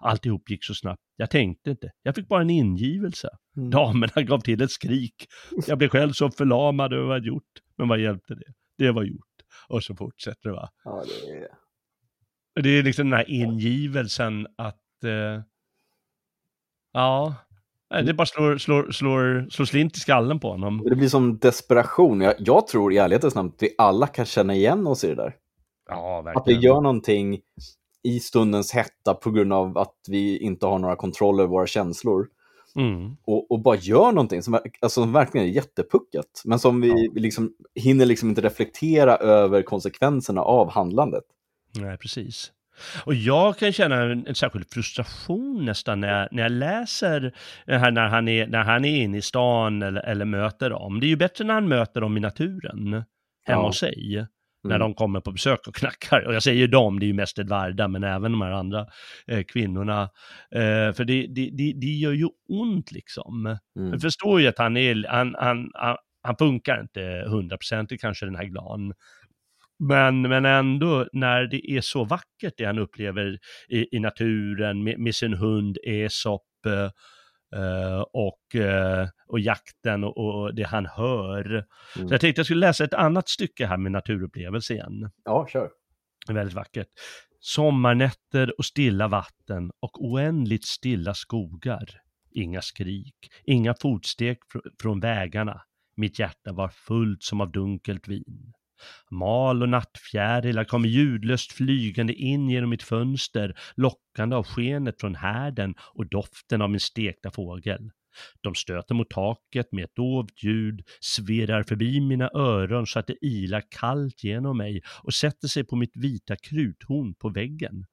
Alltihop 0.00 0.50
gick 0.50 0.64
så 0.64 0.74
snabbt. 0.74 1.02
Jag 1.16 1.30
tänkte 1.30 1.70
inte. 1.70 1.90
Jag 2.02 2.14
fick 2.14 2.28
bara 2.28 2.40
en 2.40 2.50
ingivelse. 2.50 3.28
Mm. 3.56 3.70
Damerna 3.70 4.22
gav 4.22 4.40
till 4.40 4.62
ett 4.62 4.70
skrik. 4.70 5.26
Jag 5.66 5.78
blev 5.78 5.88
själv 5.88 6.12
så 6.12 6.30
förlamad 6.30 6.92
över 6.92 7.04
vad 7.04 7.16
jag 7.16 7.26
gjort. 7.26 7.52
Men 7.76 7.88
vad 7.88 7.98
hjälpte 7.98 8.34
det? 8.34 8.52
Det 8.78 8.90
var 8.90 9.02
gjort. 9.02 9.26
Och 9.68 9.84
så 9.84 9.96
fortsätter 9.96 10.48
det 10.48 10.54
va. 10.54 10.68
Ja, 10.84 11.04
det 11.04 11.30
är... 11.30 11.48
Det 12.62 12.68
är 12.68 12.82
liksom 12.82 13.10
den 13.10 13.18
här 13.18 13.30
ingivelsen 13.30 14.46
att... 14.58 15.04
Eh, 15.04 15.42
ja, 16.92 17.34
Nej, 17.90 18.02
det 18.04 18.14
bara 18.14 18.26
slår, 18.26 18.58
slår, 18.58 18.90
slår, 18.90 19.46
slår 19.50 19.66
slint 19.66 19.96
i 19.96 20.00
skallen 20.00 20.40
på 20.40 20.50
honom. 20.50 20.82
Det 20.84 20.96
blir 20.96 21.08
som 21.08 21.38
desperation. 21.38 22.20
Jag, 22.20 22.34
jag 22.38 22.66
tror 22.66 22.92
i 22.92 22.98
ärlighetens 22.98 23.34
namn 23.34 23.48
att 23.48 23.62
vi 23.62 23.74
alla 23.78 24.06
kan 24.06 24.24
känna 24.24 24.54
igen 24.54 24.86
oss 24.86 25.04
i 25.04 25.06
det 25.08 25.14
där. 25.14 25.34
Ja, 25.88 26.18
Att 26.18 26.24
vi 26.26 26.32
verkligen. 26.34 26.60
gör 26.60 26.80
någonting 26.80 27.40
i 28.02 28.20
stundens 28.20 28.72
hetta 28.72 29.14
på 29.14 29.30
grund 29.30 29.52
av 29.52 29.78
att 29.78 29.96
vi 30.08 30.38
inte 30.38 30.66
har 30.66 30.78
några 30.78 30.96
kontroll 30.96 31.40
över 31.40 31.48
våra 31.48 31.66
känslor. 31.66 32.28
Mm. 32.76 33.16
Och, 33.24 33.50
och 33.50 33.62
bara 33.62 33.76
gör 33.76 34.12
någonting 34.12 34.42
som, 34.42 34.54
alltså, 34.54 35.00
som 35.02 35.12
verkligen 35.12 35.46
är 35.46 35.50
jättepuckat. 35.50 36.42
Men 36.44 36.58
som 36.58 36.80
vi 36.80 37.10
vi 37.14 37.20
liksom, 37.20 37.52
hinner 37.74 38.06
liksom 38.06 38.28
inte 38.28 38.40
reflektera 38.40 39.16
över 39.16 39.62
konsekvenserna 39.62 40.42
av 40.42 40.70
handlandet. 40.70 41.24
Nej, 41.78 41.98
precis. 41.98 42.52
Och 43.04 43.14
jag 43.14 43.58
kan 43.58 43.72
känna 43.72 44.02
en, 44.02 44.26
en 44.26 44.34
särskild 44.34 44.70
frustration 44.72 45.64
nästan 45.64 46.00
när 46.00 46.20
jag, 46.20 46.28
när 46.32 46.42
jag 46.42 46.52
läser 46.52 47.32
här 47.66 47.90
när 47.90 48.08
han, 48.08 48.28
är, 48.28 48.46
när 48.46 48.62
han 48.64 48.84
är 48.84 49.02
inne 49.02 49.18
i 49.18 49.22
stan 49.22 49.82
eller, 49.82 50.00
eller 50.00 50.24
möter 50.24 50.70
dem. 50.70 51.00
Det 51.00 51.06
är 51.06 51.08
ju 51.08 51.16
bättre 51.16 51.44
när 51.44 51.54
han 51.54 51.68
möter 51.68 52.00
dem 52.00 52.16
i 52.16 52.20
naturen, 52.20 52.92
hemma 53.46 53.62
Ja. 53.62 53.66
hos 53.66 53.78
sig. 53.78 54.26
När 54.64 54.74
Mm. 54.74 54.80
de 54.80 54.94
kommer 54.94 55.20
på 55.20 55.32
besök 55.32 55.68
och 55.68 55.74
knackar. 55.74 56.26
Och 56.26 56.34
jag 56.34 56.42
säger 56.42 56.68
dem, 56.68 57.00
det 57.00 57.06
är 57.06 57.08
ju 57.08 57.12
mest 57.14 57.38
Edvarda, 57.38 57.88
men 57.88 58.04
även 58.04 58.32
de 58.32 58.40
här 58.40 58.50
andra 58.50 58.86
eh, 59.26 59.42
kvinnorna. 59.42 60.02
Eh, 60.50 60.92
för 60.92 61.04
det, 61.04 61.26
det, 61.26 61.50
det, 61.52 61.72
det 61.80 61.86
gör 61.86 62.12
ju 62.12 62.28
ont 62.48 62.92
liksom. 62.92 63.46
Mm. 63.78 63.92
Jag 63.92 64.00
förstår 64.00 64.40
ju 64.40 64.46
att 64.46 64.58
han 64.58 64.76
är, 64.76 65.06
han, 65.08 65.34
han, 65.38 65.70
han, 65.74 65.96
han 66.22 66.36
funkar 66.36 66.80
inte 66.80 67.24
hundraprocentigt 67.28 68.02
kanske 68.02 68.26
den 68.26 68.36
här 68.36 68.44
glan. 68.44 68.92
Men, 69.78 70.22
men 70.22 70.44
ändå 70.44 71.06
när 71.12 71.46
det 71.46 71.70
är 71.70 71.80
så 71.80 72.04
vackert 72.04 72.54
det 72.56 72.64
han 72.64 72.78
upplever 72.78 73.38
i, 73.68 73.96
i 73.96 74.00
naturen 74.00 74.84
med, 74.84 74.98
med 74.98 75.14
sin 75.14 75.34
hund 75.34 75.78
Esop 75.82 76.42
eh, 76.66 76.90
eh, 77.60 78.00
och, 78.12 78.60
eh, 78.60 79.08
och 79.26 79.40
jakten 79.40 80.04
och, 80.04 80.16
och 80.16 80.54
det 80.54 80.62
han 80.62 80.86
hör. 80.86 81.46
Mm. 81.46 82.08
Så 82.08 82.14
jag 82.14 82.20
tänkte 82.20 82.38
jag 82.38 82.46
skulle 82.46 82.66
läsa 82.66 82.84
ett 82.84 82.94
annat 82.94 83.28
stycke 83.28 83.66
här 83.66 83.76
med 83.76 83.92
naturupplevelse 83.92 84.74
igen. 84.74 85.10
Ja, 85.24 85.46
kör. 85.48 85.70
Det 86.26 86.32
är 86.32 86.34
väldigt 86.34 86.54
vackert. 86.54 86.88
Sommarnätter 87.40 88.58
och 88.58 88.64
stilla 88.64 89.08
vatten 89.08 89.70
och 89.80 90.04
oändligt 90.04 90.64
stilla 90.64 91.14
skogar. 91.14 91.88
Inga 92.30 92.62
skrik, 92.62 93.14
inga 93.44 93.74
fotsteg 93.80 94.38
fr- 94.54 94.70
från 94.82 95.00
vägarna. 95.00 95.62
Mitt 95.96 96.18
hjärta 96.18 96.52
var 96.52 96.68
fullt 96.68 97.22
som 97.22 97.40
av 97.40 97.52
dunkelt 97.52 98.08
vin. 98.08 98.52
Mal 99.10 99.62
och 99.62 99.68
nattfjärilar 99.68 100.64
kommer 100.64 100.88
ljudlöst 100.88 101.52
flygande 101.52 102.12
in 102.12 102.50
genom 102.50 102.70
mitt 102.70 102.82
fönster, 102.82 103.58
lockande 103.74 104.36
av 104.36 104.46
skenet 104.46 105.00
från 105.00 105.14
härden 105.14 105.74
och 105.94 106.08
doften 106.08 106.62
av 106.62 106.70
min 106.70 106.80
stekta 106.80 107.30
fågel. 107.30 107.90
De 108.40 108.54
stöter 108.54 108.94
mot 108.94 109.10
taket 109.10 109.72
med 109.72 109.84
ett 109.84 109.94
dovt 109.94 110.42
ljud, 110.42 110.82
svirrar 111.00 111.62
förbi 111.62 112.00
mina 112.00 112.30
öron 112.34 112.86
så 112.86 112.98
att 112.98 113.06
det 113.06 113.26
ilar 113.26 113.62
kallt 113.70 114.24
genom 114.24 114.56
mig 114.56 114.82
och 115.02 115.14
sätter 115.14 115.48
sig 115.48 115.64
på 115.64 115.76
mitt 115.76 115.96
vita 115.96 116.36
kruthorn 116.36 117.14
på 117.14 117.28
väggen. 117.28 117.86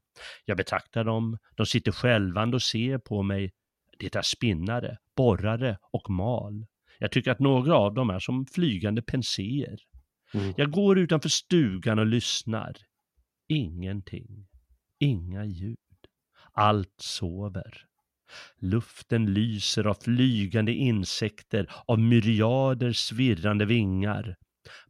Jag 0.45 0.57
betraktar 0.57 1.03
dem, 1.03 1.37
de 1.55 1.65
sitter 1.65 1.91
skälvande 1.91 2.55
och 2.55 2.61
ser 2.61 2.97
på 2.97 3.23
mig. 3.23 3.51
Det 3.99 4.15
är 4.15 4.21
spinnare, 4.21 4.97
borrare 5.15 5.77
och 5.91 6.09
mal. 6.09 6.65
Jag 6.99 7.11
tycker 7.11 7.31
att 7.31 7.39
några 7.39 7.75
av 7.75 7.93
dem 7.93 8.09
är 8.09 8.19
som 8.19 8.45
flygande 8.45 9.01
penséer. 9.01 9.77
Mm. 10.33 10.53
Jag 10.57 10.71
går 10.71 10.99
utanför 10.99 11.29
stugan 11.29 11.99
och 11.99 12.05
lyssnar. 12.05 12.73
Ingenting. 13.47 14.47
Inga 14.99 15.45
ljud. 15.45 15.77
Allt 16.51 16.95
sover. 16.97 17.85
Luften 18.59 19.33
lyser 19.33 19.87
av 19.87 19.93
flygande 19.93 20.71
insekter, 20.71 21.71
av 21.87 21.99
myriader 21.99 22.93
svirrande 22.93 23.65
vingar. 23.65 24.35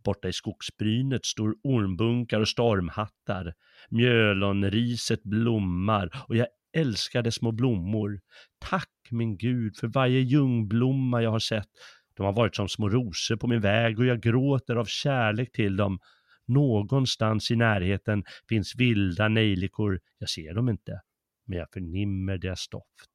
Borta 0.03 0.27
i 0.27 0.33
skogsbrynet 0.33 1.25
står 1.25 1.55
ormbunkar 1.63 2.39
och 2.39 2.47
stormhattar. 2.47 3.53
Mjölonriset 3.89 5.23
blommar 5.23 6.23
och 6.27 6.35
jag 6.35 6.47
älskar 6.77 7.21
dess 7.21 7.35
små 7.35 7.51
blommor. 7.51 8.19
Tack 8.59 8.89
min 9.09 9.37
Gud 9.37 9.77
för 9.77 9.87
varje 9.87 10.19
ljungblomma 10.19 11.21
jag 11.21 11.31
har 11.31 11.39
sett. 11.39 11.67
De 12.13 12.25
har 12.25 12.33
varit 12.33 12.55
som 12.55 12.69
små 12.69 12.89
rosor 12.89 13.35
på 13.35 13.47
min 13.47 13.61
väg 13.61 13.99
och 13.99 14.05
jag 14.05 14.21
gråter 14.21 14.75
av 14.75 14.85
kärlek 14.85 15.51
till 15.51 15.75
dem. 15.75 15.99
Någonstans 16.45 17.51
i 17.51 17.55
närheten 17.55 18.23
finns 18.49 18.75
vilda 18.75 19.27
nejlikor. 19.27 19.99
Jag 20.17 20.29
ser 20.29 20.53
dem 20.53 20.69
inte, 20.69 21.01
men 21.45 21.57
jag 21.57 21.67
förnimmer 21.73 22.37
deras 22.37 22.67
doft. 22.67 23.09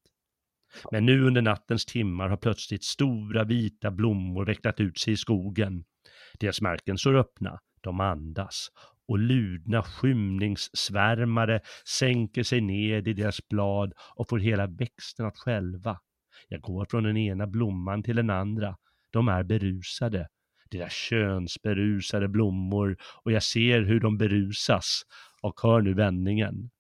Men 0.93 1.07
nu 1.07 1.23
under 1.23 1.43
nattens 1.43 1.87
timmar 1.87 2.29
har 2.29 2.37
plötsligt 2.37 2.85
stora 2.85 3.45
vita 3.45 3.91
blommor 3.91 4.47
vecklat 4.47 4.81
ut 4.81 4.99
sig 4.99 5.13
i 5.13 5.17
skogen. 5.17 5.85
Deras 6.41 6.61
märken 6.61 6.99
står 6.99 7.15
öppna, 7.15 7.59
de 7.81 8.01
andas 8.01 8.69
och 9.09 9.19
ludna 9.19 9.83
skymningssvärmare 9.83 11.61
sänker 11.99 12.43
sig 12.43 12.61
ned 12.61 13.09
i 13.09 13.13
deras 13.13 13.49
blad 13.49 13.93
och 14.17 14.29
får 14.29 14.39
hela 14.39 14.67
växten 14.67 15.27
att 15.27 15.39
skälva. 15.39 16.01
Jag 16.49 16.61
går 16.61 16.87
från 16.91 17.05
den 17.05 17.17
ena 17.17 17.47
blomman 17.47 18.03
till 18.03 18.17
den 18.17 18.31
andra. 18.31 18.77
De 19.11 19.29
är 19.29 19.43
berusade. 19.43 20.29
Deras 20.71 20.93
könsberusade 20.93 22.29
blommor 22.29 22.97
och 23.23 23.33
jag 23.33 23.43
ser 23.43 23.83
hur 23.83 24.01
de 24.01 24.19
berusas 24.19 25.03
och 25.43 25.61
hör 25.63 25.81
nu 25.81 25.95
vändningen. 25.95 26.71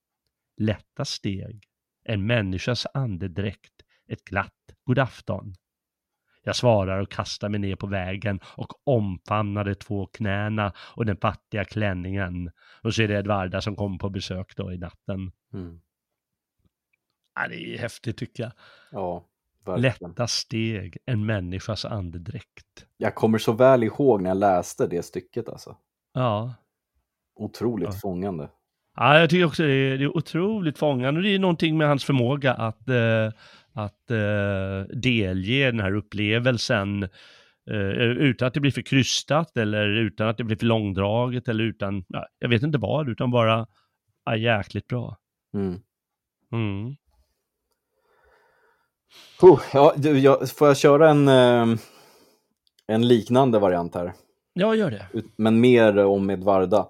Lätta 0.56 1.04
steg, 1.04 1.64
en 2.04 2.26
människas 2.26 2.86
andedräkt, 2.94 3.72
ett 4.08 4.24
glatt 4.24 4.52
god 4.84 4.98
afton. 4.98 5.54
Jag 6.42 6.56
svarar 6.56 7.00
och 7.00 7.10
kastar 7.10 7.48
mig 7.48 7.60
ner 7.60 7.76
på 7.76 7.86
vägen 7.86 8.40
och 8.56 8.88
omfamnar 8.88 9.64
de 9.64 9.74
två 9.74 10.06
knäna 10.06 10.72
och 10.78 11.06
den 11.06 11.16
fattiga 11.16 11.64
klänningen. 11.64 12.50
Och 12.82 12.94
så 12.94 13.02
är 13.02 13.08
det 13.08 13.18
Edvarda 13.18 13.60
som 13.60 13.76
kommer 13.76 13.98
på 13.98 14.10
besök 14.10 14.56
då 14.56 14.72
i 14.72 14.78
natten. 14.78 15.32
Mm. 15.52 15.80
Ja, 17.34 17.48
det 17.48 17.74
är 17.74 17.78
häftigt 17.78 18.16
tycker 18.16 18.42
jag. 18.42 18.52
Ja, 18.90 19.28
verkligen. 19.66 20.10
Lätta 20.10 20.26
steg, 20.26 20.96
en 21.06 21.26
människas 21.26 21.84
andedräkt. 21.84 22.86
Jag 22.96 23.14
kommer 23.14 23.38
så 23.38 23.52
väl 23.52 23.82
ihåg 23.82 24.22
när 24.22 24.30
jag 24.30 24.36
läste 24.36 24.86
det 24.86 25.02
stycket 25.02 25.48
alltså. 25.48 25.76
Ja. 26.14 26.54
Otroligt 27.34 27.88
Ja. 27.92 27.98
fångande. 28.02 28.50
ja, 28.96 29.18
jag 29.18 29.30
tycker 29.30 29.44
också 29.46 29.62
det 29.62 29.72
är, 29.72 29.98
det 29.98 30.04
är 30.04 30.16
otroligt 30.16 30.78
fångande. 30.78 31.22
Det 31.22 31.28
är 31.34 31.38
någonting 31.38 31.78
med 31.78 31.88
hans 31.88 32.04
förmåga 32.04 32.54
att, 32.54 32.88
eh, 32.88 33.32
att 33.72 34.10
eh, 34.10 34.96
delge 34.96 35.70
den 35.70 35.80
här 35.80 35.94
upplevelsen 35.94 37.02
eh, 37.70 37.76
utan 38.00 38.48
att 38.48 38.54
det 38.54 38.60
blir 38.60 38.70
för 38.70 38.82
krystat 38.82 39.56
eller 39.56 39.86
utan 39.88 40.28
att 40.28 40.36
det 40.36 40.44
blir 40.44 40.56
för 40.56 40.66
långdraget 40.66 41.48
eller 41.48 41.64
utan, 41.64 42.04
ja, 42.08 42.26
jag 42.38 42.48
vet 42.48 42.62
inte 42.62 42.78
vad, 42.78 43.08
utan 43.08 43.30
bara 43.30 43.66
ja, 44.24 44.36
jäkligt 44.36 44.86
bra. 44.86 45.16
Mm. 45.54 45.80
Mm. 46.52 46.96
Puh, 49.40 49.60
ja, 49.72 49.94
du, 49.96 50.18
jag, 50.18 50.50
får 50.50 50.68
jag 50.68 50.76
köra 50.76 51.10
en, 51.10 51.28
eh, 51.28 51.78
en 52.86 53.08
liknande 53.08 53.58
variant 53.58 53.94
här? 53.94 54.12
Ja, 54.52 54.74
gör 54.74 54.90
det. 54.90 55.22
Men 55.36 55.60
mer 55.60 55.96
om 55.96 56.30
Edvarda. 56.30 56.88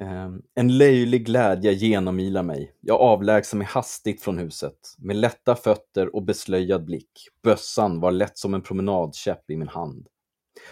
Eh, 0.00 0.30
en 0.54 0.78
löjlig 0.78 1.26
glädje 1.26 1.74
genomilar 1.74 2.42
mig. 2.42 2.72
Jag 2.80 3.00
avlägsnar 3.00 3.58
mig 3.58 3.66
hastigt 3.66 4.22
från 4.22 4.38
huset. 4.38 4.78
Med 4.98 5.16
lätta 5.16 5.56
fötter 5.56 6.16
och 6.16 6.22
beslöjad 6.22 6.84
blick. 6.84 7.28
Bössan 7.42 8.00
var 8.00 8.12
lätt 8.12 8.38
som 8.38 8.54
en 8.54 8.62
promenadkäpp 8.62 9.50
i 9.50 9.56
min 9.56 9.68
hand. 9.68 10.06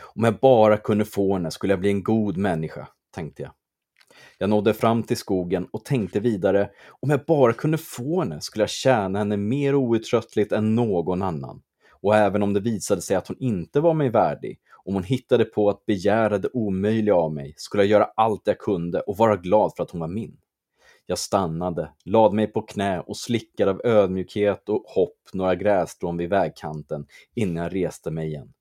Om 0.01 0.25
jag 0.25 0.39
bara 0.39 0.77
kunde 0.77 1.05
få 1.05 1.35
henne 1.35 1.51
skulle 1.51 1.73
jag 1.73 1.81
bli 1.81 1.91
en 1.91 2.03
god 2.03 2.37
människa, 2.37 2.89
tänkte 3.15 3.43
jag. 3.43 3.53
Jag 4.43 4.51
nådde 4.51 4.75
fram 4.75 5.03
till 5.03 5.17
skogen 5.17 5.69
och 5.71 5.85
tänkte 5.85 6.21
vidare, 6.21 6.71
om 7.01 7.11
jag 7.11 7.25
bara 7.27 7.53
kunde 7.53 7.79
få 7.79 8.21
henne 8.21 8.41
skulle 8.41 8.63
jag 8.63 8.71
tjäna 8.71 9.19
henne 9.19 9.37
mer 9.37 9.75
outtröttligt 9.75 10.53
än 10.53 10.75
någon 10.75 11.23
annan. 11.23 11.63
Och 12.01 12.17
även 12.17 12.43
om 12.43 12.53
det 12.53 12.61
visade 12.61 13.03
sig 13.03 13.17
att 13.17 13.29
hon 13.29 13.37
inte 13.41 13.81
var 13.81 13.95
mig 13.95 14.11
värdig, 14.11 14.59
om 14.85 14.95
hon 14.95 15.03
hittade 15.03 15.45
på 15.45 15.71
att 15.71 15.87
begära 15.87 16.39
det 16.39 16.49
omöjliga 16.53 17.15
av 17.15 17.35
mig, 17.35 17.55
skulle 17.57 17.83
jag 17.83 17.91
göra 17.91 18.05
allt 18.17 18.43
jag 18.45 18.59
kunde 18.59 19.01
och 19.01 19.17
vara 19.17 19.37
glad 19.37 19.73
för 19.77 19.83
att 19.83 19.91
hon 19.91 20.01
var 20.01 20.09
min. 20.09 20.37
Jag 21.07 21.19
stannade, 21.19 21.91
lade 22.05 22.37
mig 22.37 22.47
på 22.47 22.63
knä 22.63 23.01
och 23.01 23.17
slickade 23.17 23.71
av 23.71 23.81
ödmjukhet 23.85 24.69
och 24.69 24.85
hopp 24.87 25.19
några 25.33 25.55
grässtrån 25.55 26.17
vid 26.17 26.31
vägkanten 26.31 27.07
innan 27.35 27.63
jag 27.63 27.75
reste 27.75 28.11
mig 28.11 28.29
igen. 28.29 28.53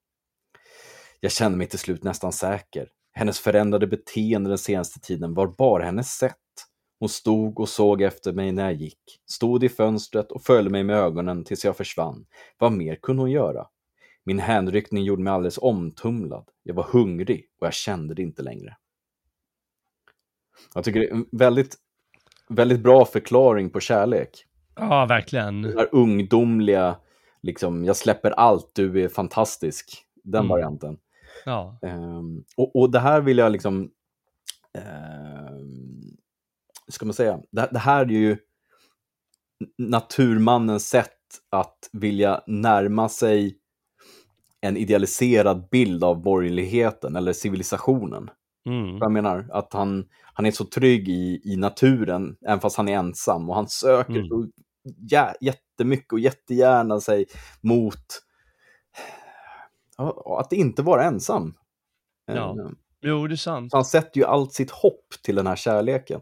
Jag 1.19 1.31
kände 1.31 1.57
mig 1.57 1.67
till 1.67 1.79
slut 1.79 2.03
nästan 2.03 2.31
säker. 2.31 2.89
Hennes 3.11 3.39
förändrade 3.39 3.87
beteende 3.87 4.49
den 4.49 4.57
senaste 4.57 4.99
tiden 4.99 5.33
var 5.33 5.47
bara 5.47 5.83
hennes 5.83 6.07
sätt. 6.07 6.35
Hon 6.99 7.09
stod 7.09 7.59
och 7.59 7.69
såg 7.69 8.01
efter 8.01 8.33
mig 8.33 8.51
när 8.51 8.63
jag 8.63 8.73
gick, 8.73 8.99
stod 9.29 9.63
i 9.63 9.69
fönstret 9.69 10.31
och 10.31 10.43
följde 10.43 10.69
mig 10.71 10.83
med 10.83 10.95
ögonen 10.95 11.43
tills 11.43 11.65
jag 11.65 11.77
försvann. 11.77 12.25
Vad 12.57 12.71
mer 12.71 12.95
kunde 12.95 13.21
hon 13.21 13.31
göra? 13.31 13.67
Min 14.23 14.39
hänryckning 14.39 15.03
gjorde 15.03 15.23
mig 15.23 15.33
alldeles 15.33 15.57
omtumlad. 15.57 16.49
Jag 16.63 16.73
var 16.75 16.83
hungrig 16.83 17.45
och 17.61 17.67
jag 17.67 17.73
kände 17.73 18.13
det 18.13 18.21
inte 18.21 18.41
längre. 18.41 18.77
Jag 20.75 20.83
tycker 20.83 20.99
det 20.99 21.07
är 21.07 21.11
en 21.13 21.25
väldigt, 21.31 21.75
väldigt 22.49 22.79
bra 22.79 23.05
förklaring 23.05 23.69
på 23.69 23.79
kärlek. 23.79 24.45
Ja, 24.75 25.05
verkligen. 25.05 25.61
Den 25.61 25.77
här 25.77 25.89
ungdomliga, 25.91 26.95
liksom, 27.41 27.85
jag 27.85 27.95
släpper 27.95 28.31
allt, 28.31 28.71
du 28.75 29.03
är 29.03 29.07
fantastisk. 29.07 30.05
Den 30.23 30.39
Mm. 30.39 30.49
varianten. 30.49 30.97
Ja. 31.45 31.79
Ehm, 31.81 32.43
och, 32.57 32.75
och 32.75 32.91
det 32.91 32.99
här 32.99 33.21
vill 33.21 33.37
jag 33.37 33.51
liksom, 33.51 33.91
um, 34.77 36.17
ska 36.87 37.05
man 37.05 37.13
säga, 37.13 37.39
det, 37.51 37.69
det 37.71 37.79
här 37.79 38.05
är 38.05 38.09
ju 38.09 38.37
naturmannens 39.77 40.89
sätt 40.89 41.17
att 41.49 41.89
vilja 41.91 42.43
närma 42.47 43.09
sig 43.09 43.57
en 44.61 44.77
idealiserad 44.77 45.69
bild 45.71 46.03
av 46.03 46.21
borgerligheten 46.21 47.15
eller 47.15 47.33
civilisationen. 47.33 48.29
Mm. 48.69 48.97
Jag 48.97 49.11
menar 49.11 49.47
att 49.51 49.73
han, 49.73 50.05
han 50.33 50.45
är 50.45 50.51
så 50.51 50.65
trygg 50.65 51.09
i, 51.09 51.41
i 51.43 51.55
naturen, 51.55 52.35
även 52.47 52.59
fast 52.59 52.77
han 52.77 52.89
är 52.89 52.97
ensam. 52.97 53.49
Och 53.49 53.55
han 53.55 53.67
söker 53.67 54.13
Mm. 54.13 54.27
så 54.27 54.47
jä, 55.09 55.33
jättemycket 55.41 56.13
och 56.13 56.19
jättegärna 56.19 56.99
sig 56.99 57.25
mot 57.61 58.05
att 60.39 60.53
inte 60.53 60.81
vara 60.81 61.03
ensam. 61.03 61.53
Ja. 62.27 62.49
Eh, 62.59 62.69
Jo, 63.03 63.27
det 63.27 63.33
är 63.33 63.37
sant. 63.37 63.71
så 63.71 63.77
han 63.77 63.85
sätter 63.85 64.19
ju 64.19 64.25
allt 64.25 64.53
sitt 64.53 64.71
hopp 64.71 65.05
till 65.23 65.35
den 65.35 65.47
här 65.47 65.55
kärleken. 65.55 66.21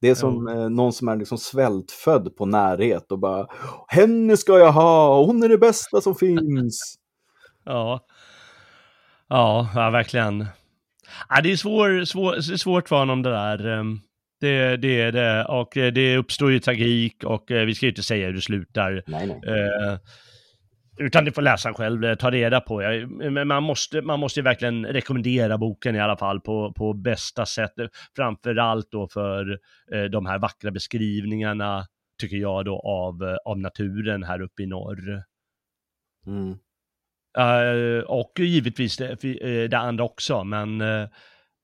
Det 0.00 0.08
är 0.10 0.14
som 0.14 0.48
eh, 0.48 0.68
någon 0.68 0.92
som 0.92 1.08
är 1.08 1.16
liksom 1.16 1.38
svältfödd 1.38 2.36
på 2.36 2.46
närhet 2.46 3.12
och 3.12 3.18
bara 3.18 3.46
Henne 3.88 4.36
ska 4.36 4.58
jag 4.58 4.72
ha, 4.72 5.24
hon 5.24 5.42
är 5.42 5.48
det 5.48 5.58
bästa 5.58 6.00
som 6.00 6.14
finns. 6.14 6.94
Ja. 7.64 8.00
Ja, 9.28 9.68
ja 9.74 9.90
verkligen. 9.90 10.46
Ja, 11.28 11.40
det 11.42 11.52
är 11.52 11.56
svår, 11.56 12.04
svår, 12.04 12.32
det 12.32 12.52
är 12.52 12.56
svårt 12.56 12.88
för 12.88 12.96
honom 12.96 13.22
det 13.22 13.30
där. 13.30 13.66
Ehm, 13.66 14.00
Det, 14.40 14.76
det 14.76 15.00
är 15.00 15.12
det. 15.12 15.44
Och 15.44 15.76
eh, 15.76 15.92
det 15.92 16.16
uppstår 16.16 16.50
ju 16.52 16.58
tragik 16.60 17.24
och 17.24 17.44
vi 17.48 17.74
ska 17.74 17.86
ju 17.86 17.90
inte 17.90 18.02
säga 18.02 18.26
hur 18.26 18.34
det 18.34 18.40
slutar. 18.40 19.02
nej, 19.06 19.26
nej. 19.26 19.40
Eh, 19.46 19.98
utan 21.02 21.24
det 21.24 21.32
får 21.32 21.42
läsaren 21.42 21.74
själv 21.74 22.04
eh, 22.04 22.14
ta 22.14 22.30
reda 22.30 22.60
på. 22.60 22.80
Men 23.30 23.48
man 23.48 23.62
måste, 23.62 24.02
man 24.02 24.20
måste 24.20 24.40
ju 24.40 24.44
verkligen 24.44 24.86
rekommendera 24.86 25.58
boken 25.58 25.96
i 25.96 26.00
alla 26.00 26.16
fall 26.16 26.40
på, 26.40 26.72
på 26.72 26.92
bästa 26.92 27.46
sätt. 27.46 27.72
Framförallt 28.16 28.90
då 28.90 29.08
för 29.08 29.58
eh, 29.92 30.04
de 30.04 30.26
här 30.26 30.38
vackra 30.38 30.70
beskrivningarna, 30.70 31.86
tycker 32.20 32.36
jag 32.36 32.64
då, 32.64 32.80
av, 32.80 33.22
eh, 33.22 33.36
av 33.44 33.58
naturen 33.58 34.22
här 34.22 34.40
uppe 34.40 34.62
i 34.62 34.66
norr. 34.66 35.22
Mm. 36.26 36.58
Eh, 37.38 38.04
och 38.04 38.32
givetvis 38.38 38.96
det, 38.96 39.16
det 39.68 39.78
andra 39.78 40.04
också, 40.04 40.44
men 40.44 40.80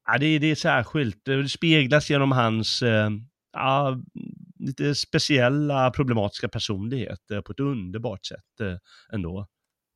ja, 0.07 0.18
det, 0.20 0.39
det 0.39 0.51
är 0.51 0.55
särskilt. 0.55 1.24
Det 1.24 1.49
speglas 1.49 2.11
genom 2.11 2.32
hans 2.32 2.82
ja, 3.53 3.99
lite 4.69 4.95
speciella 4.95 5.91
problematiska 5.91 6.49
personlighet 6.49 7.31
eh, 7.31 7.41
på 7.41 7.53
ett 7.53 7.61
underbart 7.61 8.27
sätt 8.27 8.61
eh, 8.61 8.77
ändå. 9.12 9.47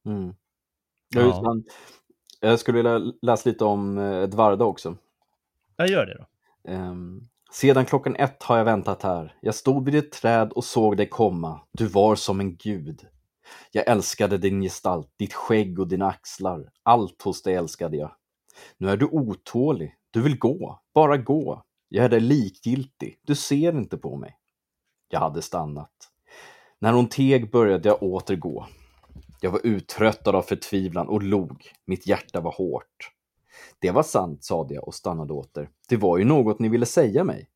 Mm. 0.06 0.34
Ja. 1.14 1.56
Jag 2.40 2.58
skulle 2.58 2.76
vilja 2.76 2.98
läsa 3.22 3.50
lite 3.50 3.64
om 3.64 3.98
eh, 3.98 4.22
Edvarda 4.22 4.64
också. 4.64 4.96
Jag 5.76 5.88
gör 5.88 6.06
det 6.06 6.14
då. 6.18 6.26
Ehm, 6.72 7.20
Sedan 7.52 7.84
klockan 7.86 8.16
ett 8.16 8.42
har 8.42 8.58
jag 8.58 8.64
väntat 8.64 9.02
här. 9.02 9.34
Jag 9.40 9.54
stod 9.54 9.84
vid 9.84 9.94
ett 9.94 10.12
träd 10.12 10.52
och 10.52 10.64
såg 10.64 10.96
dig 10.96 11.08
komma. 11.08 11.60
Du 11.72 11.86
var 11.86 12.16
som 12.16 12.40
en 12.40 12.56
gud. 12.56 13.06
Jag 13.72 13.88
älskade 13.88 14.38
din 14.38 14.62
gestalt, 14.62 15.14
ditt 15.18 15.34
skägg 15.34 15.78
och 15.78 15.88
dina 15.88 16.06
axlar. 16.06 16.70
Allt 16.82 17.22
hos 17.22 17.42
dig 17.42 17.54
älskade 17.54 17.96
jag. 17.96 18.16
Nu 18.78 18.88
är 18.88 18.96
du 18.96 19.06
otålig. 19.06 19.94
Du 20.10 20.22
vill 20.22 20.38
gå, 20.38 20.80
bara 20.94 21.16
gå. 21.16 21.62
Jag 21.88 22.04
är 22.04 22.08
dig 22.08 22.20
likgiltig. 22.20 23.18
Du 23.22 23.34
ser 23.34 23.72
inte 23.72 23.96
på 23.96 24.16
mig. 24.16 24.36
Jag 25.12 25.20
hade 25.20 25.42
stannat. 25.42 26.10
När 26.78 26.92
hon 26.92 27.08
teg 27.08 27.50
började 27.50 27.88
jag 27.88 28.02
åter 28.02 28.36
gå. 28.36 28.66
Jag 29.40 29.50
var 29.50 29.60
uttröttad 29.66 30.34
av 30.34 30.42
förtvivlan 30.42 31.08
och 31.08 31.22
log. 31.22 31.72
Mitt 31.86 32.06
hjärta 32.06 32.40
var 32.40 32.52
hårt. 32.52 33.10
Det 33.78 33.90
var 33.90 34.02
sant, 34.02 34.44
sade 34.44 34.74
jag 34.74 34.88
och 34.88 34.94
stannade 34.94 35.32
åter. 35.32 35.68
Det 35.88 35.96
var 35.96 36.18
ju 36.18 36.24
något 36.24 36.58
ni 36.58 36.68
ville 36.68 36.86
säga 36.86 37.24
mig. 37.24 37.48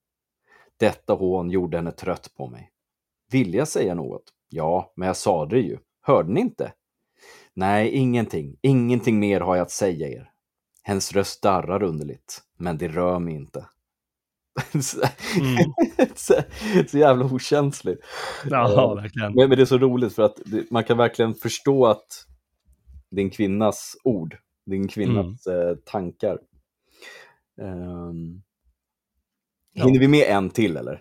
Detta 0.77 1.13
hån 1.13 1.51
gjorde 1.51 1.77
henne 1.77 1.93
trött 1.93 2.35
på 2.37 2.47
mig. 2.47 2.71
Ville 3.31 3.57
jag 3.57 3.69
säga 3.69 3.95
något? 3.95 4.25
Ja, 4.49 4.93
men 4.97 5.07
jag 5.07 5.17
sa 5.17 5.47
det 5.47 5.61
ju. 5.61 5.79
Hörde 6.01 6.33
ni 6.33 6.41
inte? 6.41 6.73
Nej, 7.55 7.91
ingenting. 7.91 8.57
Ingenting 8.63 9.19
mer 9.19 9.41
har 9.41 9.57
jag 9.57 9.63
att 9.63 9.71
säga 9.71 10.09
er. 10.09 10.31
Hennes 10.83 11.13
röst 11.13 11.43
darrar 11.43 11.83
underligt, 11.83 12.43
men 12.57 12.79
det 12.79 12.89
rör 12.89 13.19
mig 13.19 13.35
inte. 13.35 13.67
Mm. 15.41 15.73
så, 16.15 16.35
så 16.89 16.99
jävla 16.99 17.25
okänslig. 17.25 17.97
Ja, 18.51 18.95
verkligen. 18.95 19.35
Men, 19.35 19.49
men 19.49 19.59
det 19.59 19.63
är 19.63 19.67
så 19.67 19.79
roligt 19.79 20.15
för 20.15 20.23
att 20.23 20.41
det, 20.45 20.71
man 20.71 20.85
kan 20.85 20.99
verkligen 20.99 21.35
förstå 21.35 21.87
att 21.87 22.07
en 23.17 23.31
kvinnas 23.31 23.97
ord, 24.05 24.37
en 24.71 24.89
kvinnas 24.89 25.47
eh, 25.47 25.77
tankar. 25.85 26.39
Um, 27.61 28.43
Ja. 29.77 29.85
Hinner 29.85 30.01
vi 30.01 30.09
med 30.09 30.27
en 30.29 30.51
till 30.51 30.77
eller? 30.77 31.01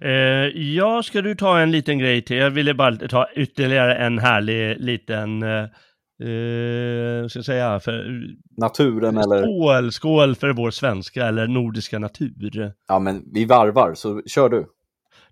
Eh, 0.00 0.62
ja, 0.62 1.02
ska 1.02 1.22
du 1.22 1.34
ta 1.34 1.60
en 1.60 1.70
liten 1.70 1.98
grej 1.98 2.22
till? 2.22 2.36
Jag 2.36 2.50
ville 2.50 2.74
bara 2.74 2.96
ta 2.96 3.28
ytterligare 3.36 3.94
en 3.96 4.18
härlig 4.18 4.80
liten, 4.80 5.42
eh, 5.42 5.64
eh, 6.20 7.28
ska 7.28 7.38
jag 7.38 7.44
säga, 7.44 7.80
för, 7.80 8.20
Naturen 8.56 9.16
eller? 9.16 9.42
skål, 9.42 9.92
skål 9.92 10.34
för 10.34 10.52
vår 10.52 10.70
svenska 10.70 11.26
eller 11.26 11.46
nordiska 11.46 11.98
natur. 11.98 12.72
Ja 12.88 12.98
men 12.98 13.22
vi 13.32 13.44
varvar, 13.44 13.94
så 13.94 14.22
kör 14.26 14.48
du. 14.48 14.66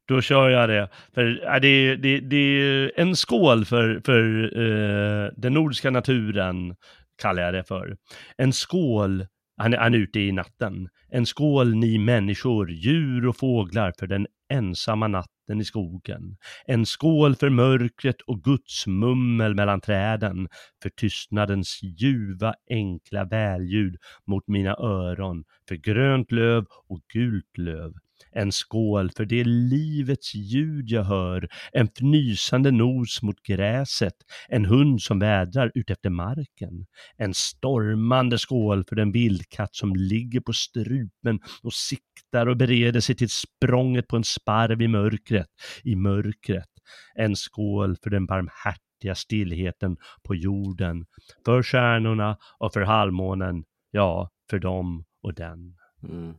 Då 0.08 0.20
kör 0.20 0.48
jag 0.48 0.68
det. 0.68 0.88
För 1.14 1.40
ja, 1.44 1.58
det, 1.60 1.96
det, 1.96 2.20
det 2.20 2.36
är 2.36 2.92
en 2.96 3.16
skål 3.16 3.64
för, 3.64 4.00
för 4.04 4.44
eh, 4.58 5.30
den 5.36 5.54
nordiska 5.54 5.90
naturen, 5.90 6.74
kallar 7.22 7.42
jag 7.42 7.54
det 7.54 7.64
för. 7.64 7.96
En 8.36 8.52
skål, 8.52 9.26
han, 9.56 9.74
är- 9.74 9.78
han 9.78 9.94
är 9.94 9.98
ute 9.98 10.20
i 10.20 10.32
natten. 10.32 10.88
En 11.10 11.26
skål 11.26 11.74
ni 11.74 11.98
människor, 11.98 12.70
djur 12.70 13.26
och 13.26 13.36
fåglar 13.36 13.92
för 13.98 14.06
den 14.06 14.26
ensamma 14.52 15.08
natten 15.44 15.60
i 15.60 15.64
skogen. 15.64 16.36
En 16.66 16.86
skål 16.86 17.36
för 17.36 17.50
mörkret 17.50 18.20
och 18.26 18.42
Guds 18.42 18.86
mummel 18.86 19.54
mellan 19.54 19.80
träden, 19.80 20.48
för 20.82 20.90
tystnadens 20.90 21.80
ljuva 21.82 22.54
enkla 22.70 23.24
välljud 23.24 23.96
mot 24.26 24.48
mina 24.48 24.76
öron, 24.76 25.44
för 25.68 25.74
grönt 25.74 26.32
löv 26.32 26.64
och 26.88 27.00
gult 27.12 27.58
löv. 27.58 27.92
En 28.32 28.52
skål 28.52 29.10
för 29.16 29.24
det 29.24 29.44
livets 29.44 30.34
ljud 30.34 30.90
jag 30.90 31.04
hör, 31.04 31.48
en 31.72 31.88
fnysande 31.98 32.70
nos 32.70 33.22
mot 33.22 33.42
gräset, 33.42 34.14
en 34.48 34.64
hund 34.64 35.02
som 35.02 35.18
vädrar 35.18 35.72
utefter 35.74 36.10
marken. 36.10 36.86
En 37.16 37.34
stormande 37.34 38.38
skål 38.38 38.84
för 38.88 38.96
den 38.96 39.12
vildkatt 39.12 39.74
som 39.74 39.96
ligger 39.96 40.40
på 40.40 40.52
strupen 40.52 41.40
och 41.62 41.72
siktar 41.72 42.46
och 42.46 42.56
bereder 42.56 43.00
sig 43.00 43.14
till 43.14 43.30
språnget 43.30 44.08
på 44.08 44.16
en 44.16 44.24
sparv 44.24 44.82
i 44.82 44.88
mörkret, 44.88 45.48
i 45.84 45.96
mörkret. 45.96 46.68
En 47.14 47.36
skål 47.36 47.96
för 48.02 48.10
den 48.10 48.26
barmhärtiga 48.26 49.14
stillheten 49.14 49.96
på 50.22 50.34
jorden, 50.34 51.06
för 51.44 51.62
stjärnorna 51.62 52.36
och 52.58 52.72
för 52.72 52.80
halvmånen, 52.80 53.64
ja, 53.90 54.30
för 54.50 54.58
dem 54.58 55.04
och 55.22 55.34
den. 55.34 55.76
Mm. 56.02 56.34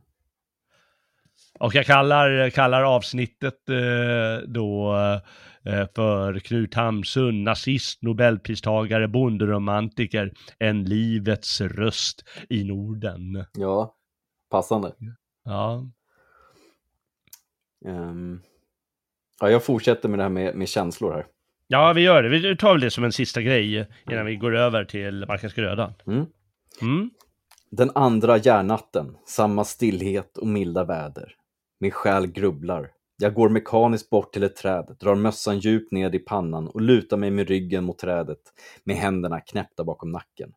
Och 1.58 1.74
jag 1.74 1.86
kallar, 1.86 2.50
kallar 2.50 2.82
avsnittet 2.82 3.68
eh, 3.68 4.48
då 4.48 4.94
eh, 5.64 5.86
för 5.94 6.38
Knut 6.38 6.74
Hamsun, 6.74 7.44
nazist, 7.44 8.02
nobelpristagare, 8.02 9.08
bonderomantiker, 9.08 10.32
en 10.58 10.84
livets 10.84 11.60
röst 11.60 12.24
i 12.48 12.64
Norden. 12.64 13.44
Ja, 13.52 13.94
passande. 14.50 14.92
Ja, 15.44 15.84
Ehm, 17.86 18.40
ja, 19.40 19.50
jag 19.50 19.64
fortsätter 19.64 20.08
med 20.08 20.18
det 20.18 20.22
här 20.22 20.30
med, 20.30 20.54
med 20.54 20.68
känslor 20.68 21.12
här. 21.12 21.26
Ja, 21.68 21.92
vi 21.92 22.00
gör 22.00 22.22
det. 22.22 22.28
Vi 22.28 22.56
tar 22.56 22.72
väl 22.72 22.80
det 22.80 22.90
som 22.90 23.04
en 23.04 23.12
sista 23.12 23.42
grej 23.42 23.88
innan 24.10 24.26
vi 24.26 24.36
går 24.36 24.56
över 24.56 24.84
till 24.84 25.24
Markens 25.28 25.54
gröda. 25.54 25.94
Mm. 26.06 26.26
Mm. 26.82 27.10
Den 27.70 27.90
andra 27.94 28.36
järnatten, 28.36 29.16
samma 29.26 29.64
stillhet 29.64 30.38
och 30.38 30.46
milda 30.46 30.84
väder. 30.84 31.34
Min 31.80 31.90
själ 31.90 32.26
grubblar. 32.26 32.92
Jag 33.18 33.34
går 33.34 33.48
mekaniskt 33.48 34.10
bort 34.10 34.32
till 34.32 34.42
ett 34.42 34.56
träd, 34.56 34.96
drar 35.00 35.14
mössan 35.14 35.58
djupt 35.58 35.92
ned 35.92 36.14
i 36.14 36.18
pannan 36.18 36.68
och 36.68 36.80
lutar 36.80 37.16
mig 37.16 37.30
med 37.30 37.48
ryggen 37.48 37.84
mot 37.84 37.98
trädet 37.98 38.38
med 38.84 38.96
händerna 38.96 39.40
knäppta 39.40 39.84
bakom 39.84 40.12
nacken. 40.12 40.52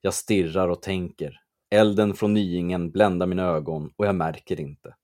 Jag 0.00 0.14
stirrar 0.14 0.68
och 0.68 0.82
tänker. 0.82 1.40
Elden 1.70 2.14
från 2.14 2.34
nyingen 2.34 2.90
bländar 2.90 3.26
mina 3.26 3.42
ögon 3.42 3.92
och 3.96 4.06
jag 4.06 4.14
märker 4.14 4.60
inte. 4.60 4.94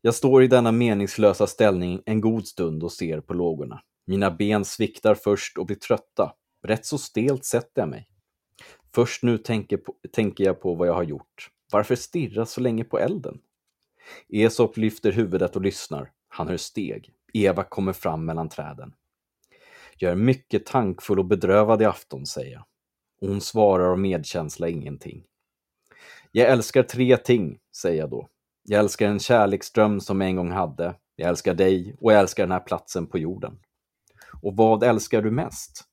Jag 0.00 0.14
står 0.14 0.42
i 0.42 0.46
denna 0.46 0.72
meningslösa 0.72 1.46
ställning 1.46 2.02
en 2.06 2.20
god 2.20 2.46
stund 2.46 2.82
och 2.82 2.92
ser 2.92 3.20
på 3.20 3.34
lågorna. 3.34 3.82
Mina 4.06 4.30
ben 4.30 4.64
sviktar 4.64 5.14
först 5.14 5.58
och 5.58 5.66
blir 5.66 5.76
trötta. 5.76 6.32
Rätt 6.66 6.86
så 6.86 6.98
stelt 6.98 7.44
sätter 7.44 7.82
jag 7.82 7.88
mig. 7.88 8.08
Först 8.94 9.22
nu 9.22 9.38
tänker, 9.38 9.76
på, 9.76 9.94
tänker 10.12 10.44
jag 10.44 10.60
på 10.60 10.74
vad 10.74 10.88
jag 10.88 10.94
har 10.94 11.02
gjort. 11.02 11.50
Varför 11.72 11.94
stirra 11.96 12.46
så 12.46 12.60
länge 12.60 12.84
på 12.84 12.98
elden? 12.98 13.38
Esop 14.28 14.76
lyfter 14.76 15.12
huvudet 15.12 15.56
och 15.56 15.62
lyssnar. 15.62 16.12
Han 16.28 16.48
hör 16.48 16.56
steg. 16.56 17.10
Eva 17.32 17.64
kommer 17.64 17.92
fram 17.92 18.24
mellan 18.24 18.48
träden. 18.48 18.94
Jag 19.96 20.12
är 20.12 20.16
mycket 20.16 20.66
tankfull 20.66 21.18
och 21.18 21.24
bedrövad 21.24 21.82
i 21.82 21.84
afton, 21.84 22.26
säger 22.26 22.52
jag. 22.52 22.64
hon 23.28 23.40
svarar 23.40 23.84
av 23.90 23.98
medkänsla 23.98 24.68
ingenting. 24.68 25.24
Jag 26.32 26.50
älskar 26.50 26.82
tre 26.82 27.16
ting, 27.16 27.58
säger 27.76 27.98
jag 27.98 28.10
då. 28.10 28.28
Jag 28.62 28.80
älskar 28.80 29.08
en 29.08 29.18
kärleksdröm 29.18 30.00
som 30.00 30.20
jag 30.20 30.30
en 30.30 30.36
gång 30.36 30.50
hade. 30.50 30.94
Jag 31.16 31.28
älskar 31.28 31.54
dig 31.54 31.96
och 32.00 32.12
jag 32.12 32.20
älskar 32.20 32.42
den 32.42 32.52
här 32.52 32.60
platsen 32.60 33.06
på 33.06 33.18
jorden. 33.18 33.58
Och 34.42 34.56
vad 34.56 34.82
älskar 34.82 35.22
du 35.22 35.30
mest? 35.30 35.84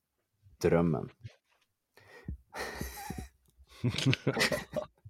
Drömmen. 0.62 1.10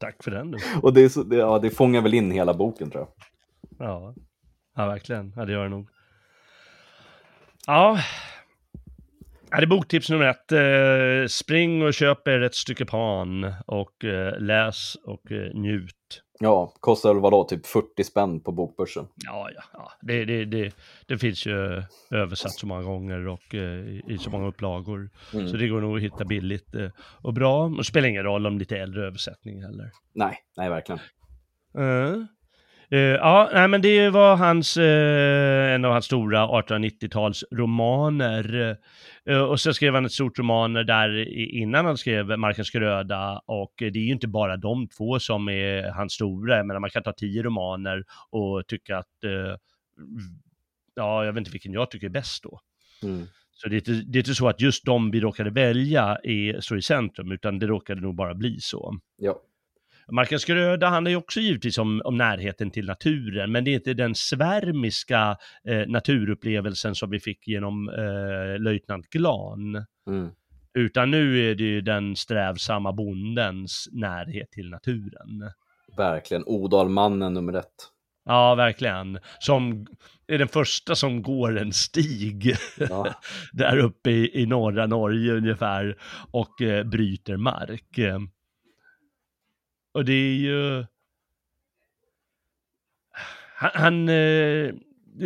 Tack 0.00 0.22
för 0.22 0.30
den 0.30 0.50
du. 0.50 0.58
Och 0.82 0.94
det, 0.94 1.00
är 1.00 1.08
så, 1.08 1.22
det, 1.22 1.36
ja, 1.36 1.58
det 1.58 1.70
fångar 1.70 2.00
väl 2.00 2.14
in 2.14 2.30
hela 2.30 2.54
boken 2.54 2.90
tror 2.90 3.06
jag. 3.06 3.08
Ja, 3.88 4.14
ja 4.76 4.86
verkligen. 4.86 5.32
Ja, 5.36 5.44
det 5.44 5.52
gör 5.52 5.62
det 5.62 5.68
nog. 5.68 5.88
Ja. 7.66 7.98
Ja, 9.50 9.56
det 9.56 9.64
är 9.64 9.66
boktips 9.66 10.10
nummer 10.10 10.26
ett. 10.26 10.52
Eh, 10.52 11.28
spring 11.28 11.82
och 11.82 11.94
köp 11.94 12.28
er 12.28 12.40
ett 12.40 12.54
stycke 12.54 12.84
pan 12.84 13.54
och 13.66 14.04
eh, 14.04 14.40
läs 14.40 14.96
och 15.04 15.32
eh, 15.32 15.54
njut. 15.54 16.22
Ja, 16.42 16.72
kostar 16.80 17.14
väl 17.14 17.22
vadå, 17.22 17.44
typ 17.44 17.66
40 17.66 18.04
spänn 18.04 18.40
på 18.40 18.52
bokbörsen? 18.52 19.06
Ja, 19.24 19.50
ja, 19.54 19.62
ja. 19.72 19.92
Det, 20.00 20.24
det, 20.24 20.44
det, 20.44 20.74
det 21.06 21.18
finns 21.18 21.46
ju 21.46 21.82
översatt 22.10 22.52
så 22.52 22.66
många 22.66 22.82
gånger 22.82 23.28
och 23.28 23.54
eh, 23.54 24.10
i 24.10 24.18
så 24.20 24.30
många 24.30 24.48
upplagor. 24.48 25.10
Mm. 25.34 25.48
Så 25.48 25.56
det 25.56 25.68
går 25.68 25.80
nog 25.80 25.96
att 25.96 26.02
hitta 26.02 26.24
billigt 26.24 26.74
eh, 26.74 26.88
och 27.22 27.34
bra. 27.34 27.64
Och 27.64 27.86
spelar 27.86 28.08
ingen 28.08 28.24
roll 28.24 28.46
om 28.46 28.58
lite 28.58 28.76
äldre 28.76 29.06
översättning 29.06 29.62
heller. 29.62 29.90
Nej, 30.12 30.38
nej 30.56 30.70
verkligen. 30.70 31.00
Uh. 31.78 32.24
Uh, 32.92 33.00
ja, 33.00 33.50
nej, 33.52 33.68
men 33.68 33.82
det 33.82 34.10
var 34.10 34.36
hans, 34.36 34.76
uh, 34.76 35.74
en 35.74 35.84
av 35.84 35.92
hans 35.92 36.04
stora 36.04 36.46
1890-talsromaner. 36.46 38.76
Uh, 39.30 39.40
och 39.40 39.60
så 39.60 39.74
skrev 39.74 39.94
han 39.94 40.06
ett 40.06 40.12
stort 40.12 40.38
romaner 40.38 40.84
där 40.84 41.28
innan 41.54 41.84
han 41.84 41.98
skrev 41.98 42.38
Markens 42.38 42.70
gröda. 42.70 43.42
Och 43.46 43.72
det 43.78 43.86
är 43.86 44.04
ju 44.04 44.12
inte 44.12 44.28
bara 44.28 44.56
de 44.56 44.88
två 44.88 45.18
som 45.18 45.48
är 45.48 45.90
hans 45.90 46.12
stora. 46.12 46.56
Jag 46.56 46.66
menar, 46.66 46.80
man 46.80 46.90
kan 46.90 47.02
ta 47.02 47.12
tio 47.12 47.42
romaner 47.42 48.04
och 48.30 48.66
tycka 48.66 48.98
att, 48.98 49.16
ja, 50.94 51.24
jag 51.24 51.32
vet 51.32 51.40
inte 51.40 51.50
vilken 51.50 51.72
jag 51.72 51.90
tycker 51.90 52.06
är 52.06 52.10
bäst 52.10 52.42
då. 52.42 52.60
Mm. 53.02 53.26
Så 53.52 53.68
det 53.68 53.74
är, 53.74 53.78
inte, 53.78 53.92
det 53.92 54.18
är 54.18 54.20
inte 54.20 54.34
så 54.34 54.48
att 54.48 54.60
just 54.60 54.84
de 54.84 55.10
vi 55.10 55.20
råkade 55.20 55.50
välja 55.50 56.18
är, 56.22 56.60
står 56.60 56.78
i 56.78 56.82
centrum, 56.82 57.32
utan 57.32 57.58
det 57.58 57.66
råkade 57.66 58.00
nog 58.00 58.14
bara 58.14 58.34
bli 58.34 58.60
så. 58.60 58.98
Ja. 59.16 59.42
Marcus 60.10 60.44
Gröda 60.44 60.88
handlar 60.88 61.10
ju 61.10 61.16
också 61.16 61.40
givetvis 61.40 61.78
om, 61.78 62.02
om 62.04 62.16
närheten 62.16 62.70
till 62.70 62.86
naturen, 62.86 63.52
men 63.52 63.64
det 63.64 63.70
är 63.70 63.74
inte 63.74 63.94
den 63.94 64.14
svärmiska 64.14 65.36
eh, 65.64 65.88
naturupplevelsen 65.88 66.94
som 66.94 67.10
vi 67.10 67.20
fick 67.20 67.48
genom 67.48 67.88
eh, 67.88 68.60
löjtnant 68.60 69.10
Glan. 69.10 69.84
Mm. 70.08 70.30
Utan 70.74 71.10
nu 71.10 71.50
är 71.50 71.54
det 71.54 71.64
ju 71.64 71.80
den 71.80 72.16
strävsamma 72.16 72.92
bondens 72.92 73.88
närhet 73.92 74.50
till 74.50 74.70
naturen. 74.70 75.50
Verkligen, 75.96 76.44
Odalmannen 76.46 77.34
nummer 77.34 77.52
ett. 77.52 77.66
Ja, 78.24 78.54
verkligen. 78.54 79.18
Som 79.38 79.86
är 80.26 80.38
den 80.38 80.48
första 80.48 80.94
som 80.94 81.22
går 81.22 81.58
en 81.58 81.72
stig 81.72 82.54
Ja. 82.78 83.14
där 83.52 83.78
uppe 83.78 84.10
i, 84.10 84.42
i 84.42 84.46
norra 84.46 84.86
Norge 84.86 85.32
ungefär 85.32 85.98
och 86.30 86.62
eh, 86.62 86.84
bryter 86.84 87.36
mark. 87.36 87.98
Och 89.92 90.04
det 90.04 90.12
är 90.12 90.34
ju... 90.34 90.84
Han... 93.54 93.70
han 93.74 94.08
eh, 94.08 94.74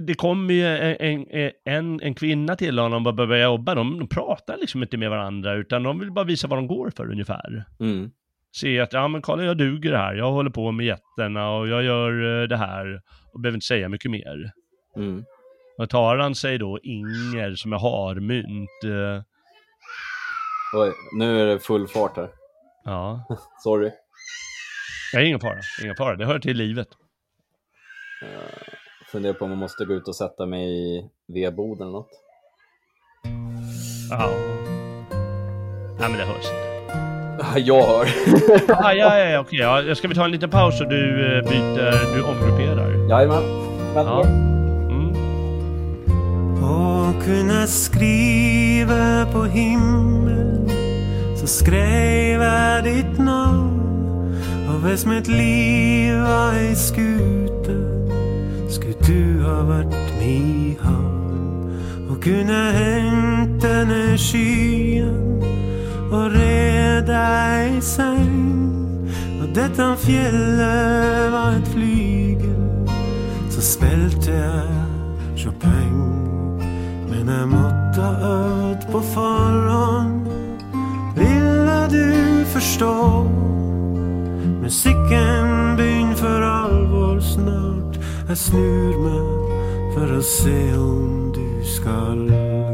det 0.02 0.14
kommer 0.14 0.54
ju 0.54 0.66
en, 0.66 1.54
en, 1.64 2.00
en 2.00 2.14
kvinna 2.14 2.56
till 2.56 2.78
honom 2.78 3.06
och 3.06 3.14
börjar 3.14 3.44
jobba. 3.44 3.74
De, 3.74 3.98
de 3.98 4.08
pratar 4.08 4.56
liksom 4.56 4.82
inte 4.82 4.96
med 4.96 5.10
varandra 5.10 5.54
utan 5.54 5.82
de 5.82 5.98
vill 5.98 6.12
bara 6.12 6.24
visa 6.24 6.48
vad 6.48 6.58
de 6.58 6.66
går 6.66 6.90
för 6.90 7.10
ungefär. 7.10 7.64
Mm. 7.80 8.10
Se 8.56 8.80
att, 8.80 8.92
ja 8.92 9.08
men 9.08 9.22
kolla 9.22 9.44
jag 9.44 9.58
duger 9.58 9.92
här. 9.92 10.14
Jag 10.14 10.32
håller 10.32 10.50
på 10.50 10.72
med 10.72 10.86
jätterna 10.86 11.50
och 11.50 11.68
jag 11.68 11.82
gör 11.82 12.42
eh, 12.42 12.48
det 12.48 12.56
här. 12.56 13.02
Och 13.32 13.40
behöver 13.40 13.56
inte 13.56 13.66
säga 13.66 13.88
mycket 13.88 14.10
mer. 14.10 14.52
Mm. 14.96 15.24
Och 15.78 15.90
tar 15.90 16.16
han 16.16 16.34
sig 16.34 16.58
då 16.58 16.78
Inger 16.82 17.54
som 17.54 17.72
är 17.72 17.78
harmynt. 17.78 18.84
Eh, 18.84 19.22
Oj, 20.76 20.92
nu 21.18 21.40
är 21.40 21.46
det 21.46 21.58
full 21.58 21.88
fart 21.88 22.16
här. 22.16 22.28
ja. 22.84 23.24
Sorry. 23.62 23.90
Ja, 25.14 25.20
ingen 25.20 25.40
fara, 25.40 25.58
ingen 25.82 25.96
fara. 25.96 26.16
Det 26.16 26.26
hör 26.26 26.38
till 26.38 26.56
livet. 26.56 26.88
Funderar 29.12 29.32
på 29.34 29.44
om 29.44 29.50
man 29.50 29.58
måste 29.58 29.84
gå 29.84 29.94
ut 29.94 30.08
och 30.08 30.16
sätta 30.16 30.46
mig 30.46 30.64
i 30.64 31.10
vedboden 31.34 31.82
eller 31.82 31.92
något. 31.92 32.10
Ja. 34.10 34.30
Nej, 36.00 36.08
men 36.10 36.18
det 36.18 36.24
hörs 36.24 36.44
inte. 36.44 37.60
Jag 37.60 37.82
hör. 37.86 38.08
Ah, 38.84 38.92
ja, 38.92 39.18
ja, 39.18 39.24
ja, 39.30 39.40
okej. 39.40 39.58
Ja, 39.58 39.94
ska 39.94 40.08
vi 40.08 40.14
ta 40.14 40.24
en 40.24 40.30
liten 40.30 40.50
paus 40.50 40.80
och 40.80 40.88
du 40.88 41.36
eh, 41.36 41.42
byter, 41.42 42.14
du 42.16 42.22
omgrupperar? 42.22 43.08
Jajamän. 43.10 43.42
Vänta 43.94 44.10
Ja. 44.10 44.24
Mm. 44.24 45.14
Og 46.64 47.22
kunne 47.24 47.66
skrive 47.66 49.26
på 49.32 49.44
himmelen, 49.44 50.68
så 51.36 51.46
skrev 51.46 52.42
jeg 52.42 52.84
ditt 52.84 53.18
navn. 53.18 53.83
Og 54.84 54.90
hvis 54.90 55.06
mitt 55.06 55.28
liv 55.28 56.12
var 56.20 56.52
ei 56.52 56.74
skute, 56.74 57.76
skulle 58.68 58.96
du 59.06 59.40
ha 59.46 59.62
vært 59.64 59.94
mi 60.18 60.76
havn. 60.76 61.38
Og 62.10 62.18
kunne 62.20 62.58
hengt 62.76 63.62
denne 63.62 64.18
skyen 64.20 65.40
og 66.12 66.36
redd 66.36 67.08
ei 67.08 67.80
seng. 67.80 68.44
Og 69.40 69.54
dette 69.56 69.86
fjellet 70.04 71.32
var 71.32 71.56
et 71.56 71.72
flygel, 71.72 72.92
så 73.56 73.64
spilte 73.64 74.36
jeg 74.36 74.84
Chopin. 75.36 75.96
Men 77.08 77.32
jeg 77.32 77.48
måtte 77.56 78.04
ha 78.04 78.36
øvd 78.36 78.84
på 78.92 79.00
forhånd. 79.14 80.28
Ville 81.16 81.80
du 81.96 82.44
forstå? 82.52 82.94
Musiken 84.64 85.76
byn 85.76 86.14
för 86.16 86.42
allvar 86.42 87.20
snart. 87.20 87.96
Jag 88.28 88.38
snur 88.38 88.98
mig 88.98 89.94
för 89.94 90.18
att 90.18 90.24
se 90.24 90.76
om 90.76 91.32
du 91.32 91.64
skall 91.64 92.30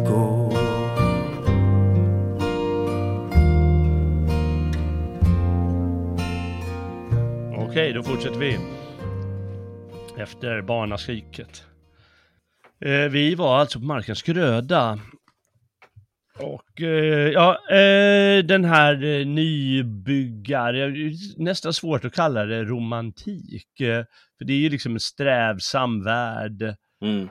gå. 0.07 0.53
Okej, 7.68 7.93
då 7.93 8.03
fortsätter 8.03 8.38
vi. 8.38 8.59
Efter 10.16 10.62
barnaskriket. 10.62 11.64
Eh, 12.80 12.91
vi 12.91 13.34
var 13.34 13.59
alltså 13.59 13.78
på 13.78 13.84
Markens 13.84 14.22
gröda. 14.22 14.99
Och 16.43 16.80
eh, 16.82 17.28
ja, 17.28 17.74
eh, 17.76 18.45
den 18.45 18.64
här 18.64 19.05
eh, 19.05 19.26
nybyggar, 19.26 20.74
nästan 21.43 21.72
svårt 21.72 22.05
att 22.05 22.14
kalla 22.14 22.45
det 22.45 22.64
romantik. 22.64 23.68
För 24.38 24.45
det 24.45 24.53
är 24.53 24.57
ju 24.59 24.68
liksom 24.68 24.93
en 24.93 25.01
strävsam 25.01 26.05
värld 26.05 26.76
Mm. 27.03 27.28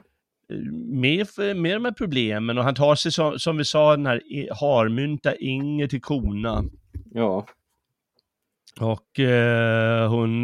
med, 1.01 1.27
med 1.37 1.75
de 1.75 1.85
här 1.85 1.91
problemen 1.91 2.57
och 2.57 2.63
han 2.63 2.75
tar 2.75 2.95
sig 2.95 3.11
som, 3.11 3.39
som 3.39 3.57
vi 3.57 3.65
sa 3.65 3.95
den 3.95 4.05
här 4.05 4.21
harmynta 4.59 5.35
Inger 5.35 5.87
till 5.87 6.01
kona. 6.01 6.63
Ja. 7.13 7.45
Och 8.79 9.19
eh, 9.19 10.09
hon, 10.09 10.43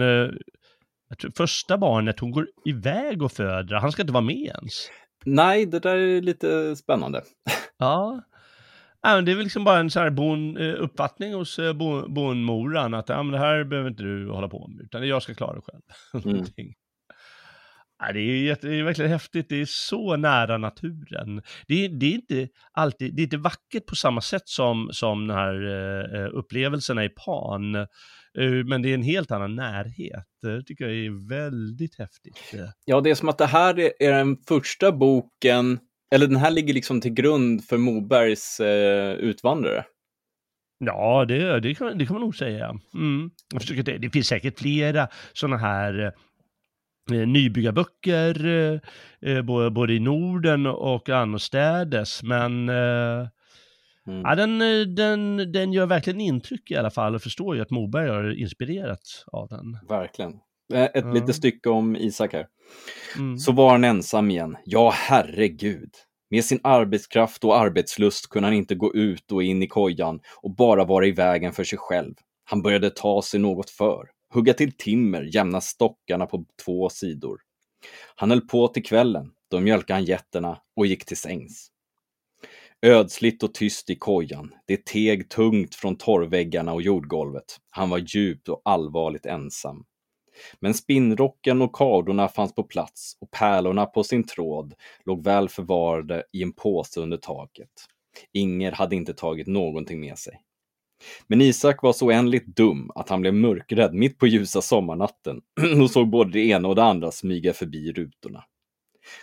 jag 1.09 1.17
tror, 1.19 1.31
första 1.37 1.77
barnet, 1.77 2.19
hon 2.19 2.31
går 2.31 2.47
iväg 2.65 3.21
och 3.21 3.31
föder, 3.31 3.75
han 3.75 3.91
ska 3.91 4.01
inte 4.01 4.13
vara 4.13 4.23
med 4.23 4.35
ens. 4.35 4.89
Nej, 5.25 5.65
det 5.65 5.79
där 5.79 5.95
är 5.95 6.21
lite 6.21 6.75
spännande. 6.75 7.21
Ja. 7.77 8.21
Ja 9.09 9.15
men 9.15 9.25
det 9.25 9.31
är 9.31 9.35
väl 9.35 9.43
liksom 9.43 9.63
bara 9.63 9.79
en 9.79 9.89
så 9.89 9.99
här 9.99 10.09
bon, 10.09 10.57
eh, 10.57 10.73
uppfattning 10.77 11.33
hos 11.33 11.59
eh, 11.59 11.73
bon, 11.73 12.13
bonmoran 12.13 12.93
att 12.93 13.09
ja, 13.09 13.23
men 13.23 13.31
det 13.31 13.39
här 13.39 13.63
behöver 13.63 13.89
inte 13.89 14.03
du 14.03 14.29
hålla 14.29 14.47
på 14.47 14.67
med, 14.67 14.85
utan 14.85 15.07
jag 15.07 15.23
ska 15.23 15.33
klara 15.33 15.55
det 15.55 15.61
själv. 15.61 15.81
Mm. 16.35 16.73
Ja, 17.99 18.11
det, 18.13 18.19
är 18.19 18.43
jätte, 18.43 18.67
det 18.67 18.75
är 18.75 18.83
verkligen 18.83 19.11
häftigt, 19.11 19.49
det 19.49 19.61
är 19.61 19.65
så 19.69 20.15
nära 20.15 20.57
naturen. 20.57 21.41
Det 21.67 21.85
är, 21.85 21.89
det 21.89 22.05
är 22.05 22.13
inte 22.13 22.47
alltid, 22.71 23.15
det 23.15 23.21
är 23.21 23.23
inte 23.23 23.37
vackert 23.37 23.85
på 23.85 23.95
samma 23.95 24.21
sätt 24.21 24.41
som, 24.47 24.89
som 24.91 25.27
den 25.27 25.37
här 25.37 25.55
eh, 26.25 26.29
upplevelserna 26.33 27.05
i 27.05 27.09
Pan, 27.09 27.71
men 28.65 28.81
det 28.81 28.89
är 28.89 28.93
en 28.93 29.03
helt 29.03 29.31
annan 29.31 29.55
närhet. 29.55 30.25
Det 30.41 30.63
tycker 30.63 30.85
jag 30.85 30.93
är 30.95 31.29
väldigt 31.29 31.99
häftigt. 31.99 32.37
Ja, 32.85 33.01
det 33.01 33.09
är 33.09 33.15
som 33.15 33.29
att 33.29 33.37
det 33.37 33.45
här 33.45 33.79
är- 33.79 33.91
är 33.99 34.11
den 34.11 34.37
första 34.47 34.91
boken, 34.91 35.79
eller 36.11 36.27
den 36.27 36.35
här 36.35 36.51
ligger 36.51 36.73
liksom 36.73 37.01
till 37.01 37.13
grund 37.13 37.63
för 37.63 37.77
Mobergs 37.77 38.59
eh, 38.59 39.13
Utvandrare. 39.13 39.85
Ja, 40.79 41.25
det, 41.25 41.59
det, 41.59 41.75
kan, 41.75 41.97
det 41.97 42.05
kan 42.05 42.13
man 42.13 42.21
nog 42.21 42.35
säga. 42.35 42.79
Mm. 42.93 43.31
Jag 43.53 43.61
försöker, 43.61 43.83
det, 43.83 43.97
det 43.97 44.09
finns 44.09 44.27
säkert 44.27 44.59
flera 44.59 45.07
sådana 45.33 45.57
här 45.57 46.13
eh, 47.11 47.27
nybyggarböcker, 47.27 48.45
eh, 48.45 48.79
eh, 49.31 49.41
både, 49.41 49.71
både 49.71 49.93
i 49.93 49.99
Norden 49.99 50.65
och 50.65 51.09
annorstädes, 51.09 52.23
men 52.23 52.69
eh, 52.69 53.27
Mm. 54.07 54.21
ja, 54.23 54.35
den, 54.35 54.59
den, 54.95 55.51
den 55.51 55.73
gör 55.73 55.85
verkligen 55.85 56.21
intryck 56.21 56.71
i 56.71 56.75
alla 56.75 56.91
fall 56.91 57.15
och 57.15 57.21
förstår 57.21 57.55
ju 57.55 57.61
att 57.61 57.71
Moberg 57.71 58.09
har 58.09 58.39
inspirerats 58.39 59.25
av 59.27 59.47
den. 59.47 59.79
Verkligen. 59.89 60.39
Eh, 60.73 60.83
Ett 60.83 60.91
Ja. 60.95 61.11
litet 61.13 61.35
stycke 61.35 61.69
om 61.69 61.95
Isak 61.95 62.33
här. 62.33 62.47
Mm. 63.17 63.37
Så 63.37 63.51
var 63.51 63.71
han 63.71 63.83
ensam 63.83 64.31
igen. 64.31 64.57
Ja, 64.65 64.89
herregud. 64.95 65.89
Med 66.29 66.45
sin 66.45 66.59
arbetskraft 66.63 67.43
och 67.43 67.57
arbetslust 67.57 68.29
kunde 68.29 68.47
han 68.47 68.53
inte 68.55 68.75
gå 68.75 68.95
ut 68.95 69.31
och 69.31 69.43
in 69.43 69.63
i 69.63 69.67
kojan 69.67 70.19
och 70.41 70.55
bara 70.55 70.85
vara 70.85 71.05
i 71.05 71.11
vägen 71.11 71.53
för 71.53 71.63
sig 71.63 71.77
själv. 71.79 72.13
Han 72.43 72.61
började 72.61 72.89
ta 72.89 73.21
sig 73.21 73.39
något 73.39 73.69
för, 73.69 74.05
hugga 74.33 74.53
till 74.53 74.71
timmer, 74.77 75.29
jämna 75.35 75.61
stockarna 75.61 76.25
på 76.25 76.45
två 76.65 76.89
sidor. 76.89 77.39
Han 78.15 78.29
höll 78.29 78.41
på 78.41 78.67
till 78.67 78.83
kvällen, 78.85 79.31
då 79.51 79.59
mjölkade 79.59 79.93
han 79.93 80.05
getterna 80.05 80.57
och 80.75 80.85
gick 80.85 81.05
till 81.05 81.17
sängs. 81.17 81.67
Ödsligt 82.81 83.43
och 83.43 83.53
tyst 83.53 83.89
i 83.89 83.95
kojan, 83.95 84.51
det 84.65 84.85
teg 84.85 85.29
tungt 85.29 85.75
från 85.75 85.95
torrväggarna 85.97 86.73
och 86.73 86.81
jordgolvet. 86.81 87.57
Han 87.69 87.89
var 87.89 87.97
djupt 87.97 88.49
och 88.49 88.61
allvarligt 88.65 89.25
ensam. 89.25 89.83
Men 90.59 90.73
spinnrocken 90.73 91.61
och 91.61 91.75
kardorna 91.75 92.27
fanns 92.27 92.55
på 92.55 92.63
plats 92.63 93.17
och 93.21 93.31
pärlorna 93.31 93.85
på 93.85 94.03
sin 94.03 94.23
tråd 94.23 94.73
låg 95.05 95.23
väl 95.23 95.49
förvarade 95.49 96.23
i 96.31 96.43
en 96.43 96.51
påse 96.51 97.01
under 97.01 97.17
taket. 97.17 97.69
Inger 98.33 98.71
hade 98.71 98.95
inte 98.95 99.13
tagit 99.13 99.47
någonting 99.47 99.99
med 99.99 100.17
sig. 100.17 100.41
Men 101.27 101.41
Isak 101.41 101.83
var 101.83 101.93
så 101.93 102.05
oändligt 102.05 102.45
dum 102.45 102.91
att 102.95 103.09
han 103.09 103.21
blev 103.21 103.33
mörkrädd 103.33 103.93
mitt 103.93 104.17
på 104.17 104.27
ljusa 104.27 104.61
sommarnatten 104.61 105.41
och 105.81 105.91
såg 105.91 106.09
både 106.09 106.31
det 106.31 106.45
ena 106.47 106.67
och 106.67 106.75
det 106.75 106.83
andra 106.83 107.11
smyga 107.11 107.53
förbi 107.53 107.91
rutorna. 107.91 108.43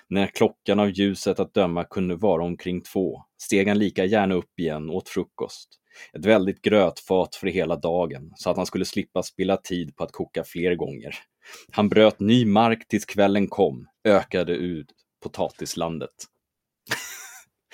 När 0.08 0.26
klockan 0.26 0.80
av 0.80 0.90
ljuset 0.90 1.40
att 1.40 1.54
döma 1.54 1.84
kunde 1.84 2.16
vara 2.16 2.44
omkring 2.44 2.80
två 2.80 3.22
steg 3.42 3.68
han 3.68 3.78
lika 3.78 4.04
gärna 4.04 4.34
upp 4.34 4.58
igen 4.58 4.90
och 4.90 4.96
åt 4.96 5.08
frukost. 5.08 5.68
Ett 6.12 6.24
väldigt 6.26 6.62
grötfat 6.62 7.34
för 7.34 7.46
hela 7.46 7.76
dagen, 7.76 8.32
så 8.36 8.50
att 8.50 8.56
han 8.56 8.66
skulle 8.66 8.84
slippa 8.84 9.22
spilla 9.22 9.56
tid 9.56 9.96
på 9.96 10.04
att 10.04 10.12
koka 10.12 10.44
fler 10.44 10.74
gånger. 10.74 11.14
Han 11.72 11.88
bröt 11.88 12.20
ny 12.20 12.46
mark 12.46 12.88
tills 12.88 13.04
kvällen 13.04 13.48
kom, 13.48 13.86
ökade 14.04 14.52
ut 14.52 14.86
potatislandet. 15.22 16.10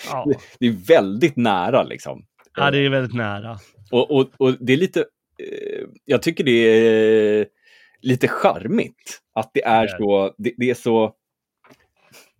Ja. 0.06 0.26
Det 0.58 0.66
är 0.66 0.86
väldigt 0.86 1.36
nära 1.36 1.82
liksom. 1.82 2.26
ja, 2.56 2.70
det 2.70 2.78
är 2.78 2.90
väldigt 2.90 3.14
nära. 3.14 3.58
Och, 3.90 4.10
och, 4.10 4.28
och 4.36 4.54
det 4.60 4.72
är 4.72 4.76
lite, 4.76 5.00
eh, 5.38 5.86
jag 6.04 6.22
tycker 6.22 6.44
det 6.44 6.50
är 6.50 7.46
lite 8.00 8.28
charmigt 8.28 9.20
att 9.34 9.50
det 9.54 9.64
är 9.64 9.86
så, 9.86 10.34
det, 10.38 10.54
det 10.56 10.70
är 10.70 10.74
så, 10.74 11.14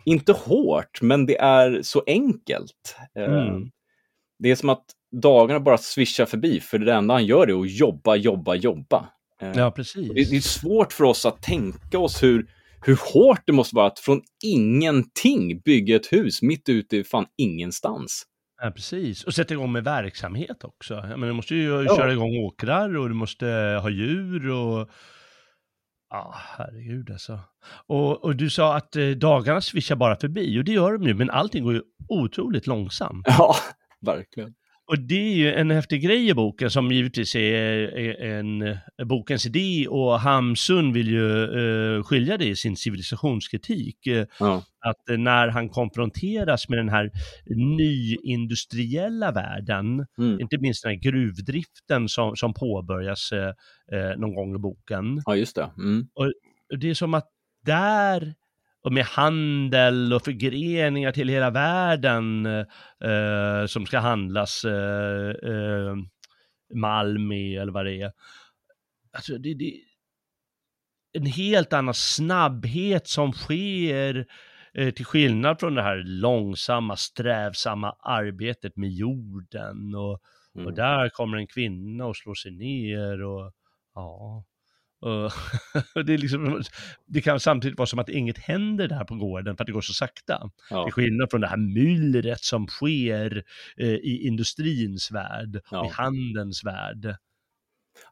inte 0.05 0.33
hårt, 0.33 1.03
men 1.03 1.27
det 1.27 1.39
är 1.39 1.83
så 1.83 2.03
enkelt. 2.07 2.97
Eh, 3.15 3.25
Mm. 3.25 3.71
Det 4.39 4.51
är 4.51 4.55
som 4.55 4.69
att 4.69 4.85
dagarna 5.23 5.61
bara 5.61 5.79
svischar 5.79 6.27
förbi, 6.27 6.61
för 6.61 6.79
det 6.79 6.95
enda 6.95 7.15
han 7.15 7.27
gör 7.27 7.47
är 7.51 7.61
att 7.61 7.71
jobba, 7.79 8.17
jobba, 8.17 8.55
jobba. 8.55 9.09
Eh, 9.41 9.53
Ja, 9.55 9.71
precis. 9.71 10.09
det, 10.09 10.31
det 10.31 10.37
är 10.37 10.41
svårt 10.41 10.93
för 10.93 11.05
oss 11.05 11.27
att 11.27 11.43
tänka 11.43 11.99
oss 11.99 12.23
hur, 12.23 12.47
hur 12.87 12.99
hårt 13.15 13.41
det 13.47 13.53
måste 13.53 13.77
vara 13.77 13.87
att 13.87 13.99
från 13.99 14.21
ingenting 14.45 15.61
bygga 15.61 15.97
ett 15.97 16.13
hus 16.13 16.43
mitt 16.43 16.69
ute 16.69 16.97
i 16.97 17.05
fan 17.05 17.27
ingenstans. 17.37 18.23
Ja, 18.63 18.71
precis. 18.71 19.25
Och 19.25 19.35
sätta 19.35 19.55
igång 19.55 19.73
med 19.73 19.85
verksamhet 19.85 20.65
också. 20.65 20.95
Jag 20.95 21.09
menar, 21.09 21.27
du 21.27 21.33
måste 21.33 21.55
ju 21.55 21.83
Ja. 21.83 21.97
köra 21.97 22.13
igång 22.13 22.37
åkrar 22.37 22.97
och 22.97 23.09
du 23.09 23.15
måste 23.15 23.47
ha 23.83 23.91
djur 23.91 24.51
och... 24.51 24.89
Ja, 26.11 26.35
herregud 26.37 27.11
alltså. 27.11 27.41
Och, 27.87 28.25
och 28.25 28.37
du 28.37 28.51
sa 28.51 28.77
att 28.77 28.97
eh, 28.97 29.09
dagarna 29.09 29.61
svischar 29.61 29.97
bara 29.97 30.17
förbi 30.17 30.61
och 30.61 30.65
det 30.65 30.73
gör 30.73 30.93
de 30.93 31.03
ju, 31.03 31.15
men 31.15 31.31
allting 31.31 31.65
går 31.65 31.75
ju 31.75 31.83
otroligt 32.09 32.67
långsamt. 32.67 33.27
Ja, 33.29 33.55
verkligen. 34.01 34.55
Och 34.91 34.99
det 34.99 35.15
är 35.33 35.35
ju 35.35 35.53
en 35.55 35.71
häftig 35.71 36.03
grej 36.03 36.29
i 36.29 36.35
boken 36.35 36.71
som 36.71 36.93
givetvis 36.93 37.35
är, 37.35 38.21
en, 38.23 38.63
eh, 38.63 38.77
bokens 39.05 39.47
idé 39.47 39.87
och 39.89 40.21
Hamsun 40.21 40.93
vill 40.93 41.09
ju 41.09 41.45
eh, 41.97 42.03
skilja 42.03 42.37
det 42.37 42.45
i 42.47 42.57
sin 42.57 42.77
civilisationskritik. 42.77 44.07
Eh, 44.07 44.27
Ja. 44.41 44.63
att 44.81 45.19
när 45.19 45.49
han 45.49 45.69
konfronteras 45.69 46.69
med 46.69 46.79
den 46.79 46.89
här 46.89 47.11
nyindustriella 47.57 49.33
världen, 49.33 50.07
Mm. 50.19 50.41
inte 50.41 50.59
minst 50.59 50.83
den 50.83 50.93
här 50.93 50.99
gruvdriften 51.01 52.09
som, 52.09 52.37
som 52.37 52.55
påbörjas 52.55 53.31
någon 54.17 54.35
gång 54.35 54.55
i 54.55 54.59
boken. 54.59 55.23
ja, 55.27 55.37
just 55.37 55.57
det. 55.57 55.71
Mm. 55.79 56.07
Det 56.81 56.91
är 56.91 56.95
som 56.95 57.15
att 57.15 57.29
där, 57.67 58.35
och 58.83 58.93
med 58.93 59.05
handel 59.05 60.13
och 60.13 60.25
förgreningar 60.25 61.13
till 61.13 61.29
hela 61.29 61.51
världen 61.51 62.47
eh, 62.47 63.67
som 63.67 63.87
ska 63.87 63.99
handlas 63.99 64.65
eh, 64.65 65.31
eh, 65.31 65.97
malm 66.75 67.33
i 67.33 67.57
eller 67.57 67.73
vad 67.73 67.85
det 67.87 68.01
är. 68.01 68.13
Alltså 69.13 69.39
det, 69.39 69.55
det 69.55 69.73
en 71.13 71.27
helt 71.27 71.73
annan 71.73 71.95
snabbhet 71.95 73.09
som 73.09 73.33
sker 73.33 74.27
eh, 74.75 74.91
till 74.91 75.05
skillnad 75.07 75.61
från 75.61 75.75
det 75.75 75.83
här 75.83 76.03
långsamma, 76.07 76.97
strävsamma 76.97 77.97
arbetet 78.03 78.77
med 78.77 78.91
jorden 78.91 79.95
och, 79.95 80.21
Mm. 80.55 80.67
och 80.67 80.75
där 80.75 81.09
kommer 81.09 81.37
en 81.37 81.47
kvinna 81.47 82.07
och 82.07 82.17
slår 82.17 82.35
sig 82.35 82.51
ner 82.53 83.23
och 83.23 83.53
ja. 83.95 84.45
Och, 85.01 85.33
det, 86.07 86.15
är 86.15 86.19
liksom, 86.19 86.63
det 87.07 87.21
kan 87.21 87.41
samtidigt 87.41 87.79
vara 87.79 87.87
som 87.87 87.99
att 87.99 88.09
inget 88.09 88.39
händer 88.39 88.89
där 88.89 89.05
på 89.05 89.15
gården 89.15 89.57
för 89.57 89.63
att 89.65 89.67
det 89.67 89.73
går 89.73 89.81
så 89.81 89.93
sakta. 89.93 90.51
Ja. 90.71 90.85
Till 90.85 90.93
skillnad 90.93 91.31
från 91.31 91.41
det 91.41 91.47
här 91.49 91.57
myllret 91.57 92.41
som 92.41 92.67
sker 92.67 93.45
eh, 93.77 93.87
i 93.89 94.27
industrins 94.27 95.11
värld, 95.11 95.61
Ja. 95.71 95.87
i 95.87 95.89
handelns 95.93 96.65
värld. 96.65 97.17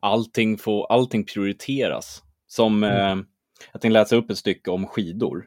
Allting, 0.01 0.59
får, 0.59 0.93
allting 0.93 1.25
prioriteras. 1.25 2.23
Som, 2.49 2.83
Mm. 2.85 3.19
eh, 3.19 3.25
jag 3.73 3.81
tänkte 3.81 3.89
läsa 3.99 4.17
upp 4.17 4.31
ett 4.31 4.39
stycke 4.39 4.71
om 4.71 4.87
skidor. 4.87 5.45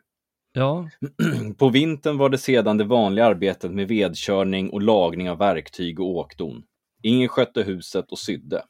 Ja, 0.53 0.89
På 1.57 1.69
vintern 1.69 2.17
var 2.17 2.29
det 2.29 2.37
sedan 2.37 2.77
det 2.77 2.83
vanliga 2.83 3.25
arbetet 3.25 3.71
med 3.71 3.87
vedkörning 3.87 4.69
och 4.69 4.81
lagning 4.81 5.29
av 5.29 5.37
verktyg 5.37 5.99
och 5.99 6.07
åkdon. 6.09 6.63
Ingen 7.03 7.27
skötte 7.29 7.63
huset 7.63 8.11
och 8.11 8.19
sydde. 8.19 8.63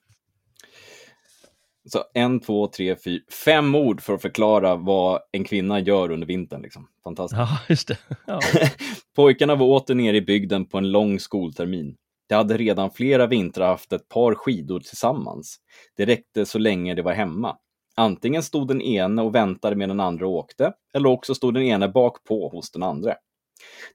Så 1.85 2.03
en, 2.13 2.39
två, 2.39 2.67
tre, 2.67 2.95
fyra, 2.95 3.21
fem 3.45 3.75
ord 3.75 4.01
för 4.01 4.13
att 4.13 4.21
förklara 4.21 4.75
vad 4.75 5.19
en 5.31 5.43
kvinna 5.43 5.79
gör 5.79 6.11
under 6.11 6.27
vintern. 6.27 6.61
Liksom. 6.61 6.87
Fantastiskt. 7.03 7.39
ja 7.39 7.59
just 7.69 7.87
det. 7.87 7.97
Ja. 8.27 8.39
Pojkarna 9.15 9.55
var 9.55 9.65
åter 9.65 9.95
nere 9.95 10.17
i 10.17 10.21
bygden 10.21 10.65
på 10.65 10.77
en 10.77 10.91
lång 10.91 11.19
skoltermin. 11.19 11.95
De 12.29 12.35
hade 12.35 12.57
redan 12.57 12.91
flera 12.91 13.27
vintrar 13.27 13.67
haft 13.67 13.93
ett 13.93 14.09
par 14.09 14.35
skidor 14.35 14.79
tillsammans. 14.79 15.57
Det 15.97 16.05
räckte 16.05 16.45
så 16.45 16.59
länge 16.59 16.95
de 16.95 17.01
var 17.01 17.13
hemma. 17.13 17.57
Antingen 17.95 18.43
stod 18.43 18.67
den 18.67 18.81
ene 18.81 19.21
och 19.21 19.35
väntade 19.35 19.75
med 19.75 19.89
den 19.89 19.99
andra 19.99 20.27
åkte, 20.27 20.73
eller 20.93 21.09
också 21.09 21.35
stod 21.35 21.53
den 21.53 21.63
ene 21.63 21.87
bak 21.87 22.23
på 22.23 22.49
hos 22.49 22.71
den 22.71 22.83
andra. 22.83 23.15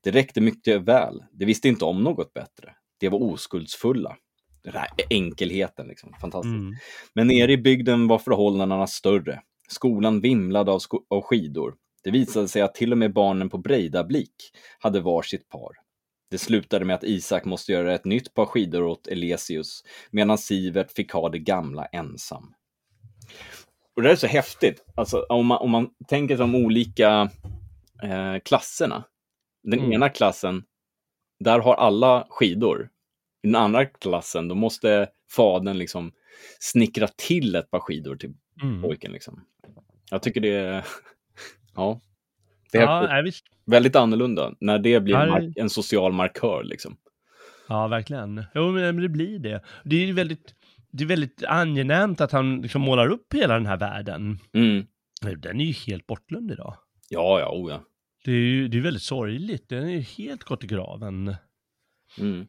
Det 0.03 0.11
räckte 0.11 0.41
mycket 0.41 0.83
väl. 0.83 1.23
De 1.33 1.45
visste 1.45 1.69
inte 1.69 1.85
om 1.85 2.03
något 2.03 2.33
bättre. 2.33 2.75
De 3.01 3.09
var 3.09 3.23
oskuldsfulla. 3.23 4.17
Den 4.65 4.73
här 4.73 4.89
enkelheten, 5.11 5.87
liksom. 5.89 6.13
fantastiskt. 6.21 6.53
Mm. 6.55 6.75
Men 7.15 7.27
nere 7.27 7.53
i 7.53 7.57
bygden 7.59 8.09
var 8.09 8.19
förhållandena 8.19 8.87
större. 8.87 9.43
Skolan 9.69 10.21
vimlade 10.21 10.73
av, 10.73 10.79
sko- 10.79 11.05
av 11.11 11.23
skidor. 11.23 11.75
Det 12.05 12.11
visade 12.11 12.49
sig 12.49 12.63
att 12.63 12.75
till 12.75 12.93
och 12.93 12.99
med 12.99 13.13
barnen 13.13 13.49
på 13.51 13.59
Breidablik 13.59 14.35
hade 14.79 15.01
var 15.01 15.23
sitt 15.23 15.49
par. 15.49 15.71
Det 16.31 16.39
slutade 16.39 16.85
med 16.85 16.95
att 16.97 17.05
Isak 17.05 17.45
måste 17.45 17.73
göra 17.73 17.95
ett 17.95 18.05
nytt 18.05 18.35
par 18.35 18.47
skidor 18.47 18.83
åt 18.83 19.07
Elesius, 19.07 19.85
medan 20.11 20.39
Sivert 20.39 20.93
fick 20.93 21.13
ha 21.13 21.29
det 21.29 21.39
gamla 21.39 21.85
ensam. 21.87 22.55
och 23.97 24.03
det 24.03 24.11
är 24.11 24.17
så 24.17 24.27
häftigt. 24.27 24.85
Alltså, 24.95 25.27
om, 25.29 25.47
man, 25.47 25.59
om 25.59 25.71
man 25.71 25.91
tänker 26.09 26.37
som 26.37 26.55
olika 26.55 27.31
eh, 28.03 28.37
klasserna. 28.45 29.05
Den 29.63 29.79
Mm. 29.79 29.93
ena 29.93 30.09
klassen, 30.09 30.65
där 31.45 31.59
har 31.59 31.75
alla 31.75 32.27
skidor. 32.31 32.89
I 33.45 33.47
den 33.47 33.55
andra 33.55 33.85
klassen, 33.85 34.49
då 34.49 34.55
måste 34.55 35.09
fadern 35.31 35.79
liksom 35.79 36.13
snickra 36.61 37.09
till 37.09 37.55
ett 37.55 37.71
par 37.71 37.81
skidor 37.81 38.17
till 38.17 38.35
Mm. 38.63 38.83
pojken. 38.83 39.13
Liksom. 39.13 39.45
Jag 40.11 40.23
tycker 40.23 40.41
det 40.41 40.55
är... 40.55 40.85
Ja. 41.75 42.01
Det 42.73 42.79
är 42.79 42.83
Ja, 42.83 43.07
nej, 43.23 43.33
väldigt 43.67 43.97
annorlunda 43.97 44.55
när 44.61 44.79
det 44.79 45.01
blir 45.01 45.15
Ja, 45.15 45.41
en, 45.57 45.71
social 45.71 46.13
markör. 46.13 46.65
Liksom. 46.65 46.97
Ja, 47.69 47.89
verkligen. 47.89 48.45
Jo, 48.55 48.73
men 48.73 48.97
det 49.01 49.09
blir 49.09 49.39
det. 49.39 49.63
Det 49.85 49.97
är 50.09 50.13
väldigt, 50.13 50.55
det 50.91 51.05
är 51.05 51.09
väldigt 51.09 51.45
angenämt 51.45 52.21
att 52.21 52.33
han 52.33 52.61
liksom 52.63 52.83
målar 52.83 53.09
upp 53.09 53.35
hela 53.35 53.55
den 53.55 53.67
här 53.67 53.77
världen. 53.77 54.39
Mm. 54.55 54.87
Den 55.39 55.61
är 55.61 55.65
ju 55.65 55.73
helt 55.73 56.07
bortglömd 56.07 56.51
idag. 56.53 56.77
Ja, 57.09 57.41
ja, 57.41 57.53
oh, 57.53 57.71
ja. 57.71 57.85
Det 58.25 58.31
är 58.33 58.37
ju 58.37 58.69
det 58.69 58.79
är 58.79 58.83
väldigt 58.83 59.03
sorgligt. 59.03 59.69
Den 59.69 59.85
är 59.85 59.93
ju 59.93 60.01
helt 60.01 60.45
gått 60.45 60.65
i 60.65 60.67
graven. 60.67 61.37
Mm. 62.19 62.47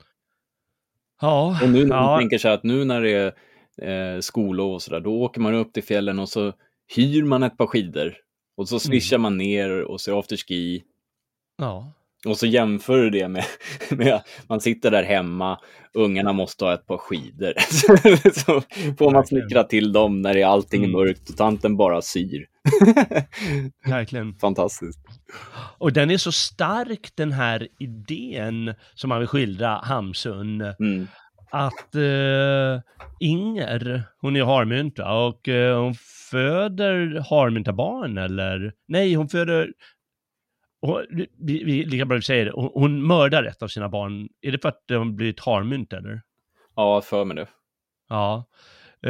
Ja, 1.22 1.60
Och 1.64 1.70
nu 1.70 1.86
när 1.86 1.96
man 1.96 2.12
ja, 2.12 2.20
tänker 2.20 2.38
sig 2.38 2.54
att 2.54 2.64
nu 2.64 2.86
när 2.86 3.02
det 3.02 3.34
är 3.82 4.16
eh, 4.16 4.20
skolor 4.20 4.74
och 4.74 4.82
sådär, 4.82 5.00
då 5.00 5.22
åker 5.22 5.42
man 5.42 5.54
upp 5.56 5.74
till 5.74 5.84
fjällen 5.84 6.20
och 6.20 6.30
så 6.30 6.54
hyr 6.96 7.24
man 7.24 7.44
ett 7.44 7.58
par 7.58 7.68
skidor. 7.68 8.18
Och 8.58 8.70
så 8.70 8.80
swishar 8.80 9.18
man 9.18 9.38
ner 9.38 9.82
och 9.82 10.02
så 10.02 10.20
afterski. 10.20 10.84
ja. 11.58 11.92
Och 12.26 12.38
så 12.38 12.46
jämför 12.46 12.98
du 12.98 13.10
det 13.10 13.28
med, 13.28 13.46
med 13.90 14.22
man 14.48 14.62
sitter 14.62 14.92
där 14.92 15.04
hemma, 15.04 15.60
ungarna 15.94 16.34
måste 16.34 16.66
ha 16.66 16.74
ett 16.74 16.88
par 16.88 16.98
skidor. 16.98 17.54
så 18.40 18.62
får 18.98 19.12
man 19.12 19.28
snickra 19.28 19.64
till 19.64 19.94
dem 19.94 20.22
när 20.22 20.34
det 20.34 20.42
är 20.42 20.46
allting 20.48 20.82
är 20.84 20.88
Mm. 20.88 21.00
mörkt 21.00 21.30
och 21.30 21.38
tanten 21.38 21.78
bara 21.78 22.02
syr. 22.02 22.46
verkligen. 23.90 24.34
Fantastiskt. 24.34 25.00
Och 25.78 25.94
den 25.94 26.12
är 26.12 26.18
så 26.18 26.32
stark 26.32 27.10
den 27.16 27.32
här 27.32 27.68
idén 27.80 28.74
som 28.96 29.10
man 29.10 29.20
vill 29.20 29.28
skildra 29.28 29.82
Hamsun. 29.84 30.62
Mm. 30.62 31.08
Att 31.52 31.96
eh, 31.96 32.82
Inger, 33.20 34.04
hon 34.22 34.36
är 34.36 34.44
harmynta 34.44 35.14
och 35.14 35.50
eh, 35.50 35.82
hon 35.82 35.96
föder 36.32 37.24
harmynta 37.30 37.74
barn 37.74 38.18
eller? 38.18 38.74
Nej, 38.88 39.14
hon 39.14 39.30
föder 39.30 39.70
vi, 41.10 41.64
vi, 41.64 41.86
lika 41.86 42.06
bra 42.06 42.16
vi 42.16 42.22
säger 42.22 42.46
det, 42.46 42.52
hon, 42.56 43.08
mördar 43.08 43.44
ett 43.44 43.64
av 43.64 43.68
sina 43.68 43.90
barn. 43.90 44.30
Är 44.42 44.52
det 44.52 44.62
för 44.62 44.70
att 44.70 44.84
de 44.86 45.16
blivit 45.16 45.40
harmynt 45.40 45.94
eller? 45.94 46.22
Ja, 46.76 47.02
för 47.02 47.26
mig 47.26 47.36
det. 47.36 47.48
Ja. 48.10 48.46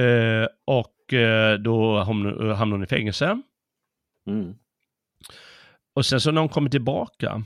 Eh, 0.01 0.47
och 0.65 1.13
eh, 1.13 1.59
då 1.59 1.99
hamnar 1.99 2.71
hon 2.71 2.83
i 2.83 2.87
fängelse. 2.87 3.41
Mm. 4.27 4.55
Och 5.93 6.05
sen 6.05 6.21
så 6.21 6.31
när 6.31 6.41
hon 6.41 6.49
kommer 6.49 6.69
tillbaka, 6.69 7.43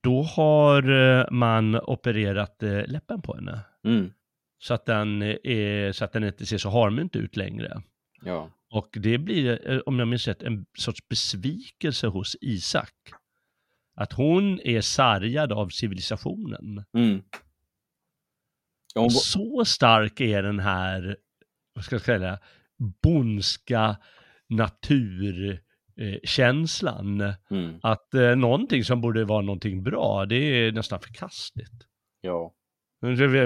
då 0.00 0.22
har 0.22 0.90
eh, 0.90 1.26
man 1.30 1.80
opererat 1.80 2.62
eh, 2.62 2.86
läppen 2.86 3.22
på 3.22 3.34
henne. 3.34 3.60
Mm. 3.84 4.12
Så 4.58 4.74
att, 4.74 4.86
den 4.86 5.22
är, 5.22 5.92
så 5.92 6.04
att 6.04 6.12
den 6.12 6.24
inte 6.24 6.46
ser 6.46 6.58
så 6.58 6.70
harmynt 6.70 7.16
ut 7.16 7.36
längre. 7.36 7.82
Ja. 8.24 8.50
Och 8.70 8.88
det 8.92 9.18
blir, 9.18 9.82
om 9.88 9.98
jag 9.98 10.08
minns 10.08 10.28
rätt, 10.28 10.42
en 10.42 10.66
sorts 10.78 11.08
besvikelse 11.08 12.06
hos 12.06 12.36
Isak. 12.40 12.94
Att 13.94 14.12
hon 14.12 14.60
är 14.60 14.80
sargad 14.80 15.52
av 15.52 15.68
civilisationen. 15.68 16.84
Mm. 16.96 17.22
Hon, 18.94 19.10
Så 19.10 19.64
stark 19.64 20.20
är 20.20 20.42
den 20.42 20.60
här, 20.60 21.16
vad 21.74 21.84
ska 21.84 21.94
jag 21.94 22.02
säga, 22.02 22.38
bondska 23.02 23.96
naturkänslan. 24.48 27.20
mm. 27.50 27.78
Att 27.82 28.14
eh, 28.14 28.36
någonting 28.36 28.84
som 28.84 29.00
borde 29.00 29.24
vara 29.24 29.42
någonting 29.42 29.82
bra, 29.82 30.26
det 30.26 30.36
är 30.36 30.72
nästan 30.72 31.00
förkastligt. 31.00 31.86
Ja. 32.20 32.54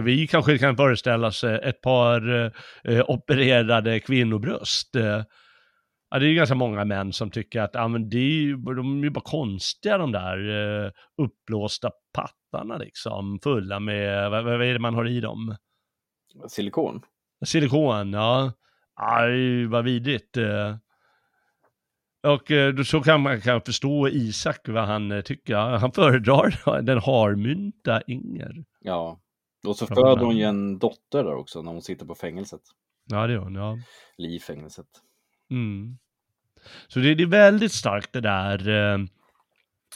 Vi, 0.05 0.27
kanske 0.27 0.59
kan 0.59 0.77
föreställa 0.77 1.27
oss 1.27 1.45
eh, 1.45 1.69
ett 1.69 1.81
par 1.81 2.53
eh, 2.85 3.11
opererade 3.11 4.01
kvinnobröst. 4.01 4.97
Eh, 4.97 5.23
ja, 6.11 6.19
det 6.19 6.27
är 6.27 6.29
ju 6.29 6.35
ganska 6.35 6.55
många 6.55 6.85
män 6.85 7.13
som 7.13 7.31
tycker 7.31 7.61
att 7.61 7.77
ah, 7.77 7.89
men 7.89 8.09
det 8.09 8.19
är 8.19 8.41
ju, 8.41 8.57
de 8.57 8.99
är 8.99 9.05
ju 9.05 9.11
bara 9.11 9.21
konstiga 9.25 9.99
de 9.99 10.13
där 10.13 10.39
eh, 10.85 10.91
uppblåsta 11.23 11.91
pattarna 12.13 12.77
liksom, 12.77 13.39
fulla 13.43 13.81
med, 13.81 14.31
vad, 14.31 14.45
vad 14.45 14.63
är 14.63 14.73
det 14.73 14.79
man 14.79 14.95
har 14.95 15.09
i 15.09 15.21
dem? 15.21 15.57
Silikon. 16.49 17.03
Silikon, 17.45 18.13
ja. 18.13 18.53
Aj, 18.95 19.67
vad 19.67 19.85
vidrigt. 19.85 20.37
eh. 20.37 20.77
Och 22.27 22.51
eh, 22.51 22.77
så 22.83 23.01
kan 23.01 23.21
man 23.21 23.41
kan 23.41 23.61
förstå 23.61 24.09
Isak 24.09 24.69
vad 24.69 24.85
han 24.85 25.23
tycker. 25.25 25.55
Han 25.57 25.93
föredrar 25.93 26.81
den 26.83 26.99
harmynta 26.99 28.03
Inger. 28.07 28.65
Ja. 28.81 29.21
Och 29.67 29.77
så 29.77 29.87
föder 29.87 30.25
hon 30.25 30.37
ju 30.37 30.45
en 30.45 30.79
dotter 30.79 31.25
där 31.25 31.35
också 31.35 31.63
när 31.63 31.73
hon 31.73 31.83
sitter 31.83 32.07
på 32.07 32.15
fängelset. 32.15 32.61
Ja, 33.11 33.27
det 33.27 33.33
gör 33.33 33.41
hon, 33.41 33.55
ja. 33.55 33.79
Eller 34.19 34.29
i 34.29 34.39
fängelset. 34.39 34.87
Mm. 35.51 35.99
Så 36.89 36.99
det, 36.99 37.15
det 37.15 37.23
är 37.23 37.27
väldigt 37.27 37.73
starkt 37.73 38.13
det 38.13 38.21
där, 38.21 38.69
eh, 38.69 38.99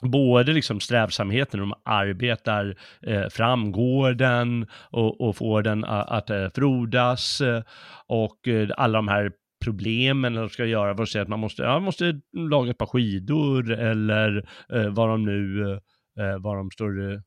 både 0.03 0.53
liksom 0.53 0.81
strävsamheten, 0.81 1.61
de 1.61 1.75
arbetar 1.85 2.77
eh, 3.03 3.29
fram 3.29 3.73
gården 3.73 4.67
och, 4.91 5.21
och 5.21 5.37
får 5.37 5.63
den 5.63 5.85
a- 5.85 6.03
att 6.09 6.31
eh, 6.31 6.49
frodas 6.55 7.41
eh, 7.41 7.63
och 8.07 8.49
eh, 8.49 8.69
alla 8.77 8.99
de 8.99 9.09
här 9.09 9.33
problemen 9.65 10.35
de 10.35 10.49
ska 10.49 10.65
göra, 10.65 10.97
för 10.97 11.03
att 11.03 11.09
säga 11.09 11.23
att 11.23 11.29
man 11.29 11.41
måste, 11.41 11.63
ja, 11.63 11.73
man 11.73 11.83
måste 11.83 12.21
laga 12.33 12.71
ett 12.71 12.79
par 12.79 12.87
skidor 12.87 13.73
eller 13.73 14.49
eh, 14.73 14.89
vad 14.89 15.09
de 15.09 15.25
nu 15.25 15.73
eh, 16.19 16.39
vad 16.41 16.57
de 16.57 16.71
står, 16.71 17.13
eh, 17.13 17.19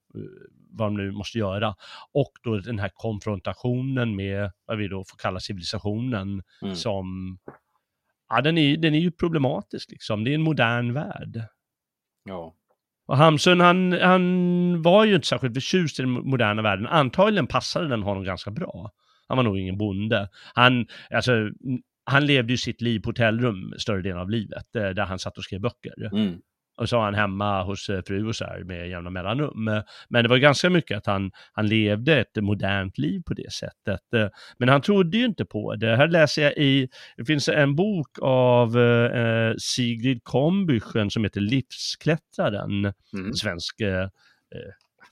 vad 0.72 0.88
de 0.88 0.98
nu 0.98 1.12
måste 1.12 1.38
göra. 1.38 1.76
Och 2.14 2.32
då 2.44 2.58
den 2.60 2.80
här 2.80 2.90
konfrontationen 2.94 4.16
med 4.16 4.52
vad 4.66 4.78
vi 4.78 4.88
då 4.88 4.98
får 5.10 5.18
kalla 5.18 5.40
civilisationen 5.40 6.42
Mm. 6.62 6.76
som, 6.76 7.38
ja 8.36 8.42
den 8.42 8.58
är, 8.58 8.78
den 8.78 8.96
är 8.96 9.00
ju 9.00 9.12
problematisk 9.12 9.92
liksom. 9.92 10.24
Det 10.24 10.32
är 10.32 10.36
en 10.36 10.42
modern 10.42 10.94
värld. 10.94 11.42
Ja. 12.26 12.56
Och 13.06 13.18
Hamsun, 13.18 13.60
han, 13.60 13.92
han 13.92 14.82
var 14.82 15.06
ju 15.06 15.16
inte 15.16 15.28
särskilt 15.28 15.54
förtjust 15.54 16.00
i 16.00 16.02
den 16.02 16.12
moderna 16.12 16.62
världen. 16.62 16.88
Antagligen 16.88 17.48
passade 17.48 17.88
den 17.88 18.04
honom 18.04 18.24
ganska 18.24 18.52
bra. 18.52 18.92
Han 19.28 19.38
var 19.38 19.44
nog 19.44 19.60
ingen 19.60 19.78
bonde. 19.78 20.30
Han, 20.54 20.88
alltså, 21.12 21.50
han 22.06 22.26
levde 22.26 22.54
ju 22.54 22.58
sitt 22.58 22.82
liv 22.82 23.00
på 23.00 23.10
hotellrum 23.10 23.74
större 23.78 24.02
delen 24.02 24.20
av 24.20 24.30
livet, 24.30 24.76
eh, 24.76 24.90
där 24.90 25.06
han 25.06 25.20
satt 25.20 25.38
och 25.38 25.44
skrev 25.44 25.62
böcker. 25.62 26.14
Mm. 26.14 26.40
Och 26.78 26.90
så 26.90 26.98
var 26.98 27.04
han 27.06 27.16
hemma 27.16 27.64
hos 27.64 27.90
eh, 27.90 28.02
fru 28.08 28.28
och 28.28 28.36
så 28.36 28.46
här 28.46 28.64
med 28.64 28.90
jämna 28.90 29.10
mellanrum. 29.10 29.64
Men 30.10 30.24
det 30.24 30.28
var 30.30 30.38
ganska 30.38 30.70
mycket 30.70 30.98
att 30.98 31.06
han, 31.06 31.32
han 31.54 31.68
levde 31.68 32.20
ett 32.20 32.36
modernt 32.44 32.98
liv 32.98 33.22
på 33.26 33.34
det 33.34 33.52
sättet. 33.54 34.32
Men 34.58 34.70
han 34.70 34.82
trodde 34.82 35.18
ju 35.18 35.26
inte 35.26 35.46
på 35.46 35.76
det. 35.76 35.96
Här 35.96 36.08
läser 36.08 36.42
jag 36.42 36.54
i, 36.58 36.90
det 37.18 37.26
finns 37.26 37.50
en 37.50 37.76
bok 37.76 38.08
av 38.22 38.80
eh, 38.80 39.54
Sigrid 39.58 40.22
Combüchen 40.24 41.10
som 41.10 41.24
heter 41.24 41.42
Livsklättraren, 41.42 42.94
Mm. 43.14 43.26
en 43.28 43.34
svensk 43.34 43.82
eh, 43.82 44.02
eh, 44.04 44.10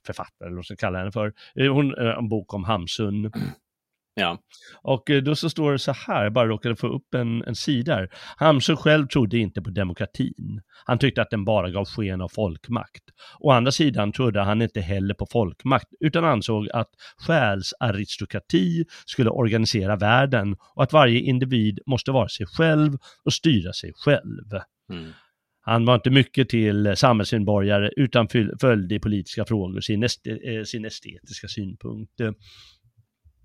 författare, 0.05 0.33
eller 0.47 0.49
vad 0.49 0.55
man 0.55 0.63
ska 0.63 0.75
kalla 0.75 0.97
henne 0.99 1.11
för. 1.11 1.33
Eh, 1.55 1.73
Hon, 1.73 1.95
en 1.97 2.29
bok 2.29 2.53
om 2.53 2.63
Hamsun. 2.63 3.31
Ja. 4.13 4.39
Och 4.81 5.09
eh, 5.09 5.23
då 5.23 5.35
så 5.35 5.49
står 5.49 5.71
det 5.71 5.79
så 5.79 5.91
här, 5.91 6.23
jag 6.23 6.33
bara 6.33 6.47
råkade 6.47 6.75
få 6.75 6.87
upp 6.87 7.13
en, 7.13 7.43
en 7.43 7.55
sida 7.55 7.95
här. 7.95 8.09
Hamsun 8.37 8.77
själv 8.77 9.07
trodde 9.07 9.37
inte 9.37 9.61
på 9.61 9.69
demokratin. 9.69 10.61
Han 10.85 10.99
tyckte 10.99 11.21
att 11.21 11.29
den 11.29 11.45
bara 11.45 11.69
gav 11.69 11.85
sken 11.85 12.21
av 12.21 12.27
folkmakt. 12.27 13.03
Å 13.39 13.51
andra 13.51 13.71
sidan 13.71 14.11
trodde 14.11 14.41
han 14.41 14.61
inte 14.61 14.81
heller 14.81 15.13
på 15.13 15.25
folkmakt, 15.31 15.87
utan 15.99 16.25
ansåg 16.25 16.69
att 16.73 16.89
själsaristokrati 17.17 18.85
skulle 19.05 19.29
organisera 19.29 19.95
världen 19.95 20.55
och 20.75 20.83
att 20.83 20.93
varje 20.93 21.19
individ 21.19 21.79
måste 21.85 22.11
vara 22.11 22.29
sig 22.29 22.45
själv 22.45 22.97
och 23.25 23.33
styra 23.33 23.73
sig 23.73 23.91
själv. 23.95 24.61
Mm. 24.91 25.11
Han 25.63 25.85
var 25.85 25.95
inte 25.95 26.09
mycket 26.09 26.49
till 26.49 26.93
samhällsmedborgare 26.95 27.89
utan 27.95 28.27
följde 28.61 28.95
i 28.95 28.99
politiska 28.99 29.45
frågor 29.45 29.81
sin, 29.81 30.03
este, 30.03 30.29
eh, 30.31 30.63
sin 30.63 30.85
estetiska 30.85 31.47
synpunkt. 31.47 32.21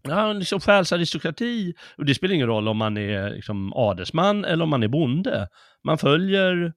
Ja, 0.08 0.32
liksom 0.32 0.60
själsaristokrati, 0.60 1.74
och 1.96 2.04
det 2.04 2.14
spelar 2.14 2.34
ingen 2.34 2.46
roll 2.46 2.68
om 2.68 2.76
man 2.76 2.96
är 2.96 3.30
liksom 3.30 3.72
adelsman 3.72 4.44
eller 4.44 4.64
om 4.64 4.70
man 4.70 4.82
är 4.82 4.88
bonde. 4.88 5.48
Man 5.84 5.98
följer 5.98 6.72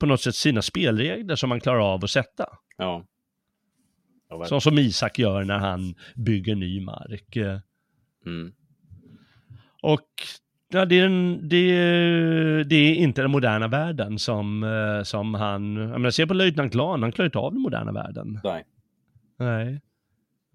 på 0.00 0.06
något 0.06 0.20
sätt 0.20 0.34
sina 0.34 0.62
spelregler 0.62 1.36
som 1.36 1.48
man 1.48 1.60
klarar 1.60 1.94
av 1.94 2.04
att 2.04 2.10
sätta. 2.10 2.46
Ja. 2.78 3.06
Så 4.44 4.60
som 4.60 4.78
Isak 4.78 5.18
gör 5.18 5.44
när 5.44 5.58
han 5.58 5.94
bygger 6.14 6.54
ny 6.54 6.80
mark. 6.80 7.36
Mm. 8.26 8.52
Och 9.82 10.10
ja, 10.68 10.84
det, 10.84 11.00
är 11.00 11.06
en, 11.06 11.48
det, 11.48 11.66
det 12.64 12.76
är 12.76 12.94
inte 12.94 13.22
den 13.22 13.30
moderna 13.30 13.68
världen 13.68 14.18
som, 14.18 14.62
eh, 14.62 15.02
som 15.02 15.34
han... 15.34 15.76
Jag 15.76 15.90
menar, 15.90 16.10
se 16.10 16.26
på 16.26 16.34
löjtnant 16.34 16.72
Glan, 16.72 17.02
han 17.02 17.12
klarar 17.12 17.26
inte 17.26 17.38
av 17.38 17.52
den 17.52 17.62
moderna 17.62 17.92
världen. 17.92 18.40
Nej. 18.44 18.64
Nej. 19.38 19.80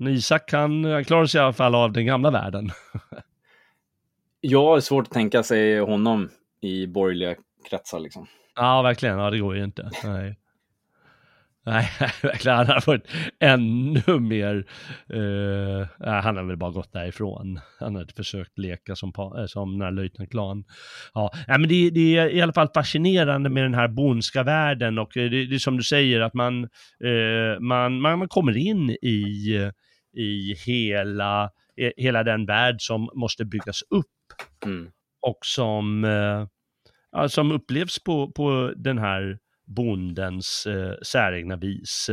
Isak, 0.07 0.51
han, 0.51 0.83
han 0.83 1.05
klarar 1.05 1.25
sig 1.25 1.39
i 1.39 1.41
alla 1.41 1.53
fall 1.53 1.75
av 1.75 1.91
den 1.91 2.05
gamla 2.05 2.31
världen. 2.31 2.71
Jag 4.41 4.65
har 4.65 4.79
svårt 4.79 5.07
att 5.07 5.13
tänka 5.13 5.43
sig 5.43 5.79
honom 5.79 6.29
i 6.61 6.87
borgerliga 6.87 7.35
kretsar. 7.69 7.99
Liksom. 7.99 8.27
Ja, 8.55 8.81
verkligen. 8.81 9.17
Ja, 9.17 9.29
det 9.29 9.39
går 9.39 9.55
ju 9.55 9.63
inte. 9.63 9.89
Nej. 10.03 10.35
Nej, 11.65 11.89
verkligen. 12.21 12.57
Han 12.57 12.67
har 12.67 12.83
varit 12.87 13.07
ännu 13.39 14.19
mer... 14.19 14.55
Uh, 15.13 15.87
han 15.99 16.37
har 16.37 16.43
väl 16.43 16.57
bara 16.57 16.71
gått 16.71 16.93
därifrån. 16.93 17.59
Han 17.79 17.95
har 17.95 18.01
inte 18.01 18.13
försökt 18.13 18.59
leka 18.59 18.95
som, 18.95 19.13
eh, 19.17 19.45
som 19.45 19.71
den 19.71 19.81
här 19.81 19.91
löjtnant 19.91 20.31
Klan. 20.31 20.63
Ja, 21.13 21.31
men 21.47 21.67
det, 21.67 21.89
det, 21.89 22.17
är 22.17 22.29
i 22.29 22.41
alla 22.41 22.53
fall 22.53 22.69
fascinerande 22.73 23.49
med 23.49 23.63
den 23.63 23.73
här 23.73 23.87
bondska 23.87 24.43
världen 24.43 24.99
och 24.99 25.11
det, 25.13 25.29
det 25.29 25.55
är 25.55 25.59
som 25.59 25.77
du 25.77 25.83
säger 25.83 26.21
att 26.21 26.33
man, 26.33 26.63
uh, 27.03 27.59
man, 27.59 28.01
man, 28.01 28.19
man 28.19 28.27
kommer 28.27 28.57
in 28.57 28.89
i, 28.89 29.71
i 30.13 30.55
hela, 30.65 31.51
hela 31.97 32.23
den 32.23 32.45
värld 32.45 32.75
som 32.79 33.09
måste 33.13 33.45
byggas 33.45 33.81
upp. 33.89 34.05
Mm. 34.65 34.91
Och 35.21 35.37
som, 35.45 36.03
uh, 36.03 36.47
som 37.27 37.51
upplevs 37.51 38.03
på, 38.03 38.31
på 38.31 38.73
den 38.75 38.97
här 38.97 39.39
bondens 39.75 40.65
eh, 40.65 40.93
säregna 41.01 41.55
vis. 41.55 42.09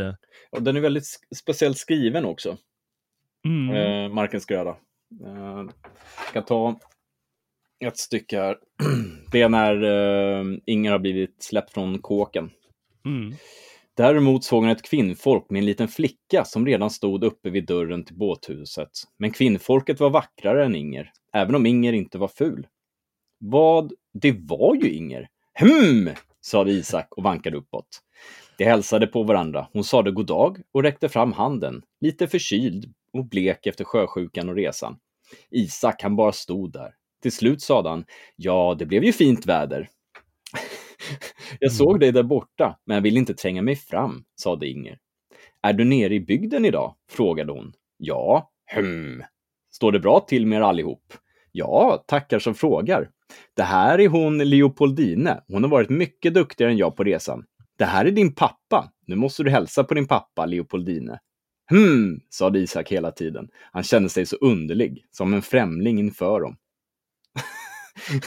Och 0.51 0.63
den 0.63 0.77
är 0.77 0.81
väldigt 0.81 1.05
speciellt 1.37 1.79
skriven 1.79 2.25
också. 2.25 2.57
Mm. 3.45 3.75
Eh, 3.77 4.15
Markens 4.15 4.47
gröda. 4.47 4.77
Eh, 5.25 5.65
jag 6.25 6.33
kan 6.33 6.45
ta 6.45 6.81
ett 7.85 7.99
stycke 7.99 8.37
här. 8.41 8.57
Det 9.33 9.43
är 9.43 9.49
när 9.49 9.83
eh, 9.83 10.45
Inger 10.67 10.91
har 10.91 10.99
blivit 10.99 11.43
släppt 11.43 11.73
från 11.73 11.99
kåken. 11.99 12.51
Mm. 13.05 13.35
Däremot 13.99 14.45
såg 14.45 14.63
han 14.63 14.73
ett 14.73 14.83
kvinnfolk 14.83 15.51
med 15.51 15.59
en 15.59 15.67
liten 15.67 15.89
flicka 15.89 16.45
som 16.45 16.67
redan 16.67 16.91
stod 16.91 17.25
uppe 17.25 17.51
vid 17.51 17.67
dörren 17.67 18.05
till 18.05 18.17
båthuset. 18.17 18.91
Men 19.17 19.31
kvinnfolket 19.31 20.01
var 20.01 20.11
vackrare 20.11 20.65
än 20.65 20.77
Inger, 20.77 21.13
även 21.33 21.55
om 21.55 21.67
Inger 21.67 21.93
inte 21.93 22.19
var 22.19 22.29
ful. 22.29 22.67
Vad? 23.39 23.93
Det 24.13 24.37
var 24.41 24.75
ju 24.75 24.91
Inger. 24.91 25.29
Hm! 25.55 26.11
sade 26.41 26.71
Isak 26.71 27.09
och 27.11 27.23
vankade 27.23 27.57
uppåt. 27.57 27.89
De 28.59 28.65
hälsade 28.65 29.07
på 29.07 29.23
varandra. 29.23 29.69
Hon 29.73 29.85
sade 29.85 30.11
goddag 30.11 30.59
och 30.73 30.83
räckte 30.83 31.09
fram 31.09 31.33
handen, 31.33 31.83
lite 32.01 32.29
förkyld 32.29 32.95
och 33.13 33.25
blek 33.25 33.67
efter 33.67 33.85
sjösjukan 33.85 34.49
och 34.49 34.57
resan. 34.57 34.97
Isak, 35.51 36.03
han 36.03 36.17
bara 36.17 36.33
stod 36.33 36.73
där. 36.73 36.95
Till 37.23 37.33
slut 37.33 37.63
sade 37.63 37.89
han, 37.89 38.05
ja, 38.37 38.77
det 38.79 38.87
blev 38.87 39.05
ju 39.05 39.13
fint 39.13 39.47
väder. 39.47 39.89
jag 41.61 41.73
såg 41.73 42.01
dig 42.01 42.13
där 42.13 42.23
borta, 42.23 42.79
men 42.85 42.95
jag 42.95 43.03
vill 43.03 43.17
inte 43.17 43.35
tränga 43.35 43.63
mig 43.63 43.77
fram, 43.77 44.25
sade 44.41 44.69
Inger. 44.69 44.99
Är 45.63 45.73
du 45.73 45.85
nere 45.85 46.15
i 46.15 46.21
bygden 46.21 46.65
idag? 46.65 46.95
frågade 47.11 47.53
hon. 47.53 47.73
Ja, 47.97 48.51
hm. 48.67 49.23
Står 49.71 49.93
det 49.93 50.01
bra 50.01 50.21
till 50.21 50.47
med 50.47 50.57
er 50.57 50.63
allihop? 50.63 51.13
Ja, 51.53 52.05
tackar 52.07 52.39
som 52.39 52.55
frågar. 52.55 53.11
Det 53.57 53.63
här 53.63 53.99
är 53.99 54.09
hon 54.09 54.39
Leopoldine. 54.39 55.41
Hon 55.49 55.63
har 55.63 55.71
varit 55.71 55.91
mycket 55.91 56.35
duktigare 56.35 56.73
än 56.73 56.79
jag 56.79 56.97
på 56.97 57.05
resan. 57.05 57.45
Det 57.79 57.85
här 57.85 58.05
är 58.05 58.11
din 58.11 58.35
pappa. 58.35 58.93
Nu 59.07 59.17
måste 59.17 59.43
du 59.43 59.51
hälsa 59.51 59.85
på 59.85 59.95
din 59.95 60.07
pappa, 60.07 60.47
Leopoldine. 60.47 61.19
Hmm, 61.71 62.21
sade 62.31 62.59
Isak 62.59 62.93
hela 62.93 63.11
tiden. 63.11 63.49
Han 63.73 63.83
kände 63.83 64.09
sig 64.09 64.27
så 64.27 64.37
underlig, 64.37 65.05
som 65.11 65.35
en 65.35 65.43
främling 65.43 65.99
inför 65.99 66.41
dem. 66.41 66.57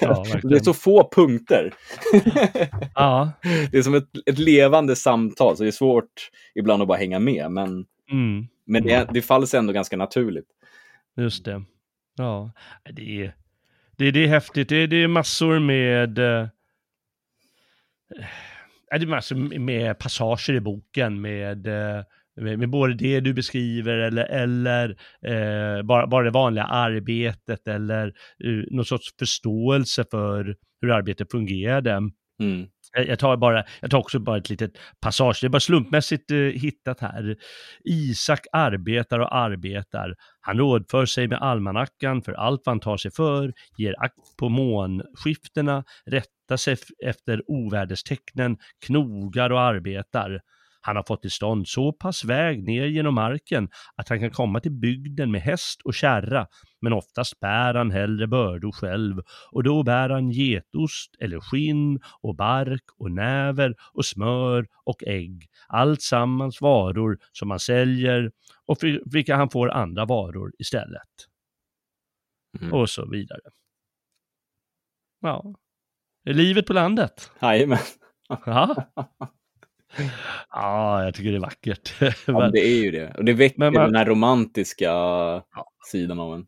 Ja, 0.01 0.25
det 0.43 0.55
är 0.55 0.63
så 0.63 0.73
få 0.73 1.09
punkter. 1.15 1.73
ja. 2.95 3.31
Det 3.71 3.77
är 3.77 3.81
som 3.81 3.93
ett, 3.93 4.09
ett, 4.25 4.39
levande 4.39 4.95
samtal, 4.95 5.57
så 5.57 5.63
det 5.63 5.69
är 5.69 5.71
svårt 5.71 6.31
ibland 6.55 6.81
att 6.81 6.87
bara 6.87 6.97
hänga 6.97 7.19
med. 7.19 7.51
Men, 7.51 7.85
mm. 8.11 8.47
men 8.65 8.83
det, 8.83 9.07
det 9.13 9.21
faller 9.21 9.55
ändå 9.55 9.73
ganska 9.73 9.97
naturligt. 9.97 10.47
Just 11.17 11.45
det. 11.45 11.63
Ja, 12.17 12.51
det 12.93 13.21
är, 13.21 13.35
det, 13.97 14.11
det 14.11 14.23
är 14.23 14.27
häftigt. 14.27 14.69
Det, 14.69 14.87
det 14.87 15.03
är 15.03 15.07
massor 15.07 15.59
med... 15.59 16.19
Eh, 16.19 16.47
det 18.89 19.05
är 19.05 19.07
massor 19.07 19.59
med 19.59 19.99
passager 19.99 20.53
i 20.53 20.59
boken 20.59 21.21
med, 21.21 21.67
eh, 21.67 22.03
med, 22.35 22.59
med 22.59 22.69
både 22.69 22.93
det 22.93 23.19
du 23.19 23.33
beskriver 23.33 23.97
eller, 23.97 24.23
eller 24.23 24.89
eh, 25.25 25.83
bara, 25.83 26.07
bara 26.07 26.23
det 26.23 26.31
vanliga 26.31 26.65
arbetet 26.65 27.67
eller 27.67 28.07
uh, 28.45 28.63
någon 28.71 28.85
sorts 28.85 29.09
förståelse 29.19 30.05
för 30.11 30.55
hur 30.81 30.91
arbetet 30.91 31.31
fungerade. 31.31 31.91
Mm. 32.41 32.67
Jag 32.93 33.19
tar, 33.19 33.37
bara, 33.37 33.63
jag 33.81 33.91
tar 33.91 33.97
också 33.97 34.19
bara 34.19 34.37
ett 34.37 34.49
litet 34.49 34.71
passage, 35.01 35.37
det 35.41 35.47
är 35.47 35.49
bara 35.49 35.59
slumpmässigt 35.59 36.31
eh, 36.31 36.37
hittat 36.37 36.99
här. 36.99 37.35
Isak 37.83 38.39
arbetar 38.51 39.19
och 39.19 39.35
arbetar. 39.35 40.15
Han 40.41 40.57
rådför 40.57 41.05
sig 41.05 41.27
med 41.27 41.41
almanackan 41.41 42.21
för 42.21 42.33
allt 42.33 42.61
vad 42.65 42.73
han 42.73 42.79
tar 42.79 42.97
sig 42.97 43.11
för, 43.11 43.53
ger 43.77 44.03
akt 44.03 44.37
på 44.39 44.49
månskiftena, 44.49 45.83
rättar 46.05 46.57
sig 46.57 46.77
efter 47.05 47.41
oväderstecknen, 47.47 48.57
knogar 48.85 49.49
och 49.49 49.61
arbetar. 49.61 50.41
Han 50.81 50.95
har 50.95 51.03
fått 51.03 51.21
till 51.21 51.31
stånd 51.31 51.67
så 51.67 51.93
pass 51.93 52.23
väg 52.25 52.63
ner 52.63 52.85
genom 52.85 53.15
marken 53.15 53.69
att 53.95 54.09
han 54.09 54.19
kan 54.19 54.31
komma 54.31 54.59
till 54.59 54.71
bygden 54.71 55.31
med 55.31 55.41
häst 55.41 55.81
och 55.81 55.93
kärra, 55.93 56.47
men 56.81 56.93
oftast 56.93 57.39
bär 57.39 57.73
han 57.73 57.91
hellre 57.91 58.27
bördor 58.27 58.71
själv 58.71 59.21
och 59.51 59.63
då 59.63 59.83
bär 59.83 60.09
han 60.09 60.31
getost 60.31 61.15
eller 61.19 61.39
skinn 61.39 61.99
och 62.21 62.35
bark 62.35 62.83
och 62.97 63.11
näver 63.11 63.75
och 63.93 64.05
smör 64.05 64.67
och 64.83 65.03
ägg, 65.03 65.47
allt 65.67 66.01
sammans 66.01 66.61
varor 66.61 67.17
som 67.31 67.49
han 67.49 67.59
säljer 67.59 68.31
och 68.65 68.79
för 68.79 69.01
vilka 69.13 69.35
han 69.35 69.49
får 69.49 69.69
andra 69.71 70.05
varor 70.05 70.51
istället. 70.59 71.27
Mm. 72.59 72.73
Och 72.73 72.89
så 72.89 73.09
vidare. 73.09 73.41
Ja, 75.21 75.53
är 76.25 76.33
livet 76.33 76.65
på 76.65 76.73
landet. 76.73 77.31
Jajamän. 77.41 77.77
Ja. 78.45 78.75
Ja, 80.49 81.03
jag 81.03 81.13
tycker 81.13 81.31
det 81.31 81.37
är 81.37 81.41
vackert. 81.41 81.93
ja, 82.27 82.39
men 82.39 82.51
det 82.51 82.59
är 82.59 82.83
ju 82.83 82.91
det. 82.91 83.13
Och 83.17 83.25
det 83.25 83.33
väcker 83.33 83.59
man, 83.59 83.73
den 83.73 83.95
här 83.95 84.05
romantiska 84.05 84.85
ja. 84.85 85.45
sidan 85.91 86.19
av 86.19 86.33
en. 86.33 86.45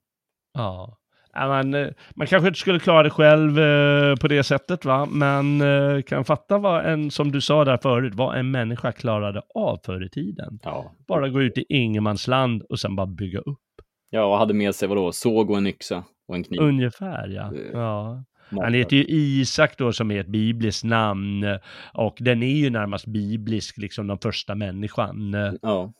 Ja. 0.53 0.97
Man, 1.35 1.73
eh, 1.73 1.87
man 2.15 2.27
kanske 2.27 2.47
inte 2.47 2.59
skulle 2.59 2.79
klara 2.79 3.03
det 3.03 3.09
själv 3.09 3.59
eh, 3.59 4.15
på 4.15 4.27
det 4.27 4.43
sättet, 4.43 4.85
va? 4.85 5.05
men 5.05 5.61
eh, 5.61 6.01
kan 6.01 6.25
fatta 6.25 6.57
vad 6.57 6.85
en, 6.85 7.11
som 7.11 7.31
du 7.31 7.41
sa 7.41 7.65
där 7.65 7.77
förut, 7.77 8.13
vad 8.15 8.37
en 8.37 8.51
människa 8.51 8.91
klarade 8.91 9.41
av 9.55 9.79
förr 9.85 10.05
i 10.05 10.09
tiden. 10.09 10.59
Ja. 10.63 10.91
Bara 11.07 11.29
gå 11.29 11.41
ut 11.41 11.57
i 11.57 11.65
ingenmansland 11.69 12.63
och 12.69 12.79
sen 12.79 12.95
bara 12.95 13.07
bygga 13.07 13.39
upp. 13.39 13.59
Ja, 14.09 14.25
och 14.25 14.37
hade 14.37 14.53
med 14.53 14.75
sig 14.75 14.87
vadå, 14.87 15.11
såg 15.11 15.49
och 15.49 15.57
en 15.57 15.67
yxa 15.67 16.03
och 16.27 16.35
en 16.35 16.43
kniv. 16.43 16.61
Ungefär, 16.61 17.27
ja. 17.27 17.51
ja. 17.73 18.23
Han 18.61 18.73
heter 18.73 18.95
ju 18.95 19.05
Isak 19.07 19.77
då 19.77 19.93
som 19.93 20.11
är 20.11 20.19
ett 20.19 20.27
bibliskt 20.27 20.83
namn 20.83 21.45
och 21.93 22.17
den 22.19 22.43
är 22.43 22.55
ju 22.55 22.69
närmast 22.69 23.05
biblisk, 23.05 23.77
liksom 23.77 24.07
den 24.07 24.17
första 24.17 24.55
människan. 24.55 25.35
Ja. 25.61 25.93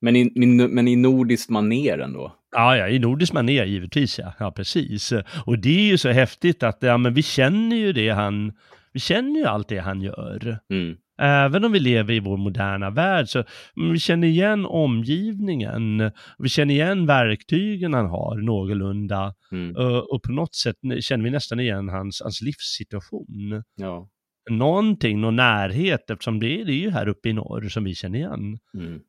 Men 0.00 0.16
i, 0.16 0.30
men 0.68 0.88
i 0.88 0.96
nordiskt 0.96 1.50
maner 1.50 1.98
ändå? 1.98 2.36
Ja, 2.52 2.76
ja, 2.76 2.88
i 2.88 2.98
nordiskt 2.98 3.34
maner 3.34 3.64
givetvis 3.64 4.18
ja. 4.18 4.32
Ja, 4.38 4.50
precis. 4.50 5.12
Och 5.46 5.58
det 5.58 5.78
är 5.78 5.86
ju 5.86 5.98
så 5.98 6.08
häftigt 6.08 6.62
att 6.62 6.78
ja, 6.80 6.98
men 6.98 7.14
vi 7.14 7.22
känner 7.22 7.76
ju 7.76 7.92
det 7.92 8.08
han, 8.08 8.52
vi 8.92 9.00
känner 9.00 9.40
ju 9.40 9.46
allt 9.46 9.68
det 9.68 9.78
han 9.78 10.02
gör. 10.02 10.58
Mm. 10.70 10.96
Även 11.18 11.64
om 11.64 11.72
vi 11.72 11.78
lever 11.80 12.14
i 12.14 12.20
vår 12.20 12.36
moderna 12.36 12.90
värld 12.90 13.28
så 13.28 13.44
vi 13.92 13.98
känner 13.98 14.28
igen 14.28 14.66
omgivningen, 14.66 16.10
vi 16.38 16.48
känner 16.48 16.74
igen 16.74 17.06
verktygen 17.06 17.94
han 17.94 18.06
har 18.06 18.36
någorlunda 18.36 19.34
mm. 19.52 19.76
och 20.10 20.22
på 20.22 20.32
något 20.32 20.54
sätt 20.54 20.76
känner 21.00 21.24
vi 21.24 21.30
nästan 21.30 21.60
igen 21.60 21.88
hans, 21.88 22.20
hans 22.22 22.42
livssituation. 22.42 23.62
Ja. 23.76 24.08
Någonting, 24.50 25.20
någon 25.20 25.36
närhet 25.36 26.10
eftersom 26.10 26.40
det, 26.40 26.64
det 26.64 26.72
är 26.72 26.80
ju 26.80 26.90
här 26.90 27.08
uppe 27.08 27.28
i 27.28 27.32
norr 27.32 27.68
som 27.68 27.84
vi 27.84 27.94
känner 27.94 28.18
igen. 28.18 28.58
Mm. 28.74 29.00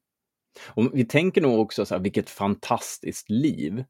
Och 0.68 0.90
vi 0.94 1.06
tänker 1.06 1.42
nog 1.42 1.60
också 1.60 1.86
så 1.86 1.96
här, 1.96 2.02
vilket 2.02 2.30
fantastiskt 2.30 3.30
liv. 3.30 3.84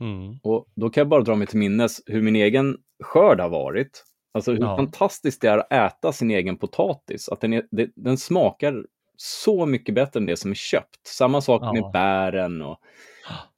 Mm. 0.00 0.38
Och 0.42 0.66
då 0.76 0.90
kan 0.90 1.00
jag 1.00 1.08
bara 1.08 1.22
dra 1.22 1.34
mig 1.34 1.46
till 1.46 1.58
minnes 1.58 2.00
hur 2.06 2.22
min 2.22 2.36
egen 2.36 2.76
skörd 3.04 3.40
har 3.40 3.48
varit. 3.48 4.04
Alltså 4.34 4.52
hur 4.52 4.60
ja. 4.60 4.76
fantastiskt 4.76 5.40
det 5.40 5.48
är 5.48 5.58
att 5.58 5.72
äta 5.72 6.12
sin 6.12 6.30
egen 6.30 6.56
potatis. 6.56 7.28
Att 7.28 7.40
den, 7.40 7.52
är, 7.52 7.66
det, 7.70 7.90
den 7.96 8.18
smakar 8.18 8.86
så 9.16 9.66
mycket 9.66 9.94
bättre 9.94 10.20
än 10.20 10.26
det 10.26 10.36
som 10.36 10.50
är 10.50 10.54
köpt. 10.54 11.06
Samma 11.06 11.40
sak 11.40 11.62
ja. 11.62 11.72
med 11.72 11.92
bären 11.92 12.62
och 12.62 12.80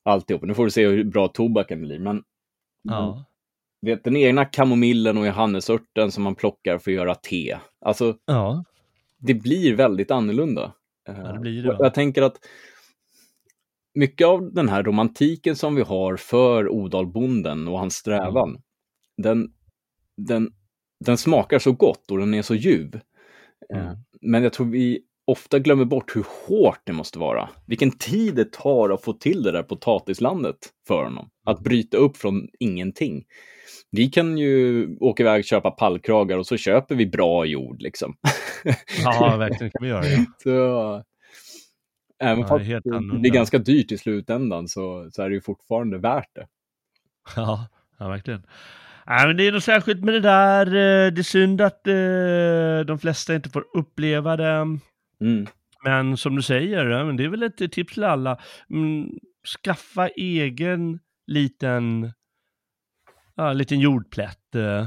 alltihop. 0.02 0.42
Nu 0.42 0.54
får 0.54 0.64
du 0.64 0.70
se 0.70 0.86
hur 0.86 1.04
bra 1.04 1.28
tobaken 1.28 1.80
blir. 1.80 1.98
Men, 1.98 2.22
ja. 2.82 3.24
vet, 3.80 4.04
den 4.04 4.16
egna 4.16 4.44
kamomillen 4.44 5.18
och 5.18 5.26
johannesörten 5.26 6.12
som 6.12 6.24
man 6.24 6.34
plockar 6.34 6.78
för 6.78 6.90
att 6.90 6.94
göra 6.94 7.14
te. 7.14 7.56
Alltså, 7.80 8.16
ja. 8.24 8.64
det 9.18 9.34
blir 9.34 9.76
väldigt 9.76 10.10
annorlunda. 10.10 10.72
Det 11.06 11.38
blir 11.40 11.62
det. 11.62 11.76
Jag 11.78 11.94
tänker 11.94 12.22
att 12.22 12.38
mycket 13.94 14.26
av 14.26 14.52
den 14.52 14.68
här 14.68 14.82
romantiken 14.82 15.56
som 15.56 15.74
vi 15.74 15.82
har 15.82 16.16
för 16.16 16.68
Odalbonden 16.68 17.68
och 17.68 17.78
hans 17.78 17.94
strävan, 17.94 18.48
mm. 18.48 18.62
den, 19.16 19.52
den 20.16 20.50
den 21.05 21.18
smakar 21.18 21.59
så 21.59 21.73
gott 21.73 22.10
och 22.10 22.18
den 22.18 22.35
är 22.35 22.43
så 22.43 22.55
ljuv. 22.55 23.01
Mm. 23.74 23.97
Men 24.20 24.43
jag 24.43 24.52
tror 24.52 24.66
vi 24.66 25.01
ofta 25.27 25.59
glömmer 25.59 25.85
bort 25.85 26.16
hur 26.16 26.27
hårt 26.47 26.81
det 26.85 26.93
måste 26.93 27.18
vara. 27.18 27.48
Vilken 27.66 27.90
tid 27.90 28.35
det 28.35 28.52
tar 28.52 28.90
att 28.90 29.02
få 29.02 29.12
till 29.12 29.43
det 29.43 29.52
där 29.52 29.62
potatislandet 29.62 30.56
för 30.89 31.05
honom. 31.05 31.31
Att 31.47 31.60
bryta 31.60 31.97
upp 31.97 32.16
från 32.16 32.48
ingenting. 32.59 33.24
Vi 33.90 34.06
kan 34.09 34.39
ju 34.39 34.89
åka 35.01 35.23
iväg 35.23 35.39
och 35.39 35.44
köpa 35.44 35.70
pallkragar 35.70 36.39
och 36.39 36.47
så 36.47 36.56
köper 36.56 36.94
vi 36.94 37.06
bra 37.06 37.44
jord 37.44 37.82
liksom. 37.82 38.16
Ja, 39.05 39.36
verkligen 39.36 39.70
kan 39.70 39.82
vi 39.82 39.89
göra 39.89 40.02
det. 40.02 40.27
Så, 40.43 41.02
även 42.18 42.40
Ja, 42.40 42.48
fast 42.48 42.64
det 42.64 42.74
annorlunda. 42.74 43.18
blir 43.18 43.31
ganska 43.31 43.59
dyrt 43.59 43.93
i 43.93 43.98
slutändan 43.98 44.68
så, 44.68 45.09
så 45.12 45.23
är 45.23 45.28
det 45.28 45.35
ju 45.35 45.40
fortfarande 45.40 45.98
värt 45.98 46.35
det. 46.35 46.47
Ja, 47.36 47.68
ja 47.98 48.09
verkligen. 48.09 48.43
Nej, 49.06 49.26
men 49.26 49.36
det 49.36 49.46
är 49.48 49.52
något 49.52 49.64
särskilt 49.64 50.04
med 50.04 50.14
det 50.14 50.20
där. 50.20 50.66
eh, 50.66 51.12
Det 51.12 51.20
är 51.20 51.22
synd 51.22 51.60
att 51.60 51.86
eh, 51.86 52.86
de 52.86 52.98
flesta 52.98 53.34
inte 53.34 53.50
får 53.50 53.64
uppleva 53.76 54.36
det. 54.36 54.50
Mm. 55.20 55.46
Men 55.84 56.16
som 56.16 56.36
du 56.36 56.42
säger, 56.42 56.86
ja, 56.86 57.04
det 57.12 57.24
är 57.24 57.28
väl 57.28 57.42
ett 57.42 57.72
tips 57.72 57.94
till 57.94 58.04
alla. 58.04 58.38
Mm, 58.70 59.10
skaffa 59.64 60.08
egen 60.08 60.98
liten, 61.26 62.12
ja, 63.34 63.52
liten 63.52 63.80
jordplätt. 63.80 64.54
eh. 64.54 64.86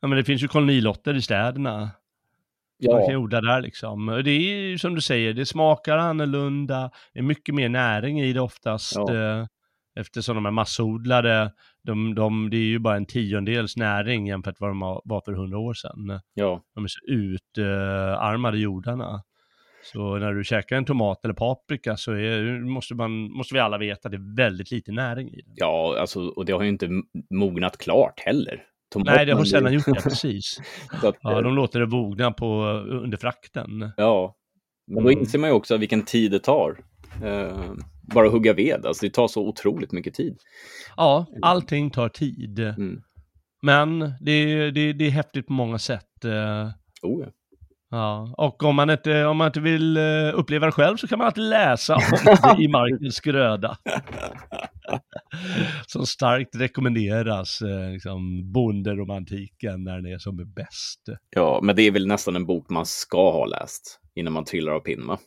Ja, 0.00 0.08
men 0.08 0.18
det 0.18 0.24
finns 0.24 0.42
ju 0.42 0.48
kolonilotter 0.48 1.14
i 1.14 1.22
städerna. 1.22 1.90
Man 2.90 3.00
kan 3.04 3.10
Ja, 3.12 3.18
odla 3.18 3.40
där 3.40 3.60
liksom. 3.60 4.06
Det 4.24 4.30
är 4.30 4.40
ju 4.68 4.78
som 4.78 4.94
du 4.94 5.00
säger, 5.00 5.32
det 5.34 5.46
smakar 5.46 5.98
annorlunda. 5.98 6.90
Det 7.12 7.18
är 7.18 7.22
mycket 7.22 7.54
mer 7.54 7.68
näring 7.68 8.20
i 8.20 8.32
det 8.32 8.40
oftast. 8.40 8.92
Ja. 8.96 9.48
Eh, 9.96 10.00
Eftersom 10.00 10.34
de 10.34 10.46
är 10.46 10.50
massodlade, 10.50 11.52
de, 11.82 12.14
de, 12.14 12.50
det 12.50 12.56
är 12.56 12.60
ju 12.60 12.78
bara 12.78 12.96
en 12.96 13.06
tiondels 13.06 13.76
näring 13.76 14.26
jämfört 14.26 14.60
med 14.60 14.68
vad 14.68 14.70
de 14.70 15.00
var- 15.04 15.20
för 15.24 15.32
hundra 15.32 15.58
år 15.58 15.74
sedan. 15.74 16.20
ja, 16.34 16.62
De 16.74 16.84
är 16.84 16.88
så 16.88 17.00
utarmade 17.12 18.58
jordarna. 18.58 19.22
Så 19.92 20.18
när 20.18 20.32
du 20.32 20.44
käkar 20.44 20.76
en 20.76 20.84
tomat 20.84 21.24
eller 21.24 21.34
paprika 21.34 21.96
så 21.96 22.12
är, 22.12 22.60
måste, 22.64 22.94
man, 22.94 23.12
måste 23.12 23.54
vi 23.54 23.60
alla 23.60 23.78
veta 23.78 24.08
att 24.08 24.12
det 24.12 24.16
är 24.16 24.36
väldigt 24.36 24.70
lite 24.70 24.92
näring 24.92 25.28
i 25.28 25.42
den. 25.42 25.54
ja, 25.56 25.96
alltså, 26.00 26.20
och 26.28 26.44
det 26.44 26.52
har 26.52 26.62
ju 26.62 26.68
inte 26.68 26.88
mognat 27.30 27.78
klart 27.78 28.20
heller. 28.20 28.62
Nej, 28.96 29.26
det 29.26 29.32
har 29.34 29.44
sällan 29.44 29.72
gjort 29.74 29.84
det, 29.84 29.92
precis. 30.02 30.58
att, 31.02 31.16
Ja, 31.20 31.40
de 31.42 31.54
låter 31.54 31.80
det 31.80 31.86
mogna 31.86 32.30
på, 32.32 32.62
under 32.88 33.16
frakten. 33.18 33.90
Ja, 33.96 34.34
men 34.86 35.04
då 35.04 35.10
Mm. 35.10 35.20
inser 35.20 35.38
man 35.38 35.50
ju 35.50 35.54
också 35.56 35.76
vilken 35.76 36.02
tid 36.04 36.30
det 36.30 36.38
tar. 36.38 36.78
Eh, 37.24 37.72
bara 38.14 38.28
hugga 38.28 38.52
ved, 38.52 38.86
alltså 38.86 39.06
det 39.06 39.12
tar 39.14 39.28
så 39.28 39.48
otroligt 39.48 39.92
mycket 39.92 40.14
tid. 40.14 40.36
Ja, 40.96 41.26
allting 41.42 41.90
tar 41.90 42.08
tid. 42.08 42.58
Mm. 42.58 43.02
Men 43.62 43.98
det 44.20 44.32
är, 44.32 44.70
det, 44.70 44.80
är- 44.80 44.94
det 44.94 45.06
är 45.06 45.10
häftigt 45.10 45.46
på 45.46 45.52
många 45.52 45.78
sätt. 45.78 46.24
eh, 46.24 46.68
Oh, 47.02 47.20
ja. 47.24 47.30
Ja, 47.90 48.34
och 48.38 48.62
om 48.62 48.76
man 48.76 48.90
inte, 48.90 49.24
om 49.24 49.36
man 49.36 49.46
inte 49.46 49.60
vill 49.60 49.96
eh, 49.96 50.02
uppleva 50.34 50.66
det 50.66 50.72
själv 50.72 50.96
så 50.96 51.08
kan 51.08 51.18
man 51.18 51.26
alltid 51.26 51.44
läsa 51.44 51.94
om 51.94 52.02
det 52.56 52.62
i 52.62 52.68
Markens 52.68 53.20
gröda. 53.20 53.76
Som 55.86 56.06
starkt 56.06 56.56
rekommenderas, 56.56 57.62
eh, 57.62 57.90
liksom 57.90 58.52
bonderomantiken 58.52 59.84
när 59.84 59.96
den 60.00 60.12
är 60.12 60.18
som 60.18 60.52
bäst. 60.56 61.00
ja, 61.30 61.60
men 61.62 61.76
det 61.76 61.82
är 61.82 61.90
väl 61.90 62.06
nästan 62.06 62.36
en 62.36 62.46
bok 62.46 62.70
man 62.70 62.86
ska 62.86 63.30
ha 63.32 63.46
läst 63.46 64.00
innan 64.14 64.32
man 64.32 64.44
trillar 64.44 64.72
av 64.72 64.80
pinn, 64.80 65.06
va? 65.06 65.18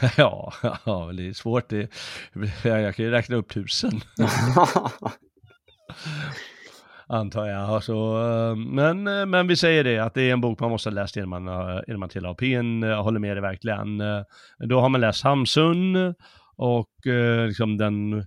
ja, 0.16 0.52
ja, 0.84 1.12
det 1.16 1.28
är 1.28 1.32
svårt. 1.32 1.68
Det, 1.68 1.90
jag 2.64 2.96
kan 2.96 3.04
ju 3.04 3.10
räkna 3.10 3.36
upp 3.36 3.48
tusen, 3.48 4.00
antar 7.06 7.46
jag. 7.46 7.70
Alltså, 7.70 7.92
eh, 7.92 8.56
men, 8.56 9.06
eh, 9.06 9.26
men 9.26 9.46
vi 9.46 9.56
säger 9.56 9.84
det, 9.84 9.98
att 9.98 10.14
det 10.14 10.22
är 10.22 10.32
en 10.32 10.40
bok 10.40 10.60
man 10.60 10.70
måste 10.70 10.88
ha 10.88 10.94
läst 10.94 11.16
innan 11.16 11.28
man, 11.28 11.48
eh, 11.48 11.80
innan 11.88 12.00
man 12.00 12.08
trillar 12.08 12.30
av 12.30 12.34
pinn. 12.34 12.82
Jag 12.82 13.02
håller 13.02 13.20
med 13.20 13.36
dig 13.36 13.42
verkligen. 13.42 13.98
Då 14.68 14.80
har 14.80 14.88
man 14.88 15.00
läst 15.00 15.24
Hamsun 15.24 16.14
och 16.56 16.90
liksom 17.46 17.76
den 17.76 18.26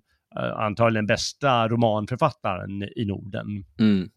antagligen 0.56 1.08
bästa 1.08 1.68
romanförfattaren 1.68 2.84
i 2.96 3.06
Norden 3.06 3.66
mm. 3.80 4.10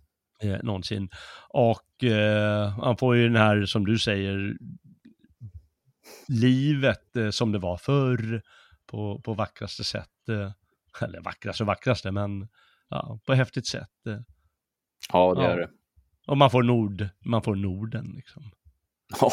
eh, 0.43 0.59
någonsin. 0.62 1.09
Och 1.49 2.05
eh, 2.05 2.69
han 2.69 2.97
får 2.97 3.16
ju 3.16 3.23
den 3.23 3.37
här, 3.37 3.65
som 3.65 3.87
du 3.87 3.99
säger, 3.99 4.57
livet 6.28 7.16
eh, 7.16 7.30
som 7.30 7.52
det 7.52 7.59
var 7.59 7.76
förr 7.76 8.43
på, 8.86 9.20
på 9.24 9.35
vackraste 9.35 9.85
sätt. 9.85 10.28
Eh, 10.28 10.51
eller 11.02 11.20
vackraste 11.20 11.62
och 11.62 11.66
vackraste, 11.66 12.10
men 12.10 12.48
ja, 12.89 13.20
på 13.26 13.35
häftigt 13.35 13.66
sätt. 13.66 14.06
Eh. 14.06 14.18
Ja, 15.12 15.35
det 15.35 15.43
Ja. 15.43 15.48
är 15.48 15.56
det. 15.56 15.70
Och 16.26 16.36
man 16.36 16.51
får 16.51 16.62
Nord, 16.62 17.09
man 17.24 17.43
får 17.43 17.55
Norden 17.56 18.12
liksom. 18.16 18.51
Ja, 19.20 19.32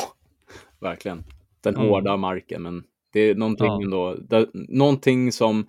verkligen. 0.80 1.24
Den 1.62 1.76
Mm. 1.76 1.88
hårda 1.88 2.18
marken, 2.18 2.62
men 2.64 2.84
det 3.14 3.20
är 3.20 3.36
någonting 3.36 3.66
Ja. 3.68 3.82
ändå, 3.84 4.16
det, 4.16 4.50
någonting 4.54 5.32
som 5.32 5.68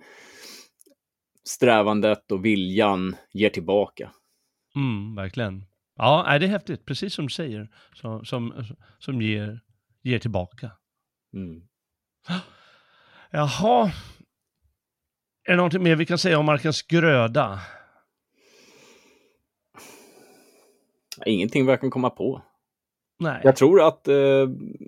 strävandet 1.43 2.31
och 2.31 2.45
viljan 2.45 3.15
ger 3.33 3.49
tillbaka. 3.49 4.11
Mm, 4.75 5.15
verkligen. 5.15 5.65
Ja, 5.95 6.37
det 6.39 6.45
är 6.45 6.49
häftigt, 6.49 6.85
precis 6.85 7.13
som 7.13 7.25
du 7.25 7.29
säger, 7.33 7.69
som, 7.93 8.25
som, 8.25 8.65
som 8.99 9.21
ger, 9.21 9.61
ger 10.03 10.19
tillbaka. 10.19 10.71
Mm. 11.33 11.61
Jaha. 13.31 13.91
Är 15.43 15.51
det 15.51 15.55
någonting 15.55 15.83
mer 15.83 15.95
vi 15.95 16.05
kan 16.05 16.17
säga 16.17 16.39
om 16.39 16.45
Markens 16.45 16.81
gröda? 16.81 17.59
Ingenting 21.25 21.65
vad 21.65 21.73
jag 21.73 21.81
kan 21.81 21.89
komma 21.91 22.09
på. 22.09 22.41
Nej. 23.19 23.41
Jag 23.43 23.55
tror 23.55 23.81
att 23.87 24.07
eh, 24.07 24.13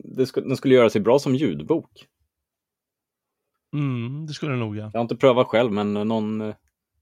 det 0.04 0.24
sk- 0.26 0.42
den 0.48 0.58
skulle 0.58 0.76
göra 0.76 0.90
sig 0.90 1.02
bra 1.02 1.20
som 1.20 1.36
ljudbok. 1.36 2.06
Mm, 3.74 4.26
det 4.26 4.34
skulle 4.34 4.52
det 4.52 4.58
nog 4.58 4.78
ja. 4.78 4.90
Jag 4.94 5.00
har 5.00 5.02
inte 5.02 5.16
prövat 5.16 5.48
själv, 5.48 5.72
men 5.72 5.94
någon 5.94 6.42
eh, 6.42 6.56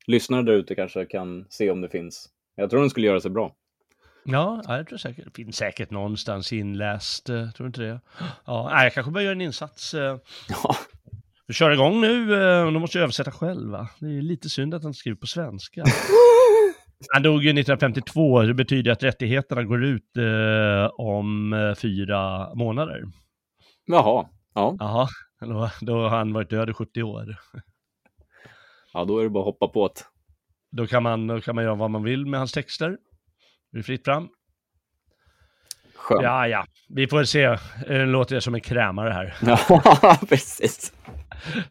lyssnare 0.08 0.44
där 0.44 0.54
ute 0.54 0.76
kanske 0.76 1.06
kan 1.06 1.46
se 1.50 1.72
om 1.72 1.82
det 1.82 1.90
finns. 1.90 2.30
Jag 2.56 2.70
tror 2.70 2.80
den 2.80 2.90
skulle 2.90 3.08
göra 3.08 3.22
sig 3.22 3.32
bra. 3.32 3.56
Ja, 4.30 4.62
ja, 4.68 4.78
jag 4.78 4.88
tror 4.88 4.98
säkert. 4.98 5.26
Det 5.26 5.32
finns 5.44 5.56
säkert 5.56 5.92
någonstans 5.92 6.54
inläst, 6.54 7.30
eh, 7.30 7.50
tror 7.50 7.64
du 7.64 7.68
inte 7.68 7.82
det? 7.82 8.00
Ja, 8.46 8.84
jag 8.84 8.94
kanske 8.94 9.12
börjar 9.12 9.26
göra 9.26 9.36
en 9.36 9.42
insats. 9.42 9.94
eh. 9.94 10.18
Ja, 10.50 10.76
Vi 11.48 11.54
kör 11.54 11.72
igång 11.72 12.02
nu, 12.02 12.44
eh, 12.44 12.66
och 12.66 12.74
då 12.74 12.80
måste 12.80 12.98
jag 12.98 13.04
översätta 13.04 13.32
själv 13.32 13.72
va? 13.72 13.90
Det 14.00 14.06
är 14.18 14.22
lite 14.22 14.50
synd 14.50 14.74
att 14.74 14.84
han 14.84 14.94
skriver 14.94 15.18
på 15.18 15.28
svenska. 15.28 15.84
Han 17.14 17.24
dog 17.24 17.44
ju 17.44 17.50
1952, 17.50 18.42
det 18.42 18.54
betyder 18.54 18.92
att 18.92 19.04
rättigheterna 19.04 19.64
går 19.64 19.84
ut 19.86 20.18
eh, 20.18 20.90
om 20.98 21.56
fyra 21.82 22.54
månader. 22.56 23.04
Jaha. 23.86 24.28
Ja. 24.56 24.76
Jaha, 24.80 25.08
då, 25.40 25.70
då 25.82 25.94
har 26.02 26.18
han 26.18 26.34
varit 26.34 26.50
död 26.50 26.70
i 26.70 26.74
70 26.74 27.04
år. 27.04 27.36
ja, 28.94 29.06
då 29.06 29.20
är 29.20 29.24
det 29.24 29.30
bara 29.30 29.40
att 29.40 29.46
hoppa 29.46 29.68
på 29.68 29.88
det. 29.88 30.02
Då 30.72 30.88
kan 30.88 31.04
man, 31.04 31.28
då 31.28 31.42
kan 31.42 31.56
man 31.56 31.64
göra 31.64 31.76
vad 31.76 31.92
man 31.92 32.04
vill 32.04 32.26
med 32.26 32.40
hans 32.40 32.52
texter. 32.52 32.98
Det 33.72 33.80
är 33.80 33.84
fritt 33.84 34.06
fram. 34.06 34.28
Skönt. 35.96 36.24
Ja, 36.24 36.48
ja, 36.48 36.66
vi 36.90 37.08
får 37.08 37.24
se. 37.24 37.44
Eh, 37.44 37.58
Nu 37.88 38.06
låter 38.06 38.36
jag 38.36 38.44
som 38.44 38.56
en 38.56 38.62
krämare 38.62 39.10
här. 39.10 39.36
Ja, 40.02 40.18
precis. 40.30 40.94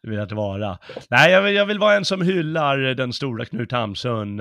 Det 0.03 0.09
vill 0.09 0.15
jag 0.19 0.25
inte 0.25 0.35
vara. 0.35 0.79
Nej, 1.11 1.33
jag 1.33 1.43
vill, 1.43 1.55
jag 1.55 1.67
vill 1.67 1.79
vara 1.79 1.97
en 1.97 2.05
som 2.05 2.23
hyllar 2.23 2.79
den 2.79 3.13
stora 3.13 3.45
Knut 3.45 3.73
Hamsun. 3.73 4.41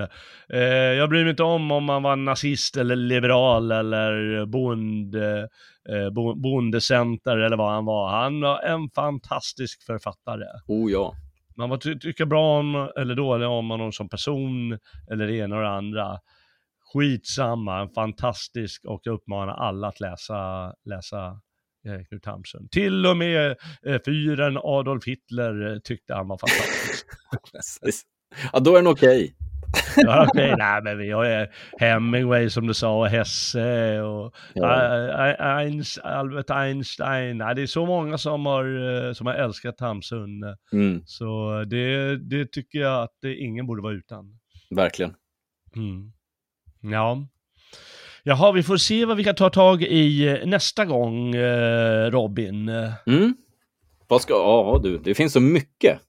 Eh, 0.50 0.60
jag 0.70 1.10
bryr 1.10 1.22
mig 1.24 1.30
inte 1.30 1.44
om 1.44 1.72
om 1.72 1.90
han 1.90 2.04
var 2.04 2.16
nazist 2.16 2.78
eller 2.78 2.96
liberal 2.96 3.72
eller 3.72 4.46
bond, 4.46 5.16
eh, 5.16 6.10
bo- 6.12 6.36
bondecenter 6.36 7.38
eller 7.38 7.58
vad 7.58 7.72
han 7.72 7.86
var. 7.86 8.10
Han 8.10 8.42
var 8.42 8.60
en 8.62 8.90
fantastisk 8.96 9.86
författare. 9.86 10.46
Oh 10.68 10.92
ja. 10.92 11.14
Man 11.58 11.70
var 11.70 11.78
ty- 11.78 12.00
tycka 12.00 12.26
bra 12.26 12.60
om 12.60 12.90
eller 13.00 13.16
dålig 13.16 13.48
om 13.48 13.70
honom 13.70 13.92
som 13.92 14.10
person 14.10 14.80
eller 15.12 15.28
det 15.28 15.36
ena 15.36 15.56
och 15.56 15.62
det 15.62 15.70
andra. 15.70 16.18
Skitsamma, 16.94 17.82
en 17.82 17.90
fantastisk 17.90 18.86
och 18.86 19.02
jag 19.04 19.14
uppmanar 19.14 19.54
alla 19.54 19.88
att 19.88 20.00
läsa, 20.00 20.74
läsa 20.86 21.26
eh, 21.88 22.04
Knut 22.10 22.26
Hamsun. 22.26 22.68
Till 22.72 23.06
och 23.06 23.18
med 23.18 23.56
eh, 23.86 24.02
fyren 24.06 24.58
Adolf 24.64 25.06
Hitler 25.06 25.72
eh, 25.74 25.80
tyckte 25.80 26.14
han 26.14 26.28
var 26.28 26.38
fantastisk. 26.38 27.06
Ja, 28.54 28.60
då 28.60 28.72
är 28.72 28.76
den 28.76 28.88
okej. 28.88 29.36
ja, 29.98 30.28
okej, 30.30 30.56
nej 30.58 30.82
men 30.84 30.98
vi 30.98 31.12
har 31.12 31.50
Hemingway 31.80 32.50
som 32.50 32.68
du 32.68 32.74
sa 32.74 33.00
och 33.00 33.08
Hesse 33.08 34.02
och 34.02 34.36
Ja. 34.54 34.84
eh, 34.86 35.40
Einst- 35.58 36.02
Albert 36.04 36.50
Einstein. 36.50 37.38
Nej, 37.38 37.56
det 37.56 37.62
är 37.62 37.66
så 37.68 37.86
många 37.86 38.18
som 38.18 38.46
har, 38.46 39.14
som 39.14 39.28
har 39.28 39.34
älskat 39.34 39.80
Hamsun. 39.80 40.44
Mm, 40.74 41.02
Så 41.06 41.64
det, 41.68 42.18
det 42.18 42.52
tycker 42.52 42.80
jag 42.80 43.04
att 43.04 43.14
det, 43.22 43.36
ingen 43.36 43.68
borde 43.68 43.82
vara 43.82 43.94
utan. 43.94 44.40
verkligen. 44.76 45.14
Mm. 45.76 46.12
Ja. 46.92 47.28
Jaha, 48.24 48.52
vi 48.52 48.64
får 48.64 48.78
se 48.78 49.06
vad 49.06 49.18
vi 49.18 49.24
kan 49.24 49.36
ta 49.36 49.50
tag 49.50 49.84
i 49.84 50.28
eh, 50.28 50.46
nästa 50.46 50.86
gång, 50.86 51.36
eh, 51.36 52.12
Robin. 52.12 52.70
Mm. 53.08 53.36
Vad 54.08 54.22
ska... 54.22 54.34
Ja, 54.34 54.80
du. 54.84 54.98
Det 54.98 55.16
finns 55.16 55.34
så 55.34 55.40
mycket. 55.40 56.00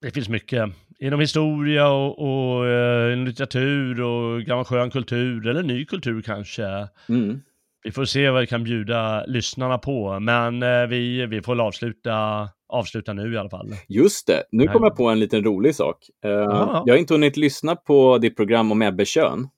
Det 0.00 0.10
finns 0.10 0.28
mycket. 0.28 0.70
Inom 0.98 1.20
historia 1.20 1.88
och, 1.88 2.18
och 2.18 2.66
inom 3.12 3.26
litteratur 3.26 4.00
och 4.00 4.42
gammal 4.42 4.64
skön 4.64 4.90
kultur, 4.90 5.46
eller 5.46 5.62
ny 5.62 5.84
kultur 5.84 6.22
kanske. 6.22 6.88
Mm. 7.08 7.40
Vi 7.84 7.92
får 7.92 8.04
se 8.04 8.30
vad 8.30 8.40
vi 8.40 8.46
kan 8.46 8.64
bjuda 8.64 9.24
lyssnarna 9.26 9.78
på, 9.78 10.20
men 10.20 10.62
eh, 10.62 10.86
vi, 10.86 11.26
vi 11.26 11.42
får 11.42 11.60
avsluta, 11.60 12.48
avsluta 12.68 13.12
nu 13.12 13.34
i 13.34 13.38
alla 13.38 13.50
fall. 13.50 13.74
Just 13.88 14.26
det, 14.26 14.42
nu 14.50 14.64
Nej. 14.64 14.72
kom 14.72 14.82
jag 14.82 14.96
på 14.96 15.08
en 15.08 15.20
liten 15.20 15.44
rolig 15.44 15.74
sak. 15.74 15.96
Ja. 16.20 16.82
Jag 16.86 16.94
har 16.94 16.98
inte 16.98 17.14
hunnit 17.14 17.36
lyssna 17.36 17.76
på 17.76 18.18
ditt 18.18 18.36
program 18.36 18.72
om 18.72 18.82
Ebbe 18.82 19.04
Schön, 19.04 19.48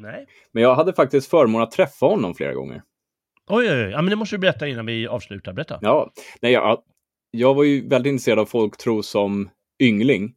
Nej. 0.00 0.26
men 0.52 0.62
jag 0.62 0.74
hade 0.74 0.92
faktiskt 0.92 1.30
förmånen 1.30 1.62
att 1.62 1.70
träffa 1.70 2.06
honom 2.06 2.34
flera 2.34 2.54
gånger. 2.54 2.82
Oj, 3.48 3.70
oj, 3.70 3.84
oj. 3.84 3.90
Ja, 3.90 4.02
men 4.02 4.10
det 4.10 4.16
måste 4.16 4.36
du 4.36 4.40
berätta 4.40 4.68
innan 4.68 4.86
vi 4.86 5.06
avslutar. 5.08 5.52
Berätta. 5.52 5.78
Ja, 5.82 6.10
nej, 6.42 6.52
jag, 6.52 6.82
jag 7.30 7.54
var 7.54 7.64
ju 7.64 7.88
väldigt 7.88 8.10
intresserad 8.10 8.38
av 8.38 8.46
folktro 8.46 9.02
som 9.02 9.50
yngling. 9.82 10.34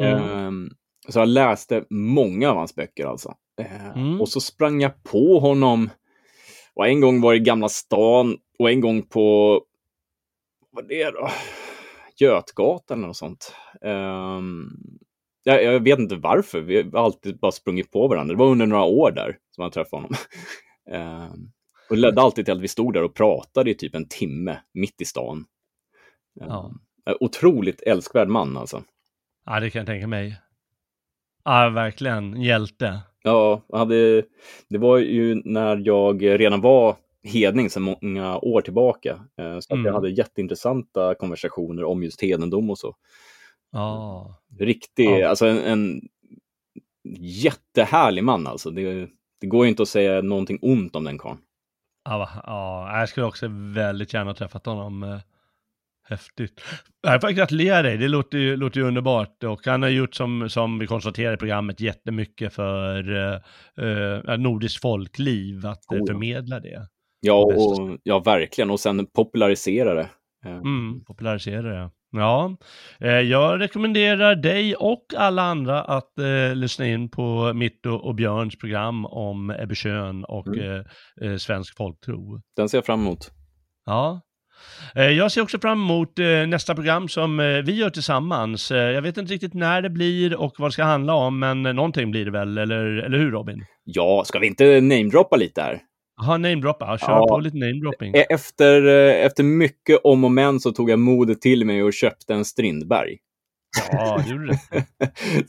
Mm. 0.00 0.14
Ehm, 0.22 0.70
så 1.08 1.18
jag 1.18 1.28
läste 1.28 1.84
många 1.90 2.50
av 2.50 2.56
hans 2.56 2.74
böcker 2.74 3.06
alltså. 3.06 3.34
Ehm, 3.60 4.02
Mm. 4.02 4.20
Och 4.20 4.28
så 4.28 4.40
sprang 4.40 4.80
jag 4.80 5.02
på 5.02 5.38
honom. 5.38 5.90
Och 6.74 6.86
en 6.88 7.00
gång 7.00 7.20
var 7.20 7.34
i 7.34 7.38
Gamla 7.38 7.68
stan 7.68 8.38
och 8.58 8.70
en 8.70 8.80
gång 8.80 9.02
på, 9.02 9.60
vad 10.70 10.92
är 10.92 11.04
det 11.04 11.10
då? 11.10 11.28
Götgatan 12.16 12.98
eller 12.98 13.06
något 13.06 13.16
sånt. 13.16 13.54
Ehm, 13.84 14.68
jag, 15.42 15.64
jag 15.64 15.80
vet 15.80 15.98
inte 15.98 16.16
varför, 16.16 16.60
vi 16.60 16.82
har 16.82 17.04
alltid 17.04 17.38
bara 17.38 17.52
sprungit 17.52 17.90
på 17.90 18.08
varandra. 18.08 18.34
Det 18.34 18.38
var 18.38 18.50
under 18.50 18.66
några 18.66 18.84
år 18.84 19.10
där 19.10 19.36
som 19.50 19.62
jag 19.62 19.72
träffade 19.72 20.02
honom. 20.02 20.16
Ehm, 20.90 21.50
och 21.90 21.96
det 21.96 22.02
ledde 22.02 22.20
alltid 22.20 22.44
till 22.44 22.54
att 22.54 22.60
vi 22.60 22.68
stod 22.68 22.94
där 22.94 23.02
och 23.02 23.14
pratade 23.14 23.70
i 23.70 23.74
typ 23.74 23.94
en 23.94 24.08
timme 24.08 24.58
mitt 24.74 25.00
i 25.00 25.04
stan. 25.04 25.44
Ja. 26.34 26.72
Ehm, 27.06 27.16
otroligt 27.20 27.82
älskvärd 27.82 28.28
man 28.28 28.56
alltså. 28.56 28.82
Ja, 29.46 29.60
det 29.60 29.70
kan 29.70 29.78
jag 29.80 29.86
tänka 29.86 30.06
mig. 30.06 30.36
Ja, 31.44 31.68
verkligen. 31.68 32.42
Hjälte. 32.42 33.00
Ja, 33.22 33.62
hade, 33.72 34.22
det 34.68 34.78
var 34.78 34.98
ju 34.98 35.42
när 35.44 35.76
jag 35.84 36.22
redan 36.40 36.60
var 36.60 36.96
hedning 37.24 37.70
sedan 37.70 37.82
många 37.82 38.38
år 38.38 38.60
tillbaka. 38.60 39.10
Eh, 39.38 39.58
Så 39.60 39.72
att 39.74 39.78
Mm. 39.78 39.86
jag 39.86 39.92
hade 39.92 40.10
jätteintressanta 40.10 41.14
konversationer 41.14 41.84
om 41.84 42.02
just 42.02 42.22
hedendom 42.22 42.70
och 42.70 42.78
så. 42.78 42.96
Ja. 43.72 44.34
Riktig, 44.58 45.06
Ja. 45.06 45.28
alltså 45.28 45.46
en, 45.46 45.58
en 45.58 46.00
jättehärlig 47.18 48.24
man 48.24 48.46
alltså. 48.46 48.70
Det, 48.70 49.08
det 49.40 49.46
går 49.46 49.64
ju 49.64 49.70
inte 49.70 49.82
att 49.82 49.88
säga 49.88 50.22
någonting 50.22 50.58
ont 50.62 50.96
om 50.96 51.04
den 51.04 51.18
karln. 51.18 51.38
Ja, 52.04 52.28
ja, 52.46 52.98
jag 53.00 53.08
skulle 53.08 53.26
också 53.26 53.46
väldigt 53.74 54.14
gärna 54.14 54.34
träffat 54.34 54.66
honom. 54.66 55.02
eh, 55.02 55.18
Häftigt. 56.08 56.60
Jag 57.02 57.20
får 57.20 57.30
gratulera 57.30 57.82
dig, 57.82 57.96
det 57.98 58.08
låter 58.08 58.38
ju, 58.38 58.56
låter 58.56 58.80
ju 58.80 58.86
underbart. 58.86 59.44
Och 59.44 59.60
han 59.66 59.82
har 59.82 59.88
gjort 59.88 60.14
som, 60.14 60.48
som 60.50 60.78
vi 60.78 60.86
konstaterar 60.86 61.34
i 61.34 61.36
programmet 61.36 61.80
jättemycket 61.80 62.54
för 62.54 63.10
uh, 63.10 63.38
uh, 63.84 64.36
nordiskt 64.38 64.80
folkliv, 64.82 65.66
att 65.66 65.92
eh, 65.92 65.96
Oh, 65.96 65.98
ja. 65.98 66.06
förmedla 66.06 66.60
det. 66.60 66.88
Ja, 67.20 67.34
och, 67.44 67.98
ja 68.02 68.18
verkligen. 68.18 68.70
Och 68.70 68.80
sen 68.80 69.06
popularisera 69.06 69.94
det. 69.94 70.08
Eh, 70.44 70.56
Mm, 70.56 71.04
popularisera 71.04 71.62
det. 71.62 71.90
Ja, 72.12 72.56
eh, 73.00 73.10
jag 73.10 73.60
rekommenderar 73.60 74.34
dig 74.34 74.74
och 74.76 75.04
alla 75.16 75.42
andra 75.42 75.80
att 75.82 76.18
eh, 76.18 76.54
lyssna 76.54 76.86
in 76.86 77.08
på 77.10 77.52
mitt 77.54 77.86
och, 77.86 78.04
och 78.06 78.14
Björns 78.14 78.58
program 78.58 79.06
om 79.06 79.50
Ebbe 79.50 79.74
Schön 79.74 80.24
och 80.24 80.46
Mm. 80.48 80.60
eh, 81.20 81.30
eh, 81.30 81.36
svensk 81.36 81.76
folktro. 81.76 82.40
Den 82.56 82.68
ser 82.68 82.78
jag 82.78 82.86
fram 82.86 83.00
emot. 83.00 83.30
Ja. 83.86 84.20
Eh, 84.94 85.08
Jag 85.08 85.32
ser 85.32 85.40
också 85.40 85.58
fram 85.58 85.82
emot 85.82 86.12
nästa 86.48 86.74
program 86.74 87.08
som 87.08 87.36
vi 87.66 87.72
gör 87.76 87.90
tillsammans. 87.90 88.70
Jag 88.70 89.02
vet 89.02 89.16
inte 89.16 89.32
riktigt 89.32 89.54
när 89.54 89.82
det 89.82 89.90
blir 89.90 90.36
och 90.40 90.52
vad 90.58 90.68
det 90.68 90.72
ska 90.72 90.84
handla 90.84 91.14
om, 91.14 91.38
men 91.38 91.62
någonting 91.62 92.10
blir 92.10 92.24
det 92.24 92.30
väl, 92.30 92.58
eller, 92.58 92.84
eller 92.84 93.18
hur 93.18 93.30
Robin? 93.30 93.64
Ja, 93.84 94.22
ska 94.26 94.38
vi 94.38 94.46
inte 94.46 94.80
namedroppa 94.80 95.36
lite 95.36 95.62
här? 95.62 95.78
Jaha, 96.16 96.38
namedroppa. 96.38 96.98
Kör 96.98 97.06
Ja. 97.12 97.26
på 97.28 97.38
lite 97.40 97.56
namedropping. 97.56 98.14
E- 98.14 98.26
Efter, 98.30 98.86
eh, 98.86 99.24
efter 99.26 99.42
mycket 99.44 100.00
om 100.04 100.24
och 100.24 100.30
men 100.32 100.60
så 100.60 100.72
tog 100.72 100.90
jag 100.90 100.98
modet 100.98 101.40
till 101.40 101.64
mig 101.64 101.82
och 101.82 101.92
köpte 101.92 102.34
en 102.34 102.44
Strindberg. 102.44 103.18
Ja, 103.92 104.18
det 104.26 104.30
gjorde 104.30 104.46
det. 104.70 104.84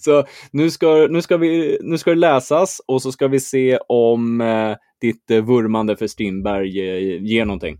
Så 0.01 0.25
nu 0.51 0.71
ska, 0.71 1.07
nu, 1.09 1.21
ska 1.21 1.37
vi, 1.37 1.77
nu 1.81 1.97
ska 1.97 2.09
det 2.09 2.15
läsas 2.19 2.81
och 2.87 3.01
så 3.01 3.11
ska 3.11 3.27
vi 3.27 3.39
se 3.39 3.77
om 3.87 4.41
eh, 4.41 4.75
ditt 5.01 5.31
eh, 5.31 5.41
vurmande 5.43 5.95
för 5.95 6.07
Strindberg 6.07 6.79
eh, 6.89 7.23
ger 7.23 7.45
någonting. 7.45 7.77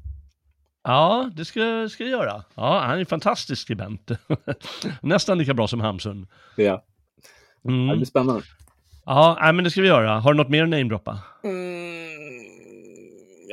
Ja, 0.83 1.29
det 1.35 1.45
ska, 1.45 1.89
ska 1.89 2.03
jag 2.03 2.11
göra. 2.11 2.43
Ja, 2.55 2.79
han 2.79 2.95
är 2.95 2.99
en 2.99 3.05
fantastisk 3.05 3.61
skribent. 3.61 4.11
Nästan 5.01 5.37
lika 5.37 5.53
bra 5.53 5.67
som 5.67 5.81
Hamsun. 5.81 6.27
Ja, 6.55 6.83
det 7.63 7.69
Mm. 7.69 7.95
blir 7.97 8.05
spännande. 8.05 8.41
Ja, 9.05 9.51
men 9.53 9.63
det 9.63 9.71
ska 9.71 9.81
vi 9.81 9.87
göra. 9.87 10.19
Har 10.19 10.33
du 10.33 10.37
något 10.37 10.49
mer 10.49 10.63
att 10.63 10.69
namedroppa? 10.69 11.19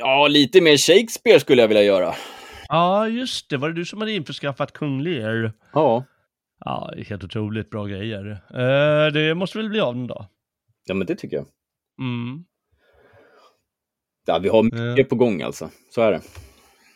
Ja, 0.01 0.27
lite 0.27 0.61
mer 0.61 0.77
Shakespeare 0.77 1.39
skulle 1.39 1.61
jag 1.61 1.67
vilja 1.67 1.83
göra. 1.83 2.13
Ja, 2.67 3.07
just 3.07 3.49
det. 3.49 3.57
Var 3.57 3.67
det 3.69 3.75
du 3.75 3.85
som 3.85 3.99
hade 3.99 4.11
införskaffat 4.11 4.73
Kung 4.73 5.01
Lear? 5.01 5.51
Ja, 5.73 6.03
Ja, 6.65 6.93
helt 7.07 7.23
otroligt 7.23 7.69
bra 7.69 7.85
grejer. 7.85 8.31
Eh, 8.53 9.13
det 9.13 9.35
måste 9.35 9.57
väl 9.57 9.69
bli 9.69 9.79
av 9.79 9.95
en 9.95 10.07
dag. 10.07 10.25
ja 10.85 10.93
men 10.93 11.07
det 11.07 11.15
tycker 11.15 11.37
jag. 11.37 11.45
Mm. 11.99 12.43
Ja, 14.25 14.39
vi 14.39 14.49
har 14.49 14.63
mycket 14.63 15.09
på 15.09 15.15
gång 15.15 15.41
alltså. 15.41 15.69
Så 15.95 16.01
är 16.01 16.11
det. 16.11 16.21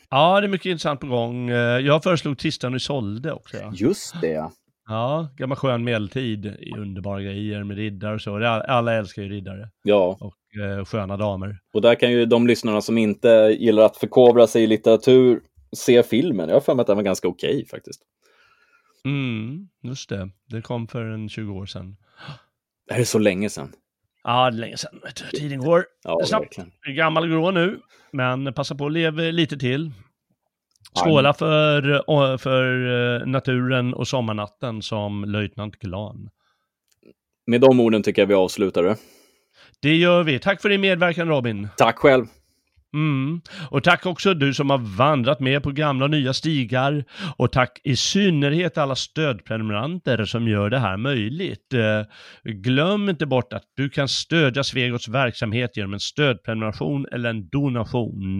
Ja, 0.10 0.42
det 0.42 0.48
är 0.48 0.50
mycket 0.50 0.66
intressant 0.66 1.00
på 1.00 1.08
gång. 1.08 1.50
Eh, 1.50 1.58
Jag 1.80 2.04
föreslog 2.04 2.38
Tristan 2.38 2.74
och 2.74 2.78
Isolde 2.78 3.32
också. 3.34 3.58
Ja. 3.58 3.72
Just 3.76 4.22
det, 4.22 4.28
ja. 4.32 4.52
Ja, 4.88 5.28
gammal 5.38 5.56
skön 5.58 5.84
medeltid. 5.84 6.46
i 6.46 6.72
Underbara 6.78 7.22
grejer 7.22 7.64
med 7.64 7.78
riddare 7.78 8.14
och 8.16 8.22
så. 8.22 8.38
Alla 8.46 8.94
älskar 8.94 9.22
ju 9.24 9.30
riddare 9.30 9.70
Ja, 9.84 10.18
och 10.22 10.62
eh, 10.64 10.86
sköna 10.86 11.18
damer. 11.18 11.60
och 11.74 11.82
där 11.82 11.96
kan 11.96 12.12
ju 12.12 12.26
de 12.26 12.48
lyssnarna 12.48 12.82
som 12.82 12.98
inte 12.98 13.58
gillar 13.60 13.84
att 13.86 13.98
förkovra 13.98 14.48
sig 14.48 14.64
i 14.64 14.68
litteratur 14.68 15.42
se 15.76 16.04
filmen. 16.04 16.50
Jag 16.50 16.56
har 16.56 16.62
för 16.62 16.76
mig 16.76 16.82
att 16.82 16.88
den 16.88 16.96
var 16.96 17.04
ganska 17.04 17.28
okej 17.28 17.66
faktiskt. 17.72 18.02
Mm, 19.06 19.68
just 19.84 20.10
det. 20.10 20.30
Det 20.50 20.62
kom 20.62 20.88
för 20.88 21.06
en 21.06 21.30
20 21.30 21.54
år 21.54 21.66
sedan. 21.66 21.96
Det 22.88 22.94
här 22.94 23.02
är 23.02 23.06
så 23.06 23.20
länge 23.20 23.50
sedan. 23.50 23.72
Ja, 24.24 24.52
det 24.52 24.58
är 24.58 24.60
länge 24.60 24.78
sedan. 24.78 25.00
Tiden 25.32 25.60
går. 25.60 25.86
Ja, 26.04 26.20
Snabbt. 26.26 26.44
verkligen. 26.58 26.96
Gammal 26.96 27.28
grå 27.30 27.52
nu, 27.52 27.80
men 28.12 28.54
passa 28.54 28.76
på 28.76 28.86
att 28.86 28.92
leva 28.92 29.22
lite 29.22 29.58
till. 29.58 29.92
Skåla 30.94 31.34
för, 31.34 32.38
för 32.38 32.88
eh, 33.22 33.28
naturen 33.28 33.94
och 33.94 34.08
sommarnatten 34.08 34.82
som 34.82 35.24
löjtnant 35.24 35.76
Glan. 35.76 36.30
Med 37.48 37.62
de 37.62 37.80
orden 37.80 38.04
tycker 38.04 38.22
jag 38.22 38.28
vi 38.28 38.34
avslutar 38.34 38.84
det. 38.84 38.96
Det 39.82 39.96
gör 39.96 40.24
vi. 40.24 40.40
Tack 40.40 40.62
för 40.62 40.70
din 40.70 40.82
medverkan 40.82 41.28
Robin. 41.28 41.68
Tack 41.78 41.98
själv. 41.98 42.26
Mm. 42.96 43.42
Och 43.70 43.84
tack 43.84 44.06
också 44.06 44.34
du 44.34 44.54
som 44.54 44.70
har 44.70 44.78
vandrat 44.78 45.40
med 45.40 45.64
på 45.64 45.72
gamla 45.72 46.06
och 46.06 46.12
nya 46.12 46.34
stigar. 46.34 47.06
Och 47.38 47.52
tack 47.52 47.82
i 47.84 47.96
synnerhet 47.96 48.78
alla 48.78 48.96
stödprenumeranter 48.96 50.26
som 50.26 50.48
gör 50.48 50.70
det 50.70 50.80
här 50.80 50.98
möjligt. 50.98 51.74
Eh, 51.74 52.02
glöm 52.44 53.10
inte 53.10 53.26
bort 53.26 53.54
att 53.54 53.64
du 53.76 53.90
kan 53.90 54.08
stödja 54.08 54.64
Svegots 54.64 55.08
verksamhet 55.08 55.78
genom 55.78 55.94
en 55.94 56.00
stödprenumeration 56.00 57.06
eller 57.12 57.30
en 57.30 57.50
donation. 57.50 58.40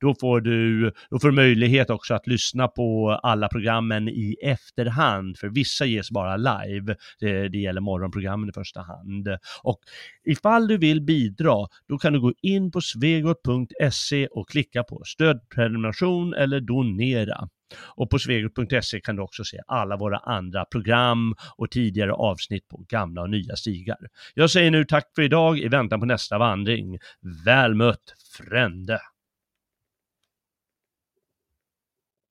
Då 0.00 0.14
får 0.20 0.40
du 0.40 0.92
då 1.10 1.18
får 1.18 1.28
du 1.28 1.34
möjlighet 1.34 1.90
också 1.90 2.14
att 2.14 2.26
lyssna 2.26 2.68
på 2.68 3.20
alla 3.22 3.48
programmen 3.48 4.08
i 4.08 4.36
efterhand, 4.42 5.38
för 5.38 5.48
vissa 5.48 5.84
ges 5.84 6.10
bara 6.10 6.36
live. 6.36 6.96
Det, 7.20 7.48
det 7.48 7.58
gäller 7.58 7.80
morgonprogrammen 7.80 8.48
i 8.48 8.52
första 8.52 8.80
hand. 8.80 9.28
Och 9.62 9.78
ifall 10.24 10.68
du 10.68 10.78
vill 10.78 11.00
bidra, 11.00 11.66
då 11.88 11.98
kan 11.98 12.12
du 12.12 12.20
gå 12.20 12.32
in 12.42 12.70
på 12.70 12.80
svegot.se 12.80 13.91
svegot.se 13.92 14.26
och 14.26 14.48
klicka 14.48 14.82
på 14.82 15.02
stödprenumeration 15.04 16.34
eller 16.34 16.60
donera. 16.60 17.48
Och 17.96 18.10
på 18.10 18.18
svegot.se 18.18 19.00
kan 19.00 19.16
du 19.16 19.22
också 19.22 19.44
se 19.44 19.58
alla 19.66 19.96
våra 19.96 20.18
andra 20.18 20.64
program 20.64 21.34
och 21.56 21.70
tidigare 21.70 22.12
avsnitt 22.12 22.68
på 22.68 22.84
gamla 22.88 23.22
och 23.22 23.30
nya 23.30 23.56
stigar. 23.56 23.98
Jag 24.34 24.50
säger 24.50 24.70
nu 24.70 24.84
tack 24.84 25.12
för 25.14 25.22
idag 25.22 25.58
i 25.58 25.68
väntan 25.68 26.00
på 26.00 26.06
nästa 26.06 26.38
vandring. 26.38 26.98
Väl 27.44 27.74
mött, 27.74 28.14
Frände! 28.36 29.00